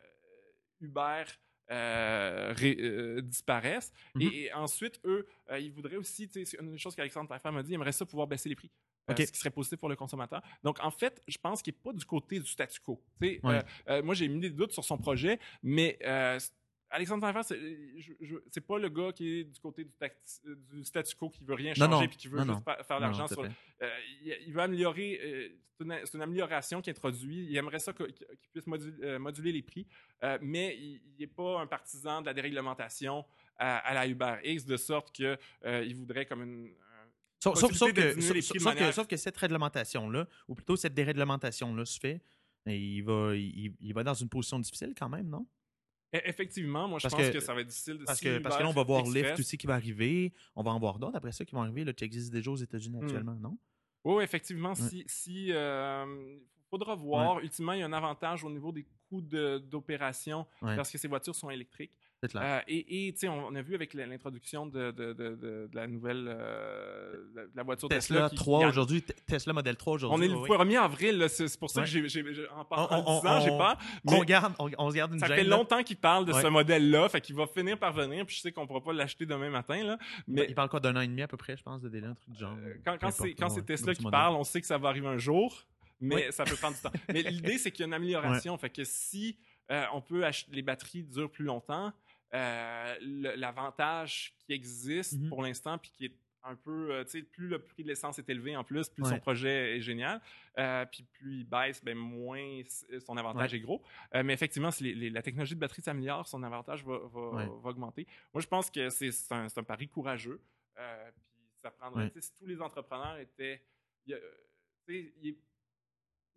Uber 0.81 1.25
euh, 1.71 2.53
ré- 2.57 2.77
euh, 2.81 3.21
disparaisse. 3.23 3.93
Mhm. 4.15 4.23
et, 4.23 4.43
et 4.47 4.53
ensuite, 4.55 5.01
eux, 5.05 5.27
euh, 5.51 5.59
ils 5.61 5.71
voudraient 5.71 5.97
aussi, 5.97 6.29
c'est 6.33 6.59
une 6.61 6.77
chose 6.79 6.97
qu'Alexandre 6.97 7.29
Taillefer 7.29 7.51
m'a 7.53 7.63
dit, 7.63 7.71
il 7.71 7.75
aimerait 7.75 7.93
ça 7.93 8.05
pouvoir 8.05 8.27
baisser 8.27 8.49
les 8.49 8.57
prix. 8.57 8.71
ce 9.09 9.15
qui 9.33 9.39
serait 9.39 9.51
positif 9.51 9.79
pour 9.79 9.89
le 9.89 9.97
consommateur. 9.97 10.41
Donc, 10.63 10.79
en 10.83 10.91
fait, 10.91 11.21
je 11.29 11.37
pense 11.39 11.63
qu'il 11.63 11.73
n'est 11.75 11.81
pas 11.81 11.93
du 11.93 12.05
côté 12.05 12.39
du 12.41 12.47
statu 12.47 12.81
quo. 12.81 13.03
Ouais. 13.21 13.41
moi, 14.03 14.15
j'ai 14.15 14.29
mis 14.29 14.41
des 14.41 14.51
doutes 14.51 14.73
sur 14.73 14.85
son 14.85 14.97
projet, 14.99 15.39
mais 15.63 15.99
Alexandre 16.91 17.23
Taillefer, 17.23 17.43
c'est 17.45 18.01
je- 18.21 18.37
c'est 18.51 18.61
pas 18.67 18.79
le 18.79 18.89
gars 18.89 19.13
qui 19.13 19.39
est 19.41 19.45
du 19.45 19.61
côté 19.61 19.85
du, 19.85 19.93
tact- 19.93 20.43
du 20.73 20.85
statu 20.85 21.15
quo 21.15 21.31
qui 21.31 21.45
veut 21.45 21.55
rien 21.55 21.73
Non, 21.79 21.87
changer 21.87 22.03
non. 22.05 22.09
puis 22.09 22.17
qui 22.17 22.29
veut 22.29 22.39
Non, 22.39 22.45
juste 22.55 22.67
non. 22.67 22.75
fa- 22.75 22.83
faire 22.83 22.97
de 22.99 23.05
Non, 23.05 23.11
l'argent 23.11 23.29
sur. 23.29 23.43
euh, 23.43 23.89
il, 24.25 24.37
il 24.47 24.53
veut 24.53 24.61
améliorer. 24.61 25.21
euh, 25.23 25.49
c'est 25.79 25.85
une, 25.85 25.93
une 26.15 26.23
amélioration 26.23 26.83
qu'il 26.83 26.91
introduit. 26.91 27.47
Il 27.49 27.57
aimerait 27.57 27.79
ça 27.79 27.93
qu'il 27.93 28.13
puisse 28.53 28.67
moduler, 28.67 29.03
euh, 29.05 29.19
moduler 29.19 29.53
les 29.53 29.63
prix, 29.63 29.87
euh, 30.25 30.37
mais 30.43 30.77
il 30.77 31.01
n'est 31.19 31.27
pas 31.27 31.61
un 31.61 31.67
partisan 31.67 32.21
de 32.23 32.27
la 32.27 32.35
déréglementation 32.35 33.25
à, 33.57 33.79
à 33.79 33.95
la 33.95 34.07
Uber 34.07 34.37
X, 34.45 34.65
de 34.67 34.77
sorte 34.77 35.15
que 35.17 35.39
euh, 35.65 35.85
il 35.87 35.95
voudrait 35.95 36.27
comme 36.27 36.43
une. 36.43 36.67
un- 36.67 36.73
Sauf, 37.43 37.55
sauf- 37.59 37.71
que, 37.71 37.77
sauf- 38.91 39.17
cette 39.17 39.37
réglementation-là, 39.39 40.27
ou 40.49 40.55
plutôt 40.55 40.77
cette 40.77 40.93
déréglementation-là 40.95 41.85
se 41.87 41.99
fait, 41.99 42.21
et 42.67 42.77
il 42.77 43.01
va, 43.03 43.35
il, 43.35 43.73
il 43.81 43.95
va 43.95 44.03
dans 44.05 44.13
une 44.13 44.29
position 44.29 44.59
difficile 44.59 44.93
quand 44.99 45.09
même, 45.09 45.29
non? 45.29 45.47
E- 46.13 46.21
Effectivement, 46.25 46.89
moi, 46.89 46.99
je 46.99 47.05
Parce 47.05 47.15
pense 47.15 47.29
que- 47.29 47.33
que, 47.35 47.41
ça 47.41 47.55
va 47.55 47.61
être 47.61 47.69
difficile. 47.69 47.99
de- 47.99 48.05
Parce 48.05 48.21
que, 48.21 48.39
parce 48.39 48.57
que 48.57 48.63
là, 48.63 48.69
on 48.69 48.73
va 48.73 48.83
voir 48.83 49.01
Express- 49.03 49.23
Lyft 49.29 49.39
aussi 49.41 49.57
qui 49.59 49.67
va 49.67 49.75
arriver. 49.75 50.33
On 50.57 50.63
va 50.63 50.73
en 50.73 50.79
voir 50.81 50.99
d'autres 50.99 51.17
après 51.17 51.33
ça 51.33 51.45
qui 51.45 51.55
vont 51.55 51.63
arriver, 51.63 51.85
là, 51.85 51.93
qui 51.93 52.05
existent 52.05 52.33
déjà 52.33 52.51
aux 52.51 52.57
États-Unis 52.57 52.99
Hmm. 52.99 53.05
actuellement, 53.05 53.35
non? 53.37 53.57
Oui, 54.05 54.25
effectivement, 54.25 54.75
si, 54.75 55.05
si 55.07 55.53
euh, 55.53 56.39
faudra 56.69 56.95
voir. 56.95 57.39
Ultimement, 57.41 57.73
il 57.75 57.81
y 57.81 57.83
a 57.83 57.87
un 57.87 57.93
avantage 57.93 58.43
au 58.45 58.51
niveau 58.51 58.73
des 58.73 58.87
coûts 59.09 59.21
de- 59.21 59.59
d'opération 59.59 60.47
Ouais. 60.63 60.75
parce 60.77 60.91
que 60.91 60.99
ces 60.99 61.07
voitures 61.09 61.35
sont 61.35 61.51
électriques. 61.51 61.93
Euh, 62.37 62.61
et 62.69 63.09
et, 63.09 63.13
tu 63.15 63.21
sais, 63.21 63.29
on, 63.29 63.47
on 63.47 63.55
a 63.55 63.63
vu 63.63 63.75
avec 63.75 63.95
l'introduction 63.95 64.67
de, 64.67 64.91
de, 64.91 65.15
de, 65.15 65.29
de- 65.31 65.37
de 65.37 65.71
la 65.73 65.87
nouvelle 65.87 66.27
euh, 66.29 67.15
la 67.55 67.63
voiture 67.63 67.89
Tesla, 67.89 68.17
Tesla 68.17 68.29
qui- 68.29 68.37
3 68.37 68.59
qui 68.59 68.65
a- 68.65 68.69
aujourd'hui, 68.69 69.03
Te- 69.03 69.13
Tesla 69.27 69.53
Model 69.55 69.77
3 69.77 69.93
On 69.93 69.97
aujourd'hui. 69.97 70.27
est 70.27 70.29
le 70.29 70.35
oui, 70.37 70.49
oui. 70.51 70.57
1er 70.57 70.77
avril, 70.79 71.27
c'est 71.31 71.59
pour 71.59 71.71
ça 71.71 71.81
Ouais. 71.81 71.87
que 71.91 72.09
j'ai, 72.09 72.23
en, 72.55 72.61
On- 72.61 72.65
par- 72.65 72.93
en 72.93 73.05
on- 73.07 73.15
le 73.15 73.21
disant, 73.23 73.41
j'ai 73.41 73.51
on- 73.51 73.59
pas. 73.59 73.79
On, 74.07 74.23
garde, 74.25 74.53
on, 74.59 74.71
on 74.77 74.91
se 74.91 74.97
garde 74.97 75.13
une 75.15 75.19
ça 75.19 75.27
gêne, 75.29 75.37
fait 75.39 75.45
longtemps 75.45 75.83
qu'il 75.83 75.97
parle 75.97 76.27
de 76.27 76.33
Ouais. 76.35 76.43
ce 76.43 76.47
modèle-là, 76.49 77.09
fait 77.09 77.23
qu'il 77.23 77.35
va 77.37 77.47
finir 77.47 77.79
par 77.79 77.93
venir, 77.95 78.27
puis 78.27 78.37
je 78.37 78.43
sais 78.43 78.53
qu'on 78.53 78.67
pourra 78.67 78.83
pas 78.83 78.93
l'acheter 78.93 79.25
demain 79.25 79.49
matin, 79.49 79.83
là. 79.83 79.99
Mais 80.29 80.45
Il 80.49 80.55
parle 80.55 80.69
quoi 80.69 80.81
d'un 80.81 80.95
an 80.97 81.01
et 81.01 81.09
demi 81.09 81.23
à 81.23 81.29
peu 81.29 81.39
près, 81.39 81.57
je 81.57 81.63
pense, 81.63 81.81
de 81.81 81.89
délai, 81.89 82.07
un 82.09 82.15
truc 82.15 82.31
du 82.31 82.39
genre. 82.39 82.55
Euh, 82.63 82.75
quand, 82.85 82.99
quand 83.01 83.11
c'est, 83.11 83.23
ouais, 83.41 83.63
Tesla 83.65 83.95
qui 83.95 84.05
parle, 84.05 84.35
on 84.37 84.45
sait 84.45 84.61
que 84.61 84.67
ça 84.67 84.77
va 84.77 84.89
arriver 84.91 85.07
un 85.09 85.17
jour, 85.19 85.65
mais 86.03 86.17
Oui. 86.17 86.23
ça 86.33 86.45
peut 86.45 86.57
prendre 86.57 86.77
du 86.77 86.83
temps. 86.83 86.93
Mais 87.09 87.23
l'idée, 87.55 87.57
c'est 87.57 87.71
qu'il 87.71 87.81
y 87.81 87.85
a 87.85 87.87
une 87.87 87.95
amélioration. 87.95 88.59
Fait 88.59 88.69
que 88.71 88.85
si 88.85 89.39
euh, 89.71 89.85
on 89.95 90.01
peut 90.01 90.25
acheter 90.25 90.51
les 90.53 90.63
batteries 90.63 91.05
durent 91.05 91.31
plus 91.31 91.45
longtemps, 91.45 91.93
euh, 92.35 92.97
l'avantage 93.37 94.35
qui 94.39 94.53
existe 94.53 95.19
Mhm. 95.19 95.29
pour 95.29 95.43
l'instant, 95.43 95.79
puis 95.79 95.91
qui 95.91 96.05
est 96.07 96.15
un 96.43 96.55
peu, 96.57 96.91
euh, 96.93 97.05
tu 97.05 97.11
sais, 97.11 97.23
plus 97.23 97.49
le 97.49 97.59
prix 97.59 97.83
de 97.83 97.89
l'essence 97.89 98.19
est 98.19 98.29
élevé 98.31 98.57
en 98.57 98.65
plus, 98.65 98.89
plus 98.89 99.03
Ouais. 99.03 99.11
son 99.11 99.19
projet 99.19 99.77
est 99.77 99.81
génial, 99.83 100.23
euh, 100.59 100.87
puis 100.87 101.03
plus 101.03 101.41
il 101.41 101.45
baisse, 101.45 101.85
ben 101.85 101.95
moins 101.99 102.63
son 103.05 103.17
avantage 103.19 103.53
Ouais. 103.53 103.59
est 103.59 103.61
gros. 103.61 103.83
Euh, 104.15 104.23
mais 104.23 104.33
effectivement, 104.33 104.71
si 104.71 104.85
les- 104.85 104.95
les- 104.95 105.11
la 105.11 105.21
technologie 105.21 105.55
de 105.55 105.61
batterie 105.61 105.83
s'améliore, 105.83 106.27
son 106.27 106.43
avantage 106.43 106.83
va, 106.83 106.99
va- 107.13 107.31
Ouais. 107.31 107.47
va 107.47 107.69
augmenter. 107.71 108.07
Moi, 108.33 108.41
je 108.41 108.47
pense 108.47 108.71
que 108.71 108.89
c'est 108.89 109.11
un, 109.33 109.49
pari 109.63 109.87
courageux. 109.89 110.41
Puis 110.75 111.59
ça 111.63 111.71
prendrait. 111.73 112.09
Tu 112.11 112.15
sais, 112.23 112.29
Si 112.29 112.33
tous 112.39 112.47
les 112.47 112.61
entrepreneurs 112.63 113.19
étaient. 113.19 113.63
y 114.07 114.15
a, 114.15 114.19
tu 114.19 114.95
sais, 114.95 115.13
il 115.21 115.29
est- 115.29 115.39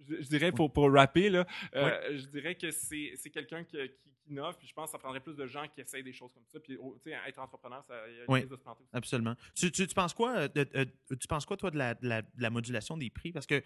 je, 0.01 0.15
je 0.21 0.27
dirais 0.27 0.51
pour, 0.51 0.73
pour 0.73 0.91
rapper, 0.91 1.29
là, 1.29 1.47
je 1.73 2.25
dirais 2.27 2.55
que 2.55 2.71
c'est 2.71 3.29
quelqu'un 3.31 3.63
qui 3.63 3.77
innove, 4.27 4.57
puis 4.57 4.67
je 4.67 4.73
pense 4.73 4.85
que 4.87 4.91
ça 4.93 4.99
prendrait 4.99 5.19
plus 5.19 5.35
de 5.35 5.45
gens 5.47 5.67
qui 5.67 5.81
essayent 5.81 6.03
des 6.03 6.13
choses 6.13 6.31
comme 6.33 6.45
ça. 6.47 6.59
Puis, 6.59 6.77
oh, 6.79 6.97
tu 7.03 7.09
sais, 7.11 7.17
être 7.27 7.39
entrepreneur, 7.39 7.83
ça, 7.85 8.07
il 8.09 8.15
y 8.17 8.21
a 8.21 8.25
Oui. 8.27 8.45
de 8.45 8.55
se 8.55 8.61
planter 8.61 8.83
aussi. 8.83 8.89
Absolument. 8.95 9.35
Tu, 9.55 9.71
tu, 9.71 9.85
tu 9.87 9.93
penses 9.93 10.13
quoi, 10.13 10.35
euh, 10.37 10.47
de- 10.47 10.67
euh, 10.75 10.85
tu 11.19 11.27
penses 11.27 11.45
quoi, 11.45 11.57
toi, 11.57 11.71
de 11.71 11.77
la, 11.77 11.93
de 11.95 12.23
la- 12.37 12.49
modulation 12.49 12.97
des 12.97 13.09
prix? 13.09 13.31
Parce 13.31 13.45
que 13.45 13.63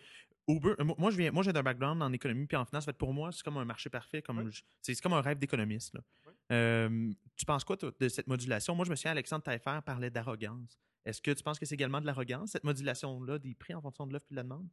Uber, 0.48 0.76
euh, 0.80 0.84
moi, 0.98 1.12
je 1.12 1.18
viens, 1.18 1.32
moi, 1.32 1.44
j'ai 1.44 1.56
un 1.56 1.62
background 1.64 2.02
en 2.02 2.12
économie 2.14 2.46
puis 2.48 2.58
en 2.58 2.66
finance. 2.66 2.86
Fait 2.86 2.94
pour 2.98 3.14
moi, 3.14 3.32
c'est 3.32 3.44
comme 3.44 3.58
un 3.58 3.66
marché 3.66 3.90
parfait. 3.90 4.22
Comme 4.22 4.40
Oui. 4.40 4.52
c'est 4.82 4.94
c'est 4.96 5.02
comme 5.02 5.14
un 5.14 5.22
rêve 5.22 5.38
d'économiste. 5.40 5.96
Oui. 6.26 6.34
Euh, 6.54 7.12
tu 7.36 7.46
penses 7.46 7.64
quoi, 7.64 7.76
toi, 7.78 7.92
de 8.00 8.08
cette 8.10 8.28
modulation? 8.28 8.74
Moi, 8.74 8.86
je 8.86 8.90
me 8.92 8.96
souviens, 8.96 9.12
Alexandre 9.12 9.44
Taillefer 9.44 9.80
parlait 9.86 10.10
d'arrogance. 10.10 10.80
Est-ce 11.06 11.22
que 11.22 11.32
tu 11.32 11.44
penses 11.44 11.60
que 11.60 11.66
c'est 11.66 11.76
également 11.76 12.02
de 12.02 12.06
l'arrogance, 12.06 12.52
cette 12.52 12.64
modulation-là 12.64 13.40
des 13.40 13.54
prix 13.56 13.74
en 13.74 13.82
fonction 13.82 14.08
de 14.08 14.14
l'offre 14.14 14.26
et 14.32 14.34
de 14.34 14.38
la 14.38 14.44
demande? 14.44 14.68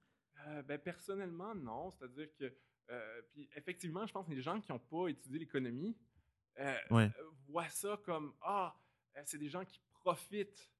Euh, 0.46 0.62
ben, 0.62 0.78
personnellement, 0.78 1.54
non. 1.54 1.90
C'est-à-dire 1.92 2.28
que 2.38 2.52
euh, 2.90 3.22
puis 3.32 3.48
effectivement, 3.56 4.06
je 4.06 4.12
pense 4.12 4.26
que 4.26 4.32
les 4.32 4.42
gens 4.42 4.60
qui 4.60 4.70
n'ont 4.72 4.78
pas 4.78 5.08
étudié 5.08 5.38
l'économie 5.40 5.96
euh, 6.60 6.74
Ouais. 6.90 7.10
voient 7.48 7.68
ça 7.68 7.98
comme 8.04 8.32
ah, 8.42 8.74
euh, 9.16 9.22
c'est 9.24 9.38
des 9.38 9.48
gens 9.48 9.64
qui 9.64 9.80
profitent 10.02 10.70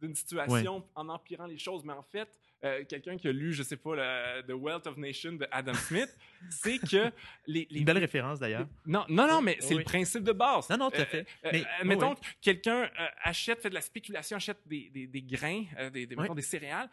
d'une 0.00 0.14
situation 0.14 0.86
en 0.94 1.08
empirant 1.08 1.46
les 1.46 1.56
choses. 1.58 1.84
Mais 1.84 1.92
en 1.92 2.02
fait, 2.02 2.28
euh, 2.64 2.84
quelqu'un 2.84 3.16
qui 3.16 3.28
a 3.28 3.32
lu, 3.32 3.52
je 3.52 3.62
sais 3.62 3.76
pas, 3.76 3.94
le- 3.94 4.42
The 4.46 4.52
Wealth 4.52 4.86
of 4.86 4.96
Nation 4.96 5.32
de 5.32 5.46
Adam 5.50 5.74
Smith, 5.74 6.14
c'est 6.50 6.78
que 6.78 7.10
les, 7.46 7.66
les 7.70 7.78
Une 7.80 7.84
belle 7.84 7.98
référence 7.98 8.38
d'ailleurs. 8.40 8.66
non, 8.86 9.04
non, 9.08 9.26
non, 9.28 9.40
mais 9.40 9.56
c'est 9.60 9.74
oui. 9.74 9.78
le 9.78 9.84
principe 9.84 10.24
de 10.24 10.32
base. 10.32 10.68
Non, 10.70 10.76
non, 10.78 10.90
tout 10.90 11.00
à 11.00 11.04
fait. 11.06 11.26
euh, 11.44 11.50
Mais- 11.52 11.64
euh, 11.64 11.84
mettons 11.84 12.10
oui, 12.10 12.16
que 12.20 12.26
quelqu'un 12.42 12.90
achète, 13.22 13.60
fait 13.60 13.70
de 13.70 13.74
la 13.74 13.80
spéculation, 13.80 14.36
achète 14.36 14.66
des, 14.66 14.90
des, 14.90 15.06
des 15.06 15.22
grains, 15.22 15.64
des, 15.92 16.06
des, 16.06 16.14
Oui. 16.16 16.22
mettons 16.22 16.34
des 16.34 16.42
céréales, 16.42 16.90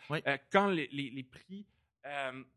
quand 0.52 0.68
les, 0.68 0.88
les, 0.92 1.10
les 1.10 1.24
prix 1.24 1.66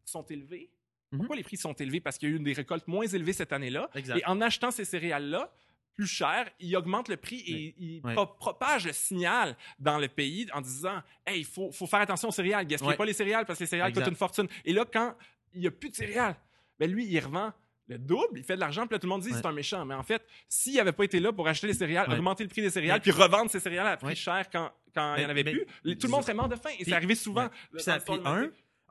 sont 0.04 0.24
élevés. 0.26 0.70
Mhm. 1.14 1.18
Pourquoi 1.20 1.36
les 1.36 1.42
prix 1.42 1.56
sont 1.56 1.72
élevés? 1.74 2.00
Parce 2.00 2.18
qu'il 2.18 2.28
y 2.28 2.32
a 2.32 2.36
eu 2.36 2.38
des 2.40 2.52
récoltes 2.52 2.86
moins 2.88 3.06
élevées 3.06 3.32
cette 3.32 3.52
année-là. 3.52 3.88
Exact. 3.94 4.18
Et 4.18 4.26
en 4.26 4.40
achetant 4.40 4.70
ces 4.70 4.84
céréales-là, 4.84 5.52
plus 5.94 6.06
cher, 6.08 6.48
il 6.58 6.76
augmente 6.76 7.08
le 7.08 7.16
prix 7.16 7.38
et 7.46 7.74
il 7.78 8.00
Oui. 8.04 8.14
pro- 8.14 8.26
propage 8.26 8.84
le 8.86 8.92
signal 8.92 9.56
dans 9.78 9.98
le 9.98 10.08
pays 10.08 10.48
en 10.52 10.60
disant 10.60 11.00
Hey, 11.26 11.40
il 11.40 11.44
faut, 11.46 11.70
faut 11.70 11.86
faire 11.86 12.00
attention 12.00 12.28
aux 12.28 12.32
céréales, 12.32 12.66
gaspillez 12.66 12.90
Ouais. 12.90 12.96
pas 12.96 13.04
les 13.04 13.12
céréales 13.12 13.46
parce 13.46 13.58
que 13.60 13.64
les 13.64 13.68
céréales 13.68 13.90
Exact. 13.90 14.02
coûtent 14.02 14.10
une 14.10 14.16
fortune. 14.16 14.48
Et 14.64 14.72
là, 14.72 14.84
quand 14.92 15.14
il 15.54 15.60
n'y 15.60 15.66
a 15.68 15.70
plus 15.70 15.90
de 15.90 15.94
céréales, 15.94 16.34
ben 16.80 16.90
lui, 16.90 17.06
il 17.06 17.20
revend 17.20 17.52
le 17.86 17.98
double, 17.98 18.38
il 18.38 18.42
fait 18.44 18.54
de 18.56 18.60
l'argent, 18.60 18.86
puis 18.86 18.94
là, 18.94 18.98
tout 18.98 19.06
le 19.06 19.10
monde 19.10 19.20
dit 19.22 19.30
c'est 19.32 19.46
un 19.46 19.52
méchant. 19.52 19.84
Mais 19.84 19.94
en 19.94 20.02
fait, 20.02 20.26
s'il 20.48 20.74
n'avait 20.76 20.90
pas 20.92 21.04
été 21.04 21.20
là 21.20 21.32
pour 21.32 21.46
acheter 21.46 21.66
les 21.68 21.74
céréales, 21.74 22.10
augmenter 22.10 22.42
le 22.42 22.48
prix 22.48 22.62
des 22.62 22.70
céréales, 22.70 23.00
puis 23.00 23.10
revendre 23.12 23.50
ces 23.50 23.60
céréales 23.60 23.86
à 23.86 23.96
prix 23.96 24.16
cher 24.16 24.48
quand, 24.50 24.72
quand 24.94 25.14
il 25.16 25.20
n'y 25.20 25.26
en 25.26 25.28
avait 25.28 25.44
mais- 25.44 25.52
plus, 25.52 25.96
tout 25.98 26.06
le 26.06 26.10
monde 26.10 26.22
serait 26.22 26.34
mort 26.34 26.48
de 26.48 26.56
faim. 26.56 26.70
Et 26.78 26.84
c'est 26.84 26.92
arrivé 26.94 27.14
souvent. 27.14 27.48
Puis, 27.72 27.82
ça, 27.82 28.00
puis 28.00 28.14
un. 28.24 28.50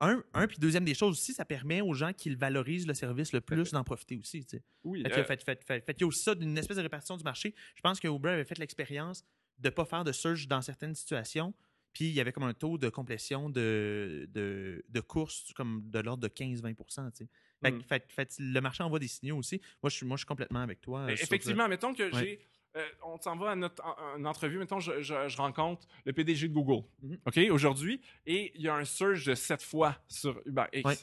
Un, 0.09 0.23
un, 0.33 0.47
puis 0.47 0.57
deuxième 0.59 0.85
des 0.85 0.93
choses 0.93 1.13
aussi, 1.17 1.33
ça 1.33 1.45
permet 1.45 1.81
aux 1.81 1.93
gens 1.93 2.13
qui 2.13 2.33
valorisent 2.35 2.87
le 2.87 2.93
service 2.93 3.31
le 3.33 3.41
plus 3.41 3.71
d'en 3.71 3.83
profiter 3.83 4.17
aussi. 4.17 4.43
tu 4.45 4.57
sais. 4.57 4.63
Oui, 4.83 5.01
Fait, 5.03 5.11
euh, 5.11 5.23
fait, 5.23 5.43
fait, 5.43 5.63
fait, 5.63 5.85
fait 5.85 5.93
qu'il 5.93 6.01
y 6.01 6.03
a 6.03 6.07
aussi 6.07 6.23
ça 6.23 6.35
d'une 6.35 6.57
espèce 6.57 6.77
de 6.77 6.81
répartition 6.81 7.17
du 7.17 7.23
marché. 7.23 7.53
Je 7.75 7.81
pense 7.81 7.99
que 7.99 8.07
Uber 8.07 8.29
avait 8.29 8.45
fait 8.45 8.57
l'expérience 8.57 9.23
de 9.59 9.67
ne 9.67 9.73
pas 9.73 9.85
faire 9.85 10.03
de 10.03 10.11
surge 10.11 10.47
dans 10.47 10.61
certaines 10.61 10.95
situations. 10.95 11.53
Puis 11.93 12.05
il 12.05 12.13
y 12.13 12.19
avait 12.19 12.31
comme 12.31 12.43
un 12.43 12.55
taux 12.55 12.79
de 12.79 12.89
complétion 12.89 13.49
de, 13.51 14.27
de, 14.33 14.83
de 14.89 14.99
course 14.99 15.53
comme 15.55 15.83
de 15.91 15.99
l'ordre 15.99 16.23
de 16.23 16.27
15-20 16.27 16.75
tu 16.75 17.25
sais. 17.25 17.29
Fait, 17.63 17.71
que- 17.71 17.77
Mm. 17.77 17.83
fait, 17.83 18.11
fait, 18.11 18.35
le 18.39 18.59
marché 18.61 18.83
envoie 18.83 18.99
des 18.99 19.07
signaux 19.07 19.37
aussi. 19.37 19.61
Moi, 19.81 19.89
je 19.89 19.97
suis, 19.97 20.05
moi, 20.05 20.17
je 20.17 20.21
suis 20.21 20.25
complètement 20.27 20.59
avec 20.61 20.81
toi. 20.81 21.01
Euh, 21.01 21.15
sur- 21.15 21.23
effectivement, 21.23 21.67
mettons 21.69 21.93
que 21.93 22.03
Ouais. 22.11 22.19
j'ai. 22.19 22.47
Euh, 22.75 22.85
on 23.05 23.17
s'en 23.21 23.35
va 23.37 23.51
à 23.51 23.55
notre 23.55 23.81
une 24.17 24.25
entrevue. 24.27 24.57
Mettons, 24.57 24.79
je, 24.79 25.01
je- 25.01 25.27
je 25.27 25.37
rencontre 25.37 25.87
le 26.05 26.13
PDG 26.13 26.47
de 26.47 26.53
Google, 26.53 26.85
Mhm. 27.01 27.17
OK, 27.25 27.39
aujourd'hui, 27.51 28.01
et 28.25 28.51
il 28.55 28.61
y 28.61 28.69
a 28.69 28.75
un 28.75 28.85
surge 28.85 29.25
de 29.25 29.35
7 29.35 29.61
fois 29.61 29.95
sur 30.07 30.41
UberX. 30.45 30.83
Ouais. 30.85 30.95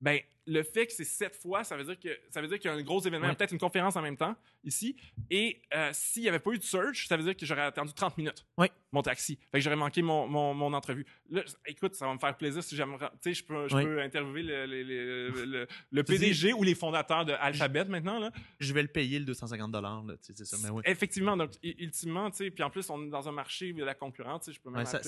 Ben, 0.00 0.20
le 0.46 0.62
fait 0.62 0.86
que 0.86 0.92
c'est 0.94 1.04
7 1.04 1.36
fois, 1.36 1.62
ça 1.62 1.76
veut 1.76 1.84
dire 1.84 1.98
que 2.00 2.08
ça 2.30 2.40
veut 2.40 2.48
dire 2.48 2.58
qu'il 2.58 2.70
y 2.70 2.72
a 2.72 2.76
un 2.76 2.82
gros 2.82 3.00
événement, 3.02 3.26
Ouais. 3.28 3.34
peut-être 3.34 3.52
une 3.52 3.58
conférence 3.58 3.96
en 3.96 4.00
même 4.00 4.16
temps, 4.16 4.34
ici. 4.64 4.96
Et 5.28 5.60
euh, 5.74 5.90
s'il 5.92 6.22
n'y 6.22 6.28
avait 6.30 6.38
pas 6.38 6.52
eu 6.52 6.58
de 6.58 6.62
surge, 6.62 7.06
ça 7.06 7.18
veut 7.18 7.22
dire 7.22 7.36
que 7.36 7.44
j'aurais 7.44 7.62
attendu 7.62 7.92
30 7.92 8.16
minutes. 8.16 8.46
Ouais. 8.56 8.70
Mon 8.92 9.02
taxi. 9.02 9.36
Fait 9.52 9.58
que 9.58 9.60
j'aurais 9.60 9.76
manqué 9.76 10.00
mon, 10.00 10.26
mon, 10.26 10.54
mon 10.54 10.72
entrevue. 10.72 11.04
Là, 11.28 11.42
écoute, 11.66 11.94
ça 11.96 12.06
va 12.06 12.14
me 12.14 12.18
faire 12.18 12.34
plaisir 12.34 12.62
si 12.62 12.74
j'aimerais. 12.76 13.10
Tu 13.20 13.34
sais, 13.34 13.34
je 13.34 13.44
peux, 13.44 13.68
je 13.68 13.74
Ouais. 13.76 13.84
peux 13.84 14.00
interviewer 14.00 14.42
le, 14.42 14.64
le- 14.66 14.82
le- 14.84 15.28
le- 15.30 15.44
le- 15.44 15.66
le 15.90 16.04
Tu 16.04 16.12
dis- 16.12 16.18
PDG 16.18 16.52
ou 16.54 16.62
les 16.62 16.74
fondateurs 16.74 17.26
de 17.26 17.32
Alphabet 17.32 17.84
maintenant, 17.84 18.18
là. 18.18 18.30
Je 18.58 18.72
vais 18.72 18.80
le 18.82 18.88
payer 18.88 19.18
le 19.18 19.26
250 19.26 19.72
là, 19.74 20.14
tu 20.16 20.16
sais, 20.22 20.32
c'est 20.34 20.44
ça. 20.46 20.56
Mais. 20.62 20.80
Effectivement, 20.90 21.36
donc 21.36 21.50
ultimement, 21.62 22.30
tu 22.30 22.38
sais, 22.38 22.50
puis 22.50 22.62
en 22.62 22.70
plus 22.70 22.88
on 22.88 23.04
est 23.04 23.10
dans 23.10 23.28
un 23.28 23.32
marché 23.32 23.74
de 23.74 23.84
la 23.84 23.94
concurrence, 23.94 24.50
je 24.50 24.58
peux 24.60 24.70
même 24.70 24.86
ça, 24.86 25.02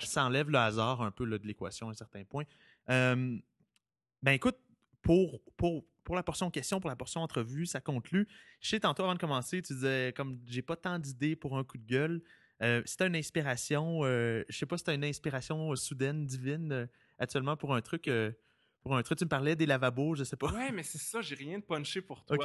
ça 0.00 0.24
enlève 0.24 0.48
le 0.48 0.58
hasard 0.58 1.02
un 1.02 1.10
peu 1.10 1.24
là, 1.26 1.36
de 1.36 1.46
l'équation 1.46 1.88
à 1.88 1.90
un 1.90 1.94
certain 1.94 2.24
point. 2.24 2.44
Euh, 2.88 3.36
ben 4.22 4.32
écoute, 4.32 4.56
pour, 5.02 5.40
pour, 5.56 5.84
pour 6.04 6.16
la 6.16 6.22
portion 6.22 6.50
question, 6.50 6.80
pour 6.80 6.90
la 6.90 6.96
portion 6.96 7.20
entrevue, 7.20 7.66
ça 7.66 7.80
conclut. 7.80 8.26
Je 8.60 8.68
sais, 8.70 8.80
tantôt 8.80 9.02
avant 9.04 9.14
de 9.14 9.18
commencer, 9.18 9.62
tu 9.62 9.72
disais 9.74 10.12
comme 10.16 10.40
j'ai 10.46 10.62
pas 10.62 10.76
tant 10.76 10.98
d'idées 10.98 11.36
pour 11.36 11.56
un 11.58 11.64
coup 11.64 11.78
de 11.78 11.86
gueule. 11.86 12.22
Euh, 12.62 12.82
si 12.86 12.96
t'as 12.96 13.06
une 13.06 13.16
inspiration, 13.16 14.00
euh, 14.04 14.42
je 14.48 14.56
sais 14.56 14.64
pas 14.66 14.78
si 14.78 14.84
t'as 14.84 14.94
une 14.94 15.04
inspiration 15.04 15.72
euh, 15.72 15.76
soudaine, 15.76 16.24
divine, 16.26 16.72
euh, 16.72 16.86
actuellement 17.18 17.56
pour 17.56 17.74
un 17.74 17.82
truc. 17.82 18.08
euh, 18.08 18.32
pour 18.82 18.96
un 18.96 19.02
truc, 19.02 19.18
tu 19.18 19.24
me 19.24 19.28
parlais 19.28 19.56
des 19.56 19.66
lavabos, 19.66 20.14
je 20.14 20.22
sais 20.22 20.36
pas. 20.36 20.46
Ouais, 20.52 20.70
mais 20.70 20.84
c'est 20.84 20.98
ça, 20.98 21.20
j'ai 21.20 21.34
rien 21.34 21.58
de 21.58 21.64
punché 21.64 22.00
pour 22.00 22.24
toi. 22.24 22.38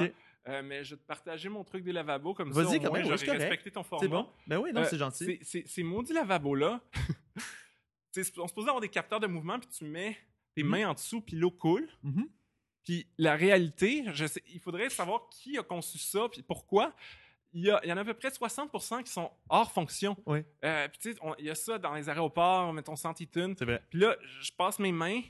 Mais 0.63 0.84
je 0.84 0.95
vais 0.95 1.01
te 1.01 1.05
partager 1.05 1.49
mon 1.49 1.63
truc 1.63 1.84
des 1.84 1.91
lavabos 1.91 2.34
comme 2.34 2.51
Vas-y, 2.51 2.65
ça. 2.65 2.76
Au 2.78 2.80
quand 2.80 2.93
même, 2.93 3.03
j'aurais 3.05 3.38
respecté 3.38 3.69
ton 3.69 3.84
format. 3.84 4.03
C'est 4.03 4.09
bon? 4.09 4.28
Ben 4.47 4.57
oui, 4.57 4.74
non, 4.74 4.84
c'est 4.84 4.97
gentil. 4.97 5.39
Ces 5.43 5.84
maudits 5.84 6.13
lavabos-là, 6.13 6.82
on 8.38 8.47
se 8.47 8.53
posait 8.53 8.67
avoir 8.69 8.82
des 8.82 8.89
capteurs 8.89 9.19
de 9.19 9.28
mouvement, 9.28 9.59
puis 9.59 9.69
tu 9.69 9.86
mets 9.86 10.17
tes 10.56 10.64
Mhm. 10.64 10.70
mains 10.70 10.89
en 10.89 10.93
dessous, 10.93 11.22
puis 11.22 11.36
l'eau 11.38 11.52
coule. 11.52 11.88
Mhm. 12.04 12.28
Puis 12.84 13.08
la 13.18 13.36
réalité, 13.36 14.04
je 14.14 14.26
sais, 14.26 14.41
il 14.52 14.60
faudrait 14.60 14.89
savoir 14.89 15.30
qui 15.30 15.58
a 15.58 15.64
conçu 15.64 15.97
ça, 15.99 16.28
puis 16.32 16.41
pourquoi. 16.41 16.93
Il 17.54 17.66
y, 17.66 17.70
a, 17.70 17.82
il 17.84 17.89
y 17.89 17.93
en 17.93 17.97
a 17.97 18.02
à 18.02 18.06
peu 18.06 18.14
près 18.14 18.30
60% 18.32 19.04
qui 19.04 19.12
sont 19.12 19.30
hors 19.49 19.70
fonction. 19.74 20.16
Oui. 20.26 20.39
Euh, 20.64 20.88
puis 20.88 20.99
tu 21.02 21.12
sais, 21.14 21.20
il 21.38 21.45
y 21.45 21.49
a 21.49 21.56
ça 21.56 21.78
dans 21.78 21.93
les 21.93 22.08
aéroports, 22.10 22.72
mettons 22.72 22.95
Santitune. 22.95 23.56
C'est 23.60 23.66
vrai. 23.66 23.84
Puis 23.89 23.99
là, 23.99 24.16
je 24.39 24.52
passe 24.58 24.80
mes 24.80 24.91
mains. 24.93 25.22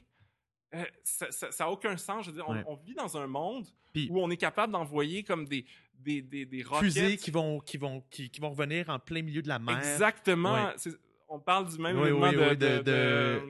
euh, 0.74 0.86
ça 1.04 1.50
n'a 1.60 1.70
aucun 1.72 1.98
sens. 1.98 2.24
Je 2.26 2.30
veux 2.30 2.36
dire, 2.38 2.48
on, 2.48 2.54
Ouais. 2.54 2.64
on 2.68 2.76
vit 2.76 2.94
dans 2.94 3.18
un 3.18 3.28
monde 3.28 3.66
où 4.10 4.22
on 4.22 4.30
est 4.30 4.38
capable 4.38 4.72
d'envoyer 4.72 5.22
comme 5.24 5.46
des, 5.46 5.66
des, 5.96 6.22
des, 6.22 6.46
des 6.46 6.64
roquettes. 6.64 6.84
Fusées 6.94 7.18
qui 7.18 7.30
vont, 7.32 7.60
qui, 7.60 7.78
vont, 7.78 8.02
qui, 8.10 8.30
qui 8.30 8.40
vont 8.40 8.52
revenir 8.52 8.90
en 8.90 8.98
plein 9.00 9.22
milieu 9.22 9.42
de 9.42 9.50
la 9.50 9.60
mer. 9.60 9.78
Exactement. 9.80 10.68
Ouais. 10.68 10.92
On 11.34 11.40
parle 11.40 11.70
du 11.72 11.78
même 11.82 11.98
Oui, 11.98 12.12
oui, 12.12 12.32
de, 12.34 12.38
oui, 12.40 12.58
de, 12.58 12.78
de, 12.78 12.82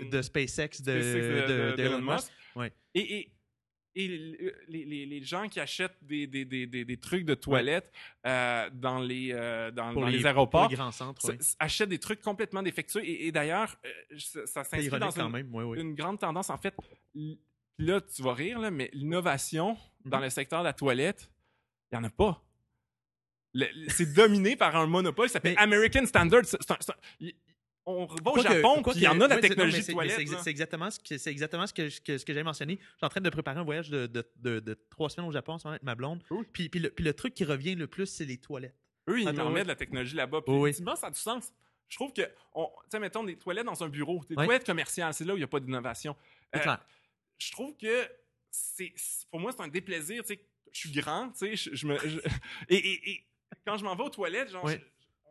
de- 0.04 0.10
de 0.12 0.22
SpaceX, 0.22 0.82
de, 0.84 1.76
d'Elon 1.76 2.00
Musk. 2.02 2.32
Ouais. 2.56 2.72
Et, 2.94 3.18
et, 3.18 3.32
et 3.96 4.08
les, 4.68 4.86
les, 4.86 5.06
les 5.08 5.24
gens 5.24 5.50
qui 5.50 5.60
achètent 5.60 5.98
des, 6.04 6.28
des, 6.28 6.46
des, 6.46 6.68
des, 6.68 6.86
des 6.86 6.98
trucs 6.98 7.26
de 7.26 7.34
toilettes 7.34 7.92
euh, 8.28 8.70
dans 8.72 9.00
les, 9.00 9.32
euh, 9.34 9.72
dans, 9.72 9.92
les, 10.06 10.20
les, 10.20 10.26
aéroports 10.28 10.70
les 10.70 10.76
grands 10.76 10.92
centres. 10.92 11.28
oui. 11.28 11.36
achètent 11.60 11.90
des 11.90 11.98
trucs 12.00 12.22
complètement 12.22 12.62
défectueux. 12.62 13.04
Et, 13.04 13.28
et 13.28 13.32
d'ailleurs, 13.32 13.76
euh, 13.86 13.90
ça, 14.46 14.64
s'inscrit 14.64 15.00
dans 15.00 15.10
une, 15.10 15.30
même. 15.30 15.50
Oui, 15.54 15.64
oui. 15.64 15.82
une 15.82 15.96
grande 15.96 16.20
tendance. 16.20 16.52
En 16.52 16.58
fait, 16.60 16.76
là, 17.80 18.00
tu 18.00 18.22
vas 18.22 18.34
rire, 18.36 18.60
là, 18.60 18.70
mais 18.70 18.92
l'innovation 18.94 19.76
dans 20.06 20.18
Mhm. 20.20 20.24
le 20.26 20.30
secteur 20.30 20.60
de 20.60 20.66
la 20.66 20.74
toilette, 20.74 21.32
il 21.92 21.98
n'y 21.98 22.06
en 22.06 22.08
a 22.08 22.12
pas. 22.12 22.44
C'est 23.90 24.14
dominé 24.14 24.56
par 24.56 24.76
un 24.78 24.88
monopole 24.88 25.28
qui 25.28 25.34
s'appelle 25.34 25.56
American 25.58 26.06
Standard. 26.06 26.44
Il- 27.20 27.34
on 27.86 28.06
va 28.06 28.32
au 28.32 28.42
Japon, 28.42 28.82
puis 28.84 28.94
il 28.96 29.02
y 29.02 29.08
en 29.08 29.20
a 29.22 29.28
de 29.28 29.34
la 29.34 29.40
technologie 29.40 29.78
de 29.78 29.84
c'est- 29.84 29.92
toilette. 29.94 30.48
exactement 30.48 30.92
ce 30.92 31.00
que, 31.00 31.18
c'est 31.18 31.32
exactement 31.32 31.66
ce 31.66 31.74
que, 31.74 31.90
je- 31.90 32.02
que- 32.02 32.18
ce 32.18 32.26
que 32.26 32.34
j'ai 32.34 32.44
mentionné. 32.44 32.78
Je 32.80 32.86
suis 32.98 33.06
en 33.06 33.10
train 33.10 33.22
de 33.22 33.30
préparer 33.30 33.60
un 33.60 33.64
voyage 33.64 33.90
de, 33.90 34.78
trois 34.90 35.10
semaines 35.10 35.30
au 35.30 35.32
Japon 35.32 35.54
en 35.54 35.58
ce 35.58 35.66
moment 35.66 35.74
avec 35.74 35.84
ma 35.84 35.96
blonde. 35.96 36.24
Puis, 36.54 36.70
le, 36.74 37.14
truc 37.14 37.34
qui 37.34 37.44
revient 37.44 37.76
le 37.76 37.88
plus, 37.88 38.06
c'est 38.06 38.26
les 38.26 38.38
toilettes. 38.38 38.76
Eux, 39.10 39.22
ils 39.22 39.28
en 39.28 39.50
mettent 39.50 39.64
de 39.64 39.70
la 39.70 39.76
technologie 39.76 40.16
là-bas. 40.16 40.42
Puis 40.42 40.56
effectivement, 40.56 40.96
ça 40.96 41.08
a 41.08 41.12
du 41.12 41.20
sens. 41.20 41.52
Je 41.90 41.98
trouve 41.98 42.14
que, 42.14 42.22
tu 42.22 42.62
sais, 42.90 43.00
mettons 43.00 43.24
des 43.24 43.36
toilettes 43.36 43.66
dans 43.66 43.84
un 43.84 43.90
bureau, 43.90 44.24
des 44.30 44.36
toilettes 44.36 44.66
commerciales, 44.66 45.14
c'est 45.14 45.26
là 45.26 45.34
où 45.34 45.38
il 45.38 45.42
n'y 45.42 45.44
a 45.44 45.48
pas 45.48 45.60
d'innovation. 45.60 46.16
Euh, 46.56 46.60
je 47.38 47.52
trouve 47.52 47.76
que 47.76 48.08
c'est 48.52 48.94
pour 49.30 49.40
moi 49.40 49.52
c'est 49.52 49.62
un 49.62 49.68
déplaisir 49.70 50.24
je 50.28 50.36
suis 50.78 50.92
grand 50.92 51.32
tu 51.32 51.56
sais 51.56 51.72
je, 51.74 51.88
me 51.88 51.98
et, 52.70 53.24
quand 53.66 53.78
je 53.78 53.86
m'en 53.86 53.96
vais 53.96 54.04
aux 54.04 54.10
toilettes 54.10 54.52
genre 54.52 54.70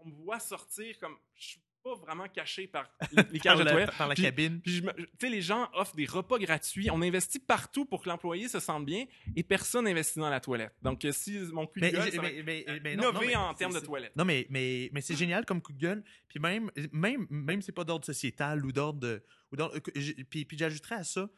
on 0.03 0.09
me 0.09 0.15
voit 0.15 0.41
sortir 0.41 0.99
comme 0.99 1.17
je 1.35 1.49
suis 1.49 1.61
pas 1.83 1.95
vraiment 1.95 2.29
caché 2.29 2.67
par 2.67 2.91
les, 3.33 3.39
cages 3.41 3.59
de 3.59 3.65
la, 3.65 3.71
toilettes 3.73 3.97
par 3.97 4.09
la 4.09 4.15
Puis- 4.15 4.25
cabine. 4.25 4.61
puis 4.61 4.83
tu 4.83 5.09
sais 5.21 5.29
les 5.31 5.43
gens 5.43 5.69
offrent 5.75 5.97
des 5.97 6.05
repas 6.07 6.39
gratuits 6.39 6.91
on 6.91 7.01
investit 7.03 7.39
partout 7.39 7.85
pour 7.85 8.03
que 8.03 8.09
l'employé 8.09 8.49
se 8.49 8.61
sente 8.61 8.85
bien 8.85 9.07
et 9.35 9.43
personne 9.43 9.85
n'investit 9.87 10.19
dans 10.19 10.29
la 10.31 10.41
toilette 10.41 10.75
donc 10.83 11.05
euh, 11.05 11.13
si 11.13 11.39
mon 11.53 11.67
coup 11.67 11.81
de 11.81 11.87
Mais, 11.87 11.93
gueule 11.93 12.13
ça 12.13 12.23
mais, 12.23 12.43
mais, 12.45 12.65
mais 12.83 12.97
non, 12.97 13.05
non, 13.05 13.11
innover 13.11 13.27
mais 13.29 13.37
en 13.37 13.55
termes 13.55 13.73
de 13.75 13.81
toilette 13.81 14.15
Non, 14.17 14.25
mais, 14.25 14.47
mais, 14.51 14.91
mais 14.93 15.01
c'est 15.01 15.17
génial 15.17 15.45
comme 15.45 15.63
coup 15.63 15.73
de 15.73 15.79
gueule. 15.79 16.05
Puis 16.29 16.39
même, 16.39 16.71
même, 16.93 17.27
même 17.31 17.63
c'est 17.63 17.73
pas 17.73 17.85
d'ordre 17.85 18.05
sociétal 18.05 18.65
ou 18.65 18.73
d'ordre 18.73 19.01
de. 19.01 19.23
Ou 19.53 19.61
euh, 19.61 19.81
puis, 20.29 20.45
puis 20.45 20.57
j'ajouterais 20.59 20.97
à 20.97 21.05
ça, 21.05 21.29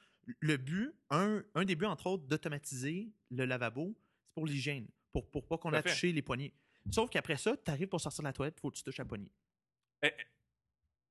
le 0.40 0.57
but, 0.57 0.93
un, 1.11 1.43
un 1.55 1.64
des 1.64 1.74
buts, 1.76 1.86
entre 1.86 2.07
autres, 2.09 2.24
d'automatiser 2.24 3.09
le 3.30 3.45
lavabo, 3.45 3.95
c'est 4.26 4.34
pour 4.34 4.47
l'hygiène, 4.47 4.86
pour, 5.12 5.30
pour 5.30 5.47
pas 5.47 5.59
qu'on 5.59 5.72
a 5.72 5.82
touché 5.82 6.12
les 6.12 6.22
poignets. 6.22 6.53
Sauf 6.90 7.11
qu'après 7.11 7.36
ça, 7.36 7.57
tu 7.57 7.70
arrives 7.70 7.88
pour 7.88 8.01
sortir 8.01 8.22
de 8.22 8.28
la 8.28 8.32
toilette, 8.32 8.55
il 8.59 8.61
faut 8.61 8.70
que 8.70 8.76
tu 8.76 8.82
touches 8.82 8.99
la 8.99 9.05
poignée. 9.05 9.30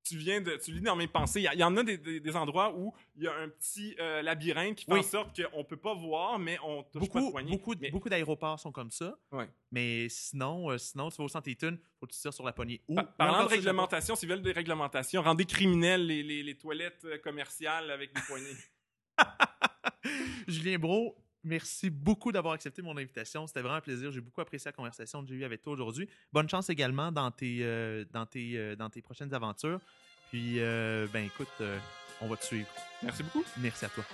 Tu 0.04 0.18
viens 0.18 0.42
de 0.42 0.56
tu 0.58 0.72
lis 0.72 0.82
dans 0.82 0.96
mes 0.96 1.08
pensées 1.08 1.42
il 1.42 1.60
y, 1.60 1.64
en 1.64 1.78
a 1.78 1.84
des, 1.84 1.98
des- 1.98 2.20
des 2.20 2.36
endroits 2.36 2.76
où 2.76 2.92
il 3.16 3.24
y 3.24 3.28
a 3.28 3.36
un 3.36 3.48
petit 3.50 3.96
euh, 4.00 4.22
labyrinthe 4.24 4.76
qui 4.76 4.86
fait 4.86 4.92
Oui. 4.94 5.00
en 5.00 5.04
sorte 5.04 5.42
qu'on 5.44 5.64
peut 5.64 5.78
pas 5.78 5.94
voir 5.94 6.40
mais 6.40 6.58
on 6.64 6.82
touche 6.84 6.94
pas 6.94 7.00
de 7.00 7.00
Beaucoup, 7.20 7.32
poignée 7.32 7.52
beaucoup, 7.52 7.76
Mais- 7.80 7.92
beaucoup 7.92 8.10
d'aéroports 8.10 8.60
sont 8.60 8.72
comme 8.72 8.90
ça. 8.92 9.16
Mais 9.72 10.10
sinon, 10.10 10.72
euh, 10.72 10.78
sinon, 10.80 11.10
tu 11.12 11.18
vas 11.18 11.24
au 11.26 11.30
centre 11.30 11.48
Eaton, 11.48 11.78
faut 12.00 12.08
que 12.08 12.14
tu 12.14 12.20
tires 12.20 12.34
sur 12.34 12.44
la 12.44 12.52
poignée. 12.52 12.82
Ou, 12.90 12.96
Pa- 12.96 13.04
ou 13.04 13.06
Parlant 13.18 13.44
de 13.44 13.48
pas. 13.48 13.56
réglementation, 13.56 14.16
s'ils 14.16 14.28
veulent 14.28 14.42
des 14.42 14.52
réglementations, 14.52 15.22
rendez 15.22 15.46
criminels 15.46 16.06
les, 16.06 16.24
les- 16.24 16.44
les 16.44 16.58
toilettes 16.58 17.06
euh, 17.06 17.18
commerciales 17.20 17.90
avec 17.92 18.14
des 18.14 18.22
poignées. 18.24 18.58
Julien 20.48 20.78
Bro, 20.80 21.16
merci 21.44 21.90
beaucoup 21.90 22.32
d'avoir 22.32 22.54
accepté 22.54 22.82
mon 22.82 22.96
invitation. 22.98 23.48
C'était 23.48 23.62
vraiment 23.62 23.76
un 23.76 23.82
plaisir. 23.82 24.12
J'ai 24.12 24.22
beaucoup 24.22 24.42
apprécié 24.42 24.70
la 24.70 24.74
conversation 24.74 25.22
que 25.22 25.30
j'ai 25.30 25.36
eue 25.36 25.44
avec 25.44 25.62
toi 25.62 25.74
aujourd'hui. 25.74 26.08
Bonne 26.32 26.50
chance 26.50 26.70
également 26.70 27.12
dans 27.12 27.32
tes, 27.32 27.60
euh, 27.62 28.06
dans 28.12 28.26
tes, 28.26 28.58
euh, 28.58 28.76
dans 28.76 28.90
tes 28.90 29.02
prochaines 29.02 29.34
aventures. 29.34 29.80
Puis, 30.30 30.60
euh, 30.60 31.08
ben 31.12 31.26
écoute, 31.26 31.62
on 32.22 32.28
va 32.28 32.38
te 32.38 32.46
suivre. 32.46 32.70
Merci 33.04 33.24
beaucoup. 33.24 33.44
Merci 33.58 33.86
à 33.86 33.90
toi. 33.90 34.06